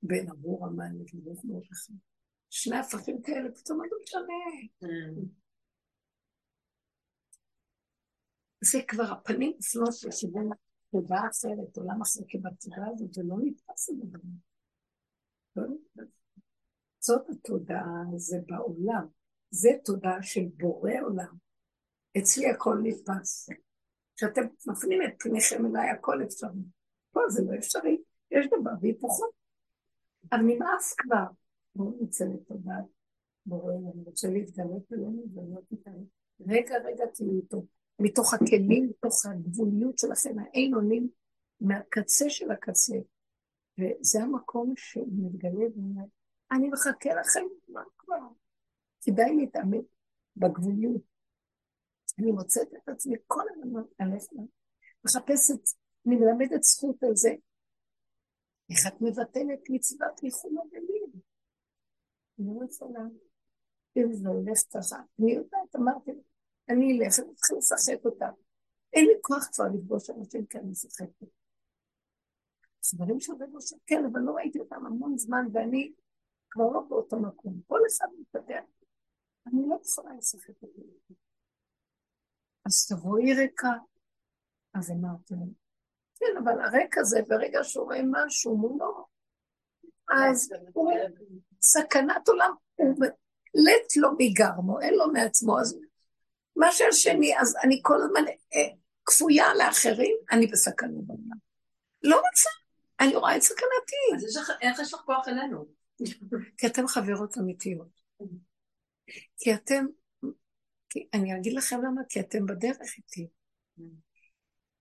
בין 0.02 0.30
אבור 0.30 0.66
המן 0.66 0.92
לברוך 1.14 1.44
מרדכי. 1.44 1.92
שני 2.50 2.76
הפכים 2.76 3.22
כאלה, 3.22 3.48
פתאום 3.54 3.80
אני 3.80 3.90
משנה. 4.02 4.34
זה 8.64 8.78
כבר 8.88 9.12
הפנים 9.12 9.52
נפלות 9.58 9.94
לכיוון 10.08 10.48
תודעה 10.90 11.28
אחרת, 11.30 11.76
עולם 11.76 12.02
אחר, 12.02 12.20
כי 12.28 12.38
בתודעה 12.38 12.90
הזאת 12.92 13.14
זה 13.14 13.22
לא 13.24 13.36
נתפס 13.44 13.88
לדברים. 13.88 14.51
זאת 17.00 17.30
התודעה, 17.30 18.04
זה 18.16 18.36
בעולם. 18.46 19.06
זה 19.50 19.68
תודעה 19.84 20.22
של 20.22 20.44
בורא 20.56 20.92
עולם. 21.02 21.36
אצלי 22.18 22.50
הכל 22.50 22.78
נתפס. 22.82 23.48
כשאתם 24.16 24.42
מפנים 24.66 25.02
את 25.02 25.14
פניכם 25.18 25.66
אליי, 25.66 25.90
הכל 25.90 26.22
אפשרי. 26.22 26.62
פה 27.12 27.20
זה 27.28 27.42
לא 27.44 27.58
אפשרי, 27.58 28.02
יש 28.30 28.46
דבר 28.46 28.70
והיפוכו. 28.80 29.24
אבל 30.32 30.40
נמאס 30.40 30.94
כבר. 30.98 31.24
בואו 31.74 31.98
נצא 32.00 32.24
לתודעה. 32.24 32.80
בורא, 33.46 33.72
אני 33.74 34.02
רוצה 34.06 34.28
להתגלות 34.28 34.82
ולא 34.90 35.08
להתגלות 35.14 35.64
איתנו. 35.72 36.06
רגע, 36.40 36.74
רגע, 36.84 37.04
תהיו 37.06 37.36
איתו. 37.36 37.66
מתוך 37.98 38.34
הכלים, 38.34 38.90
מתוך 38.90 39.26
הגבוליות 39.26 39.98
שלכם, 39.98 40.38
האין 40.38 40.74
עונים 40.74 41.08
מהקצה 41.60 42.30
של 42.30 42.50
הקצה. 42.50 42.96
וזה 43.78 44.22
המקום 44.22 44.74
שמתגלה 44.76 45.64
ואומר, 45.76 46.04
אני 46.52 46.68
מחכה 46.68 47.10
לכם 47.20 47.44
כבר. 47.98 48.16
כדאי 49.02 49.36
להתאמן 49.36 49.82
בגבוליות. 50.36 51.02
אני 52.18 52.32
מוצאת 52.32 52.68
את 52.74 52.88
עצמי 52.88 53.16
כל 53.26 53.42
הזמן 53.50 53.82
הלכת, 53.98 54.36
מחפשת, 55.04 55.76
אני 56.06 56.16
מלמדת 56.16 56.62
זכות 56.62 57.02
על 57.02 57.16
זה. 57.16 57.30
איך 58.70 58.86
את 58.86 59.00
מבטלת 59.00 59.60
מצוות 59.70 60.22
ניחום 60.22 60.58
אבלים? 60.58 61.12
אני 62.38 62.46
לא 62.60 62.64
יכולה. 62.64 63.00
אם 63.96 64.12
זה 64.12 64.28
הולך 64.28 64.58
ככה, 64.74 64.96
אני 65.20 65.32
יודעת, 65.32 65.76
אמרתי, 65.76 66.10
אני 66.68 66.98
אלך, 66.98 67.18
אני 67.18 67.34
צריכה 67.34 67.54
לשחק 67.54 68.04
אותה. 68.04 68.26
אין 68.92 69.06
לי 69.06 69.14
כוח 69.22 69.48
כבר 69.52 69.64
לפגוש 69.74 70.10
אנשים 70.10 70.46
כי 70.46 70.58
אני 70.58 70.70
משחקת. 70.70 71.41
דברים 72.94 73.20
שעובד 73.20 73.46
עושה, 73.54 73.76
כן, 73.86 74.04
אבל 74.12 74.20
לא 74.20 74.32
ראיתי 74.32 74.58
אותם 74.58 74.86
המון 74.86 75.18
זמן, 75.18 75.46
ואני 75.52 75.92
כבר 76.50 76.70
לא 76.72 76.80
באותו 76.88 77.20
מקום. 77.20 77.60
כל 77.66 77.80
אחד 77.86 78.06
מתפתח. 78.20 78.62
אני 79.46 79.68
לא 79.68 79.76
יכולה 79.84 80.14
לשחק 80.14 80.64
את 80.64 80.68
זה. 80.76 81.14
אז 82.66 82.86
תבואי 82.86 83.34
ריקה. 83.34 83.72
אז 84.74 84.90
אמרתי 84.90 85.34
לו, 85.34 85.46
כן, 86.14 86.36
אבל 86.44 86.60
הרקע 86.60 87.02
זה 87.02 87.20
ברגע 87.28 87.58
שהוא 87.62 87.84
רואה 87.84 88.00
משהו 88.10 88.56
מולו, 88.56 89.06
אז 90.10 90.52
הוא 90.72 90.92
סכנת 91.62 92.28
עולם, 92.28 92.54
הוא 92.74 92.94
לט 93.54 93.96
לו 93.96 94.08
מגרמו, 94.18 94.80
אין 94.80 94.94
לו 94.94 95.12
מעצמו, 95.12 95.60
אז 95.60 95.78
מה 96.56 96.72
שהשני, 96.72 97.38
אז 97.40 97.56
אני 97.64 97.80
כל 97.82 98.02
הזמן 98.02 98.28
אה, 98.28 98.76
כפויה 99.04 99.54
לאחרים, 99.54 100.16
אני 100.32 100.46
בסכנה 100.46 100.98
בעולם. 101.06 101.38
לא 102.02 102.16
רוצה, 102.16 102.50
אני 103.00 103.16
רואה 103.16 103.36
את 103.36 103.42
סכנתי. 103.42 103.96
אז 104.16 104.38
איך 104.62 104.78
יש 104.80 104.94
לך 104.94 105.00
כוח 105.00 105.28
אלינו? 105.28 105.66
כי 106.58 106.66
אתם 106.66 106.86
חברות 106.86 107.38
אמיתיות. 107.38 108.02
כי 109.38 109.54
אתם, 109.54 109.86
כי 110.90 111.08
אני 111.14 111.36
אגיד 111.36 111.52
לכם 111.52 111.82
למה, 111.82 112.00
כי 112.08 112.20
אתם 112.20 112.46
בדרך 112.46 112.96
איתי. 112.96 113.28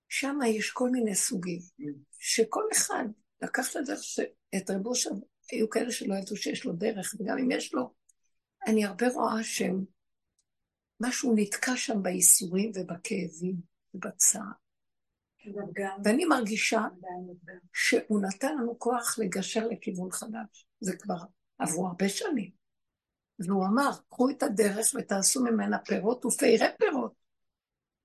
שם 0.10 0.40
יש 0.48 0.72
כל 0.72 0.90
מיני 0.90 1.16
סוגים, 1.16 1.60
שכל 2.20 2.64
אחד 2.74 3.06
לקח 3.42 3.72
את 3.72 3.76
הדרך, 3.76 4.00
את 4.58 4.70
רבו 4.70 4.96
שם, 4.96 5.16
היו 5.52 5.70
כאלה 5.70 5.92
שלא 5.92 6.16
ידעו 6.16 6.38
שיש 6.38 6.66
לו 6.66 6.74
דרך, 6.74 7.16
וגם 7.20 7.38
אם 7.38 7.52
יש 7.52 7.74
לו, 7.74 7.94
אני 8.68 8.86
הרבה 8.86 9.08
רואה 9.08 9.44
שמשהו 9.44 11.34
נתקע 11.36 11.76
שם 11.76 12.04
בייסורים 12.04 12.72
ובכאבים 12.76 13.56
ובצער. 13.94 14.61
ואני 16.03 16.26
מרגישה 16.26 16.81
שהוא 17.73 18.22
נתן 18.22 18.57
לנו 18.57 18.80
כוח 18.80 19.19
לגשר 19.19 19.68
לכיוון 19.68 20.11
חדש. 20.11 20.68
זה 20.80 20.97
כבר 20.97 21.18
עברו 21.59 21.88
הרבה 21.88 22.09
שנים. 22.09 22.51
והוא 23.39 23.65
אמר, 23.65 23.89
קחו 24.09 24.30
את 24.30 24.43
הדרך 24.43 24.88
ותעשו 24.99 25.43
ממנה 25.43 25.80
פירות 25.80 26.26
ופעירי 26.26 26.68
פירות. 26.80 27.13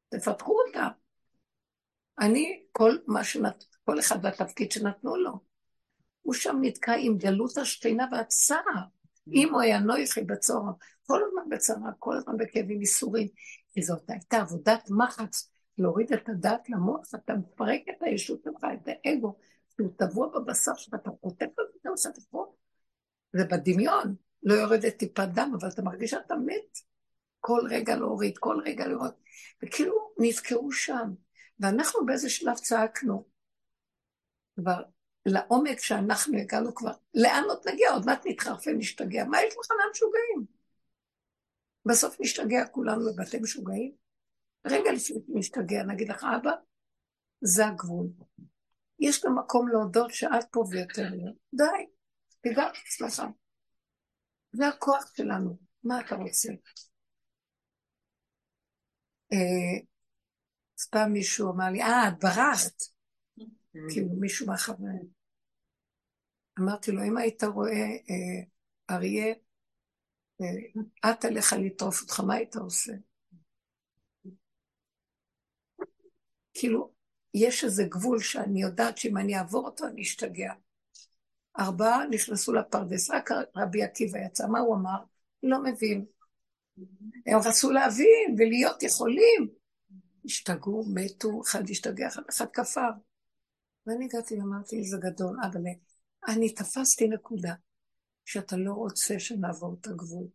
תפתחו 0.09 0.57
אותה. 0.67 0.89
אני, 2.21 2.63
כל 2.73 2.97
מה 3.07 3.25
שנת... 3.25 3.65
כל 3.85 4.01
אחד 4.01 4.19
והתפקיד 4.23 4.73
שנתנו 4.73 5.17
לו. 5.17 5.41
הוא 6.23 6.35
שם 6.35 6.57
נתקע 6.61 6.95
עם 6.99 7.19
גלות 7.19 7.59
השכינה 7.59 8.07
והצער. 8.13 8.83
אם 9.33 9.49
הוא 9.53 9.61
היה 9.61 9.79
נויכי 9.79 10.21
בצורה, 10.21 10.73
כל 11.07 11.21
הזמן 11.27 11.57
בצרה, 11.57 11.91
כל 11.99 12.17
הזמן 12.17 12.37
בכאבים 12.37 12.81
ייסורים. 12.81 13.29
כי 13.71 13.83
זאת 13.83 14.11
הייתה 14.11 14.37
עבודת 14.37 14.91
מחץ, 14.91 15.51
להוריד 15.79 16.13
את 16.13 16.29
הדעת 16.29 16.71
למוח, 16.71 17.15
אתה 17.15 17.35
מפרק 17.35 17.81
את 17.91 18.03
הישות 18.03 18.43
שלך, 18.45 18.65
את 18.75 18.89
האגו, 18.89 19.37
שהוא 19.77 19.91
טבוע 19.97 20.29
בבשר 20.29 20.75
שלך, 20.75 20.95
אתה 20.95 21.11
חוטף 21.21 21.47
את 21.47 21.67
זה, 21.73 21.79
אתה 21.81 21.89
עושה 21.89 22.09
את 22.09 22.15
זה 23.33 23.45
בדמיון. 23.45 24.15
לא 24.43 24.55
יורדת 24.55 24.97
טיפת 24.97 25.29
דם, 25.35 25.53
אבל 25.61 25.69
אתה 25.69 25.83
מרגיש 25.83 26.11
שאתה 26.11 26.35
מת. 26.35 26.79
כל 27.41 27.61
רגע 27.71 27.97
להוריד, 27.97 28.39
כל 28.39 28.61
רגע 28.65 28.87
לראות. 28.87 29.15
וכאילו 29.63 30.13
נזכרו 30.19 30.73
שם. 30.73 31.11
ואנחנו 31.61 32.07
באיזה 32.07 32.31
שלב 32.31 32.55
צעקנו, 32.55 33.25
כבר 34.55 34.83
לעומק 35.27 35.79
שאנחנו 35.79 36.39
הגענו 36.39 36.75
כבר, 36.75 36.93
לאן 37.15 37.43
עוד 37.49 37.69
נגיע? 37.69 37.91
עוד 37.91 38.07
מעט 38.07 38.27
נתחרף 38.27 38.65
ונשתגע. 38.67 39.25
מה 39.25 39.43
יש 39.43 39.55
לך 39.55 39.67
מהמשוגעים? 39.71 40.47
בסוף 41.85 42.17
נשתגע 42.21 42.67
כולנו 42.67 43.15
בבתי 43.15 43.39
משוגעים. 43.39 44.06
רגע 44.67 44.93
לפני 44.93 44.99
שנשתגע, 44.99 45.83
נגיד 45.83 46.09
לך, 46.09 46.25
אבא, 46.37 46.51
זה 47.41 47.67
הגבול. 47.67 48.07
יש 49.01 49.25
גם 49.25 49.39
מקום 49.39 49.69
להודות 49.69 50.11
שאת 50.11 50.45
פה 50.51 50.65
ויותר 50.71 51.03
לא. 51.03 51.33
די, 51.55 51.87
תיגע 52.41 52.71
אצלך. 52.71 53.23
זה 54.53 54.69
הכוח 54.69 55.13
שלנו, 55.17 55.59
מה 55.85 56.01
אתה 56.01 56.15
רוצה? 56.15 56.53
אה, 59.33 59.87
אז 60.79 60.87
פעם 60.91 61.13
מישהו 61.13 61.53
אמר 61.53 61.71
לי, 61.73 61.83
אה, 61.83 62.09
את 62.09 62.19
ברחת. 62.21 62.83
כאילו, 63.89 64.09
מישהו 64.21 64.47
מהחברים. 64.47 65.09
אמרתי 66.59 66.93
לו, 66.93 67.05
אם 67.05 67.17
היית 67.17 67.45
רואה 67.45 67.73
אה, 68.11 68.95
אריה, 68.97 69.35
אה, 70.41 71.11
את 71.11 71.25
עליך 71.25 71.53
לטרוף 71.53 72.03
אותך, 72.03 72.21
מה 72.21 72.35
היית 72.35 72.57
עושה? 72.57 72.93
כאילו, 76.59 76.93
יש 77.35 77.65
איזה 77.65 77.85
גבול 77.85 78.21
שאני 78.21 78.63
יודעת 78.63 78.99
שאם 78.99 79.17
אני 79.17 79.39
אעבור 79.39 79.65
אותו, 79.65 79.87
אני 79.87 80.03
אשתגע. 80.03 80.53
ארבעה 81.59 82.07
נכנסו 82.07 82.53
לפרדס, 82.53 83.11
רק 83.11 83.31
רבי 83.57 83.83
עקיבא 83.83 84.19
יצא, 84.19 84.47
מה 84.47 84.59
הוא 84.59 84.77
אמר? 84.77 84.99
לא 85.43 85.63
מבין. 85.63 86.05
הם 87.27 87.39
רצו 87.45 87.71
להבין 87.71 88.37
ולהיות 88.39 88.83
יכולים. 88.83 89.49
השתגעו, 90.25 90.85
מתו, 90.95 91.41
אחד 91.43 91.71
השתגע, 91.71 92.09
אחד 92.31 92.47
כפר. 92.53 92.91
ואני 93.87 94.05
הגעתי 94.05 94.39
ואמרתי, 94.39 94.85
זה 94.85 94.97
גדול, 95.01 95.37
אבל 95.43 95.61
אני 96.29 96.55
תפסתי 96.55 97.09
נקודה 97.09 97.55
שאתה 98.25 98.57
לא 98.57 98.73
רוצה 98.73 99.19
שנעבור 99.19 99.77
את 99.81 99.87
הגבול. 99.87 100.27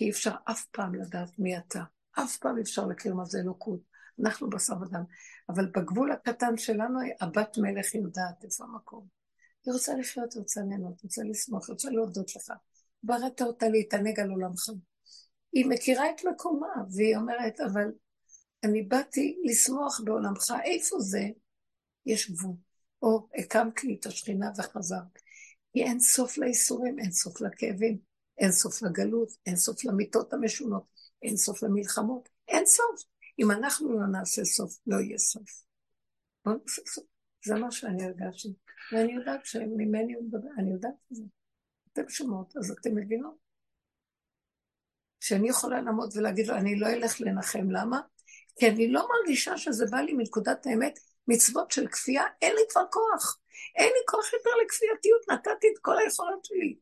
אי 0.00 0.10
אפשר 0.10 0.34
אף 0.44 0.64
פעם 0.64 0.94
לדעת 0.94 1.38
מי 1.38 1.58
אתה. 1.58 1.82
אף 2.12 2.36
פעם 2.36 2.56
אי 2.56 2.62
אפשר 2.62 2.86
להכיר 2.86 3.14
מה 3.14 3.24
זה 3.24 3.40
אלוקות. 3.40 3.80
אנחנו 4.20 4.50
בשר 4.50 4.74
ודם. 4.82 5.04
אבל 5.48 5.66
בגבול 5.66 6.12
הקטן 6.12 6.56
שלנו, 6.56 6.98
הבת 7.20 7.58
מלך 7.58 7.94
יודעת 7.94 8.44
איפה 8.44 8.64
המקום. 8.64 9.06
היא 9.66 9.74
רוצה 9.74 9.94
לחיות, 9.94 10.34
רוצה 10.34 10.60
ליהנות, 10.68 11.02
רוצה 11.02 11.22
לשמוח, 11.30 11.70
רוצה 11.70 11.90
להודות 11.90 12.36
לך. 12.36 12.52
בראת 13.02 13.42
אותה 13.42 13.68
להתענג 13.68 14.20
על 14.20 14.30
עולמך. 14.30 14.68
היא 15.52 15.66
מכירה 15.66 16.10
את 16.10 16.24
מקומה, 16.24 16.74
והיא 16.92 17.16
אומרת, 17.16 17.60
אבל 17.60 17.92
אני 18.64 18.82
באתי 18.82 19.38
לשמוח 19.44 20.00
בעולמך, 20.04 20.54
איפה 20.64 21.00
זה? 21.00 21.22
יש 22.06 22.30
גבול. 22.30 22.54
או 23.02 23.28
הקמת 23.34 23.84
לי 23.84 23.96
את 24.00 24.06
השכינה 24.06 24.50
וחזרת. 24.58 25.18
כי 25.72 25.82
אין 25.84 26.00
סוף 26.00 26.38
לייסורים, 26.38 26.98
אין 26.98 27.12
סוף 27.12 27.40
לכאבים, 27.40 27.98
אין 28.38 28.52
סוף 28.52 28.82
לגלות, 28.82 29.28
אין 29.46 29.56
סוף 29.56 29.84
למיטות 29.84 30.32
המשונות, 30.32 30.82
אין 31.22 31.36
סוף 31.36 31.62
למלחמות, 31.62 32.28
אין 32.48 32.66
סוף. 32.66 33.02
אם 33.38 33.50
אנחנו 33.50 34.00
לא 34.00 34.06
נעשה 34.06 34.44
סוף, 34.44 34.78
לא 34.86 34.96
יהיה 34.96 35.18
סוף. 35.18 35.50
בואו 36.44 36.56
נעשה 36.56 36.82
סוף. 36.86 37.04
זה 37.44 37.54
מה 37.54 37.70
שאני 37.70 38.04
הרגשתי. 38.04 38.48
ואני 38.92 39.12
יודעת 39.12 39.46
שממני 39.46 40.14
הוא 40.14 40.24
מדבר, 40.24 40.48
אני 40.58 40.72
יודעת 40.72 40.94
את 41.12 41.16
זה. 41.16 41.22
אתם 41.92 42.08
שומעות, 42.08 42.56
אז 42.56 42.70
אתם 42.70 42.94
מבינות. 42.94 43.36
שאני 45.20 45.48
יכולה 45.48 45.80
לעמוד 45.80 46.10
ולהגיד 46.16 46.46
לו, 46.46 46.54
אני 46.54 46.78
לא 46.78 46.86
אלך 46.86 47.20
לנחם, 47.20 47.70
למה? 47.70 48.00
כי 48.58 48.68
אני 48.68 48.92
לא 48.92 49.08
מרגישה 49.08 49.56
שזה 49.56 49.86
בא 49.90 49.98
לי 49.98 50.12
מנקודת 50.12 50.66
האמת 50.66 50.98
מצוות 51.28 51.70
של 51.70 51.86
כפייה, 51.86 52.22
אין 52.42 52.54
לי 52.54 52.62
כבר 52.70 52.84
כוח. 52.90 53.40
אין 53.76 53.86
לי 53.86 54.00
כוח 54.08 54.32
יותר 54.32 54.50
לכפייתיות, 54.64 55.28
נתתי 55.30 55.66
את 55.74 55.78
כל 55.82 55.98
היכולות 55.98 56.44
שלי. 56.44 56.78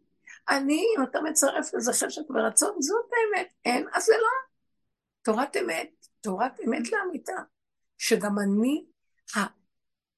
אני, 0.49 0.85
אם 0.97 1.03
אתה 1.03 1.21
מצרף 1.21 1.75
לזה 1.75 1.93
חשק 1.93 2.31
ורצון, 2.31 2.77
זאת 2.81 3.05
האמת. 3.13 3.49
אין, 3.65 3.87
אז 3.93 4.05
זה 4.05 4.13
לא. 4.13 4.47
תורת 5.23 5.57
אמת, 5.57 5.91
תורת 6.27 6.61
אמת 6.61 6.93
לאמיתה. 6.93 7.33
שגם 7.99 8.39
אני, 8.39 8.85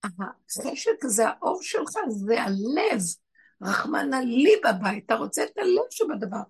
החשק 0.04 1.04
זה 1.06 1.28
האור 1.28 1.62
שלך, 1.62 1.90
זה 2.08 2.42
הלב. 2.42 3.00
רחמנא 3.62 4.16
לי 4.16 4.60
בבית, 4.64 5.06
אתה 5.06 5.14
רוצה 5.14 5.44
את 5.44 5.58
הלב 5.58 5.90
שבדבר. 5.90 6.42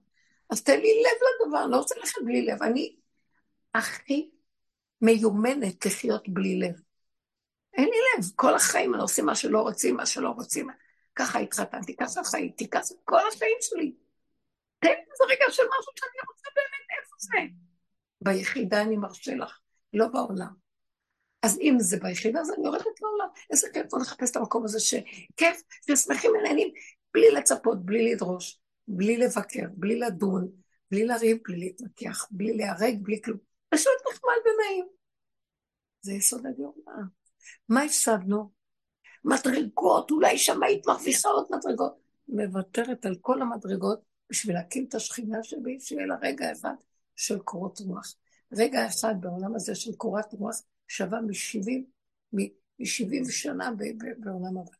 אז 0.50 0.62
תן 0.62 0.80
לי 0.80 1.02
לב 1.02 1.46
לדבר, 1.46 1.66
לא 1.66 1.76
רוצה 1.76 1.94
ללכת 1.98 2.22
בלי 2.24 2.46
לב. 2.46 2.62
אני 2.62 2.96
הכי 3.74 4.30
מיומנת 5.02 5.86
לחיות 5.86 6.28
בלי 6.28 6.58
לב. 6.58 6.80
אין 7.74 7.84
לי 7.84 7.96
לב, 8.16 8.24
כל 8.36 8.54
החיים 8.54 8.94
אני 8.94 9.02
עושה 9.02 9.22
מה 9.22 9.34
שלא 9.34 9.60
רוצים, 9.60 9.96
מה 9.96 10.06
שלא 10.06 10.28
רוצים. 10.28 10.68
ככה 11.14 11.38
התחתנתי, 11.38 11.96
ככה 11.96 12.24
חייתי, 12.24 12.70
ככה 12.70 12.94
כל 13.04 13.28
החיים 13.28 13.58
שלי. 13.60 13.94
תן 14.78 14.88
לי 14.88 14.94
איזה 14.94 15.24
רגע 15.28 15.44
של 15.50 15.62
משהו 15.62 15.92
שאני 15.96 16.20
רוצה 16.28 16.48
באמת, 16.54 16.86
איפה 17.00 17.16
זה? 17.18 17.67
ביחידה 18.20 18.82
אני 18.82 18.96
מרשה 18.96 19.34
לך, 19.34 19.58
לא 19.92 20.08
בעולם. 20.08 20.68
אז 21.42 21.58
אם 21.60 21.76
זה 21.78 21.96
ביחידה, 21.96 22.40
אז 22.40 22.50
אני 22.50 22.66
הולכת 22.66 23.00
לעולם. 23.02 23.28
איזה 23.50 23.68
כיף, 23.72 23.86
בוא 23.90 23.98
נחפש 24.00 24.30
את 24.30 24.36
המקום 24.36 24.64
הזה 24.64 24.80
שכיף, 24.80 25.62
ששמחים 25.86 26.30
ונהנים, 26.30 26.68
בלי 27.14 27.30
לצפות, 27.30 27.84
בלי 27.84 28.12
לדרוש, 28.12 28.60
בלי 28.88 29.16
לבקר, 29.16 29.66
בלי 29.74 29.98
לדון, 29.98 30.50
בלי 30.90 31.06
לריב, 31.06 31.38
בלי 31.48 31.58
להתווכח, 31.58 32.26
בלי 32.30 32.56
להיהרג, 32.56 32.98
בלי 33.02 33.22
כלום. 33.22 33.38
פשוט 33.68 33.92
נחמד 34.10 34.32
ונעים. 34.44 34.86
זה 36.00 36.12
יסוד 36.12 36.46
הגאולה. 36.46 37.02
מה 37.68 37.82
הפסדנו? 37.82 38.50
מדרגות, 39.24 40.10
אולי 40.10 40.38
שמאית 40.38 40.86
מרוויחה 40.86 41.28
עוד 41.28 41.46
מדרגות. 41.50 41.98
מוותרת 42.28 43.06
על 43.06 43.16
כל 43.20 43.42
המדרגות 43.42 44.00
בשביל 44.30 44.56
להקים 44.56 44.84
את 44.88 44.94
השכינה 44.94 45.38
שבי, 45.42 45.80
שיהיה 45.80 46.06
לה 46.06 46.16
רגע 46.22 46.52
אחד 46.52 46.74
של 47.18 47.38
קורות 47.38 47.80
רוח. 47.80 48.14
רגע 48.52 48.86
אחד 48.86 49.14
בעולם 49.20 49.54
הזה 49.54 49.74
של 49.74 49.96
קורת 49.96 50.32
רוח 50.32 50.62
שווה 50.88 51.20
מ-70 51.20 51.70
מ-70 52.32 53.30
שנה 53.30 53.70
בעולם 54.18 54.58
הבא. 54.58 54.72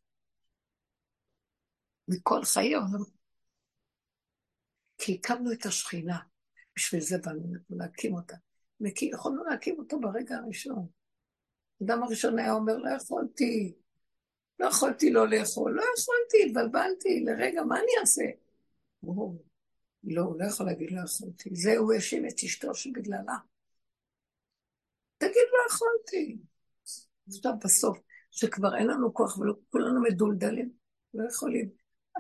מכל 2.09 2.45
חיי 2.45 2.75
העולם. 2.75 3.05
כי 4.99 5.15
הקמנו 5.15 5.53
את 5.53 5.67
השכינה, 5.67 6.19
בשביל 6.77 7.01
זה 7.01 7.19
באנו 7.19 7.55
להקים 7.71 8.15
אותה. 8.15 8.37
וכי 8.81 9.11
יכולנו 9.13 9.45
להקים 9.45 9.79
אותו 9.79 10.01
ברגע 10.01 10.37
הראשון. 10.37 10.87
אדם 11.83 12.03
הראשון 12.03 12.39
היה 12.39 12.53
אומר, 12.53 12.77
לא 12.77 12.91
יכולתי, 12.91 13.75
לא 14.59 14.67
יכולתי 14.67 15.11
לא 15.11 15.29
לאכול, 15.29 15.73
לא 15.73 15.83
יכולתי, 15.83 16.47
התבלבלתי, 16.47 17.25
לרגע, 17.25 17.63
מה 17.63 17.79
אני 17.79 17.93
אעשה? 18.01 18.25
לא, 20.05 20.23
הוא 20.23 20.41
לא 20.41 20.45
יכול 20.47 20.67
להגיד 20.67 20.91
לא 20.91 21.01
יכולתי. 21.05 21.51
זה 21.55 21.77
הוא 21.77 21.93
האשים 21.93 22.27
את 22.27 22.35
אשתו 22.45 22.75
שבגללה. 22.75 23.37
תגיד 25.19 25.49
לא 25.53 25.75
יכולתי. 25.75 26.39
עכשיו 27.29 27.53
בסוף, 27.65 27.99
שכבר 28.31 28.77
אין 28.77 28.87
לנו 28.87 29.15
כוח 29.15 29.39
ולא 29.39 29.55
כולנו 29.71 30.03
מדולדלים, 30.03 30.73
לא 31.15 31.29
יכולים. 31.29 31.71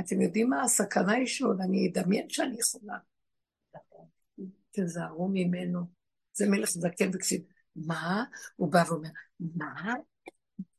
אתם 0.00 0.20
יודעים 0.20 0.50
מה 0.50 0.62
הסכנה 0.62 1.12
היא 1.12 1.26
שעוד 1.26 1.60
אני 1.60 1.88
אדמיין 1.88 2.30
שאני 2.30 2.56
יכולה. 2.59 2.98
תזהרו 4.70 5.28
ממנו. 5.28 5.80
זה 6.32 6.46
מלך 6.48 6.70
זקן 6.70 7.10
וכסיד. 7.14 7.44
מה? 7.76 8.24
הוא 8.56 8.72
בא 8.72 8.82
ואומר, 8.88 9.09
מה? 9.40 9.94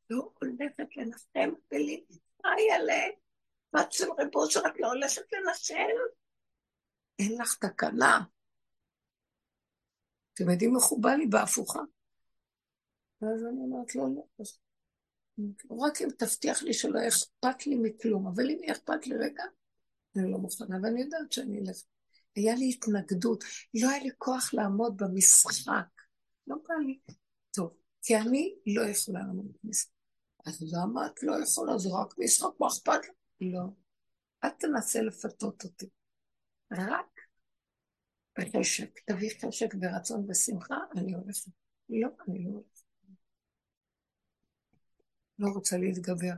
לא 0.09 0.31
הולכת 0.41 0.97
לנחם 0.97 1.49
בלי 1.71 2.05
איילה, 2.45 3.03
בת 3.73 3.91
של 3.91 4.05
רבו 4.19 4.51
שרק 4.51 4.73
לא 4.79 4.87
הולכת 4.87 5.21
לנחם? 5.33 6.18
אין 7.19 7.41
לך 7.41 7.55
תקנה. 7.55 8.19
אתם 10.33 10.49
יודעים 10.49 10.75
איך 10.75 10.85
הוא 10.85 11.03
בא 11.03 11.09
לי 11.09 11.27
בהפוכה? 11.27 11.79
ואז 13.21 13.43
אני 13.43 13.59
אומרת 13.59 13.95
לו, 13.95 14.15
לא, 14.15 14.23
לא. 14.39 15.85
רק 15.85 16.01
אם 16.01 16.07
תבטיח 16.17 16.63
לי 16.63 16.73
שלא 16.73 16.99
אכפת 17.07 17.67
לי 17.67 17.75
מכלום, 17.75 18.27
אבל 18.27 18.49
אם 18.49 18.59
אכפת 18.71 19.07
לי 19.07 19.15
רגע, 19.15 19.43
אני 20.15 20.31
לא 20.31 20.37
מוכנה, 20.37 20.77
ואני 20.83 21.01
יודעת 21.01 21.31
שאני 21.31 21.59
אלך. 21.59 21.77
היה 22.35 22.55
לי 22.55 22.69
התנגדות, 22.69 23.43
לא 23.73 23.89
היה 23.89 24.03
לי 24.03 24.09
כוח 24.17 24.53
לעמוד 24.53 24.97
במשחק. 24.97 25.87
לא 26.47 26.55
בא 26.67 26.75
לי. 26.85 26.99
טוב, 27.51 27.73
כי 28.01 28.17
אני 28.17 28.55
לא 28.65 28.81
יכולה 28.81 29.19
לעמוד 29.19 29.51
במשחק. 29.63 29.91
אז 30.45 30.73
למה 30.73 31.07
את 31.07 31.23
לא 31.23 31.43
יכולה? 31.43 31.77
זה 31.77 31.89
רק 32.01 32.13
משחק, 32.17 32.49
מה 32.59 32.67
אכפת 32.67 33.01
לי? 33.41 33.51
לא. 33.51 33.61
אל 34.43 34.49
תנסה 34.49 35.01
לפתות 35.01 35.63
אותי. 35.63 35.89
רק 36.71 37.19
בחשק. 38.39 38.99
תביא 39.05 39.29
חשק 39.41 39.69
ורצון 39.81 40.25
ושמחה, 40.29 40.77
אני 40.97 41.13
הולכת. 41.13 41.51
לא, 41.89 42.09
אני 42.27 42.43
לא 42.43 42.49
הולכת. 42.49 42.81
לא 45.39 45.49
רוצה 45.55 45.77
להתגבר. 45.77 46.33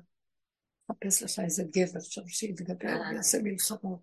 חפש 0.91 1.23
לך 1.23 1.39
איזה 1.45 1.63
גבר 1.63 1.99
שם 1.99 2.27
שיתגבר 2.27 3.01
ויעשה 3.11 3.37
מלחמות. 3.43 3.99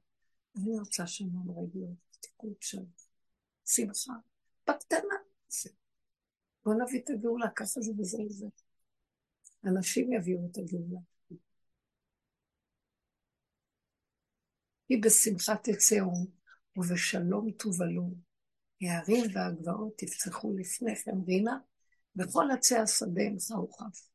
אני 0.57 0.79
רוצה 0.79 1.07
שם 1.07 1.51
רגליות, 1.51 1.97
תיקון 2.21 2.55
שם, 2.61 2.83
שמחה, 3.67 4.13
בקטנה. 4.69 5.15
בוא 6.65 6.75
נביא 6.75 7.01
את 7.05 7.11
הגאולה, 7.11 7.51
ככה 7.57 7.81
זה 7.81 7.93
וזה 7.99 8.19
וזה. 8.23 8.47
אנשים 9.65 10.13
יביאו 10.13 10.41
את 10.51 10.57
הגאולה. 10.59 11.01
כי 14.89 14.97
בשמחה 14.97 15.56
תצאו 15.56 16.12
ובשלום 16.77 17.51
תובלו. 17.51 18.10
הערים 18.82 19.24
והגבעות 19.32 19.93
תפצחו 19.97 20.52
לפניכם 20.59 21.23
רינה, 21.27 21.59
וכל 22.16 22.44
עצי 22.51 22.77
השדה 22.77 23.23
ימסע 23.23 23.59
וכף. 23.60 24.09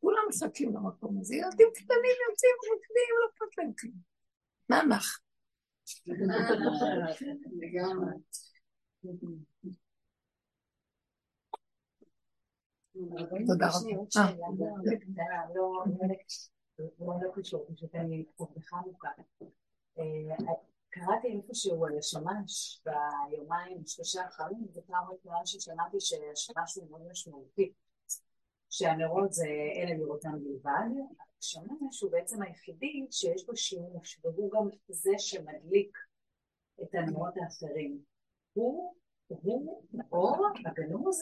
כולם 0.00 0.22
מחכים 0.28 0.74
למקום 0.74 1.18
הזה, 1.20 1.34
ילדים 1.34 1.68
קטנים 1.74 2.16
יוצאים 2.30 2.54
רוקדים, 2.72 3.14
לא 3.20 3.26
אכפת 3.30 3.58
להם 3.58 3.72
כלום. 3.78 3.94
נח. 4.88 5.20
תודה 13.46 13.68
רבה. 13.68 13.86
קראתי 20.90 21.28
איפשהו 21.28 21.86
על 21.86 21.98
השמש 21.98 22.82
ביומיים, 22.84 23.86
שלושה 23.86 24.22
האחרונים, 24.22 24.66
זו 24.70 24.80
פעם 24.86 25.04
ראשונה 25.10 25.46
ששמעתי 25.46 25.96
שהשמש 26.00 26.74
הוא 26.76 26.90
מאוד 26.90 27.02
משמעותי. 27.10 27.72
שהנרות 28.70 29.32
זה 29.32 29.46
אלה 29.76 29.98
לראותם 29.98 30.32
בלבד, 30.44 31.04
השמש 31.38 32.00
הוא 32.02 32.12
בעצם 32.12 32.42
היחידי 32.42 33.06
שיש 33.10 33.46
בו 33.46 33.56
שימוש, 33.56 34.20
והוא 34.22 34.50
גם 34.52 34.68
זה 34.88 35.10
שמדליק 35.18 35.98
את 36.82 36.94
הנרות 36.94 37.34
האחרים. 37.36 37.98
הוא, 38.52 38.94
הוא 39.28 39.82
אור 40.12 40.46
הגנוז, 40.66 41.18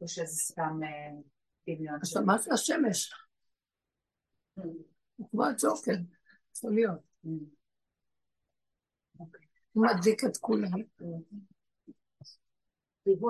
או 0.00 0.08
שזה 0.08 0.26
סתם 0.26 0.80
אה, 0.84 1.20
דמיון 1.66 1.98
שלו? 2.04 2.26
מה 2.26 2.38
זה 2.38 2.54
השמש? 2.54 3.12
הוא 4.54 5.28
כמו 5.30 5.44
הג'וקר, 5.44 5.92
יכול 6.56 6.74
להיות. 6.74 7.00
הוא 9.76 9.86
מדליק 9.86 10.24
את 10.24 10.36
כולם. 10.36 10.70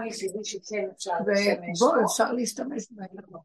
היחידי 0.00 0.44
שכן 0.44 0.88
אפשר 0.92 1.12
להשתמש 1.26 1.80
בו. 1.80 1.86
ובו 1.86 2.04
אפשר 2.04 2.32
להשתמש 2.32 2.92
בו. 3.30 3.38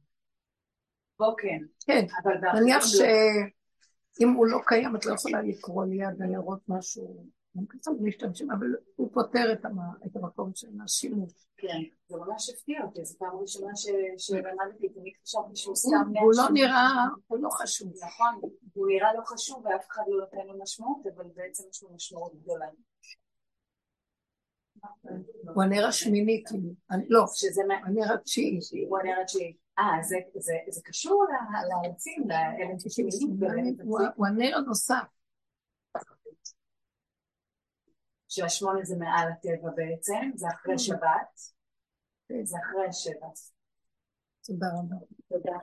בו 1.20 1.36
כן. 1.38 1.58
כן, 1.86 2.06
נניח 2.54 2.84
שאם 2.86 4.30
הוא 4.30 4.48
לא 4.48 4.58
קיים, 4.66 4.96
את 4.96 5.06
לא 5.06 5.14
יכולה 5.14 5.42
לקרוא 5.42 5.86
ליד 5.86 6.16
ולראות 6.20 6.60
משהו. 6.68 7.26
הם 7.56 7.66
קצת 7.66 7.92
משתמשים, 8.02 8.52
אבל 8.52 8.68
הוא 8.96 9.10
פותר 9.14 9.54
את 10.06 10.16
המקום 10.16 10.52
של 10.56 10.68
השימוש. 10.84 11.32
כן, 11.58 11.80
זה 12.08 12.18
ממש 12.18 12.50
הפתיע 12.50 12.84
אותי, 12.84 13.06
זו 13.06 13.18
פעם 13.18 13.38
ראשונה 13.42 13.72
שלמדתי, 14.18 14.90
תמיד 14.90 15.14
חשבתי 15.24 15.56
שהוא 15.56 15.76
סתם... 15.76 16.12
הוא 16.22 16.34
לא 16.38 16.50
נראה, 16.54 17.06
הוא 17.28 17.40
לא 17.42 17.50
חשוב. 17.50 17.94
נכון, 18.04 18.52
הוא 18.74 18.88
נראה 18.88 19.14
לא 19.14 19.22
חשוב 19.26 19.66
ואף 19.66 19.88
אחד 19.90 20.02
לא 20.08 20.20
נותן 20.20 20.48
לו 20.48 20.64
משמעות, 20.64 21.08
אבל 21.16 21.26
בעצם 21.36 21.64
יש 21.70 21.84
לו 21.84 21.90
משמעות 21.96 22.34
גדולה. 22.42 22.68
הוא 25.54 25.64
הנר 25.64 25.88
השמיני, 25.88 26.44
כאילו. 26.48 26.70
לא, 27.10 27.26
הנר 27.86 28.14
התשיעי. 28.14 28.60
הוא 28.90 29.00
הנר 29.00 29.22
התשיעי. 29.22 29.58
אה, 29.80 29.84
זה, 30.70 30.82
קשור 30.84 31.26
לעצים, 31.84 32.28
ששמונים. 32.90 33.78
הוא 34.16 34.28
הנר 34.28 34.58
הנוסף. 34.58 35.04
שהשמונה 38.30 38.80
זה 38.84 38.96
מעל 38.96 39.28
הטבע 39.32 39.70
בעצם, 39.76 40.32
זה 40.36 40.48
אחרי 40.48 40.80
שבת, 40.80 41.40
זה 42.44 42.58
אחרי 42.58 42.88
השבע. 42.90 43.28
תודה 44.42 44.68
רבה. 44.68 44.96
תודה. 45.30 45.58